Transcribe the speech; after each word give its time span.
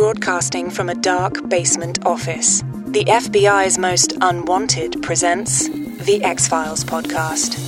broadcasting 0.00 0.70
from 0.70 0.88
a 0.88 0.94
dark 0.94 1.46
basement 1.50 2.06
office. 2.06 2.62
The 2.86 3.04
FBI's 3.04 3.76
Most 3.76 4.16
Unwanted 4.22 5.02
presents 5.02 5.68
the 5.68 6.24
X 6.24 6.48
Files 6.48 6.84
podcast. 6.84 7.58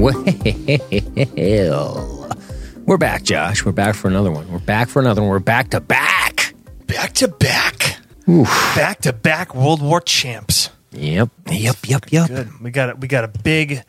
Well, 0.00 0.14
we're 2.86 2.98
back, 2.98 3.24
Josh. 3.24 3.64
We're 3.64 3.72
back 3.72 3.96
for 3.96 4.06
another 4.06 4.30
one. 4.30 4.48
We're 4.52 4.60
back 4.60 4.88
for 4.88 5.00
another 5.00 5.22
one. 5.22 5.30
We're 5.30 5.40
back 5.40 5.70
to 5.70 5.80
back. 5.80 6.54
back 6.86 7.14
to 7.14 7.26
back, 7.26 7.98
back 8.76 9.00
to 9.00 9.12
back 9.12 9.56
World 9.56 9.82
War 9.82 10.00
champs. 10.00 10.70
Yep. 10.92 11.30
Yep. 11.50 11.76
Yep. 11.86 12.04
Yep. 12.12 12.28
Good. 12.28 12.60
We 12.60 12.70
got 12.70 12.90
a, 12.90 12.94
we 12.96 13.08
got 13.08 13.24
a 13.24 13.28
big, 13.28 13.82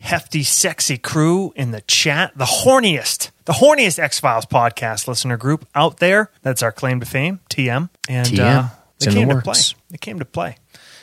hefty, 0.00 0.42
sexy 0.42 0.98
crew 0.98 1.52
in 1.56 1.70
the 1.70 1.80
chat. 1.82 2.32
The 2.36 2.44
horniest, 2.44 3.30
the 3.44 3.52
horniest 3.54 3.98
X 3.98 4.18
Files 4.20 4.46
podcast 4.46 5.06
listener 5.08 5.36
group 5.36 5.66
out 5.74 5.98
there. 5.98 6.30
That's 6.42 6.62
our 6.62 6.72
claim 6.72 7.00
to 7.00 7.06
fame, 7.06 7.40
TM. 7.50 7.90
And 8.08 8.26
TM. 8.28 8.40
Uh, 8.64 8.68
It's 8.96 9.04
they 9.04 9.10
in 9.10 9.14
the 9.14 9.20
came 9.20 9.28
to 9.28 9.34
works. 9.46 9.72
play. 9.72 9.80
They 9.90 9.98
came 9.98 10.18
to 10.18 10.24
play. 10.24 10.56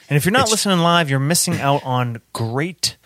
And 0.10 0.18
if 0.18 0.26
you're 0.26 0.32
not 0.34 0.50
listening 0.50 0.80
live, 0.80 1.10
you're 1.10 1.20
missing 1.20 1.60
out 1.62 1.84
on 1.86 2.22
great 2.34 2.98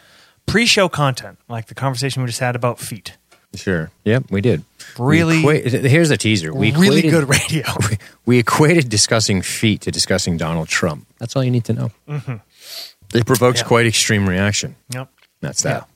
pre-show 0.45 0.89
content, 0.89 1.37
like 1.47 1.67
the 1.67 1.75
conversation 1.75 2.21
we 2.23 2.27
just 2.27 2.39
had 2.39 2.55
about 2.55 2.79
feet. 2.79 3.17
Sure. 3.55 3.89
Yep. 4.03 4.25
We 4.29 4.41
did. 4.41 4.63
Really- 4.99 5.43
We 5.43 5.61
equa- 5.61 5.83
here's 5.87 6.09
the 6.09 6.17
teaser. 6.17 6.53
We 6.53 6.71
really 6.73 6.99
equated- 7.07 7.11
good 7.11 7.29
radio. 7.29 7.63
We, 7.89 7.97
we 8.25 8.37
equated 8.39 8.89
discussing 8.89 9.41
feet 9.41 9.81
to 9.81 9.91
discussing 9.91 10.37
Donald 10.37 10.67
Trump. 10.67 11.07
That's 11.17 11.35
all 11.35 11.43
you 11.43 11.51
need 11.51 11.65
to 11.65 11.73
know. 11.73 11.91
It 13.13 13.25
provokes 13.25 13.61
Yeah. 13.61 13.67
quite 13.67 13.85
extreme 13.85 14.27
reaction. 14.27 14.75
Yep. 14.93 15.09
That's 15.41 15.63
that. 15.63 15.87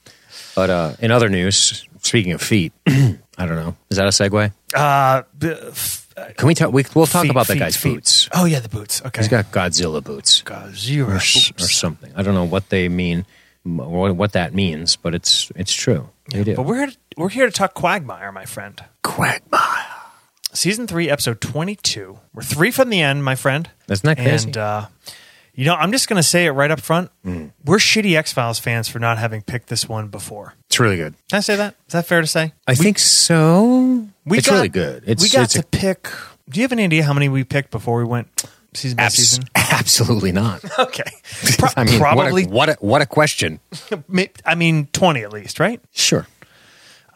But 0.56 0.70
uh, 0.70 0.94
in 1.00 1.12
other 1.12 1.30
news, 1.30 1.86
speaking 2.02 2.32
of 2.32 2.42
feet, 2.42 2.74
I 2.88 3.18
don't 3.46 3.56
know. 3.56 3.76
Is 3.90 3.98
that 3.98 4.06
a 4.06 4.10
segue? 4.10 4.52
Uh, 4.74 5.24
f- 5.42 6.08
Can 6.38 6.48
we 6.48 6.56
talk? 6.56 6.72
We, 6.72 6.86
we'll 6.96 7.06
talk 7.06 7.24
feet, 7.24 7.32
about 7.32 7.48
that 7.48 7.54
feet, 7.54 7.60
guy's 7.60 7.76
feet. 7.76 7.96
boots. 7.96 8.30
Oh 8.34 8.46
yeah, 8.46 8.60
the 8.60 8.70
boots. 8.70 9.02
Okay. 9.06 9.22
He's 9.22 9.28
got 9.30 9.52
Godzilla 9.52 10.04
boots. 10.04 10.42
Godzilla 10.44 11.08
or, 11.10 11.16
s- 11.16 11.52
or 11.60 11.68
something. 11.68 12.12
I 12.16 12.22
don't 12.24 12.34
know 12.34 12.46
what 12.46 12.70
they 12.70 12.88
mean, 12.90 13.26
or 13.66 14.14
what 14.14 14.34
that 14.34 14.54
means, 14.54 14.96
but 14.96 15.14
it's 15.16 15.52
it's 15.56 15.74
true. 15.74 16.10
They 16.32 16.44
do. 16.44 16.56
But 16.56 16.64
we're 16.66 16.90
we're 17.18 17.30
here 17.30 17.46
to 17.46 17.52
talk 17.52 17.74
Quagmire, 17.74 18.32
my 18.32 18.46
friend. 18.46 18.84
Quagmire. 19.04 19.86
Season 20.54 20.86
three, 20.88 21.10
episode 21.10 21.40
twenty-two. 21.40 22.20
We're 22.34 22.42
three 22.44 22.72
from 22.72 22.90
the 22.90 23.02
end, 23.02 23.24
my 23.24 23.36
friend. 23.36 23.70
Isn't 23.90 24.06
that 24.06 24.18
crazy? 24.18 24.48
And 24.50 24.58
uh, 24.58 24.86
you 25.54 25.66
know, 25.66 25.76
I'm 25.76 25.92
just 25.92 26.10
going 26.10 26.18
to 26.22 26.28
say 26.28 26.46
it 26.46 26.52
right 26.52 26.72
up 26.72 26.82
front. 26.82 27.10
Mm. 27.26 27.52
We're 27.64 27.78
shitty 27.78 28.18
X 28.18 28.34
Files 28.34 28.60
fans 28.60 28.90
for 28.90 29.00
not 29.00 29.18
having 29.18 29.42
picked 29.42 29.68
this 29.70 29.88
one 29.88 30.10
before. 30.10 30.56
It's 30.68 30.80
really 30.80 30.98
good. 30.98 31.14
Can 31.30 31.38
I 31.38 31.40
say 31.40 31.56
that? 31.56 31.76
Is 31.88 31.94
that 31.94 32.06
fair 32.06 32.20
to 32.22 32.28
say? 32.28 32.54
I 32.68 32.76
think 32.76 33.00
so. 33.00 34.08
We 34.26 34.38
it's 34.40 34.48
got- 34.48 34.56
really 34.56 34.70
good. 34.70 35.04
It's 35.08 35.24
we 35.24 35.30
got 35.30 35.44
it's 35.44 35.54
to 35.54 35.60
a- 35.60 35.64
pick. 35.64 36.08
Do 36.50 36.60
you 36.60 36.64
have 36.66 36.74
any 36.74 36.84
idea 36.84 37.04
how 37.04 37.14
many 37.14 37.30
we 37.30 37.46
picked 37.46 37.72
before 37.72 37.98
we 38.00 38.04
went 38.04 38.28
season 38.74 38.98
by 38.98 39.08
season? 39.08 39.46
absolutely 39.56 40.32
not. 40.34 40.62
Okay, 40.80 41.04
Pro- 41.58 41.70
I 41.78 41.84
mean, 41.86 42.00
probably. 42.00 42.46
what 42.46 42.68
a, 42.68 42.74
what 42.74 42.82
a, 42.82 42.86
what 42.86 43.02
a 43.02 43.06
question. 43.06 43.60
I 44.46 44.56
mean, 44.56 44.88
twenty 44.92 45.22
at 45.22 45.32
least, 45.32 45.60
right? 45.62 45.80
Sure. 45.94 46.28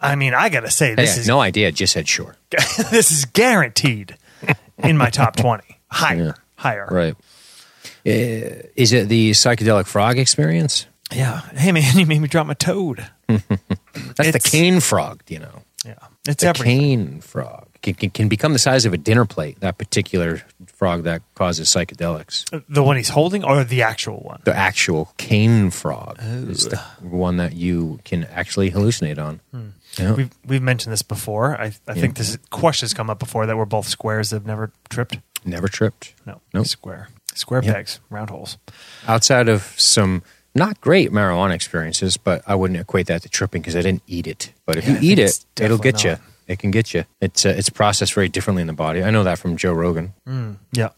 I 0.05 0.15
mean, 0.15 0.33
I 0.33 0.49
got 0.49 0.61
to 0.61 0.71
say, 0.71 0.89
Hey, 0.89 0.95
this 0.95 1.17
is 1.17 1.27
no 1.27 1.39
idea. 1.39 1.71
Just 1.71 1.93
said 1.93 2.07
sure. 2.07 2.35
this 2.91 3.11
is 3.11 3.25
guaranteed 3.25 4.17
in 4.77 4.97
my 4.97 5.09
top 5.09 5.35
twenty. 5.35 5.79
Higher, 5.91 6.17
Yeah. 6.25 6.31
higher. 6.55 6.87
Right. 6.89 7.15
Uh, 8.07 8.67
is 8.75 8.93
it 8.93 9.07
the 9.09 9.31
psychedelic 9.31 9.87
frog 9.87 10.17
experience? 10.19 10.85
Yeah. 11.13 11.41
Hey 11.55 11.71
man, 11.71 11.97
you 11.97 12.05
made 12.05 12.19
me 12.21 12.27
drop 12.27 12.47
my 12.47 12.53
toad. 12.53 13.07
That's 13.27 14.31
the 14.31 14.39
cane 14.43 14.79
frog. 14.79 15.21
You 15.27 15.39
know. 15.39 15.61
Yeah. 15.85 15.95
It's 16.27 16.41
the 16.41 16.47
everything. 16.49 16.79
cane 16.79 17.21
frog 17.21 17.67
can, 17.83 17.93
can, 17.93 18.09
can 18.09 18.27
become 18.27 18.53
the 18.53 18.59
size 18.59 18.85
of 18.85 18.93
a 18.93 18.97
dinner 18.97 19.25
plate. 19.25 19.59
That 19.59 19.77
particular 19.77 20.41
frog 20.65 21.03
that 21.03 21.21
causes 21.35 21.67
psychedelics. 21.69 22.63
The 22.67 22.81
one 22.83 22.97
he's 22.97 23.09
holding 23.09 23.43
or 23.43 23.63
the 23.63 23.83
actual 23.83 24.17
one? 24.17 24.41
The 24.43 24.55
actual 24.55 25.13
cane 25.17 25.69
frog 25.69 26.17
is 26.21 26.67
the 26.69 26.77
one 27.01 27.37
that 27.37 27.53
you 27.53 27.99
can 28.03 28.23
actually 28.25 28.71
hallucinate 28.71 29.19
on. 29.19 29.39
Yeah. 29.99 30.13
We've 30.13 30.29
we've 30.45 30.61
mentioned 30.61 30.91
this 30.93 31.01
before. 31.01 31.59
I 31.59 31.73
I 31.87 31.93
think 31.93 32.15
this 32.17 32.37
question's 32.49 32.93
come 32.93 33.09
up 33.09 33.19
before 33.19 33.45
that 33.45 33.55
we're 33.57 33.65
both 33.65 33.87
squares 33.87 34.29
that 34.29 34.37
have 34.37 34.45
never 34.45 34.71
tripped. 34.89 35.19
Never 35.45 35.67
tripped. 35.67 36.13
No. 36.25 36.41
Nope. 36.53 36.67
Square. 36.67 37.09
Square 37.33 37.63
Yep. 37.63 37.73
pegs, 37.75 37.99
round 38.09 38.29
holes. 38.29 38.57
Outside 39.07 39.49
of 39.49 39.73
some 39.77 40.23
not 40.53 40.79
great 40.81 41.11
marijuana 41.11 41.53
experiences, 41.53 42.15
but 42.17 42.41
I 42.47 42.55
wouldn't 42.55 42.79
equate 42.79 43.07
that 43.07 43.21
to 43.23 43.29
tripping 43.29 43.61
because 43.61 43.75
I 43.75 43.81
didn't 43.81 44.03
eat 44.07 44.25
it. 44.27 44.53
But 44.65 44.77
if 44.77 44.87
Yeah, 44.87 44.99
you 44.99 45.11
eat 45.11 45.19
it, 45.19 45.45
it'll 45.59 45.77
get 45.77 46.03
you. 46.03 46.17
It 46.47 46.59
can 46.59 46.71
get 46.71 46.93
you. 46.93 47.03
It's 47.21 47.45
uh, 47.45 47.49
it's 47.57 47.69
processed 47.69 48.13
very 48.13 48.29
differently 48.29 48.61
in 48.61 48.67
the 48.67 48.73
body. 48.73 49.03
I 49.03 49.09
know 49.11 49.23
that 49.23 49.39
from 49.39 49.57
Joe 49.57 49.73
Rogan. 49.73 50.13
Yeah. 50.71 50.89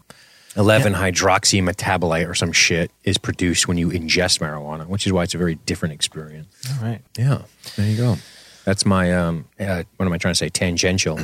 11 0.56 0.94
hydroxy 0.94 1.62
metabolite 1.62 2.28
or 2.28 2.34
some 2.34 2.52
shit 2.52 2.90
is 3.04 3.18
produced 3.20 3.68
when 3.68 3.78
you 3.78 3.90
ingest 3.90 4.40
marijuana, 4.40 4.88
which 4.88 5.06
is 5.06 5.14
why 5.14 5.22
it's 5.24 5.36
a 5.36 5.38
very 5.38 5.54
different 5.54 5.94
experience. 5.94 6.48
All 6.72 6.84
right. 6.88 7.02
Yeah, 7.18 7.44
there 7.76 7.86
you 7.88 7.96
go. 7.98 8.18
That's 8.68 8.86
my 8.86 9.14
um. 9.14 9.46
Uh, 9.58 9.84
what 9.96 10.06
am 10.06 10.12
I 10.12 10.18
trying 10.18 10.34
to 10.34 10.38
say? 10.38 10.50
Tangential, 10.50 11.18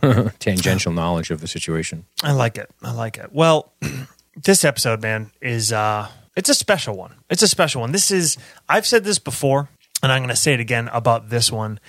tangential 0.38 0.92
knowledge 0.92 1.30
of 1.30 1.42
the 1.42 1.46
situation. 1.46 2.06
I 2.22 2.32
like 2.32 2.56
it. 2.56 2.70
I 2.82 2.92
like 2.92 3.18
it. 3.18 3.34
Well, 3.34 3.70
this 4.42 4.64
episode, 4.64 5.02
man, 5.02 5.30
is 5.42 5.74
uh 5.74 6.08
it's 6.34 6.48
a 6.48 6.54
special 6.54 6.96
one. 6.96 7.12
It's 7.28 7.42
a 7.42 7.48
special 7.48 7.82
one. 7.82 7.92
This 7.92 8.10
is 8.10 8.38
I've 8.66 8.86
said 8.86 9.04
this 9.04 9.18
before, 9.18 9.68
and 10.02 10.10
I'm 10.10 10.22
gonna 10.22 10.34
say 10.36 10.54
it 10.54 10.60
again 10.60 10.88
about 10.90 11.28
this 11.28 11.52
one. 11.52 11.80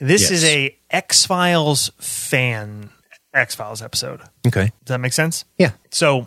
This 0.00 0.22
Yes. 0.22 0.30
is 0.32 0.44
a 0.44 0.76
X 0.90 1.24
Files 1.24 1.92
fan 1.98 2.90
X 3.32 3.54
Files 3.54 3.80
episode. 3.80 4.20
Okay. 4.48 4.72
Does 4.84 4.88
that 4.94 4.98
make 4.98 5.12
sense? 5.12 5.44
Yeah, 5.58 5.72
So 5.92 6.26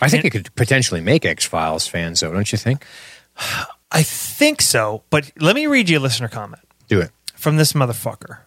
I 0.00 0.08
think 0.08 0.24
it 0.24 0.30
could 0.30 0.54
potentially 0.54 1.02
make 1.02 1.26
X 1.26 1.44
Files 1.44 1.86
fans, 1.86 2.20
though, 2.20 2.32
don't 2.32 2.50
you 2.50 2.56
think? 2.56 2.86
I 3.92 4.02
think 4.02 4.62
so, 4.62 5.02
but 5.10 5.30
let 5.38 5.54
me 5.54 5.66
read 5.66 5.90
you 5.90 5.98
a 5.98 6.00
listener 6.00 6.28
comment. 6.28 6.62
Do 6.88 7.00
it. 7.02 7.10
From 7.38 7.56
this 7.56 7.72
motherfucker. 7.72 8.38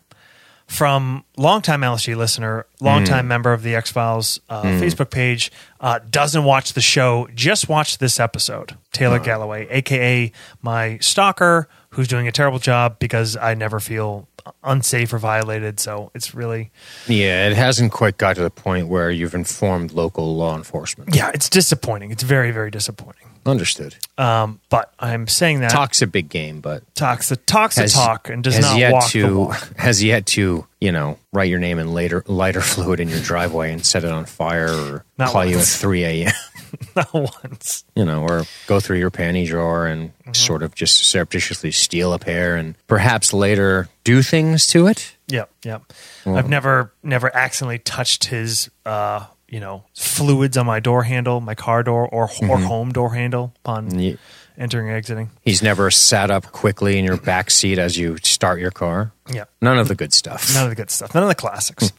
From 0.67 1.25
longtime 1.35 1.81
LSG 1.81 2.15
listener, 2.15 2.65
longtime 2.79 3.27
member 3.27 3.51
of 3.51 3.61
the 3.61 3.75
X 3.75 3.91
Files 3.91 4.39
uh, 4.49 4.63
Facebook 4.63 5.09
page, 5.09 5.51
uh, 5.81 5.99
doesn't 6.09 6.45
watch 6.45 6.71
the 6.73 6.81
show, 6.81 7.27
just 7.35 7.67
watched 7.67 7.99
this 7.99 8.21
episode. 8.21 8.77
Taylor 8.93 9.19
Galloway, 9.19 9.67
aka 9.69 10.31
my 10.61 10.97
stalker, 10.99 11.67
who's 11.89 12.07
doing 12.07 12.25
a 12.25 12.31
terrible 12.31 12.59
job 12.59 12.99
because 12.99 13.35
I 13.35 13.53
never 13.53 13.81
feel 13.81 14.29
unsafe 14.63 15.11
or 15.11 15.17
violated. 15.17 15.77
So 15.81 16.09
it's 16.15 16.33
really, 16.33 16.71
Yeah, 17.05 17.49
it 17.49 17.55
hasn't 17.57 17.91
quite 17.91 18.17
got 18.17 18.37
to 18.37 18.41
the 18.41 18.49
point 18.49 18.87
where 18.87 19.11
you've 19.11 19.35
informed 19.35 19.91
local 19.91 20.37
law 20.37 20.55
enforcement. 20.55 21.13
yeah, 21.13 21.31
it's 21.33 21.49
disappointing. 21.49 22.11
It's 22.11 22.23
very, 22.23 22.51
very 22.51 22.71
disappointing. 22.71 23.27
Understood. 23.45 23.95
Um, 24.17 24.59
but 24.69 24.93
I'm 24.99 25.27
saying 25.27 25.61
that 25.61 25.71
Talk's 25.71 26.01
a 26.01 26.07
big 26.07 26.29
game, 26.29 26.61
but 26.61 26.83
talks 26.95 27.29
the 27.29 27.35
talks 27.37 27.75
has, 27.77 27.93
talk 27.93 28.29
and 28.29 28.43
does 28.43 28.59
not 28.59 28.77
yet 28.77 28.93
walk 28.93 29.09
to 29.09 29.21
the 29.27 29.39
walk. 29.39 29.77
has 29.77 30.03
yet 30.03 30.25
to 30.27 30.67
you 30.79 30.91
know 30.91 31.17
write 31.33 31.49
your 31.49 31.59
name 31.59 31.79
in 31.79 31.93
later 31.93 32.23
lighter 32.27 32.61
fluid 32.61 32.99
in 32.99 33.09
your 33.09 33.19
driveway 33.21 33.71
and 33.71 33.85
set 33.85 34.03
it 34.03 34.11
on 34.11 34.25
fire 34.25 34.69
or 34.71 35.05
Not 35.17 35.29
call 35.29 35.45
you 35.45 35.57
at 35.57 35.65
three 35.65 36.03
a.m. 36.03 36.31
Not 36.95 37.13
once. 37.13 37.83
you 37.95 38.05
know, 38.05 38.23
or 38.23 38.43
go 38.67 38.79
through 38.79 38.97
your 38.99 39.11
panty 39.11 39.47
drawer 39.47 39.85
and 39.87 40.11
Mm-hmm. 40.31 40.33
sort 40.45 40.63
of 40.63 40.73
just 40.75 41.03
surreptitiously 41.03 41.71
steal 41.71 42.13
a 42.13 42.19
pair 42.19 42.55
and 42.55 42.75
perhaps 42.87 43.33
later 43.33 43.89
do 44.05 44.21
things 44.21 44.65
to 44.67 44.87
it. 44.87 45.17
Yep, 45.27 45.51
yep. 45.65 45.81
I've 46.25 46.47
never 46.47 46.93
never 47.03 47.35
accidentally 47.35 47.79
touched 47.79 48.25
his 48.25 48.69
uh, 48.85 49.25
you 49.51 49.59
know, 49.59 49.83
fluids 49.93 50.57
on 50.57 50.65
my 50.65 50.79
door 50.79 51.03
handle, 51.03 51.41
my 51.41 51.53
car 51.53 51.83
door 51.83 52.07
or 52.07 52.23
or 52.23 52.27
mm-hmm. 52.27 52.63
home 52.63 52.91
door 52.91 53.13
handle 53.13 53.53
upon 53.63 53.99
Ye- 53.99 54.17
entering 54.57 54.87
and 54.87 54.97
exiting. 54.97 55.29
He's 55.41 55.61
never 55.61 55.91
sat 55.91 56.31
up 56.31 56.51
quickly 56.53 56.97
in 56.97 57.03
your 57.03 57.17
back 57.17 57.51
seat 57.51 57.77
as 57.77 57.97
you 57.97 58.17
start 58.23 58.59
your 58.59 58.71
car. 58.71 59.11
Yeah. 59.29 59.45
None 59.61 59.77
of 59.77 59.89
the 59.89 59.95
good 59.95 60.13
stuff. 60.13 60.53
None 60.53 60.63
of 60.63 60.69
the 60.69 60.75
good 60.75 60.89
stuff. 60.89 61.13
None 61.13 61.23
of 61.23 61.29
the 61.29 61.35
classics. 61.35 61.91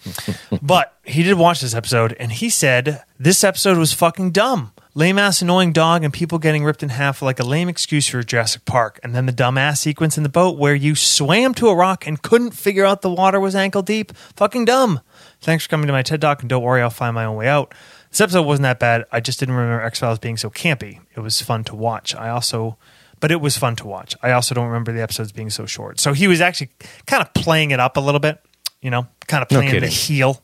but 0.63 0.97
he 1.05 1.23
did 1.23 1.35
watch 1.35 1.61
this 1.61 1.75
episode 1.75 2.17
and 2.19 2.33
he 2.33 2.49
said 2.49 3.05
this 3.19 3.45
episode 3.45 3.77
was 3.77 3.93
fucking 3.93 4.31
dumb. 4.31 4.73
Lame 4.95 5.19
ass 5.19 5.41
annoying 5.41 5.73
dog 5.73 6.05
and 6.05 6.13
people 6.13 6.39
getting 6.39 6.65
ripped 6.65 6.83
in 6.83 6.91
half 6.91 7.23
like 7.23 7.41
a 7.41 7.45
lame 7.45 7.69
excuse 7.69 8.09
for 8.09 8.23
Jurassic 8.23 8.65
Park. 8.67 9.01
And 9.03 9.15
then 9.15 9.27
the 9.27 9.33
dumbass 9.33 9.79
sequence 9.79 10.17
in 10.17 10.23
the 10.23 10.29
boat 10.29 10.59
where 10.59 10.75
you 10.75 10.95
swam 10.95 11.55
to 11.55 11.69
a 11.69 11.75
rock 11.75 12.07
and 12.07 12.21
couldn't 12.21 12.51
figure 12.51 12.85
out 12.85 13.01
the 13.01 13.11
water 13.11 13.41
was 13.41 13.55
ankle 13.55 13.83
deep. 13.83 14.13
Fucking 14.37 14.67
dumb. 14.67 15.01
Thanks 15.43 15.65
for 15.65 15.71
coming 15.71 15.87
to 15.89 15.93
my 15.93 16.03
TED 16.03 16.21
Talk 16.21 16.41
and 16.41 16.49
don't 16.49 16.63
worry, 16.63 16.81
I'll 16.83 16.91
find 16.91 17.15
my 17.15 17.25
own 17.25 17.37
way 17.37 17.49
out. 17.49 17.75
This 18.11 18.21
episode 18.21 18.43
wasn't 18.43 18.65
that 18.65 18.79
bad. 18.79 19.05
I 19.11 19.21
just 19.21 19.41
didn't 19.41 19.55
remember 19.57 19.83
X 19.85 19.99
Files 19.99 20.19
being 20.19 20.37
so 20.37 20.51
campy. 20.51 21.01
It 21.17 21.21
was 21.21 21.41
fun 21.43 21.65
to 21.65 21.75
watch. 21.77 22.15
I 22.15 22.29
also 22.31 22.77
but 23.21 23.31
it 23.31 23.41
was 23.41 23.57
fun 23.57 23.77
to 23.77 23.87
watch. 23.87 24.17
I 24.23 24.33
also 24.33 24.53
don't 24.55 24.67
remember 24.67 24.93
the 24.93 25.01
episodes 25.01 25.31
being 25.31 25.49
so 25.51 25.65
short. 25.65 26.01
So 26.01 26.13
he 26.13 26.27
was 26.27 26.41
actually 26.41 26.71
kind 27.07 27.23
of 27.23 27.33
playing 27.35 27.71
it 27.71 27.79
up 27.79 27.97
a 27.97 28.01
little 28.01 28.19
bit, 28.19 28.45
you 28.81 28.91
know, 28.91 29.07
kind 29.29 29.43
of 29.45 29.51
No 29.51 29.59
playing 29.59 29.75
the 29.75 29.81
kidding. 29.81 29.91
heel. 29.91 30.43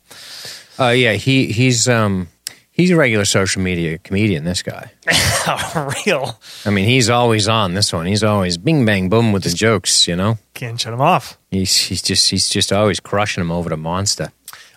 Uh, 0.79 0.91
yeah, 0.91 1.15
he 1.15 1.47
he's 1.47 1.89
um 1.89 2.29
He's 2.71 2.93
a 2.93 2.97
regular 2.97 3.25
social 3.25 3.61
media 3.61 3.99
comedian. 3.99 4.45
This 4.45 4.63
guy. 4.63 4.93
Real. 6.07 6.39
I 6.65 6.71
mean, 6.71 6.85
he's 6.85 7.11
always 7.11 7.49
on 7.49 7.75
this 7.75 7.93
one. 7.93 8.07
He's 8.07 8.23
always 8.23 8.57
bing 8.57 8.87
bang 8.87 9.09
boom 9.09 9.33
with 9.33 9.43
the 9.43 9.51
jokes. 9.51 10.07
You 10.07 10.15
know, 10.15 10.39
Can't 10.55 10.81
shut 10.81 10.93
him 10.93 11.01
off. 11.01 11.37
he's 11.51 11.77
he's 11.77 12.03
just 12.03 12.31
he's 12.31 12.49
just 12.49 12.73
always 12.73 13.01
crushing 13.01 13.43
him 13.43 13.51
over 13.51 13.69
the 13.69 13.77
monster. 13.77 14.31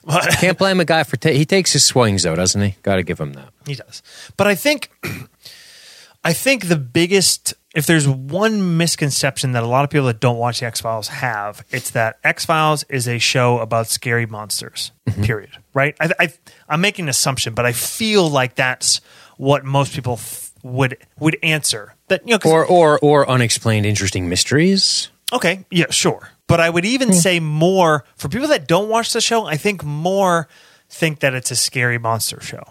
But 0.03 0.29
Can't 0.39 0.57
blame 0.57 0.79
a 0.79 0.85
guy 0.85 1.03
for 1.03 1.17
ta- 1.17 1.29
he 1.29 1.45
takes 1.45 1.73
his 1.73 1.85
swings 1.85 2.23
though, 2.23 2.35
doesn't 2.35 2.61
he? 2.61 2.75
Got 2.83 2.95
to 2.95 3.03
give 3.03 3.19
him 3.19 3.33
that. 3.33 3.49
he 3.65 3.75
does. 3.75 4.01
But 4.37 4.47
I 4.47 4.55
think 4.55 4.89
I 6.23 6.33
think 6.33 6.67
the 6.67 6.75
biggest 6.77 7.53
if 7.73 7.85
there's 7.85 8.07
one 8.07 8.75
misconception 8.77 9.53
that 9.53 9.63
a 9.63 9.67
lot 9.67 9.85
of 9.85 9.89
people 9.89 10.07
that 10.07 10.19
don't 10.19 10.37
watch 10.37 10.59
the 10.59 10.65
X 10.65 10.81
Files 10.81 11.07
have, 11.07 11.65
it's 11.71 11.91
that 11.91 12.17
X 12.23 12.43
Files 12.45 12.83
is 12.89 13.07
a 13.07 13.17
show 13.17 13.59
about 13.59 13.87
scary 13.87 14.25
monsters. 14.25 14.91
Mm-hmm. 15.07 15.23
Period. 15.23 15.51
Right? 15.73 15.95
I, 15.99 16.09
I, 16.19 16.33
I'm 16.67 16.81
making 16.81 17.05
an 17.05 17.09
assumption, 17.09 17.53
but 17.53 17.65
I 17.65 17.71
feel 17.71 18.29
like 18.29 18.55
that's 18.55 18.99
what 19.37 19.63
most 19.63 19.93
people 19.93 20.17
th- 20.17 20.49
would 20.63 20.97
would 21.19 21.37
answer. 21.41 21.95
That 22.09 22.27
you 22.27 22.33
know, 22.33 22.39
'cause- 22.39 22.51
Or 22.51 22.65
or 22.65 22.99
or 23.01 23.29
unexplained 23.29 23.85
interesting 23.85 24.27
mysteries. 24.29 25.09
Okay, 25.33 25.63
yeah, 25.71 25.89
sure. 25.91 26.29
But 26.51 26.59
I 26.59 26.69
would 26.69 26.83
even 26.83 27.07
hmm. 27.07 27.13
say 27.13 27.39
more 27.39 28.03
for 28.17 28.27
people 28.27 28.49
that 28.49 28.67
don't 28.67 28.89
watch 28.89 29.13
the 29.13 29.21
show, 29.21 29.45
I 29.45 29.55
think 29.55 29.85
more 29.85 30.49
think 30.89 31.21
that 31.21 31.33
it's 31.33 31.49
a 31.49 31.55
scary 31.55 31.97
monster 31.97 32.41
show. 32.41 32.61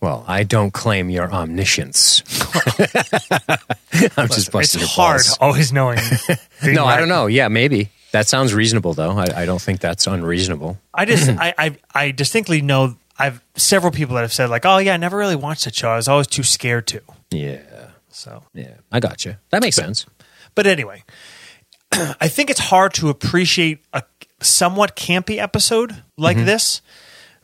Well, 0.00 0.24
I 0.26 0.42
don't 0.42 0.72
claim 0.72 1.10
your 1.10 1.30
omniscience. 1.30 2.22
I'm 4.16 4.28
just 4.28 4.38
It's 4.38 4.48
busting 4.48 4.80
your 4.80 4.88
hard 4.88 5.18
balls. 5.18 5.38
always 5.38 5.70
knowing. 5.70 5.98
being 6.62 6.76
No, 6.76 6.86
I 6.86 6.96
don't 6.96 7.10
know. 7.10 7.26
Yeah, 7.26 7.48
maybe 7.48 7.90
that 8.12 8.26
sounds 8.26 8.54
reasonable 8.54 8.94
though. 8.94 9.10
I, 9.10 9.42
I 9.42 9.44
don't 9.44 9.60
think 9.60 9.80
that's 9.80 10.06
unreasonable. 10.06 10.78
I 10.94 11.04
just 11.04 11.28
I, 11.38 11.52
I 11.58 11.76
I 11.94 12.10
distinctly 12.12 12.62
know 12.62 12.96
I've 13.18 13.44
several 13.54 13.92
people 13.92 14.14
that 14.14 14.22
have 14.22 14.32
said 14.32 14.48
like, 14.48 14.64
oh 14.64 14.78
yeah, 14.78 14.94
I 14.94 14.96
never 14.96 15.18
really 15.18 15.36
watched 15.36 15.64
the 15.64 15.72
show. 15.74 15.90
I 15.90 15.96
was 15.96 16.08
always 16.08 16.26
too 16.26 16.42
scared 16.42 16.86
to. 16.86 17.02
Yeah, 17.30 17.88
So 18.08 18.44
yeah, 18.54 18.76
I 18.90 19.00
got 19.00 19.26
you. 19.26 19.36
That 19.50 19.60
makes 19.60 19.76
sense. 19.76 20.06
But 20.54 20.66
anyway, 20.66 21.04
I 22.20 22.28
think 22.28 22.50
it's 22.50 22.60
hard 22.60 22.94
to 22.94 23.08
appreciate 23.08 23.84
a 23.92 24.02
somewhat 24.40 24.96
campy 24.96 25.38
episode 25.38 26.02
like 26.16 26.36
Mm-hmm. 26.36 26.46
this 26.46 26.82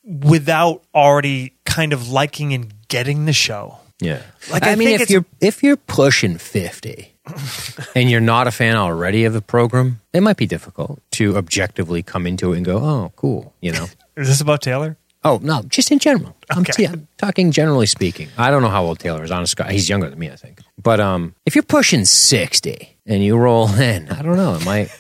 without 0.04 0.82
already 0.94 1.54
kind 1.64 1.92
of 1.92 2.08
liking 2.08 2.52
and 2.52 2.72
getting 2.88 3.24
the 3.24 3.32
show. 3.32 3.78
Yeah, 4.00 4.22
Like, 4.50 4.64
I, 4.64 4.72
I 4.72 4.74
mean, 4.74 4.88
if 5.00 5.10
you're 5.10 5.24
if 5.40 5.62
you're 5.62 5.76
pushing 5.76 6.36
fifty 6.36 7.12
and 7.94 8.10
you're 8.10 8.20
not 8.20 8.48
a 8.48 8.50
fan 8.50 8.74
already 8.74 9.24
of 9.26 9.32
the 9.32 9.40
program, 9.40 10.00
it 10.12 10.22
might 10.22 10.36
be 10.36 10.46
difficult 10.46 11.00
to 11.12 11.36
objectively 11.36 12.02
come 12.02 12.26
into 12.26 12.52
it 12.52 12.56
and 12.56 12.66
go, 12.66 12.78
"Oh, 12.78 13.12
cool," 13.14 13.54
you 13.60 13.70
know. 13.70 13.84
Is 14.16 14.26
this 14.26 14.40
about 14.40 14.60
Taylor? 14.60 14.96
Oh 15.24 15.38
no, 15.40 15.62
just 15.68 15.92
in 15.92 16.00
general. 16.00 16.34
I'm, 16.50 16.62
Okay. 16.62 16.82
yeah, 16.82 16.90
I'm 16.92 17.06
talking 17.16 17.52
generally 17.52 17.86
speaking. 17.86 18.28
I 18.36 18.50
don't 18.50 18.60
know 18.62 18.70
how 18.70 18.82
old 18.84 18.98
Taylor 18.98 19.22
is. 19.22 19.30
Honest, 19.30 19.56
he's 19.70 19.88
younger 19.88 20.10
than 20.10 20.18
me, 20.18 20.28
I 20.30 20.36
think. 20.36 20.58
But 20.82 20.98
um, 20.98 21.36
if 21.46 21.54
you're 21.54 21.62
pushing 21.62 22.04
sixty 22.04 22.91
and 23.06 23.22
you 23.22 23.36
roll 23.36 23.68
in, 23.74 24.08
I 24.08 24.22
don't 24.22 24.36
know. 24.36 24.54
It 24.54 24.64
might 24.64 24.90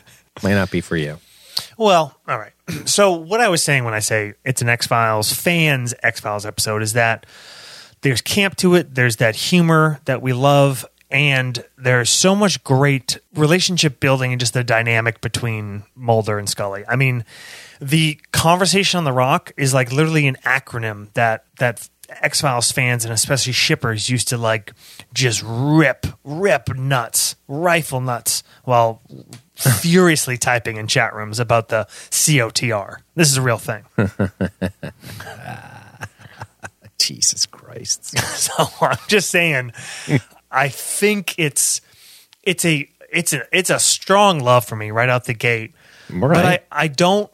might 0.42 0.54
not 0.54 0.70
be 0.70 0.80
for 0.80 0.96
you. 0.96 1.18
Well, 1.76 2.16
all 2.26 2.38
right. 2.38 2.52
So 2.86 3.12
what 3.12 3.40
I 3.40 3.48
was 3.48 3.62
saying 3.62 3.84
when 3.84 3.92
I 3.92 3.98
say 3.98 4.34
it's 4.44 4.62
an 4.62 4.68
X 4.68 4.86
Files 4.86 5.32
fans 5.32 5.94
X 6.02 6.20
Files 6.20 6.46
episode 6.46 6.82
is 6.82 6.94
that 6.94 7.26
there's 8.00 8.20
camp 8.22 8.56
to 8.56 8.74
it. 8.74 8.94
There's 8.94 9.16
that 9.16 9.36
humor 9.36 10.00
that 10.06 10.22
we 10.22 10.32
love, 10.32 10.86
and 11.10 11.62
there's 11.76 12.08
so 12.08 12.34
much 12.34 12.64
great 12.64 13.18
relationship 13.34 14.00
building 14.00 14.32
and 14.32 14.40
just 14.40 14.54
the 14.54 14.64
dynamic 14.64 15.20
between 15.20 15.84
Mulder 15.94 16.38
and 16.38 16.48
Scully. 16.48 16.84
I 16.88 16.96
mean, 16.96 17.24
the 17.80 18.18
conversation 18.32 18.98
on 18.98 19.04
the 19.04 19.12
rock 19.12 19.52
is 19.56 19.74
like 19.74 19.92
literally 19.92 20.26
an 20.26 20.36
acronym 20.44 21.12
that 21.12 21.44
that 21.58 21.88
X 22.20 22.40
Files 22.40 22.70
fans 22.72 23.04
and 23.04 23.12
especially 23.12 23.52
shippers 23.52 24.08
used 24.08 24.28
to 24.28 24.38
like 24.38 24.72
just 25.12 25.42
rip, 25.44 26.06
rip 26.24 26.74
nuts, 26.76 27.36
rifle 27.48 28.00
nuts 28.00 28.42
while 28.64 29.02
furiously 29.54 30.36
typing 30.36 30.76
in 30.76 30.86
chat 30.86 31.14
rooms 31.14 31.40
about 31.40 31.68
the 31.68 31.84
COTR. 32.10 32.98
This 33.14 33.30
is 33.30 33.36
a 33.36 33.42
real 33.42 33.58
thing. 33.58 33.84
Jesus 36.98 37.46
Christ. 37.46 38.16
so 38.36 38.68
I'm 38.80 38.98
just 39.08 39.30
saying, 39.30 39.72
I 40.50 40.68
think 40.68 41.34
it's 41.38 41.80
it's 42.42 42.64
a 42.64 42.88
it's 43.12 43.32
a 43.32 43.42
it's 43.52 43.70
a 43.70 43.78
strong 43.78 44.40
love 44.40 44.64
for 44.64 44.76
me 44.76 44.90
right 44.90 45.08
out 45.08 45.24
the 45.24 45.34
gate. 45.34 45.72
But 46.10 46.36
I, 46.36 46.60
I 46.70 46.88
don't 46.88 47.30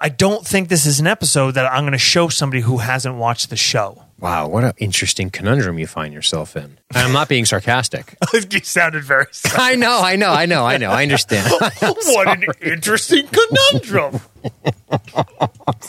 I 0.00 0.08
don't 0.08 0.46
think 0.46 0.68
this 0.68 0.86
is 0.86 1.00
an 1.00 1.06
episode 1.06 1.52
that 1.52 1.70
I'm 1.70 1.82
going 1.82 1.92
to 1.92 1.98
show 1.98 2.28
somebody 2.28 2.62
who 2.62 2.78
hasn't 2.78 3.16
watched 3.16 3.50
the 3.50 3.56
show. 3.56 4.04
Wow, 4.20 4.48
what 4.48 4.64
an 4.64 4.72
interesting 4.76 5.30
conundrum 5.30 5.78
you 5.78 5.86
find 5.86 6.12
yourself 6.12 6.54
in. 6.54 6.64
And 6.64 6.78
I'm 6.98 7.12
not 7.12 7.28
being 7.28 7.46
sarcastic. 7.46 8.16
you 8.50 8.60
sounded 8.60 9.02
very. 9.02 9.26
I 9.56 9.76
know, 9.76 10.00
I 10.02 10.16
know, 10.16 10.30
I 10.30 10.44
know, 10.44 10.66
I 10.66 10.76
know. 10.76 10.90
I 10.90 11.02
understand. 11.02 11.50
what 11.80 12.28
an 12.28 12.44
interesting 12.60 13.26
conundrum. 13.28 14.20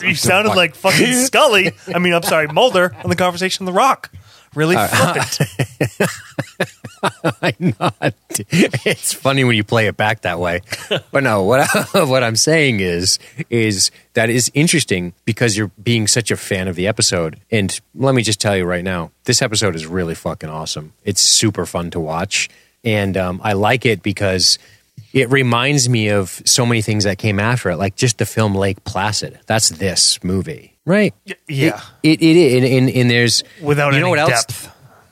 you 0.00 0.14
sounded 0.14 0.54
like 0.54 0.74
fucking 0.74 1.12
Scully. 1.12 1.72
I 1.94 1.98
mean, 1.98 2.14
I'm 2.14 2.22
sorry, 2.22 2.48
Mulder 2.48 2.96
on 3.04 3.10
the 3.10 3.16
conversation 3.16 3.64
on 3.64 3.72
the 3.72 3.76
rock. 3.76 4.10
Really 4.54 4.76
flippant. 4.76 5.38
I'm 7.42 7.74
not. 7.80 8.14
It's 8.30 9.12
funny 9.12 9.44
when 9.44 9.56
you 9.56 9.64
play 9.64 9.86
it 9.86 9.96
back 9.96 10.22
that 10.22 10.38
way. 10.38 10.60
But 11.10 11.24
no, 11.24 11.42
what 11.42 11.60
I, 11.60 12.04
what 12.04 12.22
I'm 12.22 12.36
saying 12.36 12.80
is 12.80 13.18
is 13.50 13.90
that 14.14 14.30
is 14.30 14.50
interesting 14.54 15.14
because 15.24 15.56
you're 15.56 15.70
being 15.82 16.06
such 16.06 16.30
a 16.30 16.36
fan 16.36 16.68
of 16.68 16.76
the 16.76 16.86
episode. 16.86 17.40
And 17.50 17.78
let 17.94 18.14
me 18.14 18.22
just 18.22 18.40
tell 18.40 18.56
you 18.56 18.64
right 18.64 18.84
now, 18.84 19.10
this 19.24 19.42
episode 19.42 19.74
is 19.74 19.86
really 19.86 20.14
fucking 20.14 20.50
awesome. 20.50 20.92
It's 21.04 21.22
super 21.22 21.66
fun 21.66 21.90
to 21.90 22.00
watch, 22.00 22.48
and 22.84 23.16
um, 23.16 23.40
I 23.42 23.54
like 23.54 23.86
it 23.86 24.02
because 24.02 24.58
it 25.12 25.30
reminds 25.30 25.88
me 25.88 26.08
of 26.08 26.40
so 26.44 26.64
many 26.64 26.82
things 26.82 27.04
that 27.04 27.18
came 27.18 27.38
after 27.40 27.70
it, 27.70 27.76
like 27.76 27.96
just 27.96 28.18
the 28.18 28.26
film 28.26 28.54
Lake 28.54 28.82
Placid. 28.84 29.40
That's 29.46 29.68
this 29.70 30.22
movie, 30.22 30.71
right? 30.84 31.14
yeah. 31.48 31.80
It 32.02 32.22
it, 32.22 32.36
it 32.36 32.56
and, 32.64 32.88
and, 32.88 32.96
and 32.96 33.10
there's 33.10 33.42
Without 33.62 33.88
you 33.92 33.98
any 33.98 34.02
know 34.04 34.10
what 34.10 34.18
else? 34.18 34.44
depth. 34.44 34.68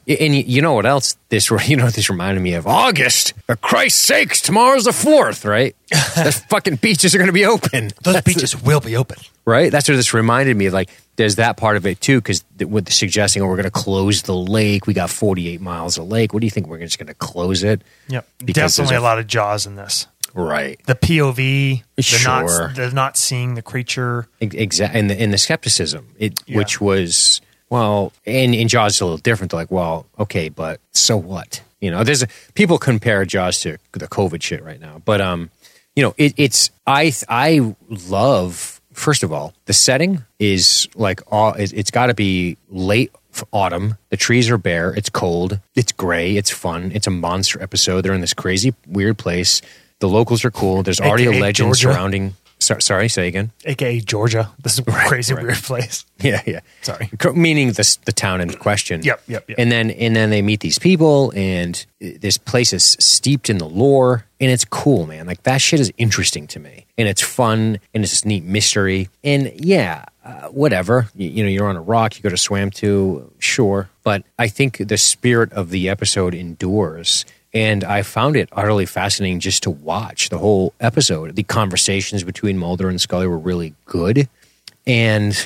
And 0.09 0.35
you- 0.35 0.43
you 0.45 0.61
know 0.63 0.73
what 0.73 0.87
else? 0.87 1.17
This 1.29 1.51
you 1.69 1.77
know 1.77 1.89
this 1.89 2.11
reminded 2.11 2.41
me 2.41 2.55
of 2.55 2.67
August. 2.67 3.35
For 3.47 3.55
Christ's 3.57 4.01
sakes, 4.01 4.41
tomorrow's 4.41 4.85
the 4.85 4.93
fourth, 4.93 5.45
right? 5.45 5.77
the 5.91 6.45
fucking 6.49 6.77
beaches 6.77 7.15
are 7.15 7.19
going 7.19 7.29
to 7.29 7.33
be 7.33 7.45
open, 7.47 7.91
Those 8.03 8.21
beaches 8.23 8.61
will 8.61 8.81
be 8.81 8.97
open. 8.97 9.19
right? 9.45 9.71
That's 9.71 9.89
what 9.89 9.97
this 9.97 10.13
reminded 10.15 10.57
me 10.57 10.67
of. 10.67 10.73
Like, 10.73 10.91
there's 11.17 11.37
that 11.37 11.57
part 11.57 11.77
of 11.77 11.87
it 11.87 12.01
too, 12.01 12.21
because 12.21 12.43
with 12.59 12.87
the 12.87 12.93
suggesting, 12.93 13.43
oh, 13.43 13.47
we're 13.47 13.57
going 13.57 13.65
to 13.65 13.71
close 13.71 14.23
the 14.23 14.35
lake. 14.35 14.87
We 14.87 14.95
got 14.95 15.11
48 15.11 15.61
miles 15.61 15.99
of 15.99 16.09
lake. 16.09 16.33
What 16.33 16.41
do 16.41 16.47
you 16.47 16.50
think? 16.50 16.67
We're 16.67 16.79
just 16.79 16.99
going 16.99 17.09
to 17.09 17.15
close 17.15 17.62
it? 17.62 17.83
Yep. 18.09 18.27
Because 18.39 18.77
Definitely 18.77 18.93
there's 18.95 19.00
a 19.03 19.05
lot 19.05 19.19
of 19.19 19.27
jaws 19.27 19.67
in 19.67 19.77
this. 19.77 20.07
Right. 20.35 20.81
The 20.87 20.95
POV, 20.95 21.83
Sure. 21.99 22.29
not 22.69 22.75
they're 22.75 22.91
not 22.93 23.17
seeing 23.17 23.55
the 23.55 23.63
creature. 23.63 24.29
Exactly. 24.41 24.99
And 25.01 25.11
the, 25.11 25.21
and 25.21 25.33
the 25.33 25.39
skepticism, 25.39 26.09
it, 26.19 26.41
Yeah. 26.47 26.57
which 26.59 26.81
was, 26.81 27.41
well, 27.69 28.13
and, 28.27 28.55
and 28.55 28.69
Jaws 28.69 28.95
is 28.97 29.01
a 29.01 29.05
little 29.05 29.19
different. 29.19 29.51
They're 29.51 29.61
like, 29.61 29.71
well, 29.71 30.07
okay, 30.19 30.49
but 30.49 30.81
so 30.93 31.17
what? 31.17 31.63
You 31.81 31.91
know, 31.91 32.05
there's 32.05 32.23
a, 32.23 32.29
people 32.55 32.79
compare 32.79 33.25
Jaws 33.25 33.61
to 33.61 33.79
the 33.93 34.07
COVID 34.09 34.43
shit 34.43 34.63
right 34.63 34.81
now, 34.81 35.01
but 35.05 35.21
um, 35.21 35.51
you 35.97 36.03
know, 36.03 36.15
it, 36.19 36.35
it's 36.37 36.71
I 36.87 37.13
I 37.29 37.75
love 37.89 38.81
first 38.93 39.23
of 39.23 39.33
all 39.33 39.55
the 39.65 39.73
setting 39.73 40.25
is 40.39 40.89
like 40.95 41.23
all 41.33 41.55
it, 41.55 41.73
it's 41.73 41.91
got 41.91 42.07
to 42.07 42.15
be 42.15 42.57
late 42.69 43.11
autumn. 43.53 43.97
The 44.11 44.17
trees 44.17 44.51
are 44.51 44.59
bare. 44.59 44.91
It's 44.93 45.09
cold. 45.09 45.59
It's 45.75 45.93
gray. 45.93 46.37
It's 46.37 46.51
fun. 46.51 46.93
It's 46.95 47.07
a 47.07 47.11
monster 47.11 47.63
episode. 47.63 48.03
They're 48.03 48.13
in 48.15 48.21
this 48.21 48.35
crazy 48.35 48.75
weird 48.87 49.17
place. 49.19 49.63
The 50.00 50.09
locals 50.09 50.45
are 50.45 50.50
cool. 50.50 50.83
There's 50.83 51.00
already 51.00 51.26
a 51.26 51.33
legend 51.33 51.69
Georgia. 51.69 51.80
surrounding. 51.80 52.35
So, 52.59 52.78
sorry, 52.78 53.09
say 53.09 53.26
again. 53.28 53.52
AKA 53.64 54.00
Georgia. 54.00 54.50
This 54.62 54.75
is 54.75 54.80
a 54.80 54.83
crazy 54.83 55.33
right. 55.35 55.45
weird 55.45 55.57
place. 55.57 56.04
Yeah, 56.23 56.42
yeah. 56.47 56.61
Sorry. 56.83 57.09
Meaning 57.35 57.69
the 57.69 57.99
the 58.04 58.12
town 58.12 58.42
in 58.42 58.50
question. 58.52 59.00
Yep, 59.02 59.23
yep, 59.26 59.49
yep. 59.49 59.59
And 59.59 59.73
then 59.73 59.90
and 59.90 60.14
then 60.14 60.28
they 60.28 60.42
meet 60.42 60.61
these 60.61 60.78
people, 60.78 61.33
and 61.35 61.75
uh, 62.04 62.09
this 62.21 62.37
place 62.37 62.75
is 62.75 62.85
steeped 63.00 63.49
in 63.49 63.57
the 63.57 63.64
lore, 63.64 64.26
and 64.38 64.50
it's 64.50 64.66
cool, 64.66 65.07
man. 65.07 65.26
Like 65.26 65.45
that 65.45 65.62
shit 65.62 65.80
is 65.80 65.90
interesting 65.97 66.47
to 66.49 66.61
me, 66.61 66.85
and 66.99 67.09
it's 67.09 67.23
fun, 67.23 67.80
and 67.95 68.04
it's 68.04 68.12
this 68.12 68.26
neat 68.26 68.45
mystery, 68.45 69.09
and 69.25 69.50
yeah, 69.54 70.04
uh, 70.23 70.49
whatever. 70.49 71.09
You, 71.14 71.30
you 71.30 71.42
know, 71.42 71.49
you're 71.49 71.69
on 71.69 71.76
a 71.76 71.80
rock, 71.80 72.16
you 72.16 72.23
go 72.23 72.28
to 72.28 72.37
swam 72.37 72.71
to, 72.73 73.33
sure, 73.38 73.88
but 74.02 74.23
I 74.38 74.49
think 74.49 74.76
the 74.76 74.99
spirit 74.99 75.54
of 75.54 75.71
the 75.71 75.88
episode 75.88 76.35
endures. 76.35 77.25
And 77.52 77.83
I 77.83 78.02
found 78.02 78.37
it 78.37 78.49
utterly 78.52 78.87
fascinating 78.87 79.40
just 79.40 79.64
to 79.64 79.71
watch 79.71 80.28
the 80.28 80.38
whole 80.38 80.73
episode. 80.78 81.35
The 81.35 81.42
conversations 81.42 82.23
between 82.23 82.59
Mulder 82.59 82.88
and 82.88 83.00
Scully 83.00 83.26
were 83.26 83.38
really 83.38 83.75
good. 83.87 84.28
And 84.87 85.37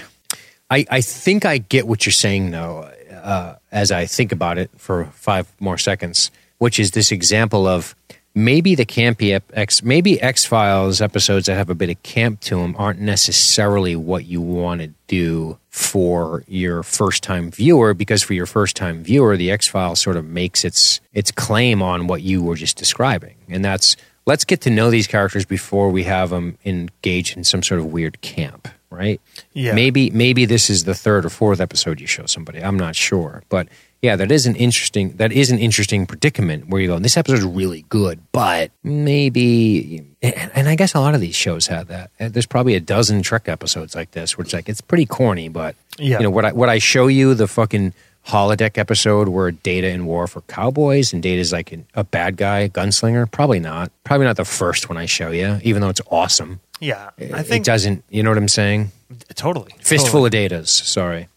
I, 0.71 0.85
I 0.91 1.01
think 1.01 1.45
I 1.45 1.59
get 1.59 1.87
what 1.87 2.05
you're 2.05 2.13
saying, 2.13 2.51
though, 2.51 2.91
uh, 3.11 3.57
as 3.73 3.91
I 3.91 4.07
think 4.07 4.33
about 4.33 4.59
it 4.59 4.71
for 4.77 5.07
five 5.15 5.51
more 5.61 5.79
seconds, 5.79 6.31
which 6.59 6.79
is 6.79 6.91
this 6.91 7.11
example 7.11 7.67
of 7.67 7.95
maybe 8.35 8.75
the 8.75 8.85
campy 8.85 9.35
ep- 9.35 9.51
X, 9.55 9.83
maybe 9.83 10.21
X 10.21 10.45
Files 10.45 11.01
episodes 11.01 11.47
that 11.47 11.55
have 11.55 11.71
a 11.71 11.75
bit 11.75 11.91
of 11.91 12.03
camp 12.03 12.41
to 12.41 12.57
them 12.57 12.75
aren't 12.79 13.01
necessarily 13.01 13.95
what 13.97 14.25
you 14.25 14.41
want 14.41 14.81
to 14.81 14.89
do 15.07 15.59
for 15.69 16.45
your 16.47 16.83
first 16.83 17.23
time 17.23 17.51
viewer 17.51 17.95
because 17.95 18.23
for 18.23 18.35
your 18.35 18.47
first 18.47 18.77
time 18.77 19.03
viewer 19.03 19.37
the 19.37 19.51
X 19.51 19.67
Files 19.67 20.01
sort 20.01 20.17
of 20.17 20.25
makes 20.25 20.65
its 20.65 21.01
its 21.13 21.31
claim 21.31 21.83
on 21.83 22.07
what 22.07 22.23
you 22.23 22.43
were 22.43 22.57
just 22.57 22.77
describing. 22.77 23.37
And 23.49 23.65
that's 23.65 23.97
let's 24.27 24.45
get 24.45 24.61
to 24.63 24.71
know 24.71 24.91
these 24.91 25.07
characters 25.07 25.45
before 25.45 25.91
we 25.91 26.05
have 26.05 26.31
them 26.31 26.59
engage 26.65 27.37
in 27.37 27.45
some 27.45 27.63
sort 27.63 27.81
of 27.81 27.87
weird 27.87 28.21
camp 28.21 28.69
right? 28.95 29.21
Yeah. 29.53 29.75
maybe 29.75 30.11
maybe 30.11 30.45
this 30.45 30.71
is 30.71 30.85
the 30.85 30.95
third 30.95 31.27
or 31.27 31.29
fourth 31.29 31.61
episode 31.61 32.01
you 32.01 32.07
show 32.07 32.27
somebody. 32.27 32.63
I'm 32.63 32.79
not 32.79 32.97
sure. 32.97 33.43
But 33.49 33.69
yeah 34.05 34.15
that 34.17 34.31
is 34.31 34.45
an 34.47 34.55
interesting 34.67 35.07
that 35.17 35.33
is 35.33 35.51
an 35.51 35.59
interesting 35.59 36.07
predicament 36.07 36.69
where 36.69 36.81
you 36.83 36.89
go 36.89 36.99
this 36.99 37.17
episode 37.17 37.39
is 37.39 37.45
really 37.61 37.83
good 37.89 38.17
but 38.33 38.71
maybe 38.83 40.05
and, 40.23 40.51
and 40.55 40.69
i 40.69 40.75
guess 40.77 40.95
a 40.95 41.01
lot 41.01 41.15
of 41.15 41.21
these 41.21 41.35
shows 41.35 41.67
have 41.69 41.89
that 41.89 42.11
uh, 42.21 42.29
there's 42.29 42.47
probably 42.47 42.75
a 42.75 42.81
dozen 42.81 43.23
trek 43.23 43.49
episodes 43.49 43.95
like 43.95 44.11
this 44.13 44.37
which 44.39 44.53
like 44.53 44.69
it's 44.69 44.81
pretty 44.81 45.07
corny 45.07 45.49
but 45.49 45.75
Yeah. 45.99 46.19
you 46.19 46.25
know 46.25 46.31
what 46.31 46.45
i 46.45 46.53
what 46.53 46.69
i 46.69 46.79
show 46.79 47.07
you 47.07 47.35
the 47.35 47.49
fucking 47.49 47.93
holodeck 48.29 48.79
episode 48.79 49.29
where 49.29 49.51
data 49.51 49.89
and 49.89 50.07
Worf 50.07 50.31
for 50.33 50.41
cowboys 50.43 51.13
and 51.13 51.23
data's 51.23 51.53
like 51.53 51.73
an, 51.73 51.87
a 51.95 52.05
bad 52.05 52.37
guy 52.37 52.69
gunslinger 52.69 53.31
probably 53.31 53.61
not 53.61 53.91
probably 54.05 54.27
not 54.27 54.37
the 54.37 54.45
first 54.45 54.89
one 54.89 54.97
i 54.99 55.07
show 55.07 55.31
you 55.31 55.59
even 55.63 55.81
though 55.83 55.91
it's 55.91 56.01
awesome 56.11 56.61
Yeah, 56.81 57.11
I 57.19 57.43
think 57.43 57.63
it 57.63 57.65
doesn't 57.73 58.05
you 58.11 58.23
know 58.23 58.31
what 58.31 58.39
i'm 58.39 58.49
saying 58.49 58.93
totally 59.37 59.73
fistful 59.81 60.27
of 60.27 60.33
datas. 60.33 60.69
Sorry. 60.69 61.29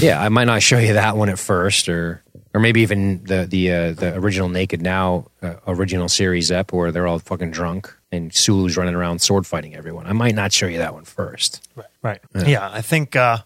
Yeah, 0.00 0.20
I 0.20 0.28
might 0.28 0.44
not 0.44 0.62
show 0.62 0.78
you 0.78 0.94
that 0.94 1.16
one 1.16 1.28
at 1.28 1.38
first, 1.38 1.88
or 1.88 2.22
or 2.54 2.60
maybe 2.60 2.80
even 2.82 3.24
the 3.24 3.46
the 3.46 3.72
uh, 3.72 3.92
the 3.92 4.14
original 4.16 4.48
Naked 4.48 4.82
Now 4.82 5.26
uh, 5.42 5.54
original 5.66 6.08
series 6.08 6.50
ep 6.50 6.72
where 6.72 6.90
they're 6.92 7.06
all 7.06 7.18
fucking 7.18 7.50
drunk 7.50 7.94
and 8.10 8.34
Sulu's 8.34 8.76
running 8.76 8.94
around 8.94 9.20
sword 9.20 9.46
fighting 9.46 9.74
everyone. 9.74 10.06
I 10.06 10.12
might 10.12 10.34
not 10.34 10.52
show 10.52 10.66
you 10.66 10.78
that 10.78 10.94
one 10.94 11.04
first. 11.04 11.68
Right. 11.76 11.86
Right. 12.02 12.48
Yeah. 12.48 12.70
I 12.70 12.80
think 12.80 13.16
uh, 13.16 13.38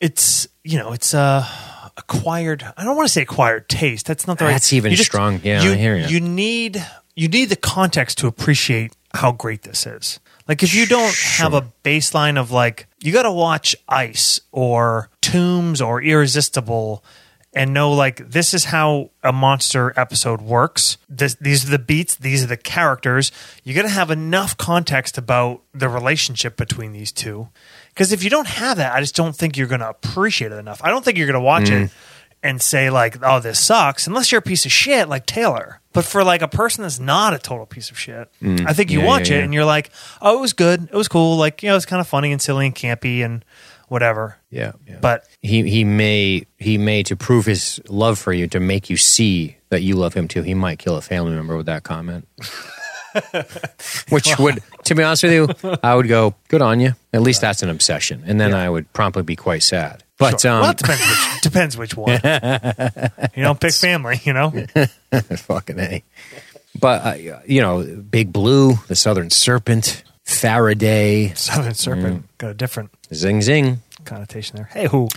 it's 0.00 0.48
you 0.62 0.78
know 0.78 0.92
it's 0.92 1.14
uh, 1.14 1.46
acquired. 1.96 2.64
I 2.76 2.84
don't 2.84 2.96
want 2.96 3.08
to 3.08 3.12
say 3.12 3.22
acquired 3.22 3.68
taste. 3.68 4.06
That's 4.06 4.26
not 4.26 4.38
the 4.38 4.46
right. 4.46 4.52
That's 4.52 4.72
even 4.72 4.90
you 4.90 4.96
strong. 4.98 5.40
Yeah, 5.42 5.62
I 5.62 5.74
hear 5.74 5.96
ya. 5.96 6.08
You 6.08 6.20
need 6.20 6.84
you 7.14 7.28
need 7.28 7.46
the 7.46 7.56
context 7.56 8.18
to 8.18 8.26
appreciate 8.26 8.94
how 9.14 9.32
great 9.32 9.62
this 9.62 9.86
is. 9.86 10.20
Like 10.46 10.62
if 10.62 10.74
you 10.74 10.86
don't 10.86 11.14
have 11.36 11.54
a 11.54 11.72
baseline 11.82 12.38
of 12.38 12.50
like 12.50 12.86
you 13.00 13.12
got 13.12 13.22
to 13.22 13.32
watch 13.32 13.74
Ice 13.88 14.40
or 14.52 15.08
Tombs 15.22 15.80
or 15.80 16.02
Irresistible 16.02 17.02
and 17.54 17.72
know 17.72 17.92
like 17.92 18.30
this 18.30 18.52
is 18.52 18.64
how 18.66 19.10
a 19.22 19.32
monster 19.32 19.92
episode 19.98 20.42
works. 20.42 20.98
This, 21.08 21.34
these 21.40 21.64
are 21.66 21.70
the 21.70 21.78
beats, 21.78 22.16
these 22.16 22.42
are 22.44 22.48
the 22.48 22.56
characters. 22.56 23.30
You 23.62 23.74
got 23.74 23.82
to 23.82 23.88
have 23.88 24.10
enough 24.10 24.56
context 24.56 25.16
about 25.16 25.62
the 25.72 25.88
relationship 25.88 26.56
between 26.56 26.92
these 26.92 27.12
two. 27.12 27.48
Because 27.90 28.12
if 28.12 28.24
you 28.24 28.28
don't 28.30 28.48
have 28.48 28.76
that, 28.78 28.92
I 28.92 29.00
just 29.00 29.14
don't 29.14 29.36
think 29.36 29.56
you're 29.56 29.68
going 29.68 29.80
to 29.80 29.88
appreciate 29.88 30.50
it 30.52 30.56
enough. 30.56 30.80
I 30.82 30.90
don't 30.90 31.04
think 31.04 31.16
you're 31.16 31.28
going 31.28 31.34
to 31.34 31.40
watch 31.40 31.64
Mm. 31.66 31.84
it 31.84 31.90
and 32.44 32.62
say 32.62 32.90
like, 32.90 33.16
"Oh, 33.22 33.40
this 33.40 33.58
sucks," 33.58 34.06
unless 34.06 34.30
you're 34.30 34.38
a 34.38 34.42
piece 34.42 34.64
of 34.66 34.70
shit 34.70 35.08
like 35.08 35.26
Taylor. 35.26 35.80
But 35.92 36.04
for 36.04 36.22
like 36.22 36.42
a 36.42 36.48
person 36.48 36.82
that's 36.82 37.00
not 37.00 37.34
a 37.34 37.38
total 37.38 37.66
piece 37.66 37.90
of 37.90 37.98
shit, 37.98 38.28
I 38.42 38.72
think 38.72 38.90
you 38.90 38.98
Mm. 38.98 39.02
Yeah, 39.02 39.06
watch 39.08 39.30
yeah, 39.30 39.36
it 39.36 39.38
yeah. 39.38 39.44
and 39.44 39.54
you're 39.54 39.64
like, 39.64 39.90
"Oh, 40.22 40.38
it 40.38 40.40
was 40.40 40.52
good. 40.52 40.84
It 40.84 40.94
was 40.94 41.08
cool. 41.08 41.36
Like, 41.36 41.62
you 41.62 41.70
know, 41.70 41.76
it's 41.76 41.86
kind 41.86 42.00
of 42.00 42.06
funny 42.06 42.30
and 42.30 42.40
silly 42.42 42.66
and 42.66 42.74
campy 42.74 43.24
and 43.24 43.44
whatever." 43.88 44.36
Yeah, 44.50 44.72
yeah. 44.86 44.98
But 45.00 45.26
he 45.42 45.68
he 45.68 45.82
may 45.84 46.46
he 46.58 46.78
may 46.78 47.02
to 47.04 47.16
prove 47.16 47.46
his 47.46 47.80
love 47.88 48.18
for 48.18 48.32
you 48.32 48.46
to 48.48 48.60
make 48.60 48.90
you 48.90 48.96
see 48.96 49.56
that 49.70 49.82
you 49.82 49.96
love 49.96 50.14
him 50.14 50.28
too. 50.28 50.42
He 50.42 50.54
might 50.54 50.78
kill 50.78 50.96
a 50.96 51.00
family 51.02 51.32
member 51.34 51.56
with 51.56 51.66
that 51.66 51.82
comment. 51.82 52.28
Which 54.08 54.38
would, 54.38 54.60
to 54.84 54.94
be 54.94 55.02
honest 55.02 55.22
with 55.22 55.32
you, 55.32 55.76
I 55.82 55.94
would 55.94 56.08
go, 56.08 56.34
good 56.48 56.62
on 56.62 56.80
you. 56.80 56.94
At 57.12 57.22
least 57.22 57.40
that's 57.40 57.62
an 57.62 57.68
obsession, 57.70 58.24
and 58.26 58.40
then 58.40 58.52
I 58.54 58.68
would 58.68 58.92
promptly 58.92 59.22
be 59.22 59.36
quite 59.36 59.62
sad. 59.62 60.02
But 60.32 60.40
Sure. 60.40 60.50
um, 60.52 60.60
well, 60.62 60.70
it 60.70 60.76
depends 60.78 61.00
which 61.08 61.40
depends 61.42 61.76
which 61.76 61.96
one. 61.96 62.20
you 63.36 63.42
don't 63.42 63.60
pick 63.60 63.72
family, 63.74 64.20
you 64.24 64.32
know. 64.32 64.50
fucking 65.36 65.78
a. 65.78 66.02
But 66.78 67.06
uh, 67.06 67.38
you 67.46 67.60
know, 67.60 67.84
Big 67.84 68.32
Blue, 68.32 68.74
the 68.88 68.96
Southern 68.96 69.30
Serpent, 69.30 70.02
Faraday, 70.24 71.32
Southern 71.34 71.74
Serpent 71.74 72.22
Mm. 72.24 72.38
got 72.38 72.50
a 72.50 72.54
different 72.54 72.90
Zing 73.12 73.42
Zing, 73.42 73.80
connotation 74.04 74.56
there. 74.56 74.66
Hey, 74.72 74.86
who? 74.88 75.08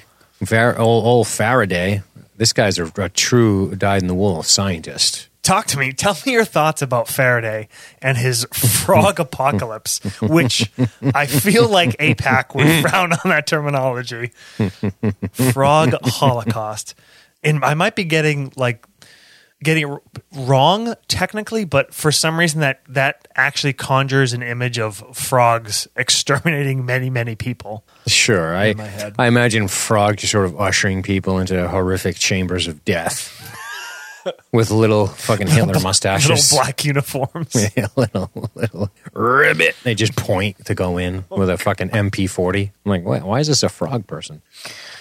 Far- 0.46 0.78
old, 0.78 1.06
old 1.06 1.28
Faraday. 1.28 2.04
This 2.36 2.54
guy's 2.54 2.78
a, 2.78 2.86
a 2.98 3.10
true 3.10 3.74
dyed 3.76 4.04
in 4.04 4.08
the 4.08 4.14
wool 4.14 4.44
scientist. 4.44 5.27
Talk 5.48 5.68
to 5.68 5.80
me. 5.80 5.94
Tell 5.94 6.14
me 6.26 6.34
your 6.34 6.44
thoughts 6.44 6.82
about 6.82 7.08
Faraday 7.08 7.70
and 8.02 8.18
his 8.18 8.46
frog 8.52 9.18
apocalypse, 9.22 10.00
which 10.22 10.70
I 11.16 11.26
feel 11.26 11.70
like 11.70 11.92
AIPAC 12.00 12.54
would 12.54 12.82
frown 12.90 13.14
on 13.14 13.30
that 13.30 13.48
terminology. 13.48 14.34
Frog 15.32 15.94
holocaust. 16.04 16.96
And 17.46 17.64
I 17.64 17.76
might 17.76 17.96
be 17.96 18.04
getting 18.04 18.52
like 18.58 18.86
getting 19.64 19.90
it 19.90 20.02
wrong 20.36 20.96
technically, 21.08 21.64
but 21.64 21.94
for 21.94 22.12
some 22.12 22.38
reason 22.38 22.60
that 22.60 22.82
that 22.90 23.30
actually 23.34 23.72
conjures 23.72 24.34
an 24.34 24.44
image 24.44 24.78
of 24.78 25.02
frogs 25.16 25.88
exterminating 25.96 26.86
many, 26.86 27.10
many 27.10 27.36
people. 27.36 27.86
Sure, 28.06 28.54
I. 28.54 28.76
I 29.18 29.28
imagine 29.28 29.70
Frog 29.70 30.18
just 30.18 30.34
sort 30.34 30.44
of 30.46 30.60
ushering 30.60 31.04
people 31.04 31.40
into 31.40 31.70
horrific 31.70 32.18
chambers 32.18 32.68
of 32.68 32.84
death 32.84 33.64
with 34.52 34.72
little 34.72 35.08
fucking 35.08 35.48
Hitler 35.48 35.80
mustaches. 35.84 36.30
Little 36.52 36.58
black 36.58 36.86
uniforms. 36.86 37.56
Yeah, 37.78 37.88
little 37.96 38.32
little 38.56 38.90
ribbit. 39.14 39.76
They 39.84 39.94
just 39.96 40.16
point 40.16 40.66
to 40.66 40.74
go 40.76 40.98
in 40.98 41.26
with 41.30 41.50
a 41.50 41.58
fucking 41.58 41.90
MP40. 41.90 42.72
I'm 42.86 42.90
like, 42.90 43.04
what? 43.04 43.24
Why 43.24 43.40
is 43.40 43.48
this 43.48 43.64
a 43.64 43.70
frog 43.70 44.08
person? 44.08 44.42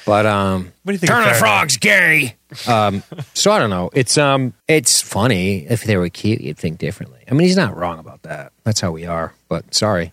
But 0.04 0.26
um, 0.26 0.72
What 0.82 0.90
do 0.90 0.92
you 0.92 0.98
think 0.98 1.10
Turn 1.10 1.22
of 1.22 1.28
the 1.28 1.34
frogs 1.34 1.76
gay. 1.78 2.36
Um, 2.68 3.02
so 3.34 3.50
I 3.50 3.58
don't 3.58 3.70
know. 3.70 3.90
It's 3.92 4.16
um, 4.18 4.54
it's 4.68 5.00
funny. 5.00 5.66
If 5.66 5.84
they 5.84 5.96
were 5.96 6.08
cute, 6.08 6.40
you'd 6.40 6.58
think 6.58 6.78
differently. 6.78 7.20
I 7.30 7.34
mean, 7.34 7.46
he's 7.46 7.56
not 7.56 7.76
wrong 7.76 7.98
about 7.98 8.22
that. 8.22 8.52
That's 8.64 8.80
how 8.80 8.90
we 8.92 9.06
are. 9.06 9.34
But 9.48 9.74
sorry, 9.74 10.12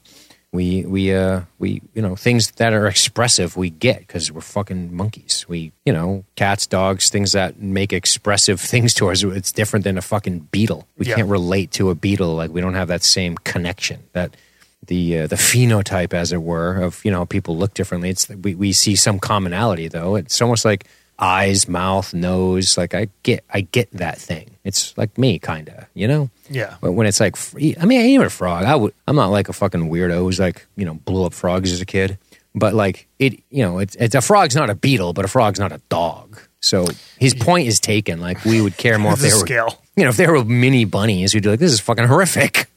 we 0.54 0.86
we 0.86 1.14
uh 1.14 1.42
we 1.60 1.82
you 1.96 2.02
know 2.02 2.16
things 2.16 2.52
that 2.52 2.74
are 2.74 2.88
expressive 2.88 3.58
we 3.58 3.70
get 3.72 4.00
because 4.00 4.32
we're 4.32 4.40
fucking 4.42 4.96
monkeys. 4.96 5.46
We 5.50 5.74
you 5.84 5.92
know 5.92 6.24
cats, 6.36 6.68
dogs, 6.68 7.10
things 7.10 7.32
that 7.34 7.60
make 7.60 7.92
expressive 7.92 8.62
things 8.72 8.94
to 8.96 9.10
us. 9.10 9.24
It's 9.24 9.52
different 9.52 9.84
than 9.84 9.98
a 9.98 10.02
fucking 10.02 10.48
beetle. 10.52 10.88
We 10.98 11.08
Yeah. 11.08 11.16
can't 11.16 11.28
relate 11.28 11.72
to 11.72 11.90
a 11.90 11.96
beetle. 11.96 12.36
Like 12.36 12.52
we 12.52 12.62
don't 12.62 12.76
have 12.76 12.88
that 12.88 13.04
same 13.04 13.36
connection. 13.44 14.04
That 14.14 14.38
the 14.86 15.22
uh, 15.22 15.28
the 15.28 15.38
phenotype, 15.38 16.14
as 16.14 16.32
it 16.32 16.42
were, 16.44 16.76
of 16.84 17.04
you 17.04 17.10
know 17.12 17.26
people 17.26 17.58
look 17.58 17.74
differently. 17.74 18.10
It's 18.12 18.30
we 18.30 18.54
we 18.56 18.74
see 18.74 18.96
some 18.96 19.18
commonality 19.20 19.88
though. 19.88 20.16
It's 20.16 20.40
almost 20.42 20.66
like 20.66 20.86
eyes, 21.20 21.68
mouth, 21.68 22.14
nose. 22.14 22.78
Like 22.78 22.94
I 22.94 23.08
get 23.24 23.44
I 23.54 23.62
get 23.62 23.92
that 23.92 24.18
thing. 24.18 24.52
It's 24.64 24.98
like 24.98 25.18
me, 25.18 25.40
kind 25.40 25.70
of. 25.70 25.86
You 25.94 26.08
know. 26.08 26.30
Yeah. 26.50 26.76
But 26.82 26.94
when 26.94 27.08
it's 27.08 27.20
like, 27.20 27.36
I 27.80 27.86
mean, 27.86 28.02
even 28.02 28.28
a 28.28 28.30
frog, 28.30 28.66
I 28.66 28.76
would. 28.76 28.94
I'm 29.08 29.16
not 29.16 29.28
like 29.30 29.50
a 29.50 29.54
fucking 29.54 29.90
weirdo 29.90 30.18
who's 30.20 30.40
like, 30.40 30.66
you 30.76 30.86
know, 30.86 30.94
blew 30.94 31.26
up 31.26 31.34
frogs 31.34 31.72
as 31.72 31.82
a 31.82 31.86
kid. 31.86 32.18
But 32.56 32.74
like 32.76 33.08
it, 33.18 33.42
you 33.50 33.64
know, 33.64 33.80
it's, 33.80 33.96
it's 33.96 34.14
a 34.14 34.22
frog's 34.22 34.56
not 34.56 34.70
a 34.70 34.76
beetle, 34.76 35.14
but 35.14 35.26
a 35.26 35.28
frog's 35.28 35.60
not 35.60 35.72
a 35.72 35.82
dog. 35.90 36.40
So 36.60 36.86
his 37.18 37.34
point 37.34 37.68
is 37.68 37.80
taken. 37.80 38.20
Like 38.22 38.46
we 38.46 38.62
would 38.62 38.78
care 38.78 39.00
more 39.00 39.14
if 39.14 39.20
There's 39.20 39.34
they 39.34 39.40
were, 39.40 39.46
scale. 39.70 39.82
you 39.96 40.04
know, 40.04 40.10
if 40.12 40.18
they 40.18 40.28
were 40.28 40.46
mini 40.46 40.86
bunnies, 40.86 41.34
we'd 41.34 41.44
be 41.44 41.50
like, 41.50 41.60
this 41.60 41.72
is 41.74 41.80
fucking 41.80 42.06
horrific. 42.06 42.68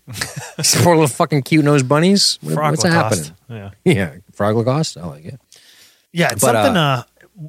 These 0.57 0.75
poor 0.83 0.95
little 0.97 1.09
fucking 1.09 1.43
cute 1.43 1.65
nose 1.65 1.83
bunnies. 1.83 2.39
What- 2.41 2.55
Frog 2.55 2.73
what's 2.73 2.85
Lacoste. 2.85 3.33
happening? 3.49 3.73
Yeah. 3.85 3.93
Yeah, 3.95 4.15
frog 4.33 4.57
Lacoste. 4.57 4.97
I 4.97 5.07
like 5.07 5.25
it. 5.27 5.41
Yeah, 6.13 6.31
it's 6.33 6.41
But, 6.43 6.53
something. 6.55 6.77
Uh, 6.77 7.03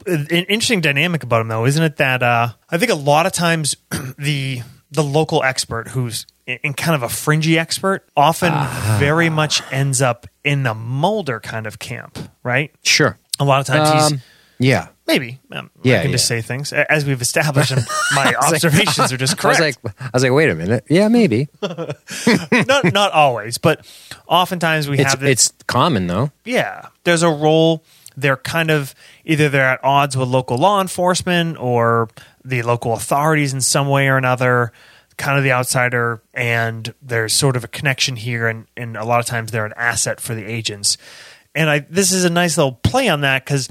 an 0.06 0.28
interesting 0.30 0.82
dynamic 0.82 1.24
about 1.24 1.42
him, 1.42 1.48
though, 1.48 1.66
isn't 1.66 1.82
it? 1.84 1.98
That 1.98 2.22
uh, 2.24 2.50
I 2.70 2.78
think 2.78 2.92
a 2.92 2.96
lot 2.96 3.26
of 3.26 3.32
times 3.32 3.76
the 4.18 4.62
the 4.92 5.04
local 5.04 5.44
expert, 5.44 5.90
who's 5.90 6.26
in 6.46 6.60
in 6.64 6.74
kind 6.74 6.96
of 6.96 7.04
a 7.04 7.10
fringy 7.10 7.58
expert, 7.60 8.08
often 8.16 8.52
Ah. 8.54 8.98
very 9.00 9.30
much 9.30 9.62
ends 9.72 10.02
up 10.02 10.28
in 10.44 10.64
the 10.64 10.74
Mulder 10.74 11.40
kind 11.40 11.68
of 11.68 11.80
camp, 11.80 12.18
right? 12.44 12.72
Sure. 12.84 13.18
A 13.40 13.44
lot 13.46 13.60
of 13.60 13.66
times 13.68 13.90
he's 13.92 14.12
Um, 14.14 14.22
yeah. 14.60 14.88
maybe. 15.06 15.40
Um, 15.52 15.70
Yeah, 15.84 16.00
I 16.00 16.02
can 16.04 16.12
just 16.12 16.26
say 16.26 16.42
things 16.42 16.72
as 16.74 17.06
we've 17.06 17.22
established, 17.22 17.72
and 17.72 17.86
my 18.16 18.34
observations 18.34 19.12
are 19.14 19.18
just 19.18 19.36
I 19.46 19.48
was 19.50 19.60
like, 19.60 19.76
I 20.00 20.10
was 20.14 20.24
like, 20.24 20.32
wait 20.32 20.50
a 20.50 20.56
minute. 20.56 20.86
Yeah, 20.90 21.08
maybe. 21.10 21.48
not 21.62 22.92
not 22.94 23.12
always, 23.12 23.58
but 23.58 23.86
oftentimes 24.28 24.90
we 24.90 25.00
It's 25.00 25.12
have 25.12 25.20
this. 25.20 25.30
it's 25.50 25.54
common 25.68 26.08
though. 26.08 26.32
yeah 26.46 26.88
there's 27.04 27.24
a 27.24 27.30
role 27.30 27.84
they're 28.18 28.36
kind 28.36 28.72
of 28.72 28.94
either 29.24 29.48
they're 29.48 29.64
at 29.70 29.84
odds 29.84 30.18
with 30.18 30.28
local 30.28 30.58
law 30.58 30.82
enforcement 30.82 31.58
or 31.60 32.10
the 32.44 32.64
local 32.64 32.94
authorities 32.94 33.54
in 33.54 33.62
some 33.62 33.88
way 33.88 34.08
or 34.08 34.18
another 34.18 34.74
kind 35.18 35.38
of 35.38 35.44
the 35.44 35.52
outsider 35.52 36.22
and 36.34 36.94
there's 37.02 37.34
sort 37.34 37.56
of 37.56 37.64
a 37.64 37.68
connection 37.68 38.16
here 38.16 38.48
and, 38.48 38.66
and 38.76 38.98
a 38.98 39.06
lot 39.06 39.20
of 39.20 39.26
times 39.26 39.52
they're 39.52 39.66
an 39.66 39.74
asset 39.78 40.20
for 40.20 40.36
the 40.36 40.46
agents 40.46 40.98
and 41.56 41.70
i 41.70 41.80
this 41.90 42.12
is 42.12 42.24
a 42.24 42.30
nice 42.30 42.58
little 42.58 42.74
play 42.74 43.08
on 43.08 43.22
that 43.22 43.46
because 43.46 43.70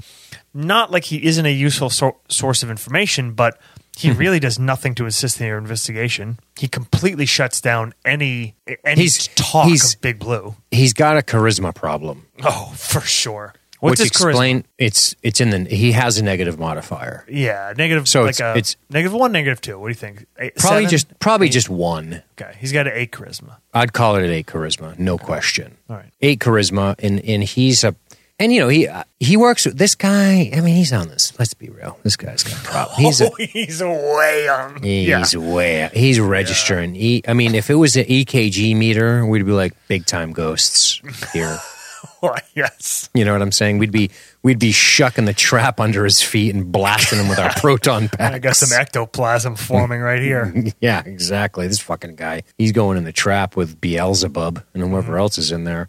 not 0.53 0.91
like 0.91 1.05
he 1.05 1.23
isn't 1.25 1.45
a 1.45 1.53
useful 1.53 1.89
sor- 1.89 2.17
source 2.29 2.63
of 2.63 2.69
information 2.71 3.33
but 3.33 3.57
He 3.97 4.09
hmm. 4.09 4.17
really 4.19 4.39
does 4.39 4.59
nothing 4.59 4.93
to 4.95 5.05
assist 5.07 5.39
in 5.41 5.47
their 5.47 5.57
investigation. 5.57 6.37
He 6.55 6.67
completely 6.67 7.25
shuts 7.25 7.59
down 7.61 7.93
any 8.05 8.53
any 8.83 9.01
He's- 9.01 9.27
talk 9.33 9.67
he's- 9.67 9.95
of 9.95 10.01
Big 10.01 10.19
Blue. 10.19 10.55
He's 10.69 10.93
got 10.93 11.17
a 11.17 11.21
charisma 11.21 11.73
problem. 11.73 12.27
Oh, 12.43 12.73
for 12.75 13.01
sure. 13.01 13.55
What's 13.79 13.99
which 14.01 14.09
his 14.09 14.21
charisma? 14.21 14.29
explain 14.29 14.65
it's 14.77 15.15
it's 15.21 15.39
in 15.39 15.49
the 15.51 15.59
he 15.65 15.91
has 15.91 16.17
a 16.17 16.23
negative 16.23 16.57
modifier. 16.57 17.25
Yeah, 17.29 17.73
negative. 17.77 18.07
So 18.07 18.21
like 18.23 18.31
it's- 18.35 18.41
a, 18.55 18.57
it's- 18.57 18.75
negative 18.89 19.13
one, 19.13 19.31
negative 19.31 19.61
two. 19.61 19.77
What 19.79 19.87
do 19.87 19.91
you 19.91 19.95
think? 19.95 20.25
Eight, 20.39 20.55
Probably 20.55 20.79
seven? 20.83 20.89
just 20.89 21.19
probably 21.19 21.49
just 21.49 21.69
one. 21.69 22.23
okay. 22.41 22.55
He's 22.59 22.71
got 22.71 22.87
an 22.87 22.93
eight 22.95 23.11
charisma. 23.11 23.57
I'd 23.73 23.93
call 23.93 24.15
it 24.15 24.23
an 24.23 24.31
eight 24.31 24.47
charisma, 24.47 24.97
no 24.97 25.17
question. 25.17 25.77
All 25.89 25.97
right. 25.97 26.11
eight 26.21 26.39
charisma, 26.39 26.95
and 26.99 27.19
and 27.23 27.43
he's 27.43 27.83
a 27.83 27.95
and 28.39 28.53
you 28.53 28.59
know 28.59 28.67
he 28.67 28.87
uh, 28.87 29.03
he 29.19 29.35
works 29.37 29.65
with 29.65 29.77
this 29.77 29.93
guy. 29.95 30.51
I 30.55 30.61
mean, 30.61 30.75
he's 30.75 30.93
on 30.93 31.07
this. 31.09 31.33
Let's 31.39 31.53
be 31.53 31.69
real. 31.69 31.99
This 32.03 32.15
guy's 32.15 32.43
got 32.43 32.53
a 32.59 32.63
problem. 32.63 32.97
He's 33.03 33.19
a, 33.21 33.29
oh, 33.31 33.35
he's 33.39 33.81
way 33.81 34.47
on. 34.47 34.79
yeah. 34.83 35.19
he's 35.19 35.35
way 35.37 35.89
he's 35.93 36.19
registering. 36.19 36.93
He, 36.95 37.23
I 37.27 37.33
mean, 37.33 37.55
if 37.55 37.69
it 37.71 37.75
was 37.75 37.95
an 37.95 38.05
EKG 38.05 38.75
meter, 38.75 39.25
we'd 39.25 39.45
be 39.45 39.51
like 39.51 39.73
big 39.87 40.05
time 40.05 40.33
ghosts 40.33 41.01
here. 41.33 41.59
yes. 42.55 43.09
You 43.13 43.25
know 43.25 43.33
what 43.33 43.41
I'm 43.41 43.51
saying? 43.51 43.77
We'd 43.77 43.91
be 43.91 44.11
we'd 44.43 44.59
be 44.59 44.71
shucking 44.71 45.25
the 45.25 45.33
trap 45.33 45.79
under 45.79 46.03
his 46.03 46.21
feet 46.21 46.53
and 46.55 46.71
blasting 46.71 47.19
him 47.19 47.27
with 47.27 47.39
our 47.39 47.51
proton 47.57 48.09
packs. 48.09 48.35
I 48.35 48.39
got 48.39 48.55
some 48.55 48.77
ectoplasm 48.79 49.55
forming 49.55 50.01
right 50.01 50.21
here. 50.21 50.53
Yeah, 50.79 51.01
exactly. 51.05 51.67
This 51.67 51.79
fucking 51.79 52.15
guy. 52.15 52.43
He's 52.57 52.71
going 52.71 52.97
in 52.97 53.03
the 53.03 53.11
trap 53.11 53.55
with 53.55 53.79
Beelzebub 53.81 54.63
and 54.73 54.83
whoever 54.83 55.11
Mm-hmm. 55.13 55.19
else 55.19 55.37
is 55.37 55.51
in 55.51 55.63
there. 55.63 55.87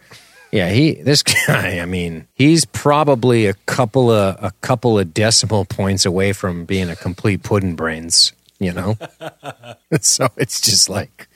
Yeah, 0.51 0.71
he 0.71 0.95
this 0.95 1.23
guy, 1.23 1.79
I 1.81 1.85
mean, 1.85 2.27
he's 2.35 2.65
probably 2.65 3.47
a 3.47 3.55
couple 3.67 4.11
of 4.11 4.37
a 4.43 4.51
couple 4.63 4.99
of 4.99 5.13
decimal 5.13 5.65
points 5.67 6.07
away 6.07 6.33
from 6.33 6.65
being 6.65 6.89
a 6.89 6.97
complete 6.97 7.43
pudding 7.43 7.77
brains, 7.77 8.33
you 8.59 8.73
know? 8.73 8.97
so 10.01 10.29
it's 10.39 10.61
just 10.61 10.89
like 10.89 11.28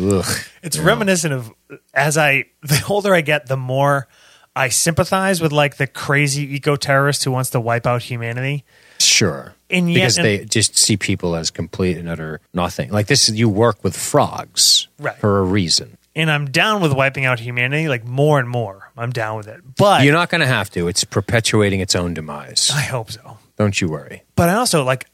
ugh. 0.00 0.24
It's 0.62 0.78
reminiscent 0.78 1.32
of 1.34 1.52
as 1.94 2.16
I 2.18 2.44
the 2.62 2.82
older 2.88 3.14
I 3.14 3.20
get, 3.20 3.46
the 3.46 3.56
more 3.56 4.08
I 4.54 4.68
sympathize 4.68 5.40
with 5.40 5.52
like 5.52 5.76
the 5.76 5.86
crazy 5.86 6.54
eco 6.56 6.76
terrorist 6.76 7.24
who 7.24 7.30
wants 7.30 7.50
to 7.50 7.60
wipe 7.60 7.86
out 7.86 8.02
humanity. 8.02 8.64
Sure. 8.98 9.54
And 9.70 9.88
yet- 9.90 9.94
because 9.94 10.18
and- 10.18 10.24
they 10.26 10.44
just 10.44 10.76
see 10.76 10.96
people 10.96 11.36
as 11.36 11.50
complete 11.50 11.96
and 11.96 12.08
utter 12.08 12.40
nothing. 12.52 12.90
Like 12.90 13.06
this 13.06 13.28
you 13.28 13.48
work 13.48 13.82
with 13.84 13.96
frogs 13.96 14.88
Right. 14.98 15.16
for 15.18 15.38
a 15.38 15.42
reason. 15.42 15.96
And 16.16 16.28
I'm 16.30 16.50
down 16.50 16.82
with 16.82 16.92
wiping 16.92 17.24
out 17.24 17.38
humanity, 17.38 17.86
like 17.88 18.04
more 18.04 18.40
and 18.40 18.48
more. 18.48 18.90
I'm 18.96 19.12
down 19.12 19.36
with 19.36 19.46
it. 19.46 19.60
But 19.76 20.02
You're 20.02 20.12
not 20.12 20.28
going 20.28 20.40
to 20.40 20.46
have 20.46 20.68
to. 20.70 20.88
It's 20.88 21.04
perpetuating 21.04 21.78
its 21.78 21.94
own 21.94 22.14
demise. 22.14 22.70
I 22.74 22.80
hope 22.80 23.12
so. 23.12 23.38
Don't 23.60 23.78
you 23.78 23.88
worry. 23.88 24.22
But 24.36 24.48
I 24.48 24.54
also 24.54 24.84
like 24.92 25.06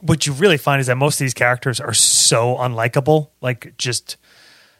what 0.00 0.26
you 0.26 0.32
really 0.32 0.56
find 0.58 0.80
is 0.80 0.88
that 0.88 0.96
most 0.96 1.14
of 1.20 1.24
these 1.24 1.34
characters 1.34 1.78
are 1.78 1.94
so 1.94 2.56
unlikable, 2.56 3.28
like 3.40 3.74
just 3.78 4.16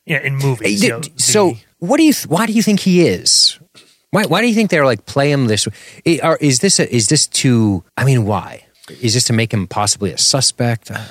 yeah, 0.05 0.19
in 0.21 0.35
movies. 0.35 0.81
Hey, 0.83 0.87
you 0.87 0.93
know, 0.95 0.99
the- 1.01 1.23
so 1.23 1.53
what 1.79 1.99
do 1.99 2.03
you 2.03 2.13
th- 2.13 2.27
why 2.27 2.47
do 2.47 2.53
you 2.53 2.63
think 2.63 2.81
he 2.81 3.07
is 3.07 3.59
why, 4.11 4.25
why 4.27 4.41
do 4.41 4.49
you 4.49 4.55
think 4.55 4.71
they're 4.71 4.85
like 4.85 5.07
play 5.07 5.31
him 5.31 5.47
this 5.47 5.69
are, 6.23 6.37
is 6.41 6.59
this 6.59 6.81
a, 6.81 6.95
is 6.95 7.07
this 7.09 7.27
to 7.29 7.83
i 7.97 8.05
mean 8.05 8.25
why 8.25 8.65
is 9.03 9.13
this 9.15 9.25
to 9.25 9.33
make 9.33 9.53
him 9.53 9.67
possibly 9.67 10.11
a 10.13 10.19
suspect 10.19 10.91
I- 10.91 11.07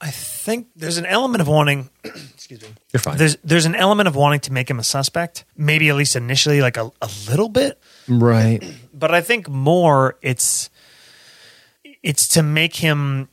I 0.00 0.10
think 0.10 0.68
there's 0.76 0.98
an 0.98 1.06
element 1.06 1.40
of 1.40 1.48
wanting. 1.48 1.90
excuse 2.04 2.62
me. 2.62 2.68
you're 2.92 3.00
fine 3.00 3.16
There's 3.18 3.36
there's 3.44 3.66
an 3.66 3.74
element 3.74 4.06
of 4.08 4.14
wanting 4.16 4.40
to 4.40 4.52
make 4.52 4.68
him 4.70 4.78
a 4.78 4.84
suspect, 4.84 5.44
maybe 5.56 5.88
at 5.88 5.96
least 5.96 6.14
initially, 6.16 6.60
like 6.62 6.76
a, 6.76 6.90
a 7.02 7.10
little 7.28 7.48
bit. 7.48 7.78
right 8.08 8.62
But 8.94 9.14
I 9.14 9.20
think 9.22 9.48
more 9.48 10.16
it's 10.22 10.70
it's 12.02 12.28
to 12.28 12.42
make 12.42 12.76
him 12.76 13.28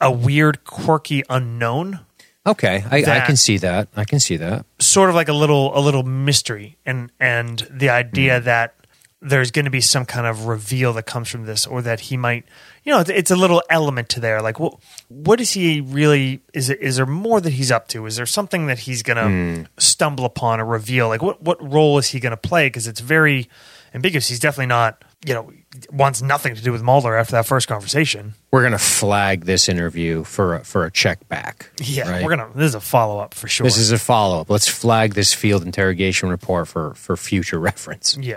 a 0.00 0.10
weird, 0.10 0.64
quirky 0.64 1.22
unknown, 1.28 2.00
okay 2.46 2.84
I, 2.90 2.98
I 2.98 3.26
can 3.26 3.34
see 3.34 3.58
that 3.58 3.88
i 3.96 4.04
can 4.04 4.20
see 4.20 4.36
that 4.36 4.66
sort 4.78 5.08
of 5.08 5.16
like 5.16 5.28
a 5.28 5.32
little 5.32 5.76
a 5.76 5.80
little 5.80 6.02
mystery, 6.02 6.78
and 6.86 7.10
and 7.20 7.66
the 7.70 7.90
idea 7.90 8.38
hmm. 8.38 8.44
that 8.44 8.74
there's 9.20 9.50
going 9.50 9.64
to 9.64 9.70
be 9.70 9.80
some 9.80 10.04
kind 10.04 10.26
of 10.26 10.46
reveal 10.46 10.92
that 10.92 11.04
comes 11.04 11.28
from 11.28 11.46
this, 11.46 11.66
or 11.66 11.82
that 11.82 12.00
he 12.00 12.16
might, 12.16 12.44
you 12.84 12.92
know, 12.92 13.00
it's, 13.00 13.10
it's 13.10 13.30
a 13.30 13.36
little 13.36 13.62
element 13.70 14.08
to 14.10 14.20
there. 14.20 14.40
Like, 14.40 14.60
what 14.60 14.78
what 15.08 15.40
is 15.40 15.52
he 15.52 15.80
really? 15.80 16.40
Is 16.54 16.70
it 16.70 16.80
is 16.80 16.96
there 16.96 17.06
more 17.06 17.40
that 17.40 17.52
he's 17.52 17.70
up 17.70 17.88
to? 17.88 18.06
Is 18.06 18.16
there 18.16 18.26
something 18.26 18.66
that 18.66 18.80
he's 18.80 19.02
going 19.02 19.16
to 19.16 19.28
hmm. 19.28 19.64
stumble 19.78 20.24
upon 20.24 20.60
or 20.60 20.64
reveal? 20.64 21.08
Like, 21.08 21.22
what 21.22 21.42
what 21.42 21.58
role 21.60 21.98
is 21.98 22.08
he 22.08 22.20
going 22.20 22.30
to 22.32 22.36
play? 22.36 22.66
Because 22.66 22.86
it's 22.86 23.00
very 23.00 23.48
ambiguous. 23.94 24.28
He's 24.28 24.40
definitely 24.40 24.66
not, 24.66 25.04
you 25.26 25.34
know, 25.34 25.52
wants 25.92 26.22
nothing 26.22 26.54
to 26.54 26.62
do 26.62 26.72
with 26.72 26.82
Mulder 26.82 27.16
after 27.16 27.32
that 27.32 27.46
first 27.46 27.68
conversation. 27.68 28.34
we're 28.50 28.62
gonna 28.62 28.78
flag 28.78 29.44
this 29.44 29.68
interview 29.68 30.24
for 30.24 30.56
a, 30.56 30.64
for 30.64 30.84
a 30.84 30.90
check 30.90 31.28
back 31.28 31.70
Yeah, 31.80 32.10
right? 32.10 32.24
we're 32.24 32.30
gonna. 32.36 32.50
This 32.54 32.68
is 32.70 32.74
a 32.74 32.80
follow 32.80 33.18
up 33.18 33.34
for 33.34 33.48
sure. 33.48 33.64
this 33.64 33.76
is 33.78 33.92
a 33.92 33.98
follow-up 33.98 34.48
let's 34.50 34.68
flag 34.68 35.14
this 35.14 35.32
field 35.34 35.62
interrogation 35.64 36.28
report 36.28 36.68
for 36.68 36.94
for 36.94 37.16
future 37.16 37.58
reference 37.70 38.16
Yeah. 38.20 38.36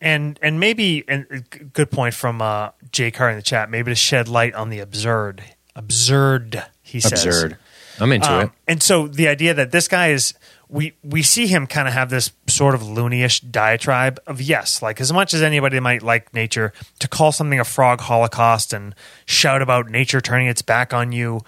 And 0.00 0.38
and 0.42 0.58
maybe 0.58 1.04
and 1.06 1.26
a 1.30 1.40
g- 1.40 1.64
good 1.72 1.90
point 1.90 2.12
from 2.14 2.42
uh, 2.42 2.70
Jay 2.90 3.12
Carr 3.12 3.30
in 3.30 3.36
the 3.36 3.42
chat. 3.42 3.70
Maybe 3.70 3.92
to 3.92 3.94
shed 3.94 4.26
light 4.26 4.52
on 4.52 4.68
the 4.68 4.80
absurd, 4.80 5.44
absurd. 5.76 6.64
He 6.82 6.98
says 7.00 7.24
absurd 7.24 7.56
i'm 8.02 8.12
into 8.12 8.30
Um, 8.30 8.40
it. 8.42 8.50
and 8.68 8.82
so 8.82 9.06
the 9.08 9.28
idea 9.28 9.54
that 9.54 9.70
this 9.72 9.88
guy 9.88 10.08
is 10.08 10.34
we 10.68 10.94
we 11.04 11.22
see 11.22 11.46
him 11.46 11.66
kind 11.66 11.86
of 11.86 11.92
have 11.94 12.08
this 12.10 12.32
sort 12.46 12.74
of 12.74 12.80
loonyish 12.82 13.40
diatribe 13.50 14.18
of 14.26 14.40
yes, 14.40 14.80
like 14.80 15.00
as 15.02 15.12
much 15.12 15.34
as 15.34 15.42
anybody 15.42 15.78
might 15.80 16.02
like 16.02 16.32
nature, 16.32 16.72
to 16.98 17.08
call 17.08 17.30
something 17.30 17.60
a 17.60 17.64
frog 17.64 18.00
holocaust 18.00 18.72
and 18.72 18.94
shout 19.26 19.60
about 19.60 19.90
nature 19.90 20.20
turning 20.22 20.46
its 20.48 20.62
back 20.62 20.94
on 20.94 21.12
you, 21.12 21.40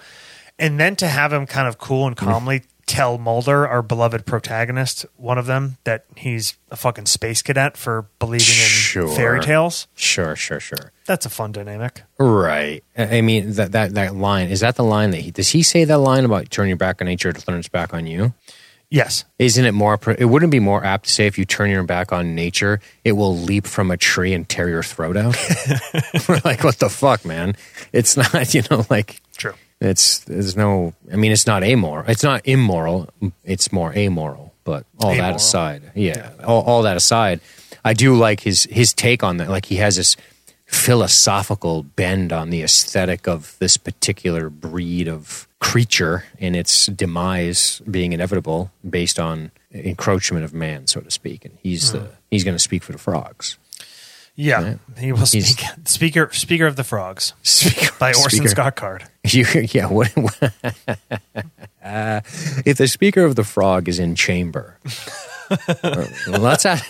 and 0.59 0.79
then 0.79 0.95
to 0.97 1.07
have 1.07 1.33
him 1.33 1.47
kind 1.47 1.67
of 1.67 1.79
cool 1.79 2.05
and 2.05 2.15
calmly 2.15 2.61
tell 2.85 3.17
Mulder, 3.17 3.67
our 3.67 3.81
beloved 3.81 4.25
protagonist, 4.25 5.05
one 5.17 5.37
of 5.37 5.45
them, 5.47 5.77
that 5.85 6.05
he's 6.15 6.55
a 6.69 6.75
fucking 6.75 7.07
space 7.07 7.41
cadet 7.41 7.77
for 7.77 8.05
believing 8.19 8.47
in 8.47 8.69
Sure. 8.69 9.07
fairy 9.15 9.39
tales. 9.41 9.87
sure 9.95 10.35
sure 10.35 10.59
sure 10.59 10.91
That's 11.05 11.25
a 11.25 11.29
fun 11.29 11.51
dynamic. 11.51 12.03
Right. 12.19 12.83
I 12.97 13.21
mean 13.21 13.53
that 13.53 13.71
that 13.71 13.93
that 13.95 14.15
line 14.15 14.49
is 14.49 14.59
that 14.59 14.75
the 14.75 14.83
line 14.83 15.11
that 15.11 15.21
he 15.21 15.31
does 15.31 15.49
he 15.49 15.63
say 15.63 15.83
that 15.85 15.97
line 15.97 16.25
about 16.25 16.49
turn 16.51 16.67
your 16.67 16.77
back 16.77 17.01
on 17.01 17.05
nature 17.07 17.33
to 17.33 17.45
turn 17.45 17.57
its 17.59 17.67
back 17.67 17.93
on 17.93 18.05
you? 18.07 18.33
Yes. 18.91 19.25
Isn't 19.39 19.65
it 19.65 19.71
more? 19.73 19.99
It 20.19 20.25
wouldn't 20.25 20.51
be 20.51 20.59
more 20.59 20.85
apt 20.85 21.07
to 21.07 21.11
say 21.11 21.25
if 21.25 21.39
you 21.39 21.43
turn 21.45 21.71
your 21.71 21.83
back 21.83 22.13
on 22.13 22.35
nature, 22.35 22.79
it 23.03 23.13
will 23.13 23.35
leap 23.35 23.65
from 23.65 23.89
a 23.89 23.97
tree 23.97 24.31
and 24.31 24.47
tear 24.47 24.69
your 24.69 24.83
throat 24.83 25.17
out. 25.17 25.35
We're 26.29 26.39
like, 26.45 26.63
what 26.63 26.77
the 26.77 26.89
fuck, 26.89 27.25
man? 27.25 27.55
It's 27.91 28.15
not, 28.15 28.53
you 28.53 28.61
know, 28.69 28.85
like 28.89 29.21
True. 29.37 29.55
It's 29.85 30.19
there's 30.19 30.55
no. 30.55 30.93
I 31.11 31.15
mean, 31.15 31.31
it's 31.31 31.47
not 31.47 31.63
amoral. 31.63 32.05
It's 32.07 32.23
not 32.23 32.41
immoral. 32.45 33.09
It's 33.43 33.71
more 33.71 33.93
amoral. 33.95 34.53
But 34.63 34.85
all 34.99 35.13
that 35.15 35.35
aside, 35.35 35.91
yeah, 35.93 36.31
All, 36.43 36.63
all 36.63 36.81
that 36.83 36.97
aside, 36.97 37.39
I 37.83 37.93
do 37.93 38.15
like 38.15 38.39
his 38.39 38.63
his 38.63 38.93
take 38.93 39.21
on 39.21 39.37
that. 39.37 39.49
Like 39.49 39.65
he 39.65 39.75
has 39.75 39.95
this 39.95 40.17
philosophical 40.65 41.83
bend 41.83 42.33
on 42.33 42.49
the 42.49 42.63
aesthetic 42.63 43.27
of 43.27 43.55
this 43.59 43.77
particular 43.77 44.49
breed 44.49 45.07
of 45.07 45.47
creature 45.59 46.25
and 46.39 46.55
its 46.55 46.87
demise 46.87 47.81
being 47.89 48.13
inevitable 48.13 48.71
based 48.87 49.19
on 49.19 49.51
encroachment 49.71 50.43
of 50.43 50.53
man, 50.53 50.87
so 50.87 50.99
to 50.99 51.11
speak. 51.11 51.45
And 51.45 51.57
he's 51.61 51.91
the 51.91 51.99
hmm. 51.99 52.13
he's 52.31 52.43
going 52.43 52.55
to 52.55 52.59
speak 52.59 52.81
for 52.81 52.91
the 52.91 52.97
frogs. 52.97 53.57
Yeah. 54.35 54.63
Right. 54.63 54.79
He 54.97 55.11
will 55.11 55.19
He's- 55.25 55.47
speak. 55.55 55.65
Speaker 55.87 56.29
Speaker 56.33 56.65
of 56.67 56.75
the 56.75 56.83
Frogs 56.83 57.33
Speaker, 57.43 57.91
by 57.99 58.09
Orson 58.09 58.29
speaker- 58.31 58.49
Scott 58.49 58.75
Card. 58.75 59.03
You, 59.27 59.45
yeah. 59.71 59.87
What, 59.87 60.11
uh, 61.83 62.21
if 62.65 62.77
the 62.77 62.87
speaker 62.87 63.23
of 63.23 63.35
the 63.35 63.43
frog 63.43 63.87
is 63.89 63.97
in 63.99 64.13
chamber, 64.15 64.77
let's 66.27 66.65
ask, 66.65 66.85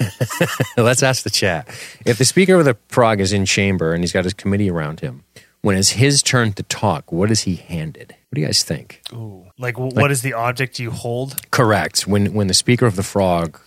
let's 0.78 1.04
ask 1.04 1.24
the 1.24 1.30
chat. 1.30 1.68
If 2.06 2.18
the 2.18 2.26
speaker 2.26 2.56
of 2.56 2.66
the 2.66 2.76
frog 2.90 3.22
is 3.22 3.32
in 3.34 3.46
chamber 3.46 3.94
and 3.94 4.04
he's 4.04 4.12
got 4.12 4.24
his 4.26 4.34
committee 4.34 4.70
around 4.70 5.00
him, 5.00 5.24
when 5.62 5.78
it's 5.78 5.92
his 5.92 6.22
turn 6.22 6.54
to 6.54 6.64
talk, 6.64 7.12
what 7.12 7.32
is 7.32 7.42
he 7.42 7.56
handed? 7.56 8.10
What 8.30 8.36
do 8.36 8.42
you 8.42 8.48
guys 8.48 8.64
think? 8.64 9.02
Like, 9.58 9.76
wh- 9.76 9.96
what 9.96 10.12
is 10.12 10.22
the 10.22 10.34
object 10.34 10.78
you 10.80 10.92
hold? 10.92 11.50
Correct. 11.52 12.06
When 12.08 12.34
when 12.34 12.48
the 12.48 12.54
speaker 12.54 12.86
of 12.86 12.96
the 12.98 13.04
frog 13.04 13.60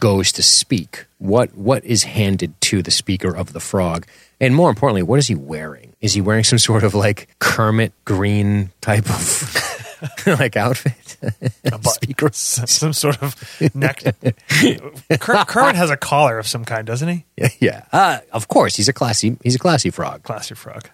goes 0.00 0.32
to 0.32 0.42
speak, 0.42 1.06
what 1.18 1.54
what 1.54 1.84
is 1.84 2.04
handed 2.04 2.58
to 2.62 2.82
the 2.82 2.90
speaker 2.90 3.34
of 3.34 3.52
the 3.52 3.60
frog? 3.60 4.06
And 4.40 4.54
more 4.54 4.68
importantly, 4.68 5.02
what 5.02 5.18
is 5.18 5.28
he 5.28 5.34
wearing? 5.34 5.94
Is 6.00 6.12
he 6.14 6.20
wearing 6.20 6.44
some 6.44 6.58
sort 6.58 6.84
of 6.84 6.94
like 6.94 7.28
Kermit 7.38 7.92
green 8.04 8.70
type 8.80 9.08
of 9.08 10.22
like 10.26 10.56
outfit? 10.56 10.92
speaker. 11.84 12.28
Some 12.32 12.92
sort 12.92 13.22
of 13.22 13.34
neck. 13.74 14.02
Ker- 15.18 15.44
Kermit 15.46 15.76
has 15.76 15.90
a 15.90 15.96
collar 15.96 16.38
of 16.38 16.46
some 16.46 16.64
kind, 16.66 16.86
doesn't 16.86 17.08
he? 17.08 17.24
yeah. 17.60 17.84
Uh, 17.92 18.18
of 18.32 18.48
course, 18.48 18.76
he's 18.76 18.88
a 18.88 18.92
classy 18.92 19.36
he's 19.42 19.54
a 19.54 19.58
classy 19.58 19.88
frog. 19.90 20.22
Classy 20.22 20.54
frog. 20.54 20.90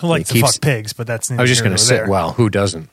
Who 0.00 0.06
likes 0.08 0.28
to 0.28 0.34
keeps- 0.34 0.54
fuck 0.56 0.62
pigs, 0.62 0.92
but 0.92 1.06
that's. 1.06 1.30
I 1.30 1.36
was 1.40 1.48
just 1.50 1.62
going 1.62 1.76
to 1.76 1.82
say, 1.82 2.04
well, 2.06 2.32
who 2.32 2.50
doesn't? 2.50 2.88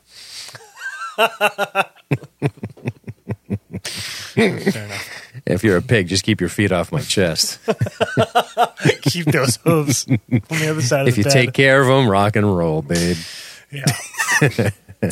Fair 4.34 4.84
enough. 4.84 5.19
If 5.46 5.64
you're 5.64 5.76
a 5.76 5.82
pig, 5.82 6.08
just 6.08 6.22
keep 6.24 6.40
your 6.40 6.50
feet 6.50 6.72
off 6.72 6.92
my 6.92 7.00
chest. 7.00 7.58
Keep 9.02 9.26
those 9.26 9.56
hooves 9.56 10.06
on 10.08 10.20
the 10.30 10.68
other 10.70 10.82
side 10.82 11.08
if 11.08 11.14
of 11.14 11.18
you 11.18 11.24
the 11.24 11.30
take 11.30 11.52
care 11.52 11.80
of 11.80 11.86
them, 11.88 12.08
rock 12.08 12.36
and 12.36 12.56
roll, 12.56 12.82
babe. 12.82 13.16
Yeah. 13.70 13.84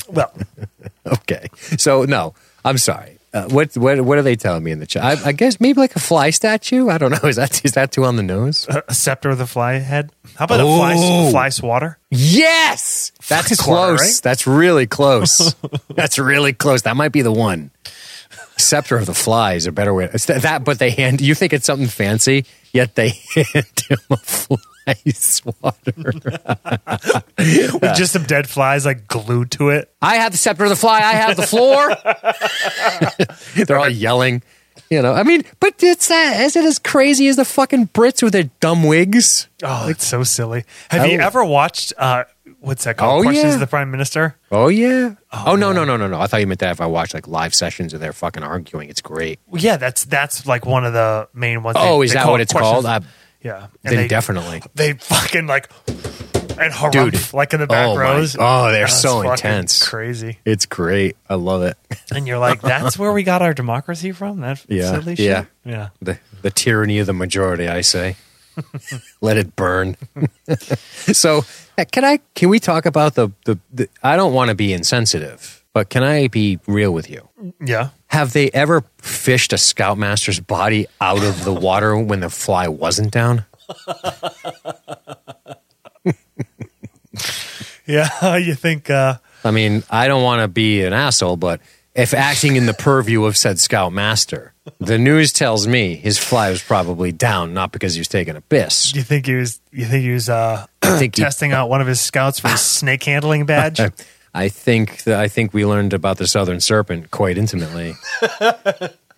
well, 0.09 0.33
Okay. 1.07 1.47
So 1.79 2.05
no, 2.05 2.35
I'm 2.65 2.79
sorry. 2.79 3.19
Uh, 3.33 3.47
what 3.49 3.77
what 3.77 4.01
what 4.03 4.17
are 4.19 4.23
they 4.23 4.37
telling 4.37 4.63
me 4.65 4.71
in 4.73 4.79
the 4.81 4.87
chat? 4.87 5.05
I, 5.05 5.29
I 5.29 5.33
guess 5.33 5.61
maybe 5.61 5.79
like 5.81 5.95
a 5.97 6.01
fly 6.01 6.31
statue. 6.31 6.89
I 6.89 6.97
don't 6.99 7.11
know. 7.11 7.29
Is 7.29 7.37
that 7.37 7.65
is 7.65 7.73
that 7.73 7.93
too 7.93 8.05
on 8.05 8.17
the 8.17 8.23
nose? 8.23 8.67
a 8.89 8.95
scepter 8.95 9.29
with 9.29 9.41
a 9.41 9.47
fly 9.47 9.75
head. 9.75 10.11
How 10.37 10.47
about 10.47 10.61
a 10.61 10.63
Oh. 10.65 10.77
fly, 10.77 11.31
fly 11.31 11.49
swatter? 11.51 11.99
Yes, 12.11 13.13
that's 13.29 13.49
Fly 13.49 13.65
swatter, 13.65 13.97
close. 13.97 14.01
right? 14.01 14.21
That's 14.23 14.47
really 14.47 14.87
close. 14.87 15.55
that's 15.95 16.19
really 16.19 16.53
close. 16.55 16.83
That 16.83 16.97
might 16.97 17.13
be 17.13 17.21
the 17.23 17.33
one. 17.33 17.71
Scepter 18.59 18.97
of 18.97 19.07
the 19.07 19.15
Fly 19.15 19.55
is 19.55 19.67
a 19.67 19.73
better 19.73 19.95
way. 19.95 20.09
It's 20.13 20.27
th- 20.27 20.43
that, 20.43 20.65
but 20.65 20.79
they 20.79 20.91
hand. 20.91 21.21
You 21.21 21.35
think 21.35 21.53
it's 21.53 21.67
something 21.67 21.89
fancy, 21.89 22.45
yet 22.73 22.95
they 22.97 23.09
hand 23.35 23.83
him 23.89 23.99
a 24.11 24.17
fly 24.17 24.57
swatter. 25.15 25.93
With 27.39 27.95
just 27.97 28.13
some 28.13 28.25
dead 28.25 28.49
flies 28.49 28.85
like 28.85 29.07
glued 29.09 29.51
to 29.53 29.69
it. 29.71 29.93
I 30.03 30.17
have 30.17 30.33
the 30.33 30.39
scepter 30.39 30.65
of 30.65 30.71
the 30.71 30.77
fly. 30.77 30.99
I 30.99 31.13
have 31.13 31.37
the 31.37 31.47
floor. 31.47 31.95
They're 33.67 33.79
all 33.79 33.89
yelling. 33.89 34.43
You 34.91 35.03
know, 35.03 35.13
I 35.13 35.23
mean, 35.23 35.43
but 35.61 35.75
it's 35.83 36.09
that. 36.09 36.41
Is 36.41 36.57
it 36.57 36.65
as 36.65 36.79
crazy 36.79 37.29
as 37.29 37.37
the 37.37 37.45
fucking 37.45 37.89
Brits 37.89 38.23
with 38.23 38.33
their 38.33 38.45
dumb 38.61 38.85
wigs? 38.85 39.47
Oh, 39.63 39.89
it's 39.89 40.07
so 40.07 40.23
silly. 40.23 40.65
Have 40.91 41.07
you 41.11 41.19
Oh. 41.21 41.25
ever 41.27 41.45
watched 41.45 41.93
uh 41.99 42.25
what's 42.61 42.85
that 42.85 42.97
called? 42.97 43.21
Oh, 43.21 43.23
Questions 43.23 43.47
yeah. 43.49 43.55
of 43.55 43.61
the 43.61 43.67
Prime 43.67 43.91
Minister? 43.91 44.37
Oh 44.51 44.69
yeah. 44.69 45.15
Oh, 45.33 45.45
oh 45.49 45.57
no, 45.57 45.73
no, 45.73 45.85
no, 45.85 45.97
no, 45.97 46.09
no. 46.09 46.21
I 46.21 46.27
thought 46.27 46.41
you 46.41 46.47
meant 46.47 46.61
that 46.61 46.73
if 46.73 46.81
I 46.81 46.87
watched 46.87 47.15
like 47.15 47.29
live 47.29 47.55
sessions 47.55 47.95
of 47.95 48.01
their 48.01 48.13
fucking 48.13 48.43
arguing, 48.43 48.89
it's 48.89 49.01
great. 49.01 49.39
Well, 49.47 49.61
yeah, 49.63 49.77
that's 49.77 50.05
that's 50.05 50.47
like 50.47 50.67
one 50.67 50.85
of 50.85 50.93
the 50.93 51.29
main 51.35 51.63
ones. 51.63 51.77
Oh, 51.79 51.99
They- 52.01 52.07
is 52.07 52.13
they 52.13 52.19
that 52.19 52.29
what 52.29 52.41
it's 52.41 52.53
Questions- 52.53 52.85
called? 52.85 52.87
I, 52.87 53.01
Yeah, 53.43 53.67
then 53.83 54.09
definitely. 54.09 54.63
they 54.75 54.95
fucking 54.95 55.47
like 55.47 55.71
and 56.61 56.73
harumph 56.73 56.91
Dude. 57.13 57.33
like 57.33 57.55
in 57.55 57.61
the 57.61 57.69
back 57.69 57.87
Oh, 57.87 57.95
my- 57.95 58.01
rows. 58.01 58.37
oh, 58.39 58.71
they're 58.73 58.87
That's 58.87 59.01
so 59.01 59.31
intense. 59.31 59.87
crazy. 59.89 60.39
It's 60.45 60.67
great. 60.67 61.17
I 61.29 61.35
love 61.35 61.63
it. 61.63 61.77
And 62.11 62.27
you're 62.27 62.39
like, 62.41 62.61
that's 62.61 62.99
where 62.99 63.13
we 63.13 63.23
got 63.23 63.43
our 63.43 63.55
democracy 63.55 64.11
from. 64.11 64.41
That 64.41 64.65
Yeah, 64.69 64.91
silly 64.91 65.15
shit. 65.15 65.25
yeah. 65.27 65.45
yeah. 65.65 65.89
The 66.03 66.19
the 66.43 66.51
tyranny 66.51 66.99
of 66.99 67.07
the 67.07 67.13
majority, 67.13 67.69
I 67.69 67.83
say. 67.83 68.17
Let 69.21 69.37
it 69.37 69.57
burn. 69.57 69.97
so, 71.13 71.45
can 71.91 72.05
I 72.05 72.21
can 72.35 72.49
we 72.49 72.59
talk 72.59 72.87
about 72.87 73.15
the 73.15 73.31
the, 73.45 73.59
the 73.73 73.89
I 74.03 74.17
don't 74.17 74.33
want 74.33 74.49
to 74.51 74.55
be 74.55 74.73
insensitive, 74.73 75.65
but 75.73 75.89
can 75.89 76.03
I 76.03 76.29
be 76.29 76.59
real 76.67 76.93
with 76.93 77.11
you? 77.11 77.29
Yeah. 77.65 77.91
Have 78.09 78.33
they 78.33 78.51
ever 78.51 78.85
fished 78.99 79.53
a 79.53 79.57
scoutmaster's 79.57 80.41
body 80.41 80.87
out 81.01 81.23
of 81.23 81.45
the 81.45 81.53
water 81.53 81.97
when 81.97 82.21
the 82.21 82.31
fly 82.31 82.69
wasn't 82.69 83.13
down? 83.13 83.45
Yeah. 87.87 88.37
you 88.37 88.55
think 88.55 88.91
uh 88.91 89.17
I 89.45 89.51
mean, 89.51 89.83
I 89.89 90.09
don't 90.09 90.23
want 90.23 90.43
to 90.43 90.49
be 90.49 90.83
an 90.83 90.93
asshole, 90.93 91.37
but 91.37 91.61
if 91.99 92.15
acting 92.15 92.57
in 92.57 92.67
the 92.67 92.75
purview 92.75 93.25
of 93.25 93.37
said 93.37 93.59
scoutmaster, 93.59 94.55
the 94.79 94.99
news 94.99 95.33
tells 95.33 95.67
me 95.67 95.97
his 95.97 96.19
fly 96.19 96.49
was 96.51 96.63
probably 96.63 97.13
down, 97.13 97.53
not 97.53 97.73
because 97.73 97.95
he 97.95 98.01
was 98.01 98.09
taking 98.09 98.37
a 98.37 98.41
piss. 98.41 98.95
you 98.95 99.03
think 99.03 99.27
he 99.27 99.35
was 99.35 99.61
you 99.73 99.85
think 99.85 100.05
he 100.05 100.13
was 100.13 100.29
uh 100.29 100.65
I 100.83 100.99
think 100.99 101.17
he- 101.17 101.23
testing 101.23 101.53
out 101.53 101.69
one 101.69 101.81
of 101.81 101.87
his 101.87 102.01
scouts 102.01 102.39
for 102.39 102.49
his 102.49 102.61
snake 102.79 103.03
handling 103.03 103.45
badge? 103.45 103.81
I 104.33 104.49
think 104.49 105.03
that 105.05 105.19
I 105.19 105.29
think 105.29 105.53
we 105.53 105.67
learned 105.67 105.93
about 105.93 106.19
the 106.19 106.27
southern 106.27 106.61
serpent 106.61 107.11
quite 107.11 107.37
intimately. 107.37 107.95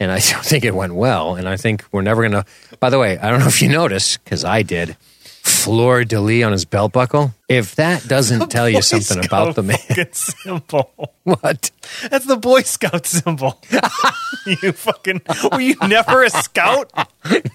and 0.01 0.11
I 0.11 0.19
don't 0.19 0.45
think 0.45 0.65
it 0.65 0.75
went 0.75 0.95
well. 0.95 1.35
And 1.35 1.49
I 1.49 1.57
think 1.57 1.85
we're 1.93 2.03
never 2.03 2.23
going 2.23 2.33
to. 2.33 2.45
By 2.79 2.91
the 2.91 2.99
way, 2.99 3.19
I 3.19 3.31
don't 3.31 3.41
know 3.41 3.47
if 3.49 3.61
you 3.61 3.69
noticed, 3.69 4.25
because 4.25 4.45
I 4.45 4.63
did. 4.63 4.97
Fleur 5.43 6.05
de 6.05 6.21
lis 6.21 6.43
on 6.45 6.53
his 6.53 6.65
belt 6.65 6.93
buckle. 6.93 7.33
If 7.49 7.75
that 7.77 8.07
doesn't 8.07 8.51
tell 8.51 8.69
you 8.69 8.83
something 8.83 9.23
Scout 9.23 9.27
about 9.27 9.55
the 9.57 9.63
man, 9.63 10.13
symbol. 10.13 10.93
what? 11.25 11.71
That's 12.11 12.27
the 12.27 12.37
Boy 12.37 12.63
Scout 12.63 13.07
symbol. 13.07 13.61
you 14.47 14.73
fucking 14.73 15.23
were 15.53 15.61
you 15.61 15.75
never 15.87 16.23
a 16.23 16.31
scout? 16.31 16.93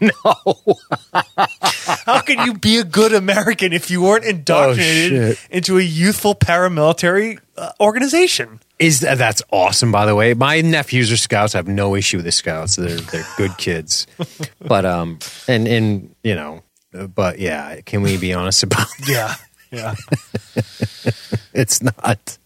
No. 0.02 0.44
How 2.06 2.22
can 2.22 2.46
you 2.46 2.54
be 2.56 2.78
a 2.78 2.84
good 2.84 3.14
American 3.14 3.74
if 3.74 3.90
you 3.90 4.02
weren't 4.02 4.26
indoctrinated 4.26 5.38
Oh, 5.40 5.46
into 5.50 5.78
a 5.78 5.82
youthful 5.82 6.36
paramilitary 6.36 7.40
uh, 7.58 7.72
organization? 7.80 8.60
Is 8.78 9.00
that, 9.02 9.18
that's 9.18 9.42
awesome? 9.52 9.92
By 9.92 10.06
the 10.06 10.16
way, 10.16 10.34
my 10.34 10.62
nephews 10.62 11.12
are 11.12 11.18
scouts. 11.18 11.56
I 11.56 11.60
have 11.60 11.68
no 11.68 11.96
issue 11.96 12.18
with 12.18 12.26
the 12.26 12.32
scouts. 12.32 12.76
They're 12.76 12.98
they're 12.98 13.26
good 13.38 13.58
kids. 13.58 14.06
But 14.60 14.86
um, 14.86 15.20
and 15.48 15.68
and 15.68 16.14
you 16.24 16.36
know, 16.36 16.62
but 17.14 17.40
yeah, 17.40 17.82
can 17.82 18.02
we 18.02 18.18
be 18.18 18.34
honest 18.34 18.64
about? 18.64 18.88
Yeah, 19.08 19.36
yeah. 19.72 19.96
It's 21.54 21.82
not. 21.82 22.38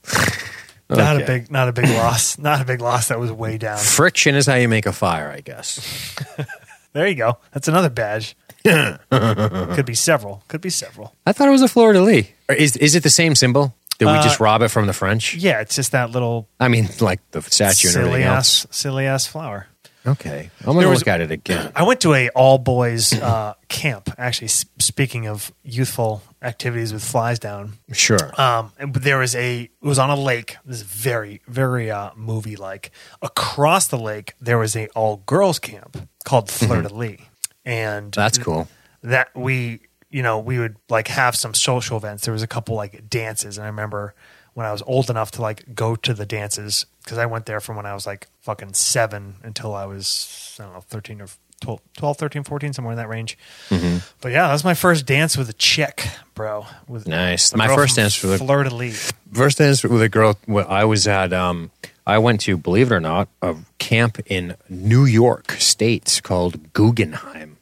Not 0.90 1.22
a 1.22 1.26
big, 1.26 1.52
not 1.52 1.68
a 1.68 1.72
big 1.72 1.88
loss. 1.90 2.38
Not 2.38 2.62
a 2.62 2.66
big 2.66 2.80
loss. 2.82 3.08
That 3.08 3.20
was 3.20 3.32
way 3.32 3.58
down. 3.58 3.78
Friction 3.80 4.36
is 4.36 4.46
how 4.46 4.56
you 4.56 4.68
make 4.68 4.86
a 4.86 4.92
fire, 4.94 5.32
I 5.32 5.42
guess. 5.42 6.16
There 6.92 7.08
you 7.08 7.14
go. 7.14 7.38
That's 7.54 7.68
another 7.68 7.90
badge. 7.92 8.36
Could 8.66 9.86
be 9.86 9.94
several. 9.94 10.42
Could 10.48 10.62
be 10.62 10.72
several. 10.72 11.14
I 11.24 11.34
thought 11.34 11.48
it 11.48 11.52
was 11.52 11.62
a 11.62 11.68
fleur 11.68 11.94
de 11.94 12.02
lis. 12.02 12.26
Or 12.50 12.56
is 12.56 12.76
is 12.78 12.96
it 12.96 13.04
the 13.04 13.12
same 13.12 13.36
symbol? 13.36 13.76
Did 14.00 14.06
we 14.06 14.12
Uh, 14.14 14.24
just 14.24 14.40
rob 14.40 14.64
it 14.64 14.70
from 14.70 14.88
the 14.88 14.94
French? 14.94 15.36
Yeah, 15.36 15.62
it's 15.62 15.76
just 15.76 15.92
that 15.92 16.10
little 16.10 16.48
I 16.60 16.68
mean, 16.68 16.90
like 17.00 17.20
the 17.30 17.44
statue 17.44 17.90
and 17.90 17.94
silly 17.94 18.06
everything 18.10 18.24
else. 18.24 18.66
ass, 18.66 18.76
silly 18.76 19.06
ass 19.06 19.28
flower. 19.28 19.68
Okay, 20.12 20.50
I'm 20.62 20.74
gonna 20.74 20.88
was- 20.90 21.00
look 21.00 21.08
at 21.08 21.22
it 21.22 21.32
again. 21.32 21.72
I 21.76 21.84
went 21.84 22.02
to 22.02 22.14
a 22.14 22.30
all 22.30 22.58
boys 22.58 23.14
uh, 23.14 23.54
camp. 23.68 24.10
Actually, 24.18 24.48
speaking 24.50 25.28
of 25.28 25.52
youthful 25.64 26.22
activities 26.42 26.92
with 26.94 27.04
flies 27.04 27.38
down, 27.40 27.74
Sure. 27.92 28.40
um, 28.40 28.72
and 28.80 28.94
there 28.96 29.18
was 29.20 29.36
a 29.36 29.62
it 29.64 29.72
was 29.82 30.00
on 30.00 30.10
a 30.10 30.16
lake. 30.16 30.58
This 30.66 30.78
is 30.78 30.84
very 30.84 31.42
very 31.48 31.92
uh, 31.92 32.12
movie 32.16 32.56
like. 32.56 32.92
Across 33.22 33.88
the 33.88 33.98
lake, 33.98 34.34
there 34.42 34.58
was 34.58 34.76
a 34.76 34.88
all 34.90 35.18
girls 35.26 35.60
camp 35.60 36.10
called 36.26 36.50
Fleur 36.50 36.82
de 36.82 36.94
Lis, 36.94 37.20
and 37.66 38.12
That's 38.14 38.38
cool. 38.38 38.68
that 39.04 39.30
we 39.36 39.82
you 40.10 40.24
know 40.24 40.40
we 40.40 40.58
would 40.60 40.76
like 40.90 41.08
have 41.08 41.36
some 41.36 41.54
social 41.54 41.96
events 41.98 42.26
there 42.26 42.34
was 42.34 42.42
a 42.42 42.48
couple 42.48 42.76
like 42.76 43.08
dances 43.08 43.60
and 43.60 43.66
i 43.66 43.68
remember 43.68 44.16
when 44.56 44.66
i 44.66 44.72
was 44.72 44.82
old 44.88 45.08
enough 45.08 45.30
to 45.30 45.40
like 45.40 45.76
go 45.76 45.96
to 45.96 46.16
the 46.16 46.26
dances 46.26 46.88
because 47.10 47.18
i 47.18 47.26
went 47.26 47.46
there 47.46 47.60
from 47.60 47.76
when 47.76 47.86
i 47.86 47.94
was 47.94 48.06
like 48.06 48.28
fucking 48.42 48.74
seven 48.74 49.36
until 49.44 49.74
i 49.74 49.86
was 49.86 50.56
i 50.60 50.64
don't 50.64 50.74
know 50.74 50.82
13 50.82 51.22
or 51.22 51.28
12, 51.62 51.80
12 51.98 52.18
13 52.18 52.44
14 52.44 52.74
somewhere 52.74 52.92
in 52.94 52.98
that 52.98 53.10
range 53.10 53.38
Mm-hmm. 53.70 53.98
but 54.22 54.32
yeah 54.32 54.48
that 54.48 54.54
was 54.54 54.64
my 54.64 54.74
first 54.76 55.06
dance 55.06 55.38
with 55.38 55.50
a 55.50 55.54
chick 55.54 56.08
bro 56.36 56.66
with 56.88 57.08
Nice. 57.08 57.54
My 57.56 57.68
first 57.68 57.96
dance 57.98 58.22
with 58.24 58.34
a- 58.34 58.38
fleur 58.38 58.64
de 58.64 58.74
lis 58.76 59.12
First 59.34 59.58
dance 59.60 59.84
with 59.84 60.02
a 60.02 60.10
girl. 60.10 60.38
well, 60.48 60.66
I 60.68 60.86
was 60.86 61.06
at. 61.08 61.34
Um, 61.34 61.70
I 62.08 62.18
went 62.18 62.42
to, 62.42 62.58
believe 62.58 62.92
it 62.92 62.96
or 62.96 63.00
not, 63.00 63.28
a 63.44 63.56
camp 63.78 64.18
in 64.26 64.56
New 64.68 65.06
York 65.06 65.52
State 65.60 66.20
called 66.24 66.74
Guggenheim, 66.74 67.58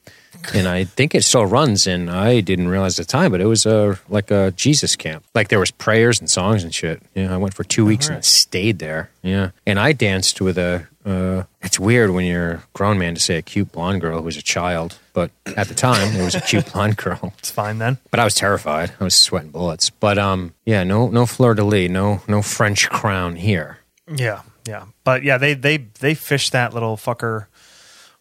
and 0.53 0.67
I 0.67 0.83
think 0.85 1.15
it 1.15 1.23
still 1.23 1.45
runs. 1.45 1.87
And 1.87 2.09
I 2.09 2.41
didn't 2.41 2.67
realize 2.67 2.95
the 2.95 3.05
time, 3.05 3.31
but 3.31 3.41
it 3.41 3.45
was 3.45 3.65
a 3.65 3.99
like 4.09 4.31
a 4.31 4.51
Jesus 4.51 4.95
camp. 4.95 5.23
Like 5.33 5.47
there 5.49 5.59
was 5.59 5.71
prayers 5.71 6.19
and 6.19 6.29
songs 6.29 6.63
and 6.63 6.73
shit. 6.73 7.01
Yeah, 7.15 7.33
I 7.33 7.37
went 7.37 7.53
for 7.53 7.63
two 7.63 7.85
weeks 7.85 8.09
and 8.09 8.23
stayed 8.23 8.79
there. 8.79 9.09
Yeah, 9.23 9.51
and 9.65 9.79
I 9.79 9.93
danced 9.93 10.41
with 10.41 10.57
a. 10.57 10.87
Uh, 11.05 11.43
it's 11.61 11.79
weird 11.79 12.09
when 12.11 12.25
you're 12.25 12.51
a 12.51 12.63
grown 12.73 12.99
man 12.99 13.15
to 13.15 13.21
say 13.21 13.37
a 13.37 13.41
cute 13.41 13.71
blonde 13.71 14.01
girl 14.01 14.17
who 14.17 14.25
was 14.25 14.35
a 14.35 14.41
child, 14.41 14.97
but 15.13 15.31
at 15.55 15.69
the 15.69 15.73
time 15.73 16.13
it 16.13 16.21
was 16.21 16.35
a 16.35 16.41
cute 16.41 16.69
blonde 16.73 16.97
girl. 16.97 17.33
it's 17.39 17.49
fine 17.49 17.77
then 17.77 17.97
But 18.11 18.19
I 18.19 18.25
was 18.25 18.35
terrified. 18.35 18.91
I 18.99 19.05
was 19.05 19.15
sweating 19.15 19.51
bullets. 19.51 19.89
But 19.89 20.17
um, 20.17 20.53
yeah, 20.65 20.83
no, 20.83 21.07
no 21.07 21.25
fleur 21.25 21.53
de 21.53 21.63
lis, 21.63 21.89
no, 21.89 22.21
no 22.27 22.41
French 22.41 22.89
crown 22.89 23.37
here. 23.37 23.77
Yeah, 24.13 24.41
yeah, 24.67 24.83
but 25.05 25.23
yeah, 25.23 25.37
they 25.37 25.53
they 25.53 25.77
they 25.77 26.13
fished 26.13 26.51
that 26.51 26.73
little 26.73 26.97
fucker 26.97 27.45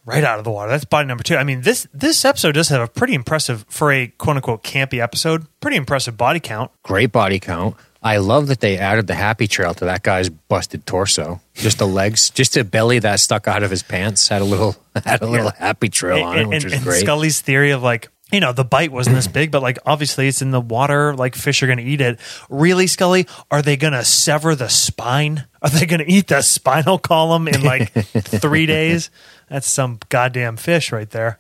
right 0.07 0.25
out 0.25 0.39
of 0.39 0.45
the 0.45 0.51
water. 0.51 0.71
That's 0.71 0.85
body 0.87 1.07
number 1.07 1.23
two. 1.23 1.37
I 1.37 1.45
mean 1.45 1.61
this 1.61 1.87
this 1.93 2.25
episode 2.25 2.53
does 2.53 2.69
have 2.71 2.81
a 2.81 2.87
pretty 2.89 3.13
impressive 3.15 3.67
for 3.69 3.93
a 3.93 4.07
quote 4.07 4.37
unquote 4.37 4.63
campy 4.63 5.03
episode. 5.03 5.47
Pretty 5.61 5.77
impressive 5.77 6.17
body 6.17 6.41
count. 6.41 6.71
Great 6.83 7.13
body 7.13 7.39
count. 7.39 7.77
I 8.03 8.19
love 8.19 8.47
that 8.49 8.61
they 8.61 8.79
added 8.79 9.09
the 9.09 9.17
happy 9.17 9.49
trail 9.49 9.75
to 9.75 9.87
that 9.87 10.05
guy's 10.05 10.29
busted 10.29 10.87
torso. 10.87 11.41
Just 11.55 11.79
the 11.79 11.89
legs, 11.89 12.31
just 12.31 12.57
a 12.57 12.63
belly 12.63 13.01
that 13.01 13.19
stuck 13.19 13.49
out 13.49 13.65
of 13.65 13.71
his 13.71 13.83
pants 13.83 14.29
had 14.29 14.43
a 14.43 14.45
little 14.45 14.77
had 15.05 15.23
a 15.23 15.27
little 15.27 15.51
happy 15.51 15.89
trail 15.89 16.23
on 16.25 16.37
it, 16.39 16.41
and, 16.43 16.49
which 16.51 16.57
and- 16.63 16.65
was 16.65 16.73
and 16.75 16.83
great. 16.85 17.01
Scully's 17.01 17.41
theory 17.41 17.73
of 17.73 17.83
like 17.83 18.09
you 18.33 18.41
know 18.41 18.53
the 18.53 18.65
bite 18.65 18.91
wasn't 18.91 19.17
this 19.17 19.29
big, 19.29 19.51
but 19.53 19.63
like 19.63 19.79
obviously 19.87 20.27
it's 20.29 20.43
in 20.43 20.51
the 20.51 20.61
water. 20.61 21.15
Like 21.15 21.35
fish 21.37 21.63
are 21.63 21.67
going 21.67 21.79
to 21.79 21.85
eat 21.85 22.01
it. 22.01 22.19
Really, 22.51 22.87
Scully? 22.89 23.27
Are 23.51 23.63
they 23.63 23.77
going 23.77 23.93
to 23.93 24.05
sever 24.05 24.55
the 24.55 24.69
spine? 24.69 25.47
Are 25.63 25.71
they 25.71 25.87
going 25.87 26.01
to 26.01 26.11
eat 26.11 26.27
the 26.29 26.43
spinal 26.43 26.99
column 26.99 27.47
in 27.49 27.63
like 27.63 27.93
three 27.93 28.67
days? 28.67 29.11
That's 29.49 29.69
some 29.69 30.01
goddamn 30.09 30.57
fish 30.57 30.91
right 30.91 31.09
there. 31.11 31.39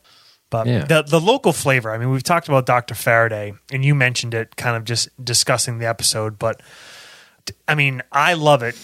But 0.48 0.68
Yeah. 0.68 0.84
the 0.84 1.02
the 1.02 1.20
local 1.20 1.52
flavor. 1.52 1.90
I 1.90 1.98
mean, 1.98 2.10
we've 2.10 2.22
talked 2.22 2.46
about 2.48 2.66
Dr. 2.66 2.94
Faraday, 2.94 3.52
and 3.72 3.84
you 3.84 3.96
mentioned 3.96 4.32
it, 4.32 4.54
kind 4.54 4.76
of 4.76 4.84
just 4.84 5.08
discussing 5.24 5.78
the 5.78 5.86
episode. 5.86 6.38
But 6.38 6.60
I 7.66 7.74
mean, 7.74 8.02
I 8.12 8.34
love 8.34 8.62
it. 8.62 8.76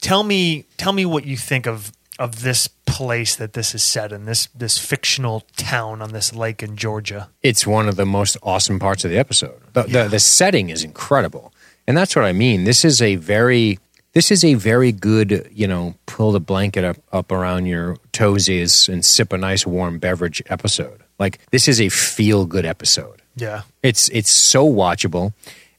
Tell 0.00 0.22
me, 0.22 0.66
tell 0.76 0.92
me 0.92 1.04
what 1.04 1.24
you 1.24 1.36
think 1.36 1.66
of 1.66 1.90
of 2.20 2.42
this 2.42 2.68
place 2.86 3.36
that 3.36 3.54
this 3.54 3.74
is 3.74 3.82
set 3.82 4.12
in 4.12 4.24
this 4.24 4.46
this 4.54 4.78
fictional 4.78 5.42
town 5.56 6.02
on 6.02 6.12
this 6.12 6.34
lake 6.34 6.62
in 6.62 6.76
Georgia. 6.76 7.30
it's 7.42 7.66
one 7.66 7.88
of 7.88 7.96
the 7.96 8.06
most 8.06 8.36
awesome 8.42 8.78
parts 8.78 9.04
of 9.04 9.10
the 9.10 9.18
episode. 9.18 9.60
The, 9.72 9.82
the, 9.84 10.08
the 10.08 10.20
setting 10.20 10.70
is 10.70 10.84
incredible. 10.84 11.52
And 11.86 11.96
that's 11.96 12.16
what 12.16 12.24
I 12.24 12.32
mean. 12.32 12.64
This 12.64 12.84
is 12.84 13.02
a 13.02 13.16
very 13.16 13.78
this 14.12 14.30
is 14.30 14.44
a 14.44 14.54
very 14.54 14.92
good, 14.92 15.50
you 15.52 15.66
know, 15.66 15.96
pull 16.06 16.30
the 16.32 16.40
blanket 16.40 16.84
up, 16.84 16.96
up 17.12 17.32
around 17.32 17.66
your 17.66 17.96
toesies 18.12 18.88
and 18.88 19.04
sip 19.04 19.32
a 19.32 19.38
nice 19.38 19.66
warm 19.66 19.98
beverage 19.98 20.40
episode. 20.46 21.02
Like 21.18 21.40
this 21.50 21.68
is 21.68 21.80
a 21.80 21.88
feel 21.88 22.46
good 22.46 22.64
episode. 22.64 23.22
Yeah. 23.36 23.62
It's 23.82 24.08
it's 24.10 24.30
so 24.30 24.66
watchable, 24.66 25.32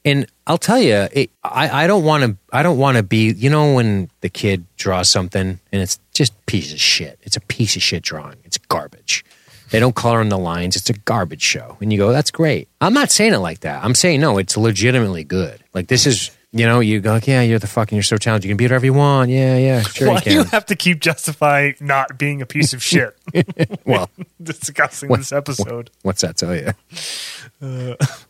and 0.06 0.28
I'll 0.46 0.60
tell 0.60 0.80
you, 0.80 1.08
it, 1.12 1.32
I 1.44 1.84
I 1.84 1.88
don't 1.88 2.04
want 2.04 2.24
to 2.24 2.38
I 2.54 2.64
don't 2.64 2.78
want 2.78 2.98
to 2.98 3.04
be 3.04 3.32
you 3.34 3.50
know 3.50 3.74
when 3.74 4.10
the 4.22 4.30
kid 4.30 4.66
draws 4.78 5.10
something 5.10 5.60
and 5.72 5.82
it's 5.82 6.00
just 6.14 6.34
piece 6.46 6.72
of 6.72 6.80
shit. 6.80 7.20
It's 7.24 7.36
a 7.36 7.42
piece 7.42 7.76
of 7.76 7.82
shit 7.82 8.04
drawing. 8.04 8.38
It's 8.46 8.58
garbage. 8.58 9.26
They 9.72 9.80
don't 9.80 9.96
color 9.96 10.22
in 10.22 10.30
the 10.30 10.38
lines. 10.38 10.76
It's 10.76 10.90
a 10.92 10.94
garbage 10.94 11.42
show, 11.42 11.76
and 11.82 11.92
you 11.92 11.98
go, 11.98 12.12
that's 12.12 12.30
great. 12.30 12.70
I'm 12.80 12.94
not 12.94 13.10
saying 13.10 13.34
it 13.34 13.40
like 13.40 13.62
that. 13.62 13.84
I'm 13.84 13.96
saying 13.96 14.22
no, 14.22 14.38
it's 14.38 14.56
legitimately 14.56 15.24
good. 15.24 15.64
Like 15.74 15.88
this 15.88 16.06
is. 16.06 16.32
You 16.58 16.66
know, 16.66 16.80
you 16.80 17.02
go 17.02 17.12
like, 17.12 17.28
yeah, 17.28 17.42
you're 17.42 17.60
the 17.60 17.68
fucking, 17.68 17.98
you're 17.98 18.02
so 18.04 18.16
talented. 18.16 18.46
You 18.48 18.52
can 18.54 18.58
be 18.58 18.64
whatever 18.64 18.86
you 18.86 18.94
want. 18.94 19.30
Yeah, 19.30 19.58
yeah, 19.58 19.82
sure 19.82 20.08
Why 20.08 20.16
you 20.16 20.22
do 20.22 20.32
you 20.32 20.44
have 20.46 20.66
to 20.68 20.76
keep 20.78 21.02
justifying 21.02 21.76
not 21.82 22.18
being 22.18 22.42
a 22.42 22.46
piece 22.46 22.72
of 22.72 22.82
shit 22.92 23.14
well, 23.86 24.10
discussing 24.42 25.10
What- 25.10 25.18
this 25.20 25.34
episode? 25.34 25.92
What's 26.04 26.22
that 26.22 26.38
tell 26.38 26.56
you? 26.56 26.74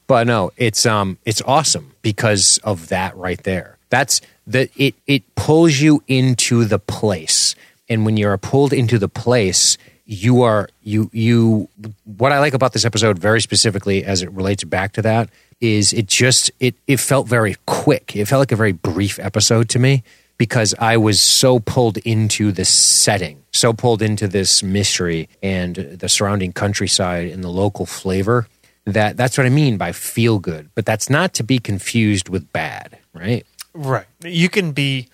but 0.07 0.25
no, 0.25 0.51
it's 0.57 0.87
um, 0.87 1.17
it's 1.23 1.41
awesome 1.43 1.91
because 2.01 2.59
of 2.63 2.87
that 2.89 3.15
right 3.15 3.41
there. 3.43 3.77
That's 3.89 4.21
that 4.47 4.69
it 4.75 4.95
it 5.05 5.35
pulls 5.35 5.79
you 5.79 6.03
into 6.07 6.65
the 6.65 6.79
place, 6.79 7.55
and 7.87 8.05
when 8.05 8.17
you're 8.17 8.35
pulled 8.37 8.73
into 8.73 8.97
the 8.97 9.07
place, 9.09 9.77
you 10.05 10.41
are 10.41 10.69
you 10.81 11.09
you. 11.13 11.69
What 12.05 12.31
I 12.31 12.39
like 12.39 12.53
about 12.55 12.73
this 12.73 12.85
episode, 12.85 13.19
very 13.19 13.41
specifically 13.41 14.03
as 14.03 14.21
it 14.21 14.31
relates 14.31 14.63
back 14.63 14.93
to 14.93 15.01
that, 15.03 15.29
is 15.61 15.93
it 15.93 16.07
just 16.07 16.51
it 16.59 16.75
it 16.87 16.99
felt 16.99 17.27
very 17.27 17.55
quick. 17.65 18.15
It 18.15 18.25
felt 18.25 18.39
like 18.39 18.51
a 18.51 18.55
very 18.55 18.73
brief 18.73 19.19
episode 19.19 19.69
to 19.69 19.79
me 19.79 20.03
because 20.37 20.75
I 20.79 20.97
was 20.97 21.21
so 21.21 21.59
pulled 21.59 21.97
into 21.99 22.51
the 22.51 22.65
setting, 22.65 23.43
so 23.51 23.73
pulled 23.73 24.01
into 24.01 24.27
this 24.27 24.61
mystery 24.61 25.29
and 25.41 25.75
the 25.75 26.09
surrounding 26.09 26.51
countryside 26.51 27.29
and 27.29 27.43
the 27.43 27.49
local 27.49 27.85
flavor 27.85 28.47
that 28.85 29.17
that's 29.17 29.37
what 29.37 29.45
I 29.45 29.49
mean 29.49 29.77
by 29.77 29.91
feel 29.91 30.39
good. 30.39 30.69
But 30.75 30.85
that's 30.85 31.09
not 31.09 31.33
to 31.35 31.43
be 31.43 31.59
confused 31.59 32.29
with 32.29 32.51
bad, 32.53 32.97
right? 33.13 33.45
Right. 33.73 34.05
You 34.23 34.49
can 34.49 34.71
be 34.71 35.09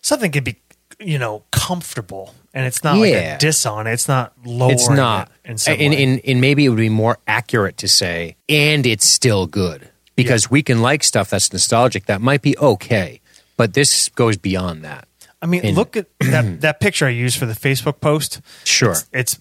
something 0.00 0.30
can 0.32 0.44
be 0.44 0.56
you 0.98 1.18
know 1.18 1.44
comfortable, 1.50 2.34
and 2.52 2.66
it's 2.66 2.84
not 2.84 2.96
like 2.96 3.14
a 3.14 3.36
diss 3.38 3.66
on 3.66 3.86
it. 3.86 3.92
It's 3.92 4.08
not 4.08 4.32
lower. 4.44 4.72
it's 4.72 4.88
not. 4.88 5.30
in 5.44 5.52
and, 5.56 5.60
way. 5.68 6.02
and, 6.02 6.20
and 6.24 6.40
maybe 6.40 6.64
it 6.64 6.68
would 6.68 6.78
be 6.78 6.88
more 6.88 7.18
accurate 7.26 7.78
to 7.78 7.88
say, 7.88 8.36
and 8.48 8.86
it's 8.86 9.06
still 9.06 9.46
good. 9.46 9.90
Because 10.16 10.48
we 10.48 10.62
can 10.62 10.80
like 10.80 11.02
stuff 11.02 11.30
that's 11.30 11.52
nostalgic 11.52 12.06
that 12.06 12.20
might 12.20 12.40
be 12.40 12.56
okay, 12.58 13.20
but 13.56 13.74
this 13.74 14.08
goes 14.10 14.36
beyond 14.36 14.84
that. 14.84 15.08
I 15.44 15.46
mean, 15.46 15.60
and- 15.62 15.76
look 15.76 15.96
at 15.96 16.06
that 16.20 16.62
that 16.62 16.80
picture 16.80 17.06
I 17.06 17.10
used 17.10 17.38
for 17.38 17.46
the 17.46 17.52
Facebook 17.52 18.00
post. 18.00 18.40
Sure. 18.64 18.92
It's, 18.92 19.08
it's 19.12 19.40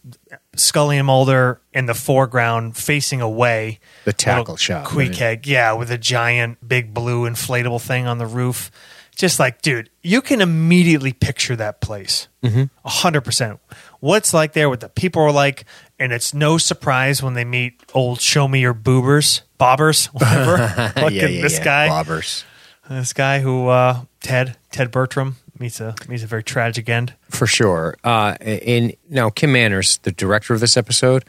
Scully 0.56 0.98
and 0.98 1.08
Mulder 1.08 1.62
in 1.74 1.86
the 1.86 1.94
foreground 1.94 2.76
facing 2.76 3.22
away. 3.22 3.80
The 4.04 4.12
tackle 4.12 4.58
shot, 4.58 4.86
Queek 4.86 5.20
right. 5.22 5.46
yeah, 5.48 5.72
with 5.74 5.90
a 5.92 5.98
giant 5.98 6.68
big 6.68 6.94
blue 6.94 7.28
inflatable 7.30 7.82
thing 7.82 8.06
on 8.06 8.18
the 8.18 8.28
roof. 8.28 8.70
Just 9.16 9.40
like, 9.40 9.62
dude, 9.62 9.90
you 10.02 10.22
can 10.22 10.42
immediately 10.42 11.14
picture 11.14 11.56
that 11.56 11.82
place. 11.82 12.28
Mm-hmm. 12.44 12.64
A 12.84 12.90
hundred 12.90 13.22
percent. 13.22 13.60
What's 14.00 14.34
like 14.34 14.54
there, 14.54 14.70
what 14.70 14.80
the 14.80 14.90
people 14.90 15.22
are 15.22 15.32
like, 15.32 15.66
and 16.00 16.12
it's 16.12 16.34
no 16.34 16.58
surprise 16.58 17.22
when 17.22 17.34
they 17.34 17.46
meet 17.46 17.82
old 17.94 18.20
show 18.22 18.48
me 18.48 18.62
your 18.62 18.74
boobers, 18.74 19.42
bobbers, 19.60 20.06
whatever. 20.14 20.58
Look 21.02 21.14
at 21.14 21.30
this 21.30 21.60
guy 21.60 21.90
Bobbers. 21.90 22.44
this 22.90 23.14
guy 23.14 23.40
who 23.40 23.68
uh, 23.68 24.02
Ted 24.22 24.58
Ted 24.72 24.92
Bertram 24.92 25.38
meets 25.60 25.80
a 25.80 25.96
meets 26.08 26.24
a 26.24 26.28
very 26.28 26.44
tragic 26.44 26.90
end. 26.90 27.14
For 27.30 27.48
sure. 27.48 27.96
Uh, 28.04 28.36
and 28.42 28.96
now 29.10 29.30
Kim 29.30 29.54
Manners, 29.54 30.00
the 30.00 30.12
director 30.12 30.54
of 30.54 30.60
this 30.60 30.76
episode, 30.76 31.24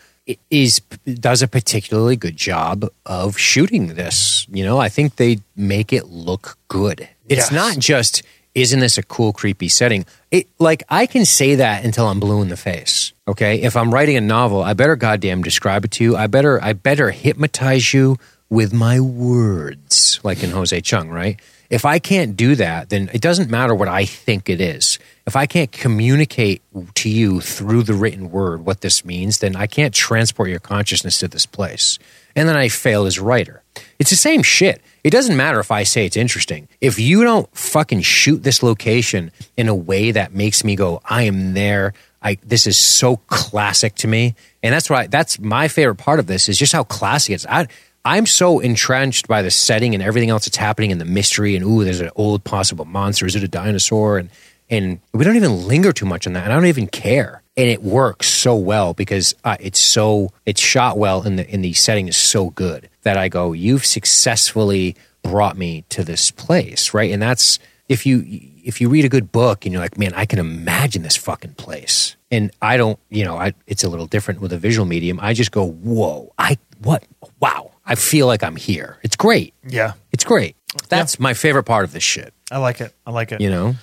is 0.50 0.80
does 1.04 1.42
a 1.42 1.48
particularly 1.48 2.16
good 2.16 2.36
job 2.36 2.88
of 3.06 3.38
shooting 3.38 3.94
this. 3.94 4.46
You 4.50 4.64
know, 4.64 4.78
I 4.78 4.88
think 4.88 5.16
they 5.16 5.38
make 5.56 5.92
it 5.92 6.06
look 6.06 6.58
good. 6.68 7.08
It's 7.28 7.50
Yes. 7.50 7.52
not 7.52 7.78
just 7.78 8.22
isn't 8.54 8.78
this 8.78 8.96
a 8.98 9.02
cool 9.02 9.32
creepy 9.32 9.68
setting? 9.68 10.06
It 10.30 10.46
like 10.60 10.84
I 10.88 11.06
can 11.06 11.24
say 11.24 11.56
that 11.56 11.84
until 11.84 12.06
I'm 12.06 12.20
blue 12.20 12.40
in 12.40 12.48
the 12.48 12.56
face. 12.56 13.12
Okay? 13.26 13.60
If 13.62 13.76
I'm 13.76 13.92
writing 13.92 14.16
a 14.16 14.20
novel, 14.20 14.62
I 14.62 14.74
better 14.74 14.94
goddamn 14.96 15.42
describe 15.42 15.84
it 15.84 15.90
to 15.92 16.04
you. 16.04 16.16
I 16.16 16.28
better 16.28 16.62
I 16.62 16.72
better 16.72 17.10
hypnotize 17.10 17.92
you 17.92 18.16
with 18.48 18.72
my 18.72 19.00
words, 19.00 20.20
like 20.22 20.44
in 20.44 20.50
Jose 20.50 20.78
Chung, 20.82 21.08
right? 21.10 21.40
If 21.70 21.84
I 21.84 21.98
can't 21.98 22.36
do 22.36 22.54
that, 22.56 22.90
then 22.90 23.10
it 23.12 23.20
doesn't 23.20 23.50
matter 23.50 23.74
what 23.74 23.88
I 23.88 24.04
think 24.04 24.48
it 24.48 24.60
is. 24.60 24.98
If 25.26 25.34
I 25.34 25.46
can't 25.46 25.72
communicate 25.72 26.62
to 26.94 27.08
you 27.08 27.40
through 27.40 27.82
the 27.84 27.94
written 27.94 28.30
word 28.30 28.64
what 28.64 28.82
this 28.82 29.04
means, 29.04 29.38
then 29.38 29.56
I 29.56 29.66
can't 29.66 29.94
transport 29.94 30.50
your 30.50 30.60
consciousness 30.60 31.18
to 31.18 31.26
this 31.28 31.46
place. 31.46 31.98
And 32.36 32.48
then 32.48 32.56
I 32.56 32.68
fail 32.68 33.06
as 33.06 33.16
a 33.18 33.24
writer. 33.24 33.62
It's 33.98 34.10
the 34.10 34.16
same 34.16 34.42
shit. 34.42 34.82
It 35.04 35.10
doesn't 35.10 35.36
matter 35.36 35.60
if 35.60 35.70
I 35.70 35.82
say 35.82 36.06
it's 36.06 36.16
interesting. 36.16 36.66
If 36.80 36.98
you 36.98 37.24
don't 37.24 37.54
fucking 37.54 38.00
shoot 38.00 38.42
this 38.42 38.62
location 38.62 39.30
in 39.54 39.68
a 39.68 39.74
way 39.74 40.12
that 40.12 40.32
makes 40.32 40.64
me 40.64 40.76
go, 40.76 41.02
I 41.04 41.24
am 41.24 41.52
there. 41.52 41.92
I, 42.22 42.38
this 42.42 42.66
is 42.66 42.78
so 42.78 43.18
classic 43.26 43.96
to 43.96 44.08
me. 44.08 44.34
And 44.62 44.72
that's 44.72 44.88
why 44.88 45.06
that's 45.06 45.38
my 45.38 45.68
favorite 45.68 45.96
part 45.96 46.20
of 46.20 46.26
this 46.26 46.48
is 46.48 46.58
just 46.58 46.72
how 46.72 46.84
classic 46.84 47.32
it 47.32 47.34
is. 47.34 47.46
I, 47.46 47.68
I'm 48.06 48.24
so 48.24 48.60
entrenched 48.60 49.28
by 49.28 49.42
the 49.42 49.50
setting 49.50 49.92
and 49.92 50.02
everything 50.02 50.30
else 50.30 50.46
that's 50.46 50.56
happening 50.56 50.90
and 50.90 51.00
the 51.00 51.06
mystery 51.06 51.54
and 51.54 51.64
ooh, 51.64 51.84
there's 51.84 52.00
an 52.00 52.10
old 52.16 52.42
possible 52.42 52.86
monster. 52.86 53.26
Is 53.26 53.36
it 53.36 53.44
a 53.44 53.48
dinosaur? 53.48 54.16
And 54.16 54.30
and 54.70 55.00
we 55.12 55.24
don't 55.24 55.36
even 55.36 55.68
linger 55.68 55.92
too 55.92 56.06
much 56.06 56.26
on 56.26 56.32
that. 56.32 56.44
And 56.44 56.52
I 56.52 56.56
don't 56.56 56.66
even 56.66 56.86
care. 56.86 57.42
And 57.56 57.68
it 57.68 57.82
works 57.82 58.26
so 58.26 58.56
well 58.56 58.94
because 58.94 59.34
uh, 59.44 59.56
it's 59.60 59.78
so 59.78 60.30
it's 60.44 60.60
shot 60.60 60.98
well 60.98 61.22
and 61.22 61.38
the 61.38 61.48
in 61.48 61.62
the 61.62 61.72
setting 61.72 62.08
is 62.08 62.16
so 62.16 62.50
good 62.50 62.88
that 63.02 63.16
I 63.16 63.28
go, 63.28 63.52
you've 63.52 63.86
successfully 63.86 64.96
brought 65.22 65.56
me 65.56 65.84
to 65.90 66.02
this 66.04 66.30
place, 66.30 66.92
right? 66.92 67.12
And 67.12 67.22
that's 67.22 67.58
if 67.88 68.06
you 68.06 68.24
if 68.64 68.80
you 68.80 68.88
read 68.88 69.04
a 69.04 69.08
good 69.08 69.30
book 69.30 69.64
and 69.64 69.72
you're 69.72 69.82
like, 69.82 69.98
man, 69.98 70.14
I 70.14 70.24
can 70.24 70.38
imagine 70.38 71.02
this 71.02 71.16
fucking 71.16 71.54
place. 71.54 72.16
And 72.30 72.50
I 72.62 72.76
don't, 72.76 72.98
you 73.10 73.24
know, 73.24 73.36
I, 73.36 73.52
it's 73.66 73.84
a 73.84 73.88
little 73.88 74.06
different 74.06 74.40
with 74.40 74.52
a 74.52 74.58
visual 74.58 74.86
medium. 74.86 75.20
I 75.20 75.34
just 75.34 75.52
go, 75.52 75.64
whoa, 75.66 76.32
I 76.38 76.58
what? 76.82 77.04
Wow, 77.40 77.72
I 77.86 77.94
feel 77.94 78.26
like 78.26 78.42
I'm 78.42 78.56
here. 78.56 78.98
It's 79.02 79.16
great. 79.16 79.54
Yeah, 79.66 79.92
It's 80.12 80.24
great. 80.24 80.56
That's 80.88 81.20
my 81.20 81.34
favorite 81.34 81.64
part 81.64 81.84
of 81.84 81.92
this 81.92 82.02
shit. 82.02 82.34
I 82.50 82.58
like 82.58 82.80
it. 82.80 82.92
I 83.06 83.10
like 83.12 83.30
it. 83.32 83.40
You 83.40 83.50
know, 83.50 83.76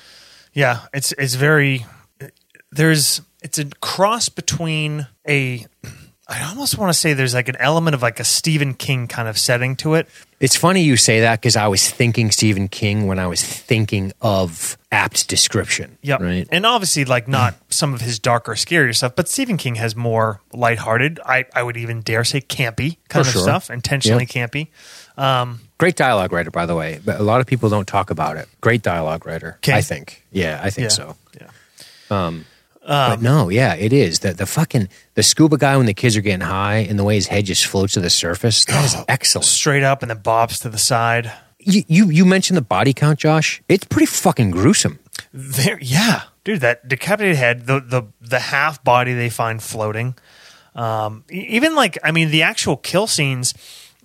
Yeah, 0.53 0.81
it's 0.93 1.13
it's 1.13 1.35
very 1.35 1.85
there's 2.71 3.21
it's 3.41 3.59
a 3.59 3.65
cross 3.81 4.29
between 4.29 5.07
a 5.27 5.65
I 6.27 6.43
almost 6.47 6.77
want 6.77 6.93
to 6.93 6.97
say 6.97 7.11
there's 7.13 7.33
like 7.33 7.49
an 7.49 7.57
element 7.57 7.93
of 7.93 8.01
like 8.01 8.21
a 8.21 8.23
Stephen 8.23 8.73
King 8.73 9.07
kind 9.07 9.27
of 9.27 9.37
setting 9.37 9.75
to 9.77 9.95
it. 9.95 10.07
it's 10.39 10.55
funny 10.55 10.81
you 10.81 10.95
say 10.95 11.21
that 11.21 11.41
because 11.41 11.57
I 11.57 11.67
was 11.67 11.89
thinking 11.89 12.31
Stephen 12.31 12.69
King 12.69 13.05
when 13.07 13.19
I 13.19 13.27
was 13.27 13.43
thinking 13.43 14.13
of 14.21 14.77
apt 14.93 15.27
description. 15.27 15.97
Yeah, 16.01 16.23
Right. 16.23 16.47
And 16.49 16.65
obviously, 16.65 17.03
like 17.03 17.27
not 17.39 17.55
some 17.69 17.93
of 17.93 17.99
his 17.99 18.17
darker, 18.19 18.53
scarier 18.53 18.95
stuff, 18.95 19.13
but 19.15 19.27
Stephen 19.27 19.57
King 19.57 19.75
has 19.75 19.93
more 19.95 20.39
lighthearted. 20.53 21.19
I 21.25 21.45
I 21.53 21.63
would 21.63 21.75
even 21.75 21.99
dare 22.01 22.23
say 22.23 22.39
campy 22.39 22.97
kind 23.09 23.25
For 23.25 23.29
of 23.29 23.33
sure. 23.33 23.41
stuff, 23.43 23.69
intentionally 23.69 24.25
campy. 24.25 24.67
Um, 25.17 25.59
Great 25.79 25.97
dialogue 25.97 26.31
writer, 26.31 26.51
by 26.51 26.65
the 26.65 26.75
way, 26.75 27.01
but 27.03 27.19
a 27.19 27.23
lot 27.23 27.41
of 27.41 27.47
people 27.47 27.67
don't 27.69 27.87
talk 27.87 28.09
about 28.09 28.37
it. 28.37 28.47
Great 28.61 28.83
dialogue 28.83 29.25
writer, 29.25 29.57
King? 29.61 29.75
I 29.75 29.81
think. 29.81 30.23
Yeah, 30.31 30.61
I 30.63 30.69
think 30.69 30.85
Yeah. 30.85 30.89
so. 30.89 31.15
Yeah. 32.09 32.41
But 32.85 33.21
no, 33.21 33.49
yeah, 33.49 33.75
it 33.75 33.93
is. 33.93 34.19
The 34.19 34.33
the 34.33 34.45
fucking 34.45 34.89
the 35.13 35.23
scuba 35.23 35.57
guy 35.57 35.77
when 35.77 35.85
the 35.85 35.93
kids 35.93 36.17
are 36.17 36.21
getting 36.21 36.45
high 36.45 36.77
and 36.77 36.97
the 36.97 37.03
way 37.03 37.15
his 37.15 37.27
head 37.27 37.45
just 37.45 37.65
floats 37.65 37.93
to 37.93 37.99
the 37.99 38.09
surface. 38.09 38.65
That 38.65 38.85
is 38.85 38.95
excellent. 39.07 39.45
Straight 39.45 39.83
up 39.83 40.01
and 40.01 40.09
then 40.09 40.19
bobs 40.19 40.59
to 40.61 40.69
the 40.69 40.77
side. 40.77 41.31
You, 41.59 41.83
you 41.87 42.09
you 42.09 42.25
mentioned 42.25 42.57
the 42.57 42.63
body 42.63 42.93
count, 42.93 43.19
Josh. 43.19 43.61
It's 43.69 43.85
pretty 43.85 44.07
fucking 44.07 44.51
gruesome. 44.51 44.99
There, 45.31 45.79
yeah, 45.79 46.23
dude, 46.43 46.61
that 46.61 46.87
decapitated 46.87 47.37
head, 47.37 47.67
the 47.67 47.79
the 47.79 48.03
the 48.19 48.39
half 48.39 48.83
body 48.83 49.13
they 49.13 49.29
find 49.29 49.61
floating. 49.61 50.15
Um, 50.73 51.23
even 51.29 51.75
like, 51.75 51.97
I 52.03 52.11
mean, 52.11 52.31
the 52.31 52.43
actual 52.43 52.77
kill 52.77 53.07
scenes. 53.07 53.53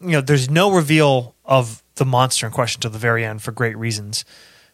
You 0.01 0.11
know, 0.11 0.21
there's 0.21 0.51
no 0.51 0.71
reveal 0.71 1.35
of 1.45 1.83
the 1.95 2.05
monster 2.05 2.47
in 2.47 2.53
question 2.53 2.83
till 2.83 2.91
the 2.91 2.99
very 2.99 3.25
end 3.25 3.41
for 3.41 3.53
great 3.53 3.79
reasons. 3.79 4.27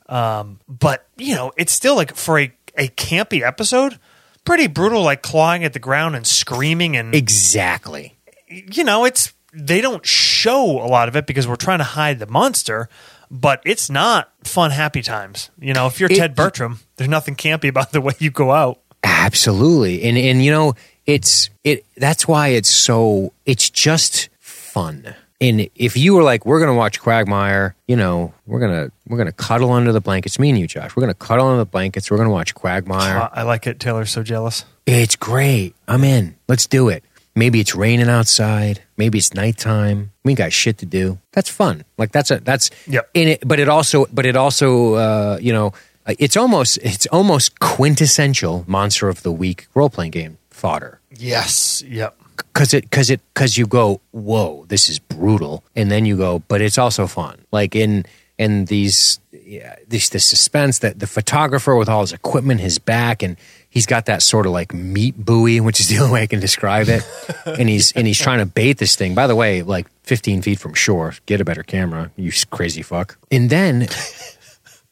Um, 0.09 0.59
but 0.69 1.07
you 1.17 1.35
know, 1.35 1.53
it's 1.57 1.73
still 1.73 1.95
like 1.95 2.17
for 2.17 2.41
a 2.41 2.53
a 2.77 2.89
campy 2.89 3.43
episode, 3.43 3.99
pretty 4.45 4.67
brutal. 4.67 5.03
Like 5.03 5.23
clawing 5.23 5.65
at 5.65 5.73
the 5.73 5.79
ground 5.79 6.17
and 6.17 6.27
screaming 6.27 6.97
and 6.97 7.15
Exactly. 7.15 8.17
you 8.49 8.85
know, 8.85 9.05
it's 9.05 9.33
they 9.55 9.81
don't 9.81 10.05
show 10.07 10.65
a 10.83 10.89
lot 10.89 11.09
of 11.09 11.17
it 11.17 11.27
because 11.27 11.47
we're 11.47 11.57
trying 11.57 11.79
to 11.79 11.85
hide 11.85 12.19
the 12.19 12.27
monster, 12.27 12.89
but 13.31 13.61
it's 13.67 13.91
not 13.91 14.33
fun, 14.45 14.71
happy 14.71 15.03
times. 15.03 15.51
You 15.61 15.75
know, 15.75 15.87
if 15.87 16.01
you're 16.01 16.11
It- 16.11 16.17
Ted 16.17 16.35
Bertram, 16.35 16.81
there's 16.97 17.11
nothing 17.11 17.35
campy 17.37 17.69
about 17.69 17.93
the 17.93 18.01
way 18.01 18.15
you 18.19 18.31
go 18.31 18.53
out. 18.53 18.81
Absolutely. 19.05 20.03
And 20.05 20.17
and 20.19 20.45
you 20.45 20.51
know, 20.51 20.75
it's 21.07 21.51
it 21.65 21.85
that's 21.97 22.27
why 22.29 22.49
it's 22.49 22.69
so 22.71 23.33
it's 23.47 23.69
just 23.71 24.29
fun. 24.39 25.15
And 25.43 25.69
if 25.75 25.97
you 25.97 26.15
were 26.15 26.23
like, 26.23 26.47
we're 26.47 26.61
gonna 26.61 26.75
watch 26.75 27.01
Quagmire, 27.01 27.75
you 27.89 27.97
know, 27.97 28.33
we're 28.47 28.61
gonna 28.61 28.93
we're 29.09 29.19
gonna 29.19 29.33
cuddle 29.33 29.73
under 29.73 29.93
the 29.93 30.01
blankets. 30.01 30.39
Me 30.39 30.51
and 30.51 30.59
you, 30.59 30.69
Josh, 30.69 30.95
we're 30.95 31.01
gonna 31.01 31.15
cuddle 31.15 31.47
under 31.49 31.59
the 31.59 31.67
blankets. 31.67 32.11
We're 32.11 32.17
gonna 32.17 32.31
watch 32.31 32.55
Quagmire. 32.55 33.29
I 33.33 33.43
like 33.43 33.67
it. 33.67 33.81
Taylor's 33.81 34.13
so 34.13 34.23
jealous. 34.23 34.65
It's 34.87 35.17
great. 35.17 35.75
I'm 35.89 36.05
in. 36.05 36.37
Let's 36.49 36.67
do 36.67 36.89
it. 36.89 37.03
Maybe 37.35 37.61
it's 37.61 37.75
raining 37.75 38.09
outside. 38.09 38.83
Maybe 38.97 39.19
it's 39.19 39.35
nighttime. 39.35 40.13
We 40.23 40.33
ain't 40.33 40.39
got 40.39 40.53
shit 40.53 40.79
to 40.79 40.87
do. 40.87 41.19
That's 41.33 41.49
fun. 41.49 41.85
Like 41.99 42.13
that's 42.13 42.31
a 42.31 42.39
that's 42.39 42.71
yeah. 42.87 43.01
in 43.13 43.29
it. 43.29 43.43
But 43.47 43.59
it 43.59 43.69
also 43.69 44.07
but 44.13 44.27
it 44.27 44.37
also 44.37 44.95
uh, 44.95 45.39
you 45.41 45.53
know 45.53 45.73
it's 46.07 46.37
almost 46.37 46.79
it's 46.83 47.07
almost 47.07 47.59
quintessential 47.59 48.65
monster 48.69 49.09
of 49.09 49.23
the 49.25 49.33
week 49.33 49.67
role 49.75 49.91
playing 49.91 50.13
game 50.13 50.39
fodder 50.51 51.01
Yes. 51.11 51.83
Yep. 51.87 52.17
Because 52.37 52.75
it 52.75 52.85
because 52.85 53.11
it 53.11 53.21
because 53.35 53.57
you 53.59 53.67
go 53.67 54.01
whoa 54.13 54.65
this 54.69 54.89
is 54.89 54.99
brutal 54.99 55.63
and 55.77 55.91
then 55.91 56.05
you 56.07 56.17
go 56.17 56.41
but 56.49 56.61
it's 56.61 56.79
also 56.79 57.07
fun. 57.07 57.39
Like 57.53 57.75
in 57.77 58.05
in 58.39 58.65
these 58.67 59.19
yeah, 59.33 59.77
this 59.89 60.09
the 60.11 60.19
suspense 60.21 60.79
that 60.81 60.99
the 60.99 61.07
photographer 61.07 61.77
with 61.77 61.89
all 61.89 62.01
his 62.01 62.13
equipment 62.13 62.61
his 62.61 62.79
back 62.79 63.23
and 63.23 63.37
he's 63.69 63.87
got 63.87 64.07
that 64.07 64.23
sort 64.23 64.47
of 64.47 64.53
like 64.53 64.73
meat 64.73 65.15
buoy 65.17 65.61
which 65.61 65.81
is 65.81 65.89
the 65.89 65.99
only 65.99 66.13
way 66.13 66.23
I 66.23 66.27
can 66.27 66.41
describe 66.41 66.89
it. 66.89 67.03
And 67.47 67.69
he's 67.69 67.93
and 67.93 68.07
he's 68.07 68.19
trying 68.19 68.39
to 68.39 68.47
bait 68.47 68.79
this 68.79 68.97
thing. 68.97 69.15
By 69.15 69.27
the 69.27 69.37
way 69.37 69.63
like 69.63 69.87
15 70.05 70.43
feet 70.43 70.59
from 70.59 70.75
shore 70.75 71.15
get 71.27 71.41
a 71.41 71.45
better 71.45 71.63
camera 71.63 72.11
you 72.17 72.33
crazy 72.51 72.83
fuck. 72.83 73.19
And 73.31 73.51
then 73.51 73.89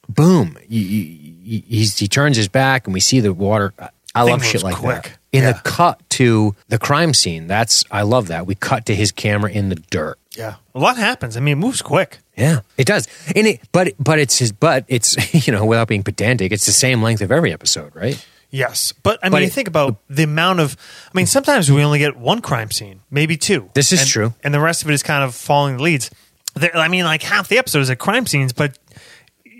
boom 0.09 0.57
you, 0.69 0.81
you, 0.81 1.05
you- 1.43 1.87
he 1.97 2.09
turns 2.09 2.37
his 2.37 2.49
back 2.49 2.87
and 2.87 2.95
we 2.95 3.01
see 3.01 3.21
the 3.21 3.33
water. 3.33 3.73
I 4.15 4.23
love 4.23 4.45
shit 4.45 4.63
like 4.63 4.77
quick. 4.77 5.03
that 5.05 5.19
in 5.33 5.43
Yeah. 5.43 5.53
the 5.53 5.59
cut 5.61 6.01
to 6.11 6.55
the 6.69 6.79
crime 6.79 7.15
scene. 7.15 7.47
That's 7.47 7.85
I 7.91 8.03
love 8.03 8.29
that. 8.29 8.47
We 8.47 8.55
cut 8.55 8.87
to 8.87 8.95
his 8.95 9.13
camera 9.13 9.51
in 9.51 9.69
the 9.69 9.77
dirt. 9.77 10.19
Yeah. 10.37 10.55
A 10.75 10.79
lot 10.79 10.97
happens. 10.97 11.37
I 11.37 11.41
mean, 11.41 11.53
it 11.53 11.61
moves 11.61 11.83
quick. 11.83 12.19
Yeah, 12.37 12.61
it 12.79 12.87
does. 12.87 13.07
And 13.37 13.47
it, 13.47 13.61
but 13.73 13.93
but 13.99 14.19
it's 14.19 14.39
his 14.39 14.53
but 14.53 14.85
it's 14.89 15.17
you 15.47 15.53
know 15.53 15.65
without 15.67 15.89
being 15.89 16.03
pedantic, 16.03 16.53
it's 16.53 16.67
the 16.67 16.73
same 16.73 17.03
length 17.03 17.21
of 17.23 17.31
every 17.33 17.53
episode, 17.53 17.95
right? 17.95 18.25
Yes, 18.53 18.93
but 19.05 19.21
I 19.23 19.27
mean, 19.27 19.33
But 19.33 19.43
you 19.43 19.47
it- 19.49 19.53
think 19.53 19.69
about 19.69 19.97
the 20.09 20.25
amount 20.25 20.59
of. 20.61 20.77
I 21.07 21.17
mean, 21.17 21.27
sometimes 21.27 21.71
we 21.71 21.85
only 21.85 22.01
get 22.01 22.17
one 22.17 22.41
crime 22.41 22.71
scene, 22.73 23.01
maybe 23.11 23.37
two. 23.37 23.71
This 23.75 23.93
is 23.93 24.01
And- 24.01 24.09
true. 24.09 24.35
and 24.43 24.53
the 24.53 24.59
rest 24.61 24.83
of 24.83 24.91
it 24.91 24.95
is 24.95 25.03
kind 25.05 25.23
of 25.23 25.35
following 25.37 25.77
the 25.77 25.83
leads. 25.85 26.11
There, 26.55 26.77
I 26.77 26.89
mean, 26.89 27.05
like 27.05 27.23
half 27.23 27.47
the 27.47 27.59
episode 27.59 27.81
is 27.81 27.91
at 27.91 28.01
crime 28.01 28.27
scenes, 28.27 28.53
but 28.53 28.77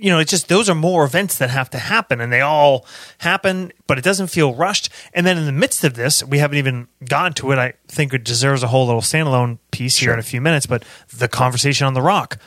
you 0.01 0.11
know, 0.11 0.19
it's 0.19 0.31
just 0.31 0.49
those 0.49 0.69
are 0.71 0.75
more 0.75 1.05
events 1.05 1.39
that 1.39 1.51
have 1.51 1.69
to 1.71 1.79
happen, 1.79 2.21
and 2.21 2.33
they 2.33 2.41
all 2.41 2.87
happen, 3.19 3.73
but 3.87 3.99
it 3.99 4.05
doesn't 4.05 4.29
feel 4.29 4.55
rushed. 4.55 4.89
And 5.13 5.27
then 5.27 5.37
in 5.39 5.45
the 5.47 5.53
midst 5.53 5.85
of 5.85 5.95
this, 5.95 6.25
we 6.25 6.39
haven't 6.39 6.59
even 6.59 6.89
gotten 7.07 7.35
to 7.35 7.53
it. 7.53 7.59
I 7.59 7.75
think 7.89 8.15
it 8.15 8.25
deserves 8.25 8.63
a 8.63 8.69
whole 8.69 8.87
little 8.87 9.03
standalone 9.03 9.59
piece 9.71 9.99
here 9.99 10.13
in 10.13 10.19
a 10.19 10.23
few 10.23 10.41
minutes. 10.41 10.67
But 10.67 10.85
the 11.15 11.29
conversation 11.29 11.87
on 11.87 11.95
the 11.95 12.03
rock, 12.03 12.39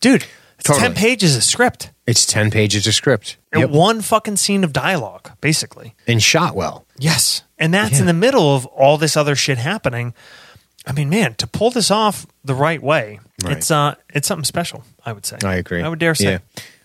dude, 0.00 0.24
it's 0.58 0.78
ten 0.78 0.94
pages 0.94 1.36
of 1.36 1.42
script. 1.42 1.90
It's 2.06 2.24
ten 2.26 2.50
pages 2.50 2.86
of 2.86 2.94
script 2.94 3.36
And 3.52 3.60
Yep. 3.62 3.70
one 3.70 4.00
fucking 4.00 4.36
scene 4.36 4.64
of 4.64 4.72
dialogue, 4.72 5.30
basically. 5.40 5.94
and 6.06 6.22
shot 6.22 6.54
well. 6.54 6.86
Yes. 6.98 7.42
And 7.58 7.72
that's 7.74 7.94
Yeah. 7.94 8.00
in 8.00 8.06
the 8.06 8.12
middle 8.12 8.54
of 8.56 8.66
all 8.66 8.96
this 8.98 9.16
other 9.16 9.34
shit 9.36 9.58
happening. 9.58 10.14
I 10.86 10.90
mean, 10.92 11.08
man, 11.10 11.34
to 11.36 11.46
pull 11.46 11.70
this 11.70 11.90
off 11.92 12.26
the 12.44 12.54
right 12.56 12.82
way, 12.82 13.20
Right. 13.44 13.56
it's 13.56 13.70
uh 13.70 13.94
it's 14.12 14.26
something 14.26 14.44
special, 14.44 14.84
I 15.06 15.12
would 15.12 15.24
say. 15.26 15.38
I 15.44 15.54
agree. 15.56 15.80
I 15.82 15.88
would 15.88 15.98
dare 16.00 16.14
say. 16.16 16.24
Yeah. 16.32 16.38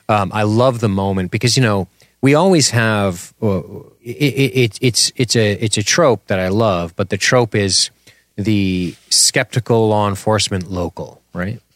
Um, 0.09 0.31
I 0.33 0.43
love 0.43 0.79
the 0.79 0.89
moment 0.89 1.31
because 1.31 1.57
you 1.57 1.63
know 1.63 1.87
we 2.21 2.33
always 2.33 2.69
have 2.71 3.33
uh, 3.41 3.59
it, 4.01 4.15
it, 4.15 4.57
it, 4.57 4.79
it's 4.81 5.11
it's 5.15 5.35
a 5.35 5.51
it's 5.53 5.77
a 5.77 5.83
trope 5.83 6.27
that 6.27 6.39
I 6.39 6.47
love, 6.47 6.95
but 6.95 7.09
the 7.09 7.17
trope 7.17 7.55
is 7.55 7.89
the 8.35 8.95
skeptical 9.09 9.89
law 9.89 10.07
enforcement 10.07 10.71
local, 10.71 11.21
right? 11.33 11.61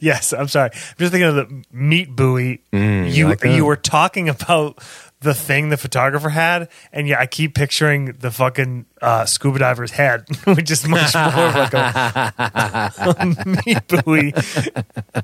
Yes, 0.00 0.32
I'm 0.32 0.48
sorry. 0.48 0.70
I'm 0.72 0.96
just 0.98 1.12
thinking 1.12 1.22
of 1.22 1.34
the 1.36 1.64
meat 1.70 2.16
buoy. 2.16 2.62
Mm, 2.72 3.06
you 3.06 3.12
you 3.12 3.28
like 3.28 3.44
you 3.44 3.64
were 3.64 3.76
talking 3.76 4.28
about 4.28 4.82
the 5.20 5.34
thing 5.34 5.68
the 5.68 5.76
photographer 5.76 6.30
had, 6.30 6.68
and 6.92 7.06
yeah, 7.06 7.20
I 7.20 7.26
keep 7.26 7.54
picturing 7.54 8.06
the 8.18 8.32
fucking 8.32 8.86
uh, 9.00 9.24
scuba 9.24 9.60
diver's 9.60 9.92
head, 9.92 10.24
which 10.44 10.70
is 10.70 10.86
much 10.86 11.14
more 11.14 11.22
like 11.22 11.74
a, 11.74 12.32
a 13.20 13.44
meat 13.46 13.86
buoy 13.86 14.34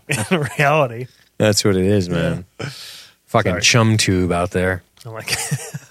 in 0.08 0.40
reality. 0.56 1.06
That's 1.38 1.64
what 1.64 1.76
it 1.76 1.86
is, 1.86 2.08
man. 2.08 2.44
Fucking 3.26 3.52
Sorry. 3.52 3.62
chum 3.62 3.96
tube 3.96 4.32
out 4.32 4.50
there. 4.50 4.82
Oh 5.04 5.10
I'm 5.10 5.14
like, 5.14 5.32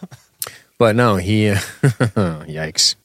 But 0.79 0.95
no, 0.95 1.15
he. 1.15 1.45
yikes! 1.51 2.95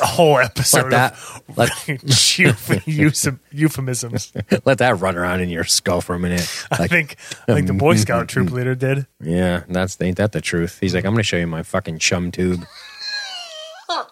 a 0.00 0.06
whole 0.06 0.38
episode 0.38 0.84
Let 0.84 0.90
that 0.90 1.12
of 1.14 1.42
let, 1.58 1.68
euph- 1.70 3.38
euphemisms. 3.50 4.32
let 4.64 4.78
that 4.78 5.00
run 5.00 5.16
around 5.16 5.40
in 5.40 5.48
your 5.50 5.64
skull 5.64 6.00
for 6.00 6.14
a 6.14 6.18
minute. 6.18 6.48
I 6.70 6.78
Like, 6.78 6.90
think 6.90 7.16
like 7.48 7.66
the 7.66 7.72
Boy 7.74 7.96
Scout 7.96 8.28
troop 8.28 8.50
leader 8.52 8.74
did. 8.76 9.06
yeah, 9.20 9.64
that's 9.68 10.00
ain't 10.00 10.16
that 10.18 10.32
the 10.32 10.40
truth? 10.40 10.78
He's 10.80 10.94
like, 10.94 11.04
I'm 11.04 11.12
going 11.12 11.18
to 11.22 11.22
show 11.24 11.36
you 11.36 11.46
my 11.48 11.62
fucking 11.64 11.98
chum 11.98 12.30
tube. 12.30 12.64
Oh, 13.88 14.06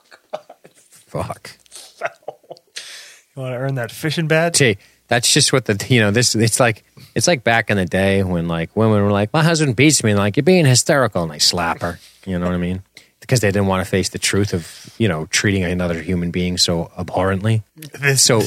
Fuck. 0.75 1.53
You 2.01 3.43
want 3.43 3.53
to 3.53 3.57
earn 3.59 3.75
that 3.77 3.93
fishing 3.93 4.27
badge? 4.27 4.57
See, 4.57 4.77
that's 5.09 5.33
just 5.33 5.53
what 5.53 5.67
the 5.67 5.85
you 5.89 6.01
know 6.01 6.11
this. 6.11 6.35
It's 6.35 6.61
like 6.61 6.85
it's 7.15 7.27
like 7.27 7.45
back 7.45 7.71
in 7.71 7.77
the 7.77 7.85
day 7.87 8.23
when 8.23 8.49
like 8.49 8.75
women 8.77 9.03
were 9.03 9.13
like, 9.13 9.33
my 9.33 9.43
husband 9.43 9.77
beats 9.77 10.03
me, 10.03 10.11
and 10.13 10.19
like 10.19 10.37
you're 10.37 10.45
being 10.45 10.67
hysterical, 10.67 11.23
and 11.23 11.33
they 11.33 11.39
slap 11.39 11.81
her. 11.81 11.99
You 12.25 12.39
know 12.39 12.47
what 12.47 12.55
I 12.55 12.59
mean? 12.59 12.83
Because 13.21 13.41
they 13.41 13.49
didn't 13.49 13.67
want 13.67 13.85
to 13.85 13.91
face 13.91 14.09
the 14.09 14.19
truth 14.19 14.53
of 14.53 14.95
you 14.99 15.09
know 15.09 15.27
treating 15.27 15.65
another 15.65 16.01
human 16.03 16.31
being 16.31 16.59
so 16.59 16.91
abhorrently. 16.97 17.63
So, 18.17 18.43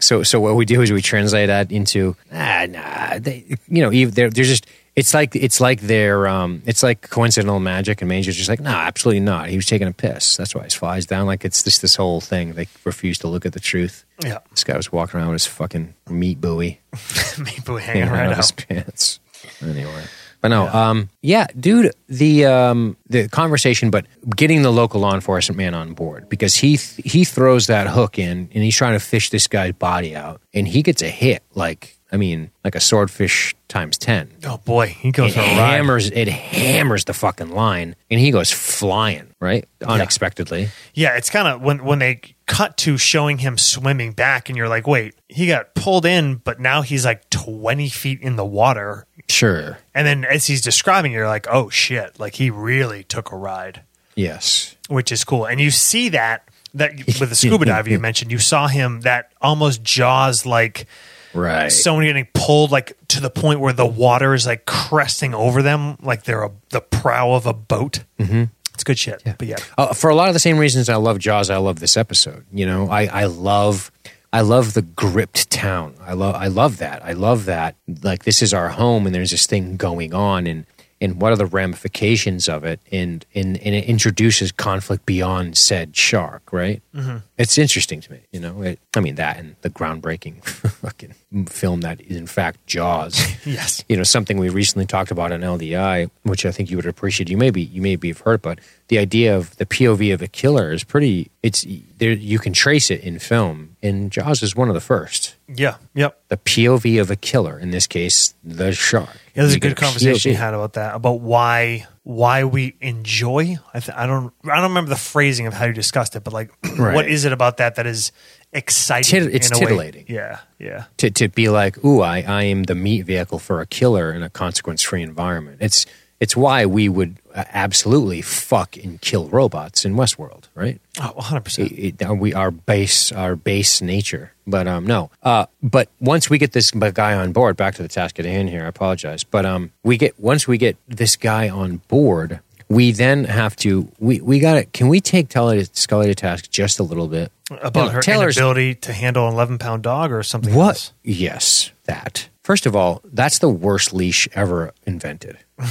so, 0.00 0.22
so 0.22 0.40
what 0.40 0.56
we 0.56 0.64
do 0.64 0.82
is 0.82 0.92
we 0.92 1.02
translate 1.02 1.48
that 1.48 1.72
into 1.72 2.16
ah, 2.32 2.66
nah, 2.68 3.18
they, 3.18 3.44
you 3.68 3.82
know, 3.82 3.90
they're, 3.90 4.30
they're 4.30 4.44
just. 4.44 4.66
It's 4.96 5.12
like 5.12 5.34
it's 5.34 5.60
like 5.60 5.80
they're 5.80 6.28
um, 6.28 6.62
it's 6.66 6.82
like 6.82 7.10
coincidental 7.10 7.58
magic, 7.58 8.00
and 8.00 8.08
Major's 8.08 8.36
just 8.36 8.48
like, 8.48 8.60
no, 8.60 8.70
absolutely 8.70 9.20
not. 9.20 9.48
He 9.48 9.56
was 9.56 9.66
taking 9.66 9.88
a 9.88 9.92
piss. 9.92 10.36
That's 10.36 10.54
why 10.54 10.64
his 10.64 10.74
flies 10.74 11.04
down. 11.04 11.26
Like 11.26 11.44
it's 11.44 11.64
just 11.64 11.82
this 11.82 11.96
whole 11.96 12.20
thing. 12.20 12.52
They 12.52 12.68
refuse 12.84 13.18
to 13.18 13.28
look 13.28 13.44
at 13.44 13.54
the 13.54 13.60
truth. 13.60 14.04
yeah, 14.22 14.38
This 14.50 14.62
guy 14.62 14.76
was 14.76 14.92
walking 14.92 15.18
around 15.18 15.30
with 15.30 15.42
his 15.42 15.46
fucking 15.46 15.94
meat 16.08 16.40
buoy 16.40 16.80
meat 17.38 17.64
buoy 17.64 17.82
hanging 17.82 18.02
hanging 18.02 18.12
right 18.12 18.26
out 18.26 18.32
of 18.32 18.36
his 18.36 18.52
pants. 18.52 19.20
Anyway. 19.60 20.04
But 20.40 20.48
no, 20.48 20.68
um, 20.68 21.08
yeah, 21.22 21.46
dude, 21.58 21.92
the 22.06 22.44
um, 22.44 22.98
the 23.08 23.28
conversation, 23.30 23.90
but 23.90 24.04
getting 24.36 24.60
the 24.60 24.70
local 24.70 25.00
law 25.00 25.14
enforcement 25.14 25.56
man 25.56 25.72
on 25.72 25.94
board 25.94 26.28
because 26.28 26.54
he 26.54 26.76
he 26.76 27.24
throws 27.24 27.66
that 27.68 27.86
hook 27.86 28.18
in 28.18 28.50
and 28.52 28.62
he's 28.62 28.76
trying 28.76 28.92
to 28.92 29.00
fish 29.00 29.30
this 29.30 29.48
guy's 29.48 29.72
body 29.72 30.14
out, 30.14 30.42
and 30.52 30.68
he 30.68 30.82
gets 30.82 31.00
a 31.00 31.08
hit 31.08 31.42
like 31.54 31.96
I 32.14 32.16
mean 32.16 32.52
like 32.62 32.76
a 32.76 32.80
swordfish 32.80 33.56
times 33.66 33.98
ten. 33.98 34.30
Oh 34.44 34.58
boy, 34.58 34.86
he 34.86 35.10
goes 35.10 35.32
It 35.32 35.34
for 35.34 35.40
a 35.40 35.42
ride. 35.42 35.74
hammers 35.74 36.08
it 36.08 36.28
hammers 36.28 37.04
the 37.06 37.12
fucking 37.12 37.50
line, 37.50 37.96
and 38.08 38.20
he 38.20 38.30
goes 38.30 38.52
flying 38.52 39.34
right 39.40 39.66
unexpectedly. 39.84 40.68
Yeah, 40.94 41.16
it's 41.16 41.28
kind 41.28 41.48
of 41.48 41.60
when 41.60 41.84
when 41.84 41.98
they 41.98 42.20
cut 42.46 42.76
to 42.76 42.96
showing 42.96 43.38
him 43.38 43.58
swimming 43.58 44.12
back, 44.12 44.48
and 44.48 44.56
you're 44.56 44.68
like, 44.68 44.86
wait, 44.86 45.16
he 45.28 45.48
got 45.48 45.74
pulled 45.74 46.06
in, 46.06 46.36
but 46.36 46.60
now 46.60 46.82
he's 46.82 47.04
like 47.04 47.28
20 47.30 47.88
feet 47.88 48.20
in 48.20 48.36
the 48.36 48.44
water. 48.44 49.06
Sure, 49.28 49.78
And 49.92 50.06
then 50.06 50.24
as 50.24 50.46
he's 50.46 50.60
describing, 50.60 51.10
it, 51.12 51.16
you're 51.16 51.26
like, 51.26 51.48
oh 51.50 51.68
shit, 51.68 52.20
like 52.20 52.34
he 52.36 52.48
really 52.50 53.02
took 53.02 53.32
a 53.32 53.36
ride, 53.36 53.82
yes, 54.14 54.76
which 54.88 55.10
is 55.10 55.24
cool. 55.24 55.46
And 55.46 55.60
you 55.60 55.72
see 55.72 56.10
that 56.10 56.48
that 56.74 56.94
with 57.18 57.28
the 57.30 57.34
scuba 57.34 57.64
diver 57.72 57.90
you 57.90 57.98
mentioned, 57.98 58.30
you 58.30 58.38
saw 58.38 58.68
him 58.68 59.00
that 59.00 59.32
almost 59.40 59.82
jaws 59.82 60.46
like 60.46 60.86
right. 61.34 61.68
someone 61.68 62.04
getting 62.04 62.28
pulled 62.34 62.70
like 62.70 62.96
to 63.08 63.20
the 63.20 63.30
point 63.30 63.60
where 63.60 63.72
the 63.72 63.86
water 63.86 64.34
is 64.34 64.46
like 64.46 64.66
cresting 64.66 65.34
over 65.34 65.62
them, 65.62 65.96
like 66.02 66.24
they're 66.24 66.44
a, 66.44 66.50
the 66.70 66.80
prow 66.80 67.32
of 67.32 67.46
a 67.46 67.52
boat. 67.52 68.04
Mm-hmm. 68.18 68.44
It's 68.72 68.84
good 68.84 68.98
shit. 68.98 69.22
But 69.24 69.46
yeah, 69.46 69.56
Uh, 69.78 69.94
for 69.94 70.10
a 70.10 70.14
lot 70.16 70.28
of 70.28 70.34
the 70.34 70.40
same 70.40 70.58
reasons 70.58 70.88
I 70.88 70.96
love 70.96 71.18
Jaws, 71.18 71.48
I 71.48 71.58
love 71.58 71.78
this 71.78 71.96
episode. 71.96 72.44
You 72.52 72.66
know, 72.66 72.88
I, 72.88 73.04
I 73.06 73.24
love 73.26 73.92
I 74.32 74.40
love 74.40 74.74
the 74.74 74.82
gripped 74.82 75.48
town. 75.50 75.94
I 76.00 76.14
love 76.14 76.34
I 76.34 76.48
love 76.48 76.78
that. 76.78 77.04
I 77.04 77.12
love 77.12 77.44
that. 77.44 77.76
Like 78.02 78.24
this 78.24 78.42
is 78.42 78.52
our 78.52 78.70
home, 78.70 79.06
and 79.06 79.14
there's 79.14 79.30
this 79.30 79.46
thing 79.46 79.76
going 79.76 80.12
on, 80.12 80.48
and 80.48 80.66
and 81.00 81.20
what 81.20 81.32
are 81.32 81.36
the 81.36 81.46
ramifications 81.46 82.48
of 82.48 82.64
it? 82.64 82.80
And 82.90 83.24
and 83.32 83.56
and 83.58 83.76
it 83.76 83.84
introduces 83.84 84.50
conflict 84.50 85.06
beyond 85.06 85.56
said 85.56 85.96
shark. 85.96 86.52
Right? 86.52 86.82
Mm-hmm. 86.96 87.18
It's 87.38 87.58
interesting 87.58 88.00
to 88.00 88.10
me. 88.10 88.22
You 88.32 88.40
know, 88.40 88.62
it, 88.62 88.80
I 88.96 89.00
mean 89.00 89.14
that 89.14 89.38
and 89.38 89.54
the 89.60 89.70
groundbreaking 89.70 90.44
fucking 90.44 91.14
film 91.46 91.80
that 91.82 92.00
is 92.00 92.16
in 92.16 92.26
fact 92.26 92.66
Jaws 92.66 93.20
yes, 93.46 93.84
you 93.88 93.96
know 93.96 94.02
something 94.02 94.38
we 94.38 94.48
recently 94.48 94.86
talked 94.86 95.10
about 95.10 95.32
on 95.32 95.40
LDI, 95.40 96.10
which 96.22 96.46
I 96.46 96.50
think 96.50 96.70
you 96.70 96.76
would 96.76 96.86
appreciate. 96.86 97.28
You 97.28 97.36
maybe 97.36 97.62
you 97.62 97.82
maybe 97.82 98.08
have 98.08 98.20
heard, 98.20 98.42
but 98.42 98.58
the 98.88 98.98
idea 98.98 99.36
of 99.36 99.56
the 99.56 99.66
POV 99.66 100.14
of 100.14 100.22
a 100.22 100.28
killer 100.28 100.72
is 100.72 100.84
pretty. 100.84 101.30
It's 101.42 101.66
there. 101.98 102.12
You 102.12 102.38
can 102.38 102.52
trace 102.52 102.90
it 102.90 103.00
in 103.02 103.18
film, 103.18 103.76
and 103.82 104.10
Jaws 104.10 104.42
is 104.42 104.54
one 104.54 104.68
of 104.68 104.74
the 104.74 104.80
first. 104.80 105.34
yeah, 105.48 105.76
yep. 105.94 106.20
The 106.28 106.36
POV 106.36 107.00
of 107.00 107.10
a 107.10 107.16
killer, 107.16 107.58
in 107.58 107.70
this 107.70 107.86
case, 107.86 108.34
the 108.44 108.72
shark. 108.72 109.08
Yeah, 109.34 109.42
there's 109.42 109.54
a 109.54 109.60
good 109.60 109.76
conversation 109.76 110.30
you 110.32 110.36
had 110.36 110.54
about 110.54 110.74
that 110.74 110.94
about 110.94 111.20
why 111.20 111.86
why 112.04 112.44
we 112.44 112.76
enjoy. 112.80 113.56
I, 113.72 113.80
th- 113.80 113.96
I 113.96 114.06
don't 114.06 114.32
I 114.44 114.56
don't 114.56 114.64
remember 114.70 114.90
the 114.90 114.96
phrasing 114.96 115.46
of 115.46 115.54
how 115.54 115.64
you 115.66 115.72
discussed 115.72 116.14
it, 116.16 116.22
but 116.22 116.32
like, 116.32 116.50
Right. 116.78 116.94
what 116.94 117.08
is 117.08 117.24
it 117.24 117.32
about 117.32 117.56
that 117.56 117.74
that 117.76 117.86
is 117.86 118.12
exciting? 118.52 119.22
Tit- 119.24 119.34
it's 119.34 119.50
in 119.50 119.56
a 119.56 119.58
way? 119.58 119.64
titillating. 119.66 120.04
Yeah, 120.08 120.40
yeah. 120.58 120.84
to 120.98 121.10
to 121.10 121.28
be 121.28 121.48
like, 121.48 121.82
ooh, 121.84 122.02
I, 122.02 122.20
I 122.20 122.42
am 122.44 122.64
the 122.64 122.74
meat 122.74 123.02
vehicle 123.02 123.38
for 123.38 123.60
a 123.60 123.66
killer 123.66 124.12
in 124.12 124.22
a 124.22 124.30
consequence 124.30 124.82
free 124.82 125.02
environment. 125.02 125.58
It's 125.60 125.86
it's 126.20 126.36
why 126.36 126.64
we 126.66 126.88
would 126.88 127.16
uh, 127.34 127.44
absolutely 127.52 128.22
fuck 128.22 128.76
and 128.76 129.00
kill 129.00 129.28
robots 129.28 129.84
in 129.84 129.94
Westworld, 129.96 130.44
right? 130.54 130.80
Oh, 131.00 131.12
100 131.14 131.40
percent. 131.40 131.72
It, 131.72 132.00
it, 132.00 132.08
we 132.18 132.32
our 132.34 132.50
base 132.50 133.10
our 133.12 133.36
base 133.36 133.80
nature, 133.82 134.32
but 134.46 134.66
um 134.68 134.86
no. 134.86 135.10
Uh, 135.22 135.46
but 135.62 135.88
once 136.00 136.30
we 136.30 136.38
get 136.38 136.52
this 136.52 136.70
guy 136.70 137.14
on 137.14 137.32
board, 137.32 137.56
back 137.56 137.74
to 137.76 137.82
the 137.82 137.88
task 137.88 138.18
at 138.20 138.24
hand 138.24 138.48
here. 138.48 138.64
I 138.64 138.68
apologize, 138.68 139.24
but 139.24 139.44
um 139.44 139.72
we 139.82 139.96
get 139.96 140.18
once 140.20 140.46
we 140.48 140.56
get 140.58 140.76
this 140.88 141.16
guy 141.16 141.48
on 141.48 141.78
board. 141.88 142.40
We 142.68 142.92
then 142.92 143.24
have 143.24 143.56
to 143.56 143.92
we 143.98 144.20
we 144.22 144.38
got 144.38 144.54
to 144.54 144.64
can 144.64 144.88
we 144.88 145.00
take 145.00 145.28
Tully 145.28 145.64
Scully 145.74 146.06
to 146.06 146.14
task 146.14 146.50
just 146.50 146.78
a 146.80 146.82
little 146.82 147.08
bit 147.08 147.30
About 147.50 147.74
No, 147.86 147.88
her 147.90 148.00
Taylor's- 148.00 148.38
inability 148.38 148.74
to 148.76 148.92
handle 148.94 149.28
an 149.28 149.34
11 149.34 149.58
pound 149.58 149.82
dog 149.82 150.10
or 150.10 150.22
something. 150.22 150.54
What? 150.54 150.68
else? 150.68 150.92
Yes, 151.02 151.72
that. 151.84 152.30
First 152.44 152.66
of 152.66 152.76
all, 152.76 153.00
that's 153.04 153.40
the 153.40 153.48
worst 153.48 153.92
leash 153.92 154.28
ever 154.34 154.72
invented. 154.86 155.38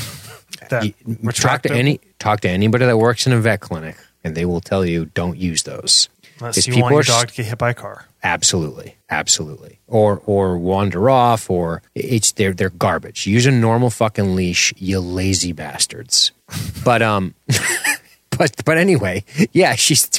You- 0.72 0.92
talk 0.94 1.62
retractable- 1.62 1.62
to 1.64 1.74
any 1.76 2.00
talk 2.20 2.40
to 2.42 2.50
anybody 2.50 2.86
that 2.86 2.98
works 2.98 3.28
in 3.28 3.34
a 3.34 3.40
vet 3.40 3.60
clinic, 3.60 3.96
and 4.24 4.34
they 4.34 4.46
will 4.46 4.62
tell 4.62 4.84
you 4.86 5.06
don't 5.14 5.38
use 5.38 5.64
those. 5.64 6.10
Unless 6.40 6.56
These 6.56 6.68
you 6.68 6.82
want 6.82 6.94
your 6.94 7.02
are 7.02 7.04
dog 7.04 7.28
to 7.30 7.34
get 7.36 7.46
hit 7.48 7.58
by 7.58 7.72
a 7.72 7.74
car. 7.74 8.06
absolutely, 8.24 8.96
absolutely, 9.10 9.80
or 9.88 10.22
or 10.26 10.58
wander 10.58 11.10
off, 11.10 11.50
or 11.50 11.82
it's 11.94 12.32
they're 12.32 12.54
they're 12.54 12.70
garbage. 12.72 13.28
Use 13.28 13.46
a 13.46 13.52
normal 13.52 13.90
fucking 13.92 14.36
leash, 14.36 14.74
you 14.78 15.00
lazy 15.00 15.52
bastards. 15.52 16.32
But 16.84 17.02
um, 17.02 17.34
but 18.38 18.64
but 18.66 18.78
anyway, 18.78 19.26
yeah, 19.52 19.76
she's 19.76 20.10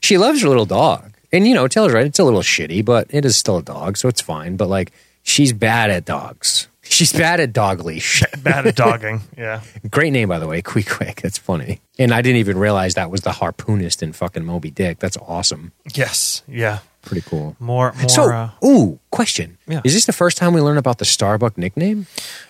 she 0.00 0.18
loves 0.18 0.42
her 0.42 0.48
little 0.48 0.66
dog, 0.66 1.12
and 1.30 1.46
you 1.46 1.54
know, 1.54 1.68
Taylor's 1.68 1.92
right. 1.92 2.06
It's 2.06 2.18
a 2.18 2.24
little 2.24 2.42
shitty, 2.42 2.84
but 2.84 3.06
it 3.10 3.24
is 3.24 3.36
still 3.36 3.58
a 3.58 3.62
dog, 3.62 3.96
so 3.96 4.08
it's 4.08 4.20
fine. 4.20 4.56
But 4.56 4.68
like, 4.68 4.92
she's 5.22 5.52
bad 5.52 5.90
at 5.90 6.04
dogs. 6.04 6.68
She's 6.82 7.12
bad 7.12 7.38
at 7.38 7.52
dog 7.52 7.84
leash. 7.84 8.22
Bad 8.42 8.66
at 8.66 8.74
dogging. 8.74 9.20
Yeah. 9.38 9.62
Great 9.90 10.12
name, 10.12 10.28
by 10.28 10.38
the 10.40 10.48
way, 10.48 10.60
Queequeg. 10.62 11.20
That's 11.22 11.38
funny. 11.38 11.80
And 12.00 12.12
I 12.12 12.20
didn't 12.20 12.38
even 12.38 12.58
realize 12.58 12.94
that 12.94 13.10
was 13.12 13.20
the 13.20 13.30
harpoonist 13.30 14.02
in 14.02 14.12
fucking 14.12 14.44
Moby 14.44 14.70
Dick. 14.72 14.98
That's 14.98 15.16
awesome. 15.18 15.70
Yes. 15.94 16.42
Yeah. 16.48 16.80
Pretty 17.02 17.22
cool. 17.28 17.54
More. 17.60 17.92
More. 17.92 18.08
So, 18.08 18.30
uh, 18.32 18.50
ooh, 18.64 18.98
question. 19.10 19.56
Yeah. 19.68 19.80
Is 19.84 19.94
this 19.94 20.04
the 20.06 20.12
first 20.12 20.36
time 20.36 20.52
we 20.52 20.60
learn 20.60 20.78
about 20.78 20.98
the 20.98 21.04
Starbuck 21.04 21.56
nickname? 21.56 22.06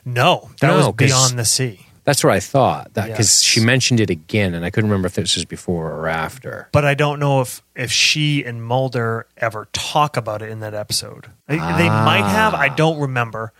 no, 0.06 0.50
that 0.60 0.68
No, 0.68 0.76
was 0.78 0.92
beyond 0.96 1.38
the 1.38 1.44
sea. 1.44 1.86
That's 2.10 2.24
what 2.24 2.32
I 2.32 2.40
thought. 2.40 2.94
That 2.94 3.06
because 3.06 3.28
Yes. 3.28 3.42
she 3.42 3.60
mentioned 3.60 4.00
it 4.00 4.10
again, 4.10 4.52
and 4.54 4.64
I 4.64 4.70
couldn't 4.70 4.90
remember 4.90 5.06
if 5.06 5.14
this 5.14 5.36
was 5.36 5.44
before 5.44 5.92
or 5.92 6.08
after. 6.08 6.68
But 6.72 6.84
I 6.84 6.94
don't 6.94 7.20
know 7.20 7.40
if 7.40 7.62
if 7.76 7.92
she 7.92 8.44
and 8.44 8.64
Mulder 8.64 9.28
ever 9.36 9.68
talk 9.72 10.16
about 10.16 10.42
it 10.42 10.50
in 10.50 10.58
that 10.58 10.74
episode. 10.74 11.28
They, 11.46 11.54
they 11.54 11.88
might 11.88 12.24
have. 12.28 12.52
I 12.52 12.68
don't 12.68 12.98
remember. 12.98 13.52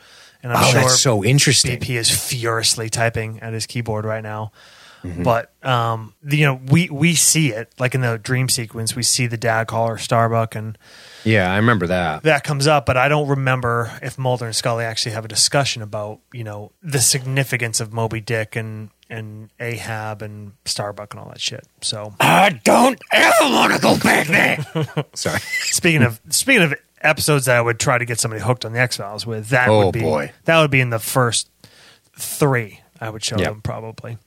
And 0.42 0.52
I'm 0.52 0.58
Ah. 0.58 0.66
oh, 0.66 0.70
sure 0.72 0.80
that's 0.80 1.00
so 1.00 1.22
interesting. 1.24 1.78
BP 1.78 1.96
is 1.96 2.10
furiously 2.10 2.90
typing 2.90 3.38
at 3.38 3.52
his 3.52 3.66
keyboard 3.66 4.04
right 4.04 4.22
now. 4.22 4.50
Mm-hmm. 5.04 5.22
But 5.22 5.52
um, 5.64 6.12
you 6.28 6.44
know, 6.46 6.60
we 6.66 6.90
we 6.90 7.14
see 7.14 7.52
it 7.52 7.72
like 7.78 7.94
in 7.94 8.00
the 8.00 8.18
dream 8.18 8.48
sequence. 8.48 8.96
We 8.96 9.04
see 9.04 9.28
the 9.28 9.36
dad 9.36 9.68
call 9.68 9.86
her 9.86 9.96
Starbuck, 9.96 10.56
and 10.56 10.76
Yeah, 11.24 11.52
I 11.52 11.56
remember 11.56 11.86
that. 11.88 12.22
that 12.24 12.44
comes 12.44 12.66
up. 12.66 12.86
But 12.86 12.96
I 12.96 13.08
don't 13.08 13.28
remember 13.28 13.92
if 14.02 14.18
Mulder 14.18 14.46
and 14.46 14.56
Scully 14.56 14.84
actually 14.84 15.12
have 15.12 15.24
a 15.24 15.28
discussion 15.28 15.82
about 15.82 16.20
you 16.32 16.44
know 16.44 16.72
the 16.82 17.00
significance 17.00 17.80
of 17.80 17.92
Moby 17.92 18.20
Dick 18.20 18.56
and 18.56 18.90
and 19.08 19.50
Ahab 19.58 20.22
and 20.22 20.52
Starbuck 20.64 21.12
and 21.14 21.20
all 21.22 21.28
that 21.30 21.40
shit. 21.40 21.66
So 21.80 22.14
I 22.20 22.60
don't 22.64 22.98
ever 23.12 23.32
want 23.42 23.72
to 23.74 23.80
go 23.80 23.98
back 23.98 24.26
there. 24.28 25.04
Sorry. 25.14 25.40
speaking 25.40 26.02
of 26.02 26.20
speaking 26.30 26.62
of 26.62 26.74
episodes 27.02 27.46
that 27.46 27.56
I 27.56 27.60
would 27.60 27.80
try 27.80 27.98
to 27.98 28.04
get 28.04 28.20
somebody 28.20 28.42
hooked 28.42 28.64
on 28.64 28.72
the 28.72 28.78
X 28.80 28.96
Files 28.98 29.26
with, 29.26 29.48
that 29.48 29.68
Oh, 29.68 29.86
would 29.86 29.92
be 29.94 30.00
boy. 30.00 30.32
that 30.44 30.60
would 30.60 30.70
be 30.70 30.80
in 30.80 30.90
the 30.90 30.98
first 30.98 31.50
three. 32.16 32.79
I 33.00 33.08
would 33.10 33.24
show 33.24 33.38
Yep. 33.38 33.48
them 33.48 33.60
probably. 33.62 34.18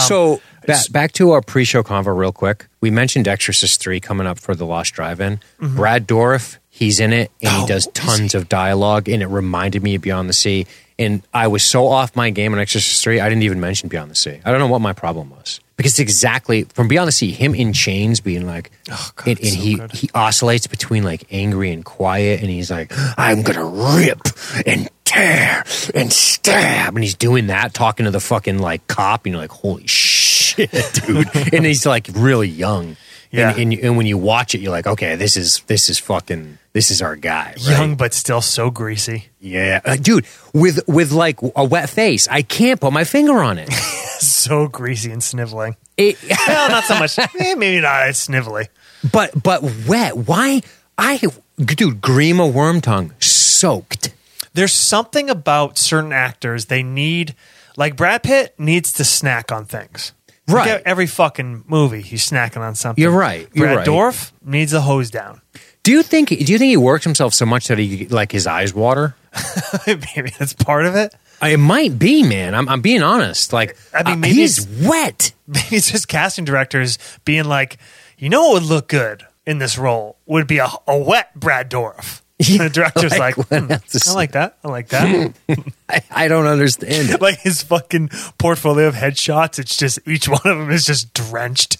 so 0.00 0.40
back, 0.66 0.90
back 0.92 1.12
to 1.12 1.30
our 1.32 1.40
pre-show 1.40 1.82
convo 1.82 2.16
real 2.16 2.32
quick. 2.32 2.66
We 2.80 2.90
mentioned 2.90 3.26
Exorcist 3.28 3.80
three 3.80 4.00
coming 4.00 4.26
up 4.26 4.38
for 4.38 4.54
the 4.54 4.66
Lost 4.66 4.94
Drive-In. 4.94 5.40
Brad 5.60 6.06
Dourif, 6.06 6.58
he's 6.68 7.00
in 7.00 7.12
it, 7.12 7.30
and 7.42 7.50
Mm-hmm. 7.50 7.56
Oh, 7.56 7.60
he 7.62 7.66
does 7.66 7.86
tons 7.94 8.34
of 8.34 8.48
dialogue, 8.48 9.08
and 9.08 9.22
it 9.22 9.26
reminded 9.26 9.82
me 9.82 9.94
of 9.94 10.02
Beyond 10.02 10.28
the 10.28 10.32
Sea. 10.34 10.66
And 10.98 11.22
I 11.32 11.46
was 11.48 11.62
so 11.62 11.86
off 11.88 12.14
my 12.14 12.28
game 12.28 12.52
on 12.52 12.58
Exorcist 12.60 13.02
three, 13.02 13.20
I 13.20 13.28
didn't 13.30 13.42
even 13.44 13.58
mention 13.60 13.88
Beyond 13.88 14.10
the 14.10 14.14
Sea. 14.14 14.40
I 14.44 14.50
don't 14.50 14.60
know 14.60 14.68
what 14.68 14.82
my 14.82 14.92
problem 14.92 15.30
was 15.30 15.60
because 15.78 15.92
it's 15.92 15.98
exactly 15.98 16.64
from 16.64 16.88
Beyond 16.88 17.08
the 17.08 17.12
Sea, 17.12 17.30
him 17.30 17.54
in 17.54 17.72
chains, 17.72 18.20
being 18.20 18.46
like, 18.46 18.70
Oh, 18.90 19.10
God, 19.16 19.28
and, 19.28 19.38
and 19.40 19.48
so 19.48 19.60
he 19.60 19.74
good. 19.76 19.92
he 19.92 20.10
oscillates 20.14 20.66
between 20.66 21.02
like 21.02 21.24
angry 21.30 21.72
and 21.72 21.82
quiet, 21.86 22.40
and 22.42 22.50
he's 22.50 22.70
like, 22.70 22.92
I'm 23.16 23.42
gonna 23.42 23.64
rip 23.64 24.20
and 24.66 24.90
tear 25.10 25.64
and 25.94 26.12
stab, 26.12 26.94
and 26.94 27.02
he's 27.04 27.14
doing 27.14 27.48
that, 27.48 27.74
talking 27.74 28.04
to 28.04 28.10
the 28.10 28.20
fucking 28.20 28.58
like 28.58 28.86
cop, 28.86 29.24
and 29.26 29.32
you're 29.32 29.40
like, 29.40 29.50
holy 29.50 29.86
shit, 29.86 30.70
dude, 31.06 31.28
and 31.52 31.64
he's 31.66 31.84
like 31.86 32.08
really 32.14 32.48
young. 32.48 32.96
Yeah. 33.32 33.50
And, 33.50 33.72
and, 33.74 33.84
and 33.84 33.96
when 33.96 34.06
you 34.06 34.18
watch 34.18 34.56
it, 34.56 34.60
you're 34.60 34.72
like, 34.72 34.88
okay, 34.88 35.14
this 35.14 35.36
is 35.36 35.60
this 35.68 35.88
is 35.88 35.98
fucking 36.00 36.58
this 36.72 36.90
is 36.90 37.00
our 37.00 37.14
guy. 37.14 37.54
right? 37.56 37.58
Young 37.78 37.94
but 37.94 38.12
still 38.12 38.40
so 38.40 38.70
greasy. 38.72 39.26
yeah, 39.40 39.80
Uh, 39.84 39.94
dude, 39.96 40.26
with 40.52 40.80
with 40.88 41.12
like 41.12 41.38
a 41.54 41.64
wet 41.64 41.88
face, 41.90 42.26
I 42.28 42.42
can't 42.42 42.80
put 42.80 42.92
my 42.92 43.04
finger 43.04 43.38
on 43.42 43.58
it. 43.58 43.70
So 44.20 44.68
greasy 44.68 45.10
and 45.12 45.22
sniveling. 45.22 45.76
it 45.96 46.18
Well, 46.46 46.68
not 46.68 46.84
so 46.84 46.98
much. 46.98 47.18
eh, 47.18 47.54
maybe 47.54 47.80
not 47.80 48.02
as 48.08 48.18
snively. 48.18 48.68
but 49.12 49.30
but 49.42 49.62
wet. 49.86 50.14
Why? 50.14 50.60
I 50.98 51.16
dude, 51.56 52.02
Grima 52.02 52.52
Wormtongue 52.52 53.12
soaked. 53.22 54.10
There's 54.52 54.74
something 54.74 55.30
about 55.30 55.78
certain 55.78 56.12
actors 56.12 56.66
they 56.66 56.82
need, 56.82 57.34
like 57.76 57.96
Brad 57.96 58.22
Pitt 58.22 58.54
needs 58.58 58.92
to 58.94 59.04
snack 59.04 59.52
on 59.52 59.64
things. 59.64 60.12
Right. 60.48 60.68
at 60.68 60.82
Every 60.86 61.06
fucking 61.06 61.64
movie, 61.68 62.00
he's 62.00 62.28
snacking 62.28 62.58
on 62.60 62.74
something. 62.74 63.00
You're 63.00 63.12
right. 63.12 63.48
You're 63.52 63.66
Brad 63.66 63.76
right. 63.78 63.86
Dourif 63.86 64.32
needs 64.44 64.72
a 64.72 64.80
hose 64.80 65.10
down. 65.10 65.40
Do 65.82 65.92
you 65.92 66.02
think? 66.02 66.28
Do 66.28 66.34
you 66.52 66.58
think 66.58 66.70
he 66.70 66.76
works 66.76 67.04
himself 67.04 67.34
so 67.34 67.46
much 67.46 67.68
that 67.68 67.78
he 67.78 68.06
like 68.08 68.32
his 68.32 68.46
eyes 68.46 68.74
water? 68.74 69.14
maybe 69.86 70.30
that's 70.38 70.52
part 70.52 70.86
of 70.86 70.96
it. 70.96 71.14
It 71.42 71.58
might 71.58 71.98
be, 71.98 72.22
man. 72.22 72.54
I'm, 72.54 72.68
I'm 72.68 72.80
being 72.82 73.02
honest. 73.02 73.52
Like, 73.52 73.76
I 73.94 74.02
mean, 74.02 74.14
uh, 74.14 74.16
maybe 74.18 74.34
he's 74.34 74.68
wet. 74.68 75.32
Maybe 75.46 75.76
it's 75.76 75.90
just 75.90 76.06
casting 76.06 76.44
directors 76.44 76.96
being 77.24 77.44
like, 77.44 77.78
you 78.18 78.28
know 78.28 78.50
what 78.50 78.62
would 78.62 78.68
look 78.68 78.86
good 78.86 79.26
in 79.46 79.58
this 79.58 79.76
role 79.76 80.16
would 80.26 80.46
be 80.46 80.58
a, 80.58 80.68
a 80.86 80.96
wet 80.96 81.34
Brad 81.34 81.68
Dourif. 81.68 82.22
And 82.48 82.60
the 82.60 82.70
director's 82.70 83.18
Like, 83.18 83.36
like, 83.36 83.48
"Hmm, 83.48 83.72
I 84.08 84.12
like 84.14 84.32
that. 84.32 84.56
I 84.64 84.68
like 84.68 84.88
that. 84.88 85.34
I, 85.88 86.02
I 86.10 86.28
don't 86.28 86.46
understand. 86.46 87.20
like 87.20 87.38
his 87.40 87.62
fucking 87.62 88.08
portfolio 88.38 88.88
of 88.88 88.94
headshots, 88.94 89.58
it's 89.58 89.76
just 89.76 89.98
each 90.06 90.28
one 90.28 90.40
of 90.44 90.58
them 90.58 90.70
is 90.70 90.86
just 90.86 91.12
drenched. 91.12 91.76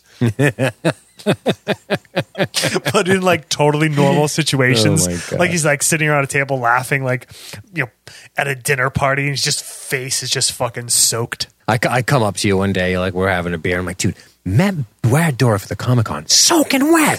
but 2.93 3.09
in 3.09 3.23
like 3.23 3.49
totally 3.49 3.89
normal 3.89 4.29
situations, 4.29 5.09
Oh 5.09 5.37
like 5.37 5.51
he's 5.51 5.65
like 5.65 5.83
sitting 5.83 6.09
around 6.09 6.25
a 6.25 6.27
table 6.27 6.59
laughing, 6.59 7.05
like 7.05 7.31
you 7.73 7.85
know, 7.85 7.91
at 8.37 8.47
a 8.47 8.55
dinner 8.55 8.91
party, 8.91 9.23
and 9.23 9.31
his 9.31 9.43
just 9.43 9.65
face 9.65 10.23
is 10.23 10.29
just 10.29 10.53
fucking 10.53 10.91
soaked. 10.91 11.47
I, 11.67 11.79
I 11.89 12.03
come 12.03 12.23
up 12.23 12.37
to 12.37 12.49
you 12.49 12.57
one 12.59 12.73
day, 12.75 12.99
like 12.99 13.15
we're 13.15 13.29
having 13.31 13.55
a 13.55 13.59
beer. 13.59 13.79
I'm 13.79 13.87
like, 13.87 13.99
dude, 13.99 14.17
Matt 14.45 14.75
Brad 15.03 15.39
Dourif 15.39 15.63
at 15.63 15.69
the 15.71 15.77
Comic 15.77 16.07
Con, 16.07 16.27
soaking 16.27 16.93
wet. 16.93 17.19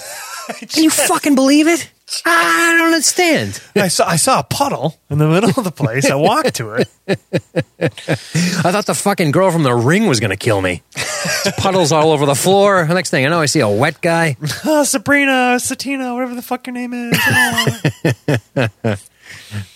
Can 0.69 0.83
you 0.83 0.89
fucking 0.89 1.33
believe 1.35 1.67
it? 1.67 1.89
I 2.25 2.75
don't 2.77 2.87
understand. 2.87 3.61
I 3.75 3.87
saw 3.87 4.07
I 4.07 4.15
saw 4.17 4.39
a 4.39 4.43
puddle 4.43 4.99
in 5.09 5.17
the 5.17 5.27
middle 5.27 5.49
of 5.49 5.63
the 5.63 5.71
place. 5.71 6.09
I 6.09 6.15
walked 6.15 6.55
to 6.55 6.73
it. 6.73 6.89
I 7.07 8.71
thought 8.71 8.85
the 8.85 8.93
fucking 8.95 9.31
girl 9.31 9.51
from 9.51 9.63
the 9.63 9.73
ring 9.73 10.07
was 10.07 10.19
gonna 10.19 10.35
kill 10.37 10.61
me. 10.61 10.81
There's 11.43 11.55
puddles 11.57 11.91
all 11.91 12.11
over 12.11 12.25
the 12.25 12.35
floor. 12.35 12.85
The 12.85 12.93
next 12.93 13.09
thing 13.11 13.25
I 13.25 13.29
know, 13.29 13.39
I 13.39 13.45
see 13.45 13.59
a 13.61 13.69
wet 13.69 14.01
guy. 14.01 14.35
Oh, 14.65 14.83
Sabrina, 14.85 15.57
Satina, 15.57 16.13
whatever 16.13 16.35
the 16.35 16.41
fuck 16.41 16.67
your 16.67 16.73
name 16.73 16.93
is. 16.93 17.17
Oh. 18.55 18.95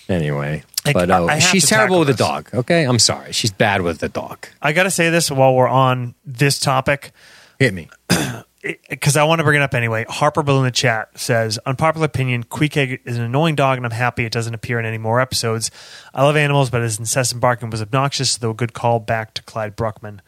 Anyway, 0.08 0.62
but 0.94 1.10
uh, 1.10 1.14
I- 1.16 1.20
oh, 1.20 1.28
I 1.28 1.40
she's 1.40 1.68
terrible 1.68 1.98
with 2.00 2.08
the 2.10 2.14
this. 2.14 2.20
dog. 2.20 2.50
Okay, 2.54 2.84
I'm 2.84 3.00
sorry. 3.00 3.32
She's 3.32 3.52
bad 3.52 3.82
with 3.82 3.98
the 4.00 4.10
dog. 4.10 4.46
I 4.62 4.72
got 4.72 4.84
to 4.84 4.92
say 4.92 5.10
this 5.10 5.32
while 5.32 5.56
we're 5.56 5.68
on 5.68 6.14
this 6.26 6.60
topic. 6.60 7.12
Hit 7.58 7.74
me. 7.74 7.90
because 8.90 9.16
I 9.18 9.24
want 9.26 9.40
to 9.40 9.44
bring 9.44 9.62
it 9.62 9.64
up 9.64 9.74
anyway. 9.74 10.06
Harper 10.10 10.42
Bill 10.44 10.58
in 10.60 10.64
the 10.66 10.72
chat 10.72 11.10
says, 11.18 11.60
unpopular 11.66 12.06
opinion, 12.06 12.44
Queequeg 12.44 13.00
is 13.06 13.18
an 13.18 13.24
annoying 13.24 13.56
dog, 13.56 13.78
and 13.78 13.86
I'm 13.86 13.92
happy 13.92 14.26
it 14.26 14.32
doesn't 14.32 14.54
appear 14.54 14.80
in 14.80 14.86
any 14.86 14.98
more 14.98 15.22
episodes. 15.22 15.70
I 16.14 16.24
love 16.24 16.36
animals, 16.36 16.70
but 16.70 16.82
his 16.82 16.98
incessant 17.00 17.42
barking 17.42 17.70
was 17.70 17.82
obnoxious, 17.82 18.38
though 18.38 18.52
a 18.52 18.54
good 18.56 18.74
call 18.74 19.00
back 19.00 19.34
to 19.36 19.44
Clyde 19.44 19.76
Bruckman. 19.78 20.20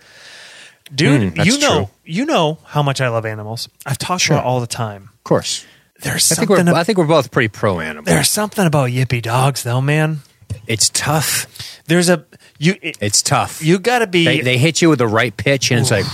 Dude, 0.93 1.33
Mm, 1.33 1.45
you 1.45 1.59
know, 1.59 1.75
true. 1.85 1.89
you 2.05 2.25
know 2.25 2.59
how 2.65 2.81
much 2.81 3.01
I 3.01 3.09
love 3.09 3.25
animals. 3.25 3.67
I've 3.85 3.97
talked 3.97 4.21
Sure. 4.21 4.37
about 4.37 4.45
it 4.45 4.47
all 4.47 4.59
the 4.61 4.67
time. 4.67 5.09
Of 5.17 5.23
course. 5.23 5.65
There's 6.01 6.31
I 6.31 6.35
think 6.35 6.47
something. 6.49 6.65
we're 6.67 6.71
ab- 6.71 6.77
I 6.77 6.83
think 6.83 6.97
we're 6.97 7.05
both 7.07 7.31
pretty 7.31 7.49
pro 7.49 7.79
animal. 7.79 8.03
there's 8.05 8.29
something 8.29 8.65
about 8.65 8.91
yippy 8.91 9.21
dogs, 9.21 9.63
though, 9.63 9.81
man. 9.81 10.21
It's 10.65 10.89
tough. 10.89 11.47
There's 11.87 12.07
a 12.07 12.23
you 12.57 12.75
it, 12.81 12.97
It's 13.01 13.21
tough. 13.21 13.61
you 13.63 13.79
got 13.79 13.99
to 13.99 14.07
be 14.07 14.23
they, 14.23 14.41
they 14.41 14.57
hit 14.57 14.81
you 14.81 14.89
with 14.89 14.99
the 14.99 15.07
right 15.07 15.35
pitch, 15.35 15.71
and 15.71 15.79
it's 15.81 15.91
like, 15.91 16.05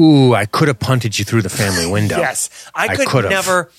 ooh, 0.00 0.34
I 0.34 0.46
could 0.46 0.68
have 0.68 0.78
punted 0.80 1.18
you 1.18 1.24
through 1.24 1.42
the 1.42 1.50
family 1.50 1.86
window. 1.90 2.16
yes. 2.18 2.48
I 2.74 2.86
I 2.88 2.96
could 2.96 3.06
could've. 3.08 3.30
never 3.30 3.70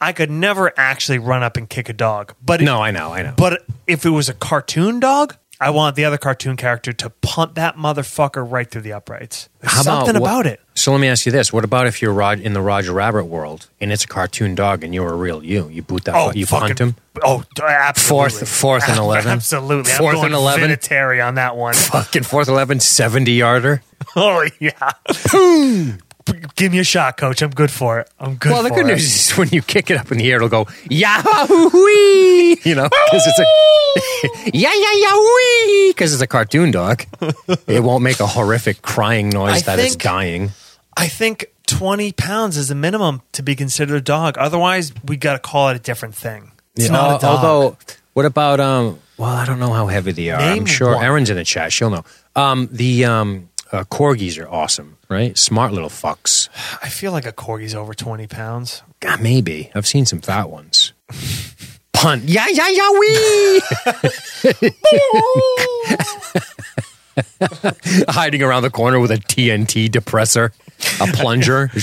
I 0.00 0.12
could 0.12 0.30
never 0.30 0.72
actually 0.76 1.18
run 1.18 1.42
up 1.42 1.56
and 1.56 1.68
kick 1.68 1.88
a 1.88 1.92
dog. 1.92 2.34
But 2.44 2.60
No, 2.60 2.80
I 2.80 2.90
know, 2.92 3.12
I 3.12 3.22
know. 3.22 3.34
But 3.36 3.64
if 3.86 4.04
it 4.06 4.10
was 4.10 4.28
a 4.28 4.34
cartoon 4.34 5.00
dog, 5.00 5.36
I 5.60 5.70
want 5.70 5.96
the 5.96 6.04
other 6.04 6.18
cartoon 6.18 6.56
character 6.56 6.92
to 6.92 7.10
punt 7.10 7.56
that 7.56 7.76
motherfucker 7.76 8.48
right 8.48 8.70
through 8.70 8.82
the 8.82 8.92
uprights. 8.92 9.48
There's 9.60 9.72
How 9.72 9.82
something 9.82 10.14
what- 10.14 10.22
about 10.28 10.46
it. 10.46 10.60
So 10.74 10.92
let 10.92 11.00
me 11.00 11.08
ask 11.08 11.26
you 11.26 11.32
this: 11.32 11.52
What 11.52 11.64
about 11.64 11.88
if 11.88 12.00
you're 12.00 12.12
Rod 12.12 12.38
in 12.38 12.52
the 12.52 12.60
Roger 12.62 12.92
Rabbit 12.92 13.24
world 13.24 13.68
and 13.80 13.90
it's 13.92 14.04
a 14.04 14.06
cartoon 14.06 14.54
dog 14.54 14.84
and 14.84 14.94
you're 14.94 15.08
a 15.12 15.16
real 15.16 15.42
you? 15.42 15.68
You 15.68 15.82
boot 15.82 16.04
that, 16.04 16.14
Oh, 16.14 16.30
fu- 16.30 16.38
you 16.38 16.46
fucking, 16.46 16.68
punt 16.76 16.78
him. 16.80 16.96
Oh, 17.24 17.42
absolutely. 17.60 18.30
Fourth- 18.46 18.48
fourth 18.48 18.88
and 18.88 18.98
11? 19.00 19.32
Absolutely. 19.32 19.90
Fourth 19.92 20.14
I'm 20.14 20.20
going 20.20 20.26
and 20.26 20.34
11? 20.34 20.70
Vinatieri 20.70 21.26
on 21.26 21.34
that 21.34 21.56
one. 21.56 21.74
Fucking 21.74 22.22
fourth 22.22 22.46
11, 22.48 22.78
70 22.80 23.32
yarder. 23.32 23.82
Oh 24.16 24.48
yeah. 24.60 24.92
Give 26.56 26.72
me 26.72 26.78
a 26.78 26.84
shot, 26.84 27.16
coach. 27.16 27.42
I'm 27.42 27.50
good 27.50 27.70
for 27.70 28.00
it. 28.00 28.10
I'm 28.18 28.34
good. 28.36 28.52
Well, 28.52 28.62
the 28.62 28.70
good 28.70 28.86
it. 28.86 28.88
news 28.88 29.30
is 29.30 29.36
when 29.36 29.48
you 29.50 29.62
kick 29.62 29.90
it 29.90 29.96
up 29.96 30.10
in 30.12 30.18
the 30.18 30.28
air, 30.30 30.36
it'll 30.36 30.48
go 30.48 30.66
yahoo. 30.90 31.70
You 32.64 32.74
know, 32.74 32.88
because 33.06 33.26
it's 33.26 33.38
a 33.38 34.50
yeah 34.56 34.72
yeah 34.74 34.92
yeah. 34.94 35.90
Because 35.90 36.12
it's 36.12 36.22
a 36.22 36.26
cartoon 36.26 36.70
dog, 36.70 37.04
it 37.66 37.82
won't 37.82 38.02
make 38.02 38.20
a 38.20 38.26
horrific 38.26 38.82
crying 38.82 39.28
noise 39.30 39.62
I 39.68 39.76
that 39.76 39.78
it's 39.78 39.90
think- 39.90 40.02
dying. 40.02 40.50
I 40.96 41.06
think 41.06 41.46
20 41.68 42.12
pounds 42.12 42.56
is 42.56 42.68
the 42.68 42.74
minimum 42.74 43.22
to 43.32 43.42
be 43.44 43.54
considered 43.54 43.94
a 43.96 44.00
dog. 44.00 44.36
Otherwise, 44.36 44.92
we 45.04 45.16
got 45.16 45.34
to 45.34 45.38
call 45.38 45.68
it 45.68 45.76
a 45.76 45.78
different 45.78 46.16
thing. 46.16 46.50
It's 46.74 46.86
Yeah, 46.86 46.92
not 46.92 47.18
a 47.18 47.20
dog. 47.20 47.44
Although, 47.44 47.76
what 48.14 48.24
about 48.26 48.58
um? 48.58 48.98
Well, 49.16 49.30
I 49.30 49.44
don't 49.44 49.60
know 49.60 49.72
how 49.72 49.86
heavy 49.86 50.10
they 50.12 50.30
are. 50.30 50.40
I'm 50.40 50.66
sure 50.66 50.94
one. 50.96 51.04
Erin's 51.04 51.30
in 51.30 51.36
the 51.36 51.44
chat. 51.44 51.72
She'll 51.72 51.90
know. 51.90 52.04
Um, 52.34 52.68
the 52.72 53.04
um 53.04 53.48
uh, 53.70 53.84
corgis 53.84 54.42
are 54.42 54.48
awesome, 54.48 54.97
right? 55.08 55.36
Smart 55.38 55.72
little 55.72 55.88
fucks. 55.88 56.48
I 56.82 56.88
feel 56.88 57.12
like 57.12 57.26
a 57.26 57.32
corgi's 57.32 57.74
over 57.74 57.94
20 57.94 58.26
pounds. 58.26 58.82
God, 59.00 59.20
maybe 59.22 59.70
I've 59.74 59.86
seen 59.86 60.06
some 60.06 60.20
fat 60.20 60.50
ones. 60.50 60.92
Punt. 61.92 62.24
Yeah 62.24 62.46
yeah 62.48 62.68
yeah 62.68 62.90
wee. 62.92 63.62
Hiding 68.08 68.42
around 68.42 68.62
the 68.62 68.70
corner 68.70 69.00
with 69.00 69.10
a 69.10 69.16
TNT 69.16 69.88
depressor, 69.88 70.50
a 71.00 71.06
plunger, 71.16 71.68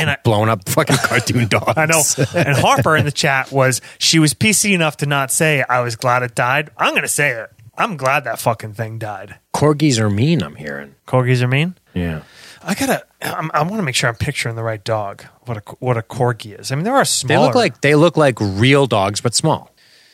And 0.00 0.10
I- 0.10 0.18
blowing 0.22 0.48
up 0.50 0.68
fucking 0.68 0.96
cartoon 0.98 1.48
dogs. 1.48 1.72
I 1.76 1.86
know. 1.86 2.02
And 2.34 2.56
Harper 2.56 2.96
in 2.96 3.04
the 3.06 3.12
chat 3.12 3.50
was, 3.50 3.80
she 3.98 4.18
was 4.18 4.34
PC 4.34 4.74
enough 4.74 4.98
to 4.98 5.06
not 5.06 5.30
say, 5.30 5.64
I 5.66 5.80
was 5.80 5.96
glad 5.96 6.22
it 6.22 6.34
died. 6.34 6.70
I'm 6.76 6.90
going 6.92 7.02
to 7.02 7.08
say 7.08 7.30
it. 7.30 7.50
I'm 7.78 7.96
glad 7.96 8.24
that 8.24 8.40
fucking 8.40 8.74
thing 8.74 8.98
died. 8.98 9.38
Corgis 9.54 9.98
are 9.98 10.10
mean. 10.10 10.42
I'm 10.42 10.56
hearing. 10.56 10.96
Corgis 11.06 11.40
are 11.42 11.48
mean? 11.48 11.76
Yeah. 11.94 12.22
I 12.62 12.74
gotta. 12.74 13.06
I'm, 13.22 13.50
I 13.54 13.62
want 13.62 13.76
to 13.76 13.82
make 13.82 13.94
sure 13.94 14.08
I'm 14.10 14.16
picturing 14.16 14.56
the 14.56 14.64
right 14.64 14.82
dog. 14.82 15.22
What 15.46 15.56
a 15.56 15.60
what 15.78 15.96
a 15.96 16.02
corgi 16.02 16.58
is. 16.58 16.72
I 16.72 16.74
mean, 16.74 16.84
there 16.84 16.96
are 16.96 17.04
small. 17.04 17.28
They 17.28 17.46
look 17.46 17.54
like 17.54 17.80
they 17.80 17.94
look 17.94 18.16
like 18.16 18.36
real 18.40 18.86
dogs, 18.86 19.20
but 19.20 19.34
small. 19.34 19.70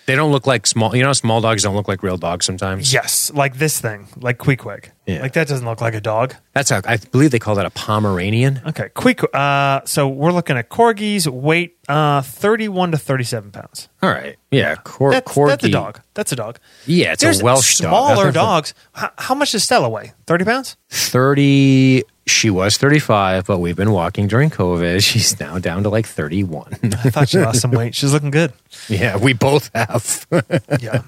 They 0.07 0.17
don't 0.17 0.31
look 0.33 0.47
like 0.47 0.67
small. 0.67 0.95
You 0.95 1.03
know, 1.03 1.13
small 1.15 1.41
dogs 1.41 1.63
don't 1.63 1.75
look 1.75 1.89
like 1.89 2.03
real 2.03 2.17
dogs 2.19 2.45
sometimes. 2.45 2.93
yes, 2.93 3.31
like 3.33 3.57
this 3.59 3.81
thing, 3.81 4.07
like 4.17 4.39
Queequeg. 4.39 4.91
Yeah. 5.07 5.21
Like 5.23 5.33
that 5.35 5.49
doesn't 5.49 5.67
look 5.67 5.81
like 5.81 5.95
a 5.95 6.01
dog. 6.01 6.35
That's 6.53 6.71
a. 6.71 6.83
I 6.87 6.97
believe 6.99 7.31
they 7.31 7.39
call 7.39 7.55
that 7.57 7.67
a 7.67 7.71
Pomeranian. 7.71 8.61
Okay, 8.67 8.89
Queeq. 8.95 9.25
Uh, 9.35 9.85
so 9.87 10.09
we're 10.09 10.33
looking 10.33 10.57
at 10.59 10.69
corgis. 10.71 11.27
Weight 11.27 11.77
uh, 11.89 12.23
31 12.23 12.93
to 12.93 12.99
37 12.99 13.51
pounds. 13.51 13.89
All 14.03 14.11
right. 14.11 14.37
Yeah. 14.51 14.77
Cor- 14.77 15.11
That's, 15.13 15.31
corgi. 15.33 15.49
that's 15.49 15.65
a 15.65 15.69
dog. 15.71 16.01
That's 16.15 16.33
a 16.33 16.37
dog. 16.37 16.59
Yeah, 16.87 17.13
it's 17.13 17.23
There's 17.23 17.41
a 17.41 17.45
Welsh 17.45 17.79
dog. 17.79 17.89
smaller 17.91 18.33
dogs. 18.45 18.73
How, 18.93 19.11
how 19.19 19.35
much 19.35 19.53
does 19.53 19.65
Stella 19.65 19.89
weigh? 19.89 20.13
30 20.27 20.45
pounds? 20.45 20.77
Thirty. 20.91 22.03
She 22.27 22.49
was 22.51 22.77
thirty-five, 22.79 23.45
but 23.47 23.59
we've 23.59 23.77
been 23.77 23.91
walking 23.93 24.29
during 24.29 24.49
COVID. 24.51 25.03
She's 25.09 25.39
now 25.41 25.59
down 25.59 25.83
to 25.83 25.89
like 25.91 26.07
thirty-one. 26.07 26.72
I 26.83 27.11
thought 27.11 27.29
she 27.29 27.39
lost 27.39 27.61
some 27.61 27.70
weight. 27.72 27.95
She's 27.95 28.12
looking 28.12 28.31
good. 28.31 28.53
yeah, 28.89 29.16
we 29.16 29.33
both 29.33 29.70
have. 29.75 30.27
Yeah. 30.81 31.03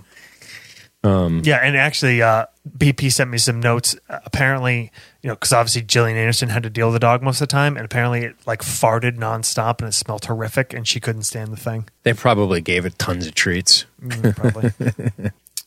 Um, 1.05 1.43
yeah, 1.45 1.59
and 1.59 1.77
actually, 1.77 2.21
uh, 2.21 2.47
BP 2.77 3.13
sent 3.13 3.31
me 3.31 3.39
some 3.39 3.61
notes. 3.61 3.95
Apparently, 4.09 4.91
you 5.23 5.29
know, 5.29 5.35
because 5.35 5.53
obviously 5.53 5.83
Gillian 5.83 6.17
Anderson 6.19 6.49
had 6.49 6.65
to 6.65 6.71
deal 6.71 6.89
with 6.89 6.95
the 6.95 6.99
dog 7.01 7.23
most 7.23 7.41
of 7.41 7.47
the 7.49 7.53
time, 7.53 7.77
and 7.77 7.85
apparently 7.85 8.23
it 8.25 8.35
like 8.45 8.63
farted 8.63 9.17
nonstop 9.17 9.79
and 9.81 9.89
it 9.89 9.93
smelled 9.93 10.25
horrific, 10.25 10.73
and 10.75 10.87
she 10.89 10.99
couldn't 10.99 11.23
stand 11.23 11.53
the 11.53 11.57
thing. 11.57 11.89
they 12.03 12.13
probably 12.13 12.61
gave 12.61 12.85
it 12.85 12.99
tons 12.99 13.27
of 13.27 13.35
treats. 13.35 13.85
Mm, 14.03 14.35
probably. 14.37 14.73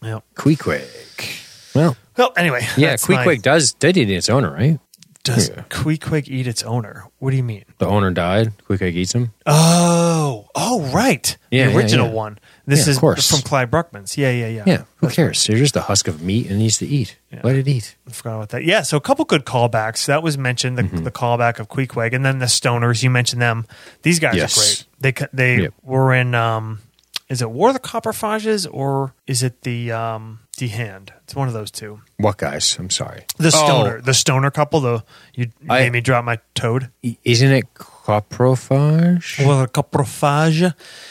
yeah. 0.02 0.20
Queequeg. 0.36 0.86
Well, 1.74 1.96
Well, 2.18 2.34
anyway. 2.36 2.68
yeah, 2.76 2.96
Queequeg 2.96 3.42
does 3.42 3.72
did 3.74 3.96
eat 3.96 4.10
its 4.10 4.28
owner, 4.30 4.52
right? 4.52 4.78
Does 5.24 5.50
Yeah. 5.50 5.64
Queequeg 5.70 6.30
eat 6.30 6.48
its 6.48 6.64
owner? 6.64 7.06
What 7.20 7.32
do 7.32 7.38
you 7.38 7.44
mean? 7.44 7.66
The 7.78 7.86
owner 7.88 8.10
died. 8.10 8.54
Queequeg 8.68 8.94
eats 8.96 9.14
him. 9.14 9.34
Oh, 9.46 10.48
oh, 10.56 10.82
right. 10.94 11.36
Yeah, 11.52 11.66
the 11.66 11.72
yeah, 11.72 11.78
original 11.78 12.08
yeah. 12.08 12.14
one. 12.14 12.40
This 12.66 12.88
is 12.88 13.00
from 13.00 13.42
Clyde 13.42 13.70
Bruckman's. 13.70 14.18
Yeah, 14.18 14.32
yeah, 14.32 14.48
yeah. 14.48 14.64
Yeah, 14.66 14.84
who 14.98 15.10
cares? 15.10 15.46
They're 15.46 15.58
just 15.58 15.76
a 15.76 15.82
husk 15.82 16.08
of 16.08 16.22
meat 16.22 16.48
and 16.50 16.60
needs 16.60 16.78
to 16.78 16.88
eat. 16.88 17.18
Let 17.44 17.56
it 17.58 17.68
eat. 17.68 17.96
I 18.08 18.12
forgot 18.12 18.36
about 18.36 18.50
that. 18.50 18.64
Yeah, 18.64 18.82
so 18.84 18.96
a 18.96 19.02
couple 19.02 19.26
good 19.26 19.46
callbacks. 19.46 20.06
That 20.06 20.24
was 20.24 20.38
mentioned, 20.38 20.78
the, 20.78 20.84
Mm-hmm. 20.84 21.04
the 21.04 21.12
callback 21.12 21.60
of 21.60 21.68
Queequeg, 21.68 22.14
and 22.14 22.24
then 22.24 22.40
the 22.40 22.46
Stoners. 22.46 23.04
You 23.04 23.10
mentioned 23.10 23.42
them. 23.42 23.66
These 24.04 24.20
guys 24.20 24.36
Yes. 24.36 24.58
are 24.58 24.62
great. 24.62 24.86
They 25.02 25.28
they 25.34 25.62
Yep. 25.64 25.74
were 25.84 26.14
in. 26.14 26.34
Um, 26.36 26.80
is 27.30 27.42
it 27.42 27.50
War 27.52 27.70
of 27.70 27.74
the 27.76 27.80
Copperfages 27.80 28.68
or 28.72 29.14
is 29.28 29.44
it 29.44 29.62
the 29.62 29.92
um, 29.92 30.40
the 30.58 30.68
Hand? 30.68 31.14
It's 31.24 31.36
one 31.36 31.48
of 31.48 31.54
those 31.54 31.72
two. 31.72 32.02
What 32.18 32.38
guys? 32.38 32.76
I'm 32.80 32.90
sorry. 32.90 33.26
The 33.38 33.48
Oh, 33.48 33.50
Stoner, 33.66 34.02
the 34.02 34.14
Stoner 34.14 34.52
couple. 34.52 34.80
The 34.82 35.04
you 35.36 35.52
I- 35.70 35.80
made 35.82 35.92
me 35.94 36.02
drop 36.02 36.26
my 36.26 36.40
toad. 36.56 36.90
i- 37.06 37.18
isn't 37.24 37.52
it 37.52 37.74
coprophage? 37.74 39.40
Well, 39.46 39.62
the 39.62 39.68
Copperfage. 39.68 40.62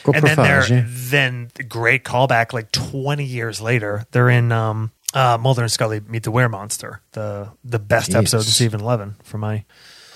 And 0.05 0.15
then 0.15 0.37
they're 0.37 0.61
Coprophage, 0.63 0.71
yeah. 0.71 0.85
then 0.87 1.51
the 1.55 1.63
great 1.63 2.05
callback 2.05 2.53
like 2.53 2.73
20 2.73 3.25
years 3.25 3.61
later. 3.61 4.05
They're 4.11 4.31
in 4.31 4.53
um, 4.53 4.91
uh, 5.15 5.39
Mulder 5.41 5.63
and 5.63 5.73
Scully 5.73 6.01
Meet 6.01 6.25
the 6.25 6.31
Were 6.31 6.49
Monster, 6.49 7.01
the 7.13 7.51
the 7.65 7.79
best 7.79 8.15
episode 8.15 8.39
of 8.39 8.43
Jesus. 8.45 8.57
season 8.57 8.81
11 8.81 9.17
for 9.23 9.39
my 9.39 9.65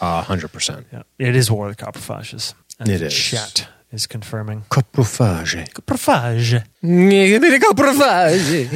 A 0.00 0.22
hundred 0.22 0.48
percent. 0.52 0.86
Yeah, 0.92 1.02
it 1.18 1.36
is 1.36 1.50
War 1.50 1.68
of 1.68 1.76
the 1.76 1.84
Copperfages. 1.84 2.54
And 2.80 2.88
It 2.88 2.98
the. 2.98 3.08
Chat 3.10 3.68
is 3.92 4.06
confirming. 4.06 4.64
Coprophage. 4.70 5.56
Copperfage. 5.74 6.62
Coprophage. 7.62 8.68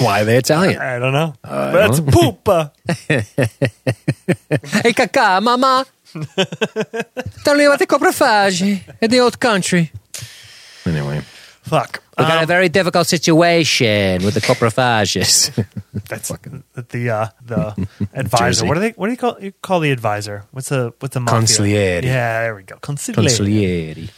Why 0.00 0.22
are 0.22 0.24
they 0.24 0.36
Italian? 0.38 0.80
I 0.80 0.98
don't 0.98 1.12
know. 1.12 1.34
That's 1.44 2.00
poop. 2.00 2.48
uh, 2.48 2.68
Hey, 4.82 4.92
caca, 4.92 5.42
mama. 5.42 5.84
Tell 7.44 7.54
me 7.56 7.64
about 7.64 7.78
the 7.78 7.86
coprophage 7.86 8.62
in 9.00 9.10
the 9.10 9.18
old 9.20 9.38
country. 9.38 9.90
Anyway, 10.86 11.20
Fuck. 11.68 12.02
we 12.16 12.24
got 12.24 12.38
a 12.38 12.40
Um, 12.42 12.46
very 12.46 12.68
difficult 12.68 13.06
situation 13.08 14.22
with 14.24 14.34
the 14.34 14.40
coprophages. 14.40 15.50
that's 16.08 16.28
the 16.28 17.10
uh, 17.10 17.28
the 17.44 17.88
advisor. 18.14 18.44
Jersey. 18.62 18.68
What 18.68 18.74
do 18.74 18.80
they? 18.80 18.90
What 18.90 19.06
do 19.06 19.12
you 19.12 19.18
call 19.18 19.36
you 19.40 19.52
call 19.62 19.80
the 19.80 19.90
advisor? 19.90 20.44
What's 20.52 20.68
the 20.68 20.92
what's 21.00 21.14
the 21.14 21.20
mafia? 21.20 21.40
Consigliere. 21.40 22.02
Yeah, 22.04 22.40
there 22.42 22.54
we 22.54 22.62
go. 22.62 22.76
Consigliere. 22.76 23.26
Consigliere. 23.26 24.10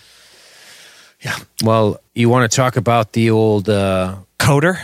Yeah. 1.21 1.37
Well, 1.65 2.01
you 2.15 2.29
want 2.29 2.51
to 2.51 2.55
talk 2.55 2.77
about 2.77 3.13
the 3.13 3.31
old 3.31 3.69
uh, 3.69 4.17
Coder. 4.39 4.79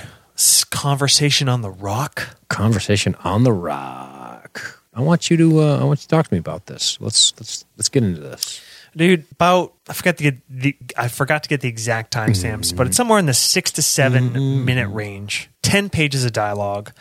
Conversation 0.71 1.49
on 1.49 1.63
the 1.63 1.71
rock. 1.71 2.29
conversation 2.49 3.15
on 3.25 3.45
the 3.45 3.53
rock? 3.53 4.81
I 4.93 5.01
want 5.01 5.31
you 5.31 5.37
to. 5.37 5.61
Uh, 5.61 5.79
I 5.81 5.85
want 5.85 6.01
you 6.01 6.05
to 6.05 6.09
talk 6.09 6.27
to 6.29 6.35
me 6.35 6.39
about 6.39 6.67
this. 6.67 6.99
Let's 7.01 7.33
let's 7.39 7.65
let's 7.77 7.89
get 7.89 8.03
into 8.03 8.21
this. 8.21 8.61
Dude 8.97 9.25
about 9.33 9.75
i 9.89 9.93
forgot 9.93 10.17
to 10.19 10.23
get 10.23 10.37
the 10.49 10.77
i 10.97 11.09
forgot 11.09 11.43
to 11.43 11.49
get 11.49 11.61
the 11.61 11.69
exact 11.69 12.13
timestamps 12.13 12.75
but 12.75 12.87
it's 12.87 12.97
somewhere 12.97 13.19
in 13.19 13.27
the 13.27 13.35
six 13.35 13.73
to 13.73 13.83
7 13.83 14.65
minute 14.65 14.89
range 14.89 15.51
10 15.63 15.91
pages 15.91 16.25
of 16.25 16.33
dialogue 16.33 16.93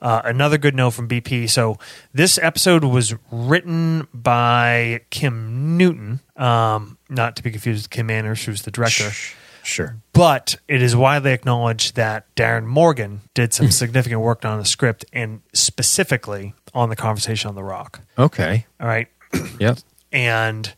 uh, 0.00 0.22
another 0.24 0.58
good 0.58 0.74
note 0.74 0.90
from 0.90 1.06
bp 1.08 1.48
so 1.48 1.78
this 2.12 2.38
episode 2.38 2.82
was 2.84 3.14
written 3.30 4.08
by 4.12 5.02
kim 5.10 5.76
newton 5.76 6.18
um, 6.36 6.98
not 7.08 7.36
to 7.36 7.42
be 7.42 7.50
confused 7.50 7.84
with 7.84 7.90
kim 7.90 8.06
Manners, 8.06 8.44
who's 8.44 8.62
the 8.62 8.70
director 8.70 9.10
Sure. 9.64 9.94
but 10.12 10.56
it 10.66 10.82
is 10.82 10.96
widely 10.96 11.30
acknowledged 11.30 11.94
that 11.94 12.26
Darin 12.34 12.66
Morgan 12.66 13.20
did 13.34 13.54
some 13.54 13.70
significant 13.70 14.20
work 14.20 14.44
on 14.44 14.58
the 14.58 14.64
script 14.64 15.04
and 15.12 15.40
specifically 15.52 16.54
on 16.74 16.88
the 16.88 16.96
conversation 16.96 17.48
on 17.48 17.54
the 17.54 17.62
rock. 17.62 18.00
Okay. 18.18 18.66
All 18.80 18.88
right 18.88 19.06
Yep. 19.60 19.78
and 20.10 20.74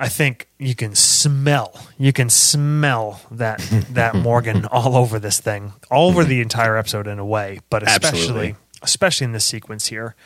I 0.00 0.08
think 0.08 0.48
you 0.58 0.74
can 0.74 0.94
smell 0.94 1.78
you 1.98 2.12
can 2.12 2.30
smell 2.30 3.20
that 3.30 3.58
that 3.90 4.14
Morgan 4.16 4.64
all 4.64 4.96
over 4.96 5.18
this 5.18 5.38
thing, 5.38 5.74
all 5.90 6.08
over 6.08 6.24
the 6.24 6.40
entire 6.40 6.76
episode 6.78 7.06
in 7.06 7.18
a 7.18 7.24
way, 7.24 7.60
but 7.68 7.82
especially 7.82 8.18
Absolutely. 8.18 8.56
especially 8.82 9.24
in 9.26 9.32
this 9.32 9.44
sequence 9.44 9.86
here. 9.88 10.16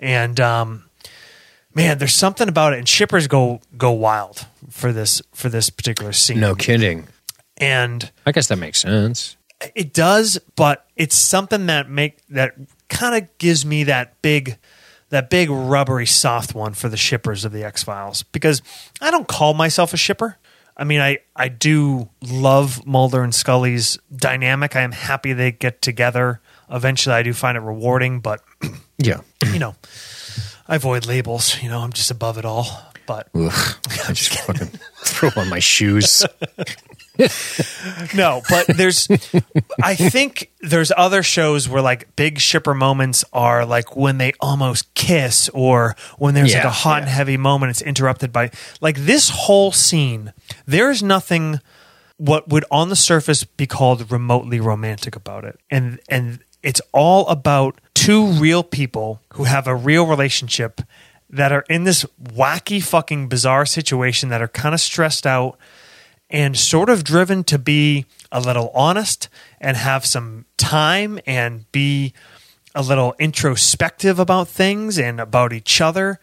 And 0.00 0.40
um, 0.40 0.84
man, 1.74 1.98
there's 1.98 2.12
something 2.12 2.48
about 2.48 2.72
it, 2.72 2.80
and 2.80 2.88
shippers 2.88 3.28
go 3.28 3.60
go 3.78 3.92
wild 3.92 4.46
for 4.68 4.92
this 4.92 5.22
for 5.32 5.48
this 5.48 5.70
particular 5.70 6.12
scene. 6.12 6.40
No 6.40 6.56
kidding. 6.56 7.06
and 7.56 8.10
I 8.26 8.32
guess 8.32 8.48
that 8.48 8.58
makes 8.58 8.80
sense. 8.80 9.36
it 9.76 9.94
does, 9.94 10.38
but 10.56 10.86
it's 10.96 11.14
something 11.14 11.66
that 11.66 11.88
make 11.88 12.18
that 12.30 12.54
kind 12.88 13.14
of 13.14 13.38
gives 13.38 13.64
me 13.64 13.84
that 13.84 14.20
big 14.22 14.58
that 15.10 15.30
big 15.30 15.50
rubbery 15.50 16.06
soft 16.06 16.54
one 16.54 16.74
for 16.74 16.88
the 16.88 16.96
shippers 16.96 17.44
of 17.44 17.52
the 17.52 17.64
X 17.64 17.82
Files 17.84 18.22
because 18.24 18.62
I 19.00 19.10
don't 19.10 19.28
call 19.28 19.54
myself 19.54 19.92
a 19.92 19.96
shipper. 19.96 20.38
I 20.76 20.82
mean, 20.84 21.00
I, 21.00 21.18
I 21.36 21.48
do 21.48 22.08
love 22.20 22.84
Mulder 22.84 23.22
and 23.22 23.32
Scully's 23.34 23.96
dynamic. 24.14 24.74
I 24.74 24.80
am 24.80 24.90
happy 24.92 25.32
they 25.32 25.52
get 25.52 25.80
together. 25.80 26.40
Eventually, 26.68 27.14
I 27.14 27.22
do 27.22 27.32
find 27.32 27.56
it 27.56 27.60
rewarding, 27.60 28.18
but 28.20 28.42
Yeah. 28.98 29.20
you 29.52 29.60
know, 29.60 29.76
I 30.66 30.76
avoid 30.76 31.06
labels. 31.06 31.62
You 31.62 31.68
know, 31.68 31.80
I'm 31.80 31.92
just 31.92 32.10
above 32.10 32.38
it 32.38 32.44
all. 32.44 32.66
But 33.06 33.28
Ugh. 33.34 33.76
I 34.08 34.12
just 34.12 34.38
fucking 34.40 34.68
throw 35.04 35.30
on 35.36 35.48
my 35.48 35.58
shoes. 35.58 36.24
no, 38.14 38.42
but 38.48 38.66
there's, 38.66 39.08
I 39.82 39.94
think 39.94 40.50
there's 40.60 40.90
other 40.96 41.22
shows 41.22 41.68
where 41.68 41.82
like 41.82 42.14
big 42.16 42.40
shipper 42.40 42.74
moments 42.74 43.24
are 43.32 43.64
like 43.64 43.94
when 43.94 44.18
they 44.18 44.32
almost 44.40 44.92
kiss 44.94 45.48
or 45.50 45.94
when 46.18 46.34
there's 46.34 46.54
like 46.54 46.64
a 46.64 46.70
hot 46.70 47.02
and 47.02 47.08
heavy 47.08 47.36
moment, 47.36 47.70
it's 47.70 47.82
interrupted 47.82 48.32
by 48.32 48.50
like 48.80 48.96
this 48.96 49.28
whole 49.28 49.70
scene. 49.70 50.32
There's 50.66 51.02
nothing 51.02 51.60
what 52.16 52.48
would 52.48 52.64
on 52.70 52.88
the 52.88 52.96
surface 52.96 53.44
be 53.44 53.66
called 53.66 54.10
remotely 54.10 54.60
romantic 54.60 55.16
about 55.16 55.44
it. 55.44 55.58
And, 55.70 56.00
and 56.08 56.40
it's 56.62 56.80
all 56.92 57.28
about 57.28 57.80
two 57.94 58.26
real 58.26 58.62
people 58.62 59.20
who 59.34 59.44
have 59.44 59.66
a 59.66 59.74
real 59.74 60.06
relationship 60.06 60.80
that 61.34 61.52
are 61.52 61.64
in 61.68 61.84
this 61.84 62.04
wacky 62.22 62.82
fucking 62.82 63.28
bizarre 63.28 63.66
situation 63.66 64.28
that 64.28 64.40
are 64.42 64.48
kind 64.48 64.74
of 64.74 64.80
stressed 64.80 65.26
out 65.26 65.58
and 66.30 66.56
sort 66.56 66.88
of 66.88 67.04
driven 67.04 67.44
to 67.44 67.58
be 67.58 68.06
a 68.32 68.40
little 68.40 68.70
honest 68.74 69.28
and 69.60 69.76
have 69.76 70.06
some 70.06 70.46
time 70.56 71.18
and 71.26 71.70
be 71.72 72.12
a 72.74 72.82
little 72.82 73.14
introspective 73.18 74.18
about 74.18 74.48
things 74.48 74.98
and 74.98 75.20
about 75.20 75.52
each 75.52 75.80
other. 75.80 76.18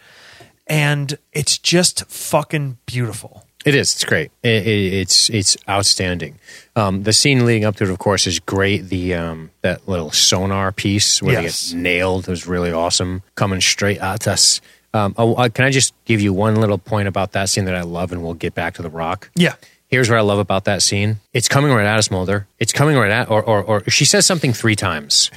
And 0.68 1.18
it's 1.32 1.58
just 1.58 2.06
fucking 2.10 2.78
beautiful. 2.86 3.46
It 3.64 3.76
is. 3.76 3.94
It's 3.94 4.06
great. 4.06 4.32
It, 4.42 4.66
it, 4.66 4.94
it's 4.94 5.30
it's 5.30 5.56
outstanding. 5.70 6.40
Um, 6.76 7.04
the 7.04 7.14
scene 7.14 7.46
leading 7.46 7.64
up 7.64 7.76
to 7.76 7.84
it, 7.84 7.90
of 7.92 8.00
course, 8.00 8.26
is 8.26 8.40
great. 8.40 8.90
The 8.90 9.14
um, 9.14 9.52
that 9.62 9.88
little 9.88 10.10
sonar 10.12 10.72
piece 10.72 11.22
where 11.22 11.44
Yes. 11.44 11.70
they 11.70 11.76
get 11.76 11.82
nailed 11.84 12.28
was 12.28 12.48
really 12.48 12.72
awesome. 12.72 13.22
Coming 13.36 13.62
straight 13.62 14.00
at 14.00 14.28
us. 14.28 14.62
Um, 14.94 15.16
oh, 15.18 15.36
uh, 15.36 15.50
can 15.50 15.66
I 15.66 15.70
just 15.72 15.94
give 16.06 16.20
you 16.22 16.34
one 16.34 16.56
little 16.56 16.78
point 16.78 17.08
about 17.08 17.32
that 17.34 17.50
scene 17.50 17.66
that 17.66 17.76
I 17.76 17.82
love, 17.84 18.12
and 18.12 18.22
we'll 18.24 18.34
get 18.34 18.54
back 18.54 18.74
to 18.76 18.82
the 18.82 18.90
rock. 18.90 19.30
Yeah. 19.36 19.54
Here's 19.88 20.10
what 20.10 20.18
I 20.18 20.22
love 20.22 20.40
about 20.40 20.66
that 20.66 20.82
scene. 20.82 21.18
It's 21.34 21.48
coming 21.50 21.72
right 21.72 21.86
at 21.86 21.98
us, 21.98 22.10
Mulder. 22.12 22.48
It's 22.60 22.72
coming 22.74 22.96
right 22.98 23.12
at, 23.12 23.30
or, 23.30 23.44
or, 23.44 23.64
or 23.64 23.90
she 23.90 24.06
says 24.06 24.26
something 24.26 24.54
three 24.54 24.76
times. 24.76 25.32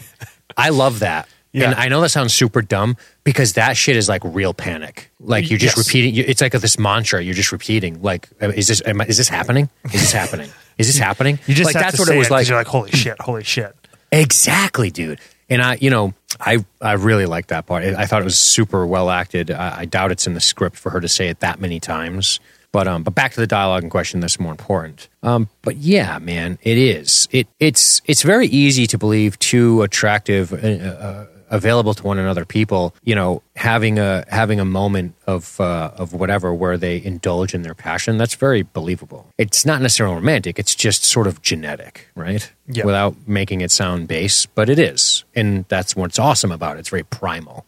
I 0.56 0.70
love 0.70 1.00
that. 1.00 1.28
Yeah. 1.56 1.66
And 1.70 1.74
I 1.76 1.86
know 1.86 2.00
that 2.00 2.08
sounds 2.08 2.34
super 2.34 2.62
dumb 2.62 2.96
because 3.22 3.52
that 3.52 3.76
shit 3.76 3.94
is 3.94 4.08
like 4.08 4.22
real 4.24 4.52
panic. 4.52 5.12
Like 5.20 5.48
you're 5.50 5.58
just 5.60 5.76
Yes. 5.76 5.86
repeating. 5.86 6.16
It's 6.16 6.40
like 6.40 6.50
this 6.50 6.80
mantra 6.80 7.22
you're 7.22 7.32
just 7.32 7.52
repeating. 7.52 8.02
Like, 8.02 8.28
is 8.40 8.66
this 8.66 8.82
am 8.84 9.00
I, 9.00 9.04
is 9.04 9.18
this 9.18 9.28
happening? 9.28 9.68
Is 9.84 9.92
this 9.92 10.10
happening? 10.10 10.50
Is 10.78 10.88
this 10.88 10.98
happening? 11.08 11.38
You 11.46 11.54
just 11.54 11.72
like 11.72 11.80
that's 11.80 11.96
what 11.96 12.08
it 12.08 12.18
was 12.18 12.26
'cause 12.26 12.30
like. 12.32 12.48
You're 12.48 12.58
like, 12.58 12.66
holy 12.66 12.90
shit, 12.90 13.20
holy 13.20 13.44
shit. 13.44 13.72
Exactly, 14.10 14.90
dude. 14.90 15.20
And 15.48 15.62
I, 15.62 15.76
you 15.80 15.90
know, 15.90 16.14
I 16.40 16.64
I 16.80 16.92
really 16.92 17.26
like 17.26 17.48
that 17.48 17.66
part. 17.66 17.84
I 17.84 18.02
I 18.02 18.06
thought 18.06 18.22
it 18.22 18.24
was 18.24 18.38
super 18.38 18.86
well 18.86 19.10
acted. 19.10 19.50
I, 19.50 19.80
I 19.80 19.84
doubt 19.84 20.10
it's 20.10 20.26
in 20.26 20.34
the 20.34 20.40
script 20.40 20.76
for 20.76 20.90
her 20.90 21.00
to 21.00 21.08
say 21.08 21.28
it 21.28 21.40
that 21.40 21.60
many 21.60 21.80
times. 21.80 22.40
But 22.72 22.88
um, 22.88 23.04
but 23.04 23.14
back 23.14 23.32
to 23.34 23.40
the 23.40 23.46
dialogue 23.46 23.84
in 23.84 23.90
question. 23.90 24.18
That's 24.18 24.40
more 24.40 24.50
important. 24.50 25.08
Um, 25.22 25.48
but 25.62 25.76
yeah, 25.76 26.18
man, 26.18 26.58
it 26.62 26.76
is. 26.76 27.28
It 27.30 27.46
it's 27.60 28.02
it's 28.04 28.22
very 28.22 28.48
easy 28.48 28.88
to 28.88 28.98
believe 28.98 29.38
two 29.38 29.82
attractive, 29.82 30.52
uh, 30.52 30.56
uh, 30.56 31.26
available 31.50 31.94
to 31.94 32.02
one 32.02 32.18
another 32.18 32.44
people. 32.44 32.92
You 33.04 33.14
know, 33.14 33.42
having 33.54 34.00
a 34.00 34.24
having 34.28 34.58
a 34.58 34.64
moment 34.64 35.14
of 35.24 35.60
uh, 35.60 35.92
of 35.96 36.14
whatever 36.14 36.52
where 36.52 36.76
they 36.76 37.00
indulge 37.00 37.54
in 37.54 37.62
their 37.62 37.76
passion. 37.76 38.18
That's 38.18 38.34
very 38.34 38.62
believable. 38.62 39.28
It's 39.38 39.64
not 39.64 39.80
necessarily 39.80 40.16
romantic. 40.16 40.58
It's 40.58 40.74
just 40.74 41.04
sort 41.04 41.28
of 41.28 41.42
genetic, 41.42 42.08
right? 42.16 42.50
Yeah. 42.66 42.86
Without 42.86 43.14
making 43.28 43.60
it 43.60 43.70
sound 43.70 44.08
base, 44.08 44.46
but 44.46 44.68
it 44.68 44.80
is, 44.80 45.23
and 45.36 45.64
that's 45.68 45.96
what's 45.96 46.18
awesome 46.18 46.52
about 46.52 46.76
it. 46.76 46.80
It's 46.80 46.88
very 46.88 47.04
primal. 47.04 47.66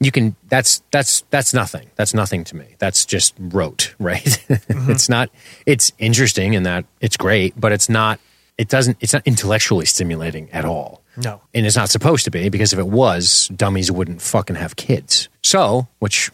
You 0.00 0.10
can 0.10 0.34
that's 0.48 0.82
that's 0.90 1.22
that's 1.30 1.54
nothing. 1.54 1.90
That's 1.94 2.12
nothing 2.14 2.44
to 2.44 2.56
me. 2.56 2.74
That's 2.78 3.06
just 3.06 3.34
rote 3.38 3.94
right? 4.00 4.24
Mm-hmm. 4.24 4.90
It's 4.90 5.08
not 5.08 5.30
it's 5.66 5.92
interesting 5.98 6.54
in 6.54 6.64
that 6.64 6.84
it's 7.00 7.16
great 7.16 7.58
but 7.60 7.72
it's 7.72 7.88
not 7.88 8.18
it 8.58 8.68
doesn't 8.68 8.96
it's 9.00 9.12
not 9.12 9.22
intellectually 9.26 9.86
stimulating 9.86 10.50
at 10.50 10.64
all 10.64 11.01
No. 11.16 11.40
and 11.52 11.66
it's 11.66 11.76
not 11.76 11.90
supposed 11.90 12.24
to 12.24 12.30
be 12.30 12.48
because 12.48 12.72
if 12.72 12.78
it 12.78 12.86
was 12.86 13.48
dummies 13.54 13.90
wouldn't 13.92 14.22
fucking 14.22 14.56
have 14.56 14.76
kids 14.76 15.28
so 15.42 15.88
which 15.98 16.30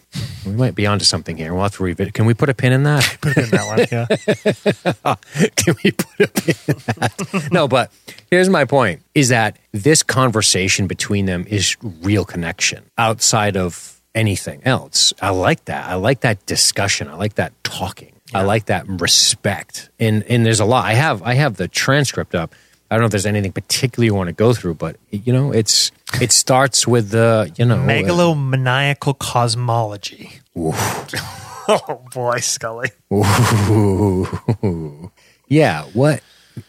we 0.47 0.53
might 0.53 0.75
be 0.75 0.87
onto 0.87 1.05
something 1.05 1.37
here 1.37 1.53
we'll 1.53 1.65
have 1.65 1.75
to 1.77 1.83
revisit 1.83 2.15
can 2.15 2.27
we 2.27 2.35
put 2.35 2.49
a 2.49 2.55
pin 2.55 2.73
in 2.73 2.85
that 2.85 3.19
Put 3.21 3.37
it 3.37 3.45
in 3.45 3.51
that 3.51 3.67
one. 3.67 3.87
Yeah. 3.91 5.15
Can 5.57 5.75
we 5.85 5.91
put 5.93 6.21
a 6.21 6.29
pin 6.29 6.55
in 6.69 6.83
that? 6.99 7.49
no, 7.53 7.67
but 7.69 7.91
here's 8.31 8.49
my 8.49 8.65
point 8.65 9.03
is 9.15 9.29
that 9.31 9.59
this 9.73 10.03
conversation 10.03 10.87
between 10.87 11.27
them 11.27 11.45
is 11.49 11.77
real 11.83 12.25
connection 12.25 12.85
outside 12.97 13.57
of 13.57 14.01
anything 14.15 14.63
else. 14.65 15.13
I 15.21 15.31
like 15.31 15.65
that. 15.67 15.89
I 15.89 15.95
like 15.95 16.21
that 16.21 16.45
discussion. 16.47 17.09
I 17.09 17.15
like 17.15 17.35
that 17.35 17.53
talking. 17.65 18.13
I 18.35 18.43
like 18.43 18.67
that 18.67 18.87
respect. 18.89 19.89
And 19.99 20.23
and 20.25 20.45
there's 20.45 20.61
a 20.61 20.65
lot. 20.65 20.85
I 20.85 20.93
have 20.95 21.23
I 21.23 21.35
have 21.35 21.57
the 21.57 21.69
transcript 21.69 22.35
up. 22.35 22.55
I 22.91 22.95
don't 22.95 23.01
know 23.03 23.07
if 23.07 23.11
there's 23.13 23.27
anything 23.27 23.53
particular 23.53 24.05
you 24.05 24.15
want 24.15 24.29
to 24.29 24.33
go 24.33 24.55
through, 24.55 24.75
but 24.75 24.97
you 25.11 25.33
know, 25.33 25.53
it's 25.53 25.93
it 26.21 26.33
starts 26.33 26.87
with 26.87 27.11
the, 27.11 27.53
you 27.57 27.65
know, 27.67 27.77
uh, 27.77 27.87
Megalomaniacal 27.87 29.19
cosmology. 29.19 30.41
oh 30.57 32.01
boy, 32.15 32.39
Scully. 32.41 32.91
Ooh. 33.13 35.11
yeah. 35.49 35.85
What 35.93 36.23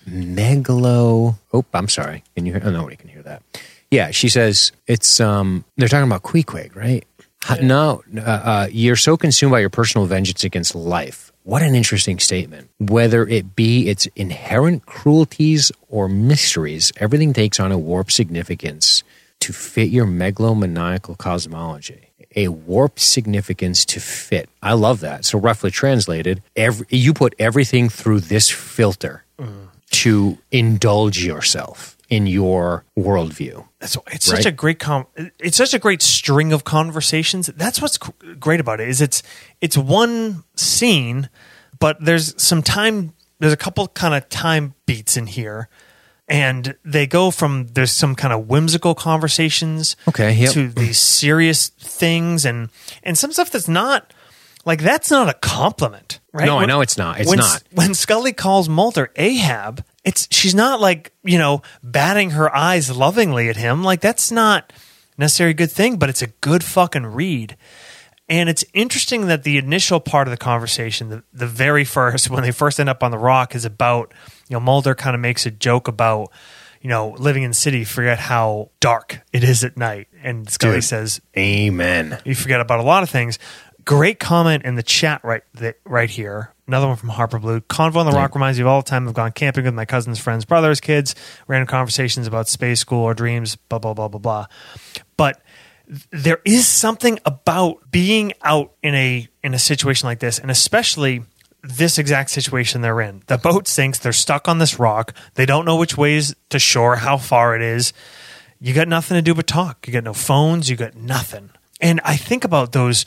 megalo? 0.08 1.36
Oh, 1.54 1.66
I'm 1.74 1.88
sorry. 1.88 2.24
Can 2.36 2.46
you 2.46 2.54
hear? 2.54 2.62
Oh, 2.66 2.70
nobody 2.72 2.96
can 2.96 3.10
hear 3.10 3.24
that. 3.24 3.42
Yeah, 3.92 4.12
she 4.12 4.30
says 4.30 4.72
it's. 4.88 5.20
um 5.20 5.66
They're 5.78 5.88
talking 5.88 6.08
about 6.08 6.24
Queequeg, 6.24 6.76
right? 6.76 7.06
Ha- 7.44 7.58
No, 7.62 8.04
uh, 8.18 8.20
uh, 8.22 8.68
you're 8.72 8.98
so 8.98 9.16
consumed 9.18 9.52
by 9.52 9.60
your 9.60 9.70
personal 9.70 10.06
vengeance 10.06 10.44
against 10.44 10.76
life. 10.76 11.29
What 11.44 11.62
an 11.62 11.76
interesting 11.76 12.20
statement. 12.20 12.70
Whether 12.78 13.28
it 13.28 13.56
be 13.56 13.90
its 13.90 14.08
inherent 14.16 14.86
cruelties 14.86 15.72
or 15.90 16.08
mysteries, 16.08 16.92
everything 16.98 17.34
takes 17.34 17.60
on 17.60 17.72
a 17.72 17.78
warped 17.78 18.12
significance 18.12 19.04
to 19.40 19.54
fit 19.54 19.90
your 19.90 20.06
megalomaniacal 20.06 21.18
cosmology. 21.18 22.10
A 22.36 22.50
warped 22.50 23.00
significance 23.00 23.86
to 23.86 24.00
fit. 24.00 24.50
I 24.62 24.74
love 24.74 25.00
that. 25.00 25.26
So, 25.26 25.40
roughly 25.40 25.72
translated, 25.72 26.44
every, 26.56 26.86
you 26.90 27.14
put 27.14 27.34
everything 27.40 27.90
through 27.90 28.20
this 28.20 28.50
filter 28.50 29.24
mm. 29.40 29.70
to 29.92 30.38
indulge 30.52 31.24
yourself 31.24 31.98
in 32.10 32.26
your 32.28 32.86
worldview. 32.98 33.68
That's 33.80 33.98
it's 34.12 34.26
such 34.26 34.46
a 34.46 34.52
great 34.52 34.80
com- 34.80 35.08
it's 35.40 35.58
such 35.58 35.74
a 35.74 35.80
great 35.80 36.02
string 36.02 36.52
of 36.52 36.64
conversations. 36.64 37.48
That's 37.48 37.82
what's 37.82 37.98
great 37.98 38.60
about 38.60 38.80
it 38.80 38.90
is 38.90 39.02
it's 39.02 39.24
it's 39.62 39.78
one 39.78 40.44
scene, 40.56 41.30
but 41.80 42.04
there's 42.04 42.42
some 42.42 42.62
time. 42.64 43.14
There's 43.40 43.54
a 43.54 43.58
couple 43.58 43.88
kind 43.88 44.14
of 44.14 44.28
time 44.28 44.74
beats 44.86 45.16
in 45.16 45.28
here, 45.28 45.70
and 46.28 46.76
they 46.84 47.08
go 47.08 47.32
from 47.32 47.68
there's 47.68 47.92
some 47.92 48.16
kind 48.16 48.34
of 48.34 48.50
whimsical 48.50 48.96
conversations, 48.96 49.96
Okay, 50.08 50.34
yep. 50.34 50.52
to 50.54 50.68
these 50.68 50.98
serious 50.98 51.70
things, 51.70 52.46
and 52.46 52.70
and 53.04 53.18
some 53.18 53.32
stuff 53.32 53.50
that's 53.50 53.70
not 53.70 54.14
like 54.66 54.82
that's 54.82 55.10
not 55.10 55.30
a 55.30 55.34
compliment, 55.36 56.20
right? 56.34 56.46
No, 56.46 56.58
I 56.58 56.66
know 56.66 56.82
it's 56.82 56.98
not. 56.98 57.20
It's 57.20 57.30
when, 57.30 57.40
not. 57.40 57.64
When 57.72 57.94
Scully 57.94 58.34
calls 58.34 58.68
Mulder 58.68 59.12
Ahab, 59.16 59.86
it's 60.10 60.28
she's 60.32 60.56
not 60.56 60.82
like 60.82 61.14
you 61.24 61.38
know 61.38 61.62
batting 61.84 62.32
her 62.32 62.54
eyes 62.56 62.90
lovingly 62.90 63.48
at 63.48 63.56
him. 63.56 63.84
Like 63.84 64.02
that's 64.02 64.32
not 64.32 64.74
necessarily 65.20 65.52
a 65.52 65.54
good 65.54 65.72
thing, 65.72 65.98
but 65.98 66.10
it's 66.10 66.24
a 66.24 66.28
good 66.28 66.64
fucking 66.64 67.06
read. 67.06 67.56
And 68.28 68.50
it's 68.50 68.66
interesting 68.74 69.28
that 69.28 69.44
the 69.44 69.58
initial 69.58 70.00
part 70.00 70.28
of 70.28 70.32
the 70.32 70.38
conversation, 70.38 71.10
the, 71.10 71.24
the 71.32 71.48
very 71.48 71.84
first, 71.84 72.30
when 72.32 72.42
they 72.42 72.52
first 72.52 72.80
end 72.80 72.90
up 72.90 73.04
on 73.04 73.12
the 73.12 73.18
rock, 73.18 73.54
is 73.56 73.66
about, 73.66 74.14
you 74.48 74.56
know, 74.56 74.60
Mulder 74.60 74.96
kind 74.96 75.16
of 75.16 75.22
makes 75.22 75.46
a 75.46 75.52
joke 75.52 75.88
about, 75.88 76.32
you 76.82 76.90
know, 76.90 77.10
living 77.20 77.44
in 77.44 77.52
the 77.52 77.56
city, 77.56 77.84
forget 77.84 78.20
how 78.20 78.72
dark 78.80 79.22
it 79.32 79.44
is 79.44 79.64
at 79.64 79.78
night. 79.78 80.08
And 80.24 80.50
Scully 80.50 80.76
Dude. 80.76 80.84
says, 80.86 81.22
Amen. 81.38 82.20
you 82.26 82.36
forget 82.36 82.62
about 82.62 82.80
a 82.80 82.84
lot 82.84 83.04
of 83.04 83.10
things. 83.10 83.38
Great 83.84 84.20
comment 84.20 84.64
in 84.64 84.76
the 84.76 84.84
chat 84.84 85.22
right 85.24 85.44
th- 85.58 85.76
right 85.84 86.10
here. 86.10 86.54
Another 86.70 86.86
one 86.86 86.98
from 86.98 87.10
Harper 87.10 87.40
Blue. 87.40 87.62
Convo 87.62 87.96
on 87.96 88.06
the 88.06 88.12
Rock 88.12 88.36
reminds 88.36 88.60
me 88.60 88.62
of 88.62 88.68
all 88.68 88.84
the 88.84 88.88
time 88.88 89.08
I've 89.08 89.16
gone 89.16 89.32
camping 89.32 89.66
with 89.66 89.74
my 89.74 89.86
cousins, 89.86 90.20
friends, 90.20 90.46
brothers, 90.46 90.80
kids, 90.80 91.16
random 91.48 91.66
conversations 91.66 92.28
about 92.28 92.48
space, 92.48 92.80
school, 92.80 93.04
or 93.04 93.16
dreams, 93.16 93.56
blah 93.56 93.80
blah 93.80 93.96
blah 93.96 94.08
blah 94.08 94.20
blah. 94.20 94.46
But 95.18 95.42
there 96.12 96.42
is 96.46 96.68
something 96.68 97.18
about 97.26 97.90
being 97.90 98.34
out 98.44 98.74
in 98.84 98.94
a 98.94 99.28
in 99.42 99.56
a 99.56 99.58
situation 99.58 100.06
like 100.06 100.20
this, 100.20 100.38
and 100.38 100.52
especially 100.52 101.24
this 101.64 101.98
exact 101.98 102.30
situation 102.30 102.82
they're 102.82 103.02
in. 103.02 103.24
The 103.26 103.40
boat 103.40 103.68
sinks. 103.68 103.98
They're 103.98 104.14
stuck 104.14 104.48
on 104.48 104.60
this 104.60 104.78
rock. 104.78 105.16
They 105.34 105.48
don't 105.48 105.66
know 105.66 105.78
which 105.78 105.98
ways 105.98 106.36
to 106.50 106.60
shore, 106.60 106.98
how 106.98 107.18
far 107.18 107.56
it 107.56 107.64
is. 107.64 107.94
You 108.60 108.76
got 108.76 108.88
nothing 108.88 109.16
to 109.16 109.24
do 109.24 109.34
but 109.34 109.48
talk. 109.48 109.88
You 109.88 109.94
got 109.94 110.04
no 110.04 110.14
phones. 110.14 110.70
You 110.70 110.76
got 110.76 110.94
nothing. 110.94 111.50
And 111.82 112.00
I 112.04 112.16
think 112.16 112.44
about 112.44 112.74
those. 112.74 113.06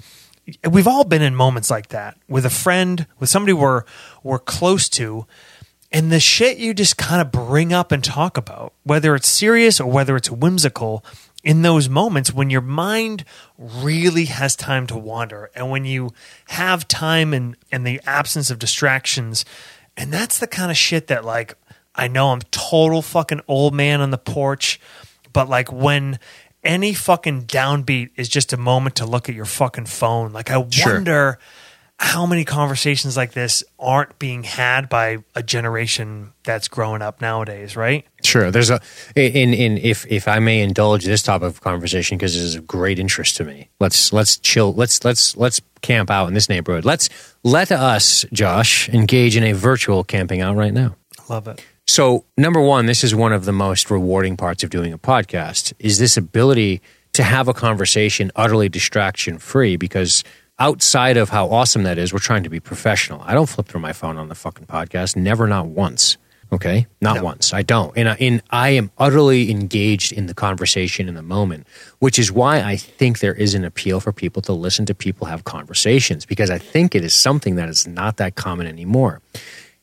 We've 0.69 0.89
all 0.89 1.05
been 1.05 1.23
in 1.23 1.35
moments 1.35 1.71
like 1.71 1.89
that 1.89 2.17
with 2.29 2.45
a 2.45 2.51
friend, 2.51 3.07
with 3.19 3.29
somebody 3.29 3.53
we're 3.53 3.85
we're 4.23 4.39
close 4.39 4.89
to, 4.91 5.27
and 5.93 6.11
the 6.11 6.21
shit 6.21 6.59
you 6.59 6.75
just 6.75 6.97
kind 6.97 7.21
of 7.21 7.31
bring 7.31 7.73
up 7.73 7.93
and 7.93 8.03
talk 8.03 8.37
about, 8.37 8.73
whether 8.83 9.15
it's 9.15 9.29
serious 9.29 9.81
or 9.81 9.91
whether 9.91 10.17
it's 10.17 10.31
whimsical, 10.31 11.05
in 11.45 11.63
those 11.63 11.89
moments 11.89 12.33
when 12.33 12.51
your 12.51 12.61
mind 12.61 13.25
really 13.59 14.27
has 14.27 14.55
time 14.57 14.87
to 14.87 14.97
wander 14.97 15.51
and 15.55 15.71
when 15.71 15.85
you 15.85 16.11
have 16.49 16.87
time 16.87 17.35
and, 17.35 17.57
and 17.71 17.87
the 17.87 18.01
absence 18.07 18.51
of 18.51 18.59
distractions. 18.59 19.45
And 19.97 20.13
that's 20.13 20.39
the 20.39 20.47
kind 20.47 20.71
of 20.71 20.77
shit 20.77 21.09
that, 21.09 21.25
like, 21.25 21.55
I 21.95 22.09
know 22.09 22.31
I'm 22.31 22.43
total 22.51 23.03
fucking 23.03 23.43
old 23.49 23.75
man 23.75 24.01
on 24.01 24.11
the 24.11 24.19
porch, 24.19 24.81
but 25.33 25.49
like 25.49 25.73
when 25.73 26.19
any 26.65 26.95
fucking 26.95 27.47
downbeat 27.47 28.11
is 28.17 28.29
just 28.29 28.53
a 28.53 28.57
moment 28.57 28.97
to 28.97 29.07
look 29.07 29.29
at 29.29 29.35
your 29.35 29.45
fucking 29.45 29.87
phone, 29.87 30.33
like, 30.33 30.51
I 30.51 30.65
Sure. 30.71 30.95
wonder 30.95 31.39
how 31.99 32.27
many 32.27 32.45
conversations 32.45 33.17
like 33.17 33.33
this 33.33 33.63
aren't 33.79 34.19
being 34.19 34.43
had 34.43 34.89
by 34.89 35.19
a 35.37 35.43
generation 35.43 36.33
that's 36.43 36.67
growing 36.67 37.01
up 37.01 37.21
nowadays, 37.21 37.77
right? 37.77 38.05
Sure. 38.25 38.51
There's 38.51 38.71
a 38.71 38.81
in 39.15 39.55
in 39.55 39.79
if 39.79 40.05
if 40.11 40.27
I 40.27 40.41
may 40.41 40.63
indulge 40.63 41.05
this 41.05 41.23
type 41.23 41.43
of 41.43 41.61
conversation 41.61 42.19
because 42.19 42.35
it 42.35 42.43
is 42.43 42.57
of 42.57 42.67
great 42.67 42.99
interest 42.99 43.37
to 43.37 43.45
me. 43.45 43.69
Let's 43.79 44.13
let's 44.13 44.37
chill. 44.39 44.73
Let's 44.73 45.05
let's 45.05 45.37
let's 45.37 45.61
camp 45.81 46.11
out 46.11 46.27
in 46.27 46.35
this 46.35 46.49
neighborhood. 46.49 46.85
Let's 46.85 47.09
let 47.45 47.71
us, 47.71 48.25
Josh, 48.33 48.89
engage 48.89 49.37
in 49.37 49.45
a 49.45 49.53
virtual 49.53 50.03
camping 50.03 50.41
out 50.41 50.57
right 50.57 50.73
now. 50.75 50.97
Love 51.29 51.47
it. 51.47 51.63
So, 51.93 52.25
number 52.39 52.59
one, 52.59 52.87
this 52.87 53.05
is 53.05 53.15
one 53.15 53.35
of 53.35 53.45
the 53.45 53.53
most 53.53 53.91
rewarding 53.91 54.39
parts 54.39 54.65
of 54.65 54.71
doing 54.71 54.95
a 54.95 54.99
podcast 54.99 55.75
is 55.79 55.99
this 55.99 56.17
ability 56.17 56.81
to 57.13 57.23
have 57.23 57.49
a 57.49 57.53
conversation 57.53 58.33
utterly 58.35 58.71
distraction 58.71 59.37
free 59.37 59.77
because 59.77 60.25
outside 60.59 61.19
of 61.19 61.29
how 61.29 61.51
awesome 61.51 61.83
that 61.83 61.99
is, 61.99 62.11
we're 62.11 62.19
trying 62.19 62.45
to 62.45 62.49
be 62.49 62.61
professional. 62.61 63.21
I 63.27 63.35
don't 63.35 63.47
flip 63.47 63.67
through 63.67 63.83
my 63.83 63.93
phone 63.93 64.17
on 64.17 64.31
the 64.31 64.35
fucking 64.35 64.65
podcast, 64.69 65.17
never, 65.17 65.47
not 65.47 65.67
once. 65.67 66.17
Okay, 66.51 66.87
not 67.03 67.17
No. 67.17 67.25
once. 67.25 67.53
I 67.53 67.61
don't, 67.61 67.95
and 67.95 68.09
I, 68.09 68.15
and 68.15 68.43
I 68.49 68.71
am 68.71 68.91
utterly 68.97 69.51
engaged 69.51 70.13
in 70.13 70.29
the 70.29 70.35
conversation 70.35 71.11
in 71.11 71.15
the 71.15 71.23
moment, 71.23 71.67
which 71.99 72.19
is 72.19 72.33
why 72.33 72.63
I 72.63 72.77
think 72.77 73.19
there 73.19 73.35
is 73.35 73.53
an 73.55 73.67
appeal 73.67 74.01
for 74.01 74.13
people 74.15 74.41
to 74.43 74.55
listen 74.55 74.87
to 74.87 74.95
people 74.95 75.27
have 75.27 75.45
conversations 75.45 76.25
because 76.25 76.49
I 76.49 76.57
think 76.57 76.95
it 76.95 77.05
is 77.05 77.13
something 77.13 77.57
that 77.57 77.69
is 77.69 77.87
not 77.87 78.17
that 78.17 78.35
common 78.35 78.67
anymore 78.67 79.21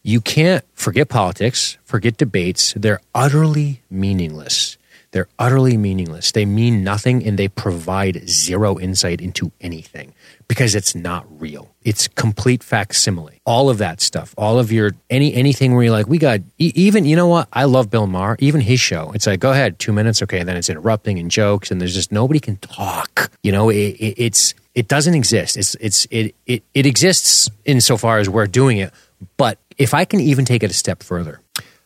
you 0.10 0.22
can't 0.22 0.66
forget 0.74 1.07
politics, 1.07 1.78
forget 1.84 2.18
debates. 2.18 2.74
They're 2.74 2.99
utterly 3.14 3.82
meaningless. 3.91 4.78
They're 5.12 5.28
utterly 5.38 5.78
meaningless. 5.78 6.32
They 6.32 6.45
mean 6.45 6.84
nothing 6.84 7.26
and 7.26 7.38
they 7.38 7.47
provide 7.47 8.28
zero 8.28 8.80
insight 8.80 9.22
into 9.22 9.51
anything 9.62 10.14
because 10.47 10.74
it's 10.76 10.95
not 10.95 11.26
real. 11.41 11.70
It's 11.84 12.07
complete 12.07 12.64
facsimile. 12.64 13.39
All 13.45 13.70
of 13.70 13.78
that 13.80 14.01
stuff, 14.01 14.34
all 14.38 14.60
of 14.60 14.72
your 14.72 14.91
any 15.10 15.34
anything 15.34 15.74
where 15.74 15.84
you're 15.84 15.93
like, 15.93 16.07
we 16.07 16.18
got 16.18 16.41
even 16.57 17.05
you 17.05 17.16
know 17.16 17.28
what? 17.28 17.47
I 17.53 17.66
love 17.66 17.89
Bill 17.89 18.07
Maher, 18.07 18.36
even 18.39 18.62
his 18.62 18.80
show. 18.80 19.12
It's 19.14 19.28
like, 19.28 19.39
go 19.39 19.51
ahead, 19.51 19.78
two 19.80 19.93
minutes, 19.93 20.22
okay, 20.24 20.39
and 20.39 20.49
then 20.49 20.57
it's 20.57 20.70
interrupting 20.70 21.20
and 21.20 21.30
jokes, 21.30 21.72
and 21.72 21.80
there's 21.80 21.93
just 21.93 22.12
nobody 22.12 22.39
can 22.39 22.57
talk. 22.57 23.32
You 23.43 23.51
know, 23.51 23.70
it, 23.70 23.76
it, 23.76 24.16
it's 24.18 24.53
it 24.76 24.88
doesn't 24.88 25.14
exist. 25.16 25.57
It's 25.57 25.76
it's 25.76 26.07
it 26.12 26.36
it 26.45 26.64
it 26.74 26.86
exists 26.86 27.49
insofar 27.66 28.20
as 28.20 28.30
we're 28.30 28.47
doing 28.47 28.78
it, 28.78 28.91
but 29.38 29.57
if 29.80 29.94
I 29.94 30.06
can 30.06 30.20
even 30.20 30.46
take 30.46 30.62
it 30.62 30.70
a 30.70 30.74
step 30.74 31.02
further, 31.02 31.40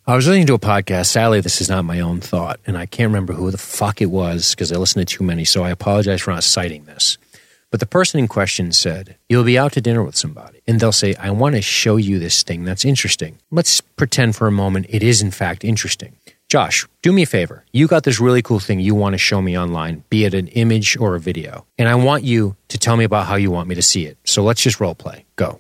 I 0.06 0.16
was 0.16 0.28
listening 0.28 0.48
to 0.48 0.56
a 0.56 0.60
podcast. 0.60 1.06
Sadly, 1.06 1.40
this 1.40 1.62
is 1.62 1.70
not 1.70 1.86
my 1.86 2.02
own 2.02 2.20
thought, 2.20 2.60
and 2.66 2.78
I 2.78 2.88
can't 2.88 3.08
remember 3.08 3.34
who 3.34 3.52
the 3.52 3.58
fuck 3.58 4.02
it 4.02 4.08
was 4.08 4.50
because 4.50 4.72
I 4.74 4.78
listened 4.78 5.08
to 5.08 5.18
too 5.18 5.24
many. 5.24 5.46
So 5.46 5.64
I 5.64 5.70
apologize 5.70 6.22
for 6.22 6.32
not 6.32 6.44
citing 6.44 6.86
this. 6.86 7.18
But 7.70 7.80
the 7.80 7.86
person 7.86 8.20
in 8.20 8.28
question 8.28 8.72
said, 8.72 9.16
You'll 9.30 9.44
be 9.44 9.58
out 9.58 9.74
to 9.74 9.82
dinner 9.82 10.04
with 10.04 10.16
somebody, 10.16 10.60
and 10.68 10.80
they'll 10.80 10.92
say, 10.92 11.16
I 11.16 11.30
want 11.32 11.56
to 11.56 11.62
show 11.62 11.96
you 11.96 12.20
this 12.20 12.44
thing 12.44 12.66
that's 12.66 12.84
interesting. 12.84 13.38
Let's 13.52 13.80
pretend 13.80 14.36
for 14.36 14.48
a 14.48 14.52
moment 14.52 14.88
it 14.90 15.04
is, 15.04 15.22
in 15.22 15.32
fact, 15.32 15.64
interesting. 15.64 16.16
Josh, 16.50 16.86
do 17.02 17.12
me 17.12 17.24
a 17.24 17.28
favor. 17.28 17.64
You 17.72 17.88
got 17.88 18.04
this 18.04 18.20
really 18.20 18.44
cool 18.44 18.60
thing 18.60 18.80
you 18.80 18.94
want 18.94 19.14
to 19.14 19.18
show 19.18 19.42
me 19.42 19.58
online, 19.58 20.04
be 20.10 20.26
it 20.26 20.34
an 20.34 20.50
image 20.50 20.98
or 20.98 21.16
a 21.16 21.20
video, 21.20 21.66
and 21.80 21.88
I 21.88 21.96
want 21.96 22.24
you 22.24 22.56
to 22.68 22.78
tell 22.78 22.98
me 22.98 23.06
about 23.06 23.26
how 23.26 23.36
you 23.36 23.50
want 23.50 23.70
me 23.70 23.76
to 23.76 23.82
see 23.82 24.06
it. 24.06 24.18
So 24.24 24.44
let's 24.44 24.62
just 24.62 24.80
role 24.80 24.94
play. 24.94 25.26
Go. 25.36 25.60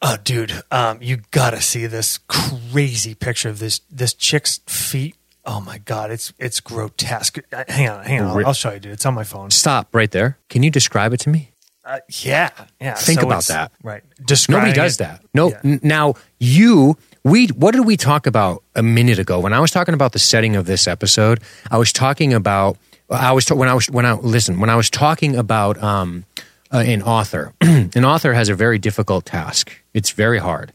Oh, 0.00 0.16
dude, 0.22 0.62
um, 0.70 0.98
you 1.02 1.18
gotta 1.32 1.60
see 1.60 1.86
this 1.86 2.18
crazy 2.28 3.14
picture 3.14 3.48
of 3.48 3.58
this 3.58 3.80
this 3.90 4.14
chick's 4.14 4.60
feet. 4.66 5.16
Oh 5.44 5.60
my 5.60 5.78
god, 5.78 6.10
it's 6.10 6.32
it's 6.38 6.60
grotesque. 6.60 7.38
Uh, 7.52 7.64
Hang 7.68 7.88
on, 7.88 8.04
hang 8.04 8.20
on, 8.22 8.36
Re- 8.36 8.44
I'll 8.44 8.52
show 8.52 8.72
you, 8.72 8.78
dude. 8.80 8.92
It's 8.92 9.06
on 9.06 9.14
my 9.14 9.24
phone. 9.24 9.50
Stop 9.50 9.88
right 9.92 10.10
there. 10.10 10.38
Can 10.48 10.62
you 10.62 10.70
describe 10.70 11.12
it 11.12 11.20
to 11.20 11.30
me? 11.30 11.52
Uh, 11.84 11.98
yeah, 12.22 12.50
yeah. 12.80 12.94
Think 12.94 13.22
about 13.22 13.44
that. 13.46 13.72
right? 13.82 14.02
Describing 14.24 14.68
Nobody 14.68 14.78
does 14.80 14.96
it- 14.96 14.98
that. 14.98 15.22
No. 15.34 15.48
Yeah. 15.50 15.60
n- 15.64 15.80
Now 15.82 16.14
you, 16.38 16.98
we, 17.24 17.46
what 17.48 17.72
did 17.72 17.86
we 17.86 17.96
talk 17.96 18.26
about 18.26 18.62
a 18.76 18.82
minute 18.82 19.18
ago? 19.18 19.40
When 19.40 19.54
I 19.54 19.60
was 19.60 19.70
talking 19.70 19.94
about 19.94 20.12
the 20.12 20.18
setting 20.18 20.54
of 20.54 20.66
this 20.66 20.86
episode, 20.86 21.40
I 21.70 21.78
was 21.78 21.92
talking 21.92 22.34
about. 22.34 22.76
I 23.10 23.32
was 23.32 23.46
ta- 23.46 23.54
when 23.54 23.70
I 23.70 23.74
was 23.74 23.88
when 23.90 24.04
I 24.04 24.12
listen 24.12 24.60
when 24.60 24.68
I 24.68 24.76
was 24.76 24.90
talking 24.90 25.34
about 25.34 25.82
um, 25.82 26.26
uh, 26.72 26.78
an 26.78 27.02
author. 27.02 27.52
an 27.60 28.04
author 28.04 28.32
has 28.34 28.48
a 28.48 28.54
very 28.54 28.78
difficult 28.78 29.24
task. 29.24 29.72
It's 29.94 30.10
very 30.10 30.38
hard. 30.38 30.72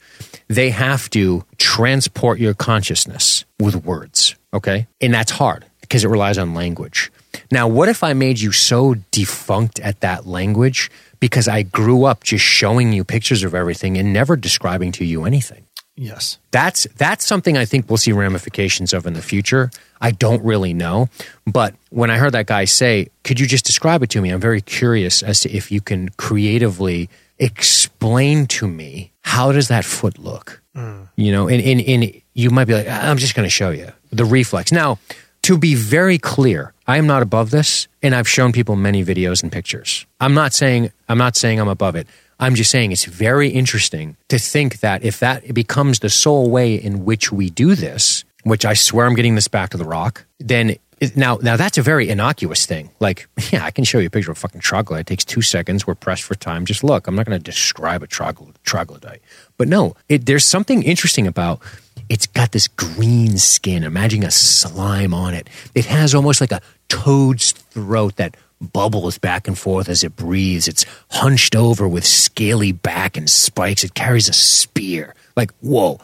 They 0.47 0.69
have 0.71 1.09
to 1.11 1.45
transport 1.57 2.39
your 2.39 2.53
consciousness 2.53 3.45
with 3.59 3.85
words. 3.85 4.35
Okay, 4.53 4.87
and 5.01 5.13
that's 5.13 5.31
hard 5.31 5.65
because 5.81 6.03
it 6.03 6.09
relies 6.09 6.37
on 6.37 6.53
language. 6.53 7.11
Now, 7.51 7.67
what 7.67 7.89
if 7.89 8.03
I 8.03 8.13
made 8.13 8.39
you 8.39 8.51
so 8.51 8.95
defunct 9.11 9.79
at 9.79 10.01
that 10.01 10.27
language 10.27 10.91
because 11.19 11.47
I 11.47 11.63
grew 11.63 12.05
up 12.05 12.23
just 12.23 12.43
showing 12.43 12.93
you 12.93 13.03
pictures 13.03 13.43
of 13.43 13.55
everything 13.55 13.97
and 13.97 14.13
never 14.13 14.35
describing 14.35 14.91
to 14.93 15.05
you 15.05 15.25
anything? 15.25 15.65
Yes. 15.95 16.39
That's 16.51 16.87
that's 16.97 17.25
something 17.25 17.57
I 17.57 17.65
think 17.65 17.89
we'll 17.89 17.97
see 17.97 18.11
ramifications 18.11 18.93
of 18.93 19.05
in 19.05 19.13
the 19.13 19.21
future. 19.21 19.69
I 20.01 20.11
don't 20.11 20.43
really 20.43 20.73
know, 20.73 21.07
but 21.45 21.75
when 21.91 22.09
I 22.09 22.17
heard 22.17 22.31
that 22.31 22.47
guy 22.47 22.65
say, 22.65 23.09
"Could 23.23 23.39
you 23.39 23.45
just 23.45 23.65
describe 23.65 24.01
it 24.01 24.09
to 24.11 24.21
me?" 24.21 24.31
I'm 24.31 24.39
very 24.39 24.61
curious 24.61 25.21
as 25.21 25.39
to 25.41 25.51
if 25.51 25.71
you 25.71 25.81
can 25.81 26.09
creatively 26.17 27.09
explain 27.37 28.47
to 28.47 28.67
me 28.67 29.11
how 29.21 29.51
does 29.51 29.67
that 29.67 29.85
foot 29.85 30.17
look. 30.17 30.61
Mm. 30.75 31.09
You 31.15 31.31
know, 31.31 31.47
and, 31.47 31.61
and 31.63 31.81
and 31.81 32.21
you 32.33 32.49
might 32.49 32.65
be 32.65 32.73
like, 32.73 32.87
"I'm 32.87 33.17
just 33.17 33.35
going 33.35 33.45
to 33.45 33.51
show 33.51 33.69
you 33.69 33.91
the 34.11 34.25
reflex." 34.25 34.71
Now, 34.71 34.97
to 35.43 35.57
be 35.57 35.75
very 35.75 36.17
clear, 36.17 36.73
I 36.87 36.97
am 36.97 37.05
not 37.05 37.21
above 37.21 37.51
this, 37.51 37.87
and 38.01 38.15
I've 38.15 38.27
shown 38.27 38.51
people 38.51 38.75
many 38.75 39.05
videos 39.05 39.43
and 39.43 39.51
pictures. 39.51 40.05
I'm 40.19 40.33
not 40.33 40.53
saying 40.53 40.91
I'm 41.07 41.19
not 41.19 41.35
saying 41.35 41.59
I'm 41.59 41.67
above 41.67 41.95
it. 41.95 42.07
I'm 42.39 42.55
just 42.55 42.71
saying 42.71 42.91
it's 42.91 43.05
very 43.05 43.49
interesting 43.49 44.17
to 44.29 44.39
think 44.39 44.79
that 44.79 45.03
if 45.03 45.19
that 45.19 45.53
becomes 45.53 45.99
the 45.99 46.09
sole 46.09 46.49
way 46.49 46.75
in 46.75 47.05
which 47.05 47.31
we 47.31 47.49
do 47.49 47.75
this, 47.75 48.23
which 48.43 48.65
I 48.65 48.73
swear 48.73 49.05
I'm 49.05 49.15
getting 49.15 49.35
this 49.35 49.47
back 49.47 49.69
to 49.71 49.77
the 49.77 49.85
rock, 49.85 50.25
then 50.39 50.75
it, 50.99 51.17
now 51.17 51.37
now 51.41 51.57
that's 51.57 51.77
a 51.77 51.81
very 51.81 52.09
innocuous 52.09 52.65
thing. 52.65 52.89
Like, 52.99 53.27
yeah, 53.51 53.63
I 53.63 53.71
can 53.71 53.83
show 53.83 53.99
you 53.99 54.07
a 54.07 54.09
picture 54.09 54.31
of 54.31 54.37
a 54.37 54.39
fucking 54.39 54.61
troglodyte. 54.61 55.01
It 55.01 55.07
takes 55.07 55.25
two 55.25 55.41
seconds. 55.41 55.85
We're 55.85 55.95
pressed 55.95 56.23
for 56.23 56.35
time. 56.35 56.65
Just 56.65 56.83
look. 56.83 57.07
I'm 57.07 57.15
not 57.15 57.25
going 57.25 57.37
to 57.37 57.43
describe 57.43 58.03
a 58.03 58.07
troglo- 58.07 58.53
troglodyte, 58.63 59.21
but 59.57 59.67
no, 59.67 59.95
it, 60.09 60.25
there's 60.25 60.45
something 60.45 60.83
interesting 60.83 61.27
about. 61.27 61.61
It's 62.09 62.27
got 62.27 62.51
this 62.51 62.67
green 62.67 63.37
skin. 63.37 63.83
Imagine 63.83 64.23
a 64.23 64.31
slime 64.31 65.13
on 65.13 65.33
it. 65.33 65.49
It 65.73 65.85
has 65.85 66.13
almost 66.13 66.41
like 66.41 66.51
a 66.51 66.61
toad's 66.89 67.53
throat 67.53 68.17
that 68.17 68.35
bubbles 68.71 69.17
back 69.17 69.47
and 69.47 69.57
forth 69.57 69.89
as 69.89 70.03
it 70.03 70.15
breathes. 70.15 70.67
It's 70.67 70.85
hunched 71.11 71.55
over 71.55 71.87
with 71.87 72.05
scaly 72.05 72.71
back 72.71 73.17
and 73.17 73.29
spikes. 73.29 73.83
It 73.83 73.93
carries 73.93 74.29
a 74.29 74.33
spear. 74.33 75.15
Like, 75.35 75.51
whoa. 75.61 75.99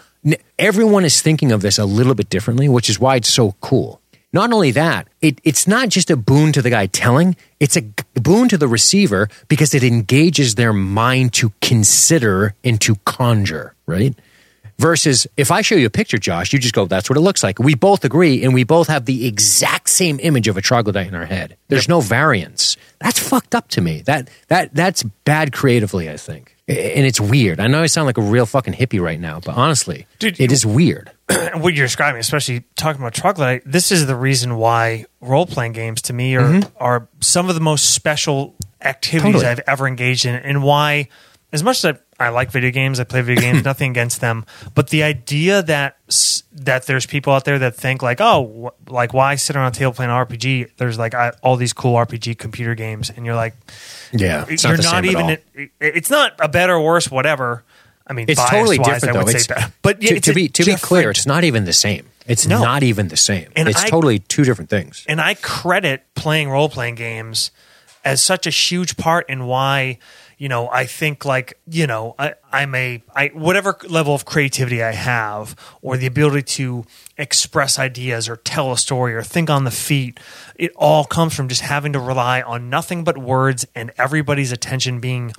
Everyone 0.57 1.05
is 1.05 1.21
thinking 1.21 1.51
of 1.51 1.61
this 1.61 1.79
a 1.79 1.85
little 1.85 2.15
bit 2.15 2.29
differently, 2.29 2.67
which 2.67 2.89
is 2.89 2.99
why 2.99 3.15
it's 3.15 3.29
so 3.29 3.55
cool. 3.61 4.01
Not 4.31 4.53
only 4.53 4.71
that, 4.71 5.07
it, 5.21 5.41
it's 5.43 5.67
not 5.67 5.89
just 5.89 6.11
a 6.11 6.17
boon 6.17 6.51
to 6.51 6.61
the 6.61 6.69
guy 6.69 6.85
telling, 6.85 7.35
it's 7.59 7.75
a 7.75 7.81
boon 8.13 8.47
to 8.49 8.57
the 8.57 8.67
receiver 8.67 9.27
because 9.47 9.73
it 9.73 9.83
engages 9.83 10.55
their 10.55 10.73
mind 10.73 11.33
to 11.33 11.51
consider 11.61 12.53
and 12.63 12.79
to 12.81 12.95
conjure, 13.05 13.73
right? 13.87 14.13
Versus 14.79 15.27
if 15.35 15.51
I 15.51 15.59
show 15.59 15.75
you 15.75 15.87
a 15.87 15.89
picture, 15.89 16.17
Josh, 16.17 16.53
you 16.53 16.59
just 16.59 16.73
go, 16.73 16.85
that's 16.85 17.09
what 17.09 17.17
it 17.17 17.21
looks 17.21 17.43
like. 17.43 17.59
We 17.59 17.75
both 17.75 18.05
agree 18.05 18.45
and 18.45 18.53
we 18.53 18.63
both 18.63 18.87
have 18.87 19.03
the 19.03 19.27
exact 19.27 19.89
same 19.89 20.21
image 20.21 20.47
of 20.47 20.55
a 20.55 20.61
troglodyte 20.61 21.07
in 21.07 21.15
our 21.15 21.25
head. 21.25 21.57
There's 21.67 21.89
no 21.89 21.99
variance. 21.99 22.77
That's 22.99 23.19
fucked 23.19 23.55
up 23.55 23.67
to 23.69 23.81
me. 23.81 24.03
That 24.03 24.29
that 24.47 24.73
that's 24.73 25.03
bad 25.03 25.51
creatively, 25.51 26.09
I 26.09 26.15
think. 26.15 26.55
and 26.69 27.05
it's 27.05 27.19
weird. 27.19 27.59
I 27.59 27.67
know 27.67 27.81
I 27.81 27.87
sound 27.87 28.05
like 28.05 28.17
a 28.17 28.21
real 28.21 28.45
fucking 28.45 28.73
hippie 28.73 29.01
right 29.01 29.19
now, 29.19 29.41
but 29.41 29.57
honestly, 29.57 30.07
Dude, 30.17 30.39
it 30.39 30.49
is 30.49 30.65
weird. 30.65 31.11
what 31.55 31.73
you're 31.73 31.85
describing, 31.85 32.21
especially 32.21 32.63
talking 32.77 33.01
about 33.01 33.13
Troglodyte, 33.13 33.63
this 33.65 33.91
is 33.91 34.07
the 34.07 34.15
reason 34.15 34.55
why 34.55 35.05
role 35.19 35.45
playing 35.45 35.73
games 35.73 36.01
to 36.03 36.13
me 36.13 36.37
are 36.37 36.41
mm-hmm. 36.41 36.77
are 36.77 37.09
some 37.19 37.49
of 37.49 37.55
the 37.55 37.61
most 37.61 37.93
special 37.93 38.55
activities 38.81 39.33
Totally. 39.33 39.45
I've 39.45 39.61
ever 39.67 39.87
engaged 39.87 40.25
in, 40.25 40.35
and 40.35 40.63
why, 40.63 41.09
as 41.51 41.63
much 41.63 41.83
as 41.83 41.95
I, 41.95 41.99
I 42.19 42.29
like 42.29 42.51
video 42.51 42.71
games, 42.71 42.99
I 42.99 43.03
play 43.05 43.21
video 43.21 43.41
games, 43.41 43.63
nothing 43.71 43.91
against 43.91 44.19
them, 44.21 44.45
but 44.75 44.89
the 44.89 45.03
idea 45.03 45.61
that 45.63 45.97
that 46.53 46.85
there's 46.87 47.05
people 47.05 47.31
out 47.33 47.45
there 47.45 47.59
that 47.59 47.75
think 47.75 48.01
like, 48.01 48.19
oh, 48.19 48.71
wh- 48.87 48.91
like 48.91 49.13
why 49.13 49.35
sit 49.35 49.55
around 49.55 49.73
a 49.75 49.77
table 49.77 49.93
playing 49.93 50.11
an 50.11 50.17
RPG? 50.25 50.71
There's 50.77 50.97
like 50.99 51.13
I, 51.13 51.31
all 51.41 51.55
these 51.55 51.73
cool 51.73 51.95
RPG 51.95 52.37
computer 52.37 52.75
games, 52.75 53.09
and 53.09 53.25
you're 53.25 53.35
like, 53.35 53.53
Yeah, 54.11 54.45
it's 54.49 54.63
you're 54.63 54.75
not, 54.77 54.83
not, 54.83 55.03
same 55.03 55.15
at 55.15 55.15
all. 55.15 55.29
even. 55.31 55.37
It, 55.55 55.71
it's 55.79 56.09
not 56.09 56.33
a 56.39 56.47
better 56.49 56.73
or 56.75 56.81
worse, 56.83 57.09
whatever. 57.09 57.63
I 58.05 58.13
mean, 58.13 58.25
It's 58.27 58.43
totally 58.49 58.79
different 58.79 59.03
I 59.15 59.19
though. 59.19 59.23
would 59.25 59.35
It's, 59.35 59.45
better. 59.47 59.71
but 59.83 60.01
to, 60.01 60.15
it's 60.15 60.25
to 60.27 60.33
be 60.33 60.47
to 60.49 60.65
be 60.65 60.75
clear, 60.75 61.11
it's 61.11 61.27
not 61.27 61.43
even 61.43 61.65
the 61.65 61.73
same. 61.73 62.07
It's 62.25 62.45
No. 62.47 62.59
not 62.61 62.83
even 62.83 63.07
the 63.07 63.17
same. 63.17 63.51
And 63.55 63.69
it's 63.69 63.83
I- 63.83 63.87
totally 63.89 64.19
two 64.19 64.43
different 64.43 64.69
things. 64.69 65.05
and 65.07 65.21
I 65.21 65.35
credit 65.35 66.03
playing 66.15 66.49
role 66.49 66.69
playing 66.69 66.95
games 66.95 67.51
as 68.03 68.21
such 68.21 68.47
a 68.47 68.49
huge 68.49 68.97
part 68.97 69.29
in 69.29 69.45
why 69.45 69.99
you 70.39 70.49
know 70.49 70.67
I 70.69 70.85
think 70.85 71.25
like 71.25 71.59
you 71.67 71.85
know 71.85 72.15
I, 72.17 72.33
I'm 72.51 72.73
a 72.73 73.03
I 73.15 73.27
whatever 73.27 73.77
level 73.87 74.15
of 74.15 74.25
creativity 74.25 74.81
I 74.81 74.93
have 74.93 75.55
or 75.83 75.97
the 75.97 76.07
ability 76.07 76.41
to 76.63 76.85
express 77.17 77.77
ideas 77.77 78.27
or 78.27 78.37
tell 78.37 78.71
a 78.71 78.77
story 78.77 79.13
or 79.13 79.21
think 79.21 79.51
on 79.51 79.65
the 79.65 79.71
feet 79.71 80.19
it 80.55 80.71
all 80.75 81.03
comes 81.05 81.35
from 81.35 81.47
just 81.47 81.61
having 81.61 81.93
to 81.93 81.99
rely 81.99 82.41
on 82.41 82.69
nothing 82.71 83.03
but 83.03 83.17
words 83.17 83.67
and 83.75 83.91
everybody's 83.97 84.51
attention 84.51 84.99
being 84.99 85.33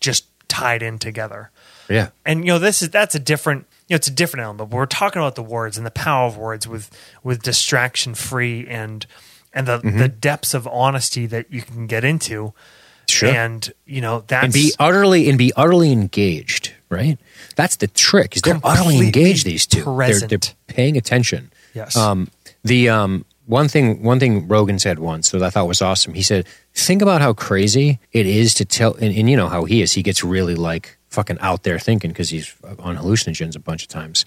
just 0.00 0.26
tied 0.48 0.82
in 0.82 0.98
together. 0.98 1.50
Yeah, 1.88 2.10
and 2.26 2.40
you 2.44 2.52
know 2.52 2.58
this 2.58 2.82
is 2.82 2.90
that's 2.90 3.14
a 3.14 3.20
different 3.20 3.66
you 3.88 3.94
know 3.94 3.96
it's 3.96 4.08
a 4.08 4.12
different 4.12 4.44
element 4.44 4.70
but 4.70 4.76
we're 4.76 4.86
talking 4.86 5.22
about 5.22 5.34
the 5.36 5.42
words 5.42 5.76
and 5.76 5.86
the 5.86 5.90
power 5.90 6.26
of 6.26 6.36
words 6.36 6.66
with 6.68 6.90
with 7.22 7.42
distraction 7.42 8.14
free 8.14 8.66
and 8.68 9.06
and 9.52 9.66
the 9.66 9.78
Mm-hmm. 9.78 9.98
the 9.98 10.08
depths 10.08 10.54
of 10.54 10.66
honesty 10.68 11.26
that 11.26 11.52
you 11.52 11.62
can 11.62 11.86
get 11.86 12.04
into 12.04 12.52
Sure. 13.20 13.28
and 13.28 13.70
you 13.86 14.00
know 14.00 14.24
that's 14.26 14.44
and 14.44 14.52
be 14.52 14.72
utterly 14.78 15.28
and 15.28 15.36
be 15.38 15.52
utterly 15.56 15.92
engaged. 15.92 16.72
Right. 16.88 17.18
That's 17.54 17.76
the 17.76 17.86
trick. 17.86 18.34
Is 18.36 18.42
they're 18.42 18.60
utterly 18.64 18.98
engaged. 18.98 19.46
These 19.46 19.66
2 19.66 19.84
They're, 19.96 20.20
they're 20.20 20.38
paying 20.66 20.96
attention. 20.96 21.52
Yes. 21.72 21.96
Um, 21.96 22.28
the 22.64 22.88
um, 22.88 23.24
one 23.46 23.68
thing 23.68 24.02
one 24.02 24.18
thing 24.18 24.48
Rogan 24.48 24.78
said 24.78 24.98
once 24.98 25.30
that 25.30 25.42
I 25.42 25.50
thought 25.50 25.68
was 25.68 25.82
awesome. 25.82 26.14
He 26.14 26.22
said, 26.22 26.46
"Think 26.74 27.02
about 27.02 27.20
how 27.20 27.32
crazy 27.32 27.98
it 28.12 28.26
is 28.26 28.54
to 28.54 28.64
tell." 28.64 28.94
And, 28.94 29.14
and 29.14 29.28
you 29.28 29.36
know 29.36 29.48
how 29.48 29.64
he 29.64 29.82
is. 29.82 29.92
He 29.92 30.02
gets 30.02 30.24
really 30.24 30.54
like 30.54 30.96
fucking 31.10 31.38
out 31.40 31.64
there 31.64 31.78
thinking 31.78 32.10
because 32.10 32.30
he's 32.30 32.54
on 32.78 32.96
hallucinogens 32.96 33.56
a 33.56 33.60
bunch 33.60 33.82
of 33.82 33.88
times. 33.88 34.24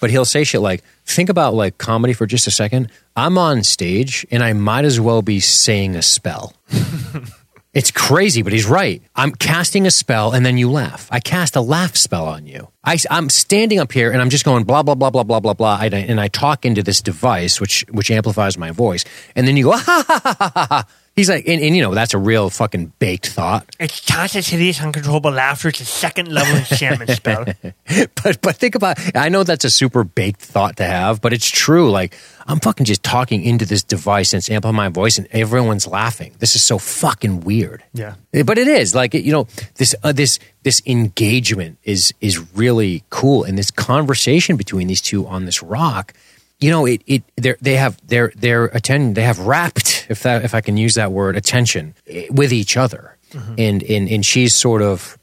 But 0.00 0.10
he'll 0.10 0.24
say 0.24 0.44
shit 0.44 0.60
like, 0.60 0.82
"Think 1.06 1.28
about 1.28 1.54
like 1.54 1.78
comedy 1.78 2.12
for 2.12 2.26
just 2.26 2.46
a 2.46 2.50
second. 2.50 2.90
I'm 3.16 3.38
on 3.38 3.62
stage 3.62 4.26
and 4.30 4.42
I 4.42 4.52
might 4.52 4.84
as 4.84 5.00
well 5.00 5.22
be 5.22 5.40
saying 5.40 5.96
a 5.96 6.02
spell." 6.02 6.52
It's 7.74 7.90
crazy, 7.90 8.42
but 8.42 8.52
he's 8.52 8.66
right. 8.66 9.02
I'm 9.16 9.32
casting 9.32 9.84
a 9.84 9.90
spell 9.90 10.32
and 10.32 10.46
then 10.46 10.56
you 10.56 10.70
laugh. 10.70 11.08
I 11.10 11.18
cast 11.18 11.56
a 11.56 11.60
laugh 11.60 11.96
spell 11.96 12.26
on 12.28 12.46
you. 12.46 12.68
I, 12.84 12.96
am 13.10 13.28
standing 13.28 13.80
up 13.80 13.90
here 13.90 14.12
and 14.12 14.22
I'm 14.22 14.30
just 14.30 14.44
going 14.44 14.62
blah, 14.62 14.84
blah, 14.84 14.94
blah, 14.94 15.10
blah, 15.10 15.24
blah, 15.24 15.40
blah, 15.40 15.54
blah. 15.54 15.78
I, 15.80 15.86
and 15.86 16.20
I 16.20 16.28
talk 16.28 16.64
into 16.64 16.84
this 16.84 17.02
device, 17.02 17.60
which, 17.60 17.84
which 17.90 18.12
amplifies 18.12 18.56
my 18.56 18.70
voice. 18.70 19.04
And 19.34 19.48
then 19.48 19.56
you 19.56 19.64
go, 19.64 19.72
ah, 19.74 19.82
ha, 19.84 20.04
ha, 20.06 20.20
ha, 20.22 20.34
ha, 20.38 20.52
ha, 20.54 20.66
ha. 20.70 20.86
He's 21.16 21.28
like, 21.28 21.46
and, 21.46 21.62
and 21.62 21.76
you 21.76 21.82
know, 21.82 21.94
that's 21.94 22.12
a 22.12 22.18
real 22.18 22.50
fucking 22.50 22.92
baked 22.98 23.28
thought. 23.28 23.66
it's 23.78 24.04
conscious 24.04 24.48
hideous 24.48 24.82
uncontrollable 24.82 25.30
laughter 25.30 25.68
it's 25.68 25.80
a 25.80 25.84
second 25.84 26.26
level 26.26 26.56
enchantment 26.56 27.10
spell 27.10 27.44
but 28.24 28.40
but 28.42 28.56
think 28.56 28.74
about 28.74 28.98
I 29.16 29.28
know 29.28 29.44
that's 29.44 29.64
a 29.64 29.70
super 29.70 30.02
baked 30.02 30.40
thought 30.40 30.76
to 30.78 30.84
have, 30.84 31.20
but 31.20 31.32
it's 31.32 31.48
true. 31.48 31.90
Like 31.90 32.16
I'm 32.46 32.60
fucking 32.60 32.84
just 32.84 33.02
talking 33.02 33.42
into 33.42 33.64
this 33.64 33.82
device 33.82 34.32
and 34.32 34.38
it's 34.38 34.50
amplifying 34.50 34.76
my 34.76 34.88
voice 34.88 35.18
and 35.18 35.26
everyone's 35.30 35.86
laughing. 35.86 36.34
This 36.38 36.56
is 36.56 36.62
so 36.62 36.78
fucking 36.78 37.40
weird. 37.40 37.82
Yeah. 37.92 38.14
But 38.32 38.58
it 38.58 38.68
is 38.68 38.94
like 38.94 39.14
you 39.14 39.32
know 39.32 39.46
this 39.76 39.94
uh, 40.02 40.12
this 40.12 40.38
this 40.62 40.82
engagement 40.86 41.78
is 41.84 42.12
is 42.20 42.38
really 42.54 43.02
cool 43.10 43.44
and 43.44 43.56
this 43.56 43.70
conversation 43.70 44.56
between 44.56 44.88
these 44.88 45.00
two 45.00 45.26
on 45.26 45.46
this 45.46 45.62
rock. 45.62 46.12
You 46.60 46.70
know, 46.70 46.86
it 46.86 47.02
it 47.06 47.22
they 47.36 47.54
they 47.60 47.76
have 47.76 47.98
their 48.06 48.32
their 48.36 48.66
attend 48.66 49.16
they 49.16 49.22
have 49.22 49.38
wrapped 49.40 50.06
if 50.08 50.22
that 50.22 50.44
if 50.44 50.54
I 50.54 50.60
can 50.60 50.76
use 50.76 50.94
that 50.94 51.12
word 51.12 51.36
attention 51.36 51.94
eh, 52.06 52.26
with 52.30 52.52
each 52.52 52.76
other, 52.76 53.16
and 53.58 53.82
and 53.82 54.08
and 54.08 54.24
she's 54.24 54.54
sort 54.54 54.82
of 54.82 55.18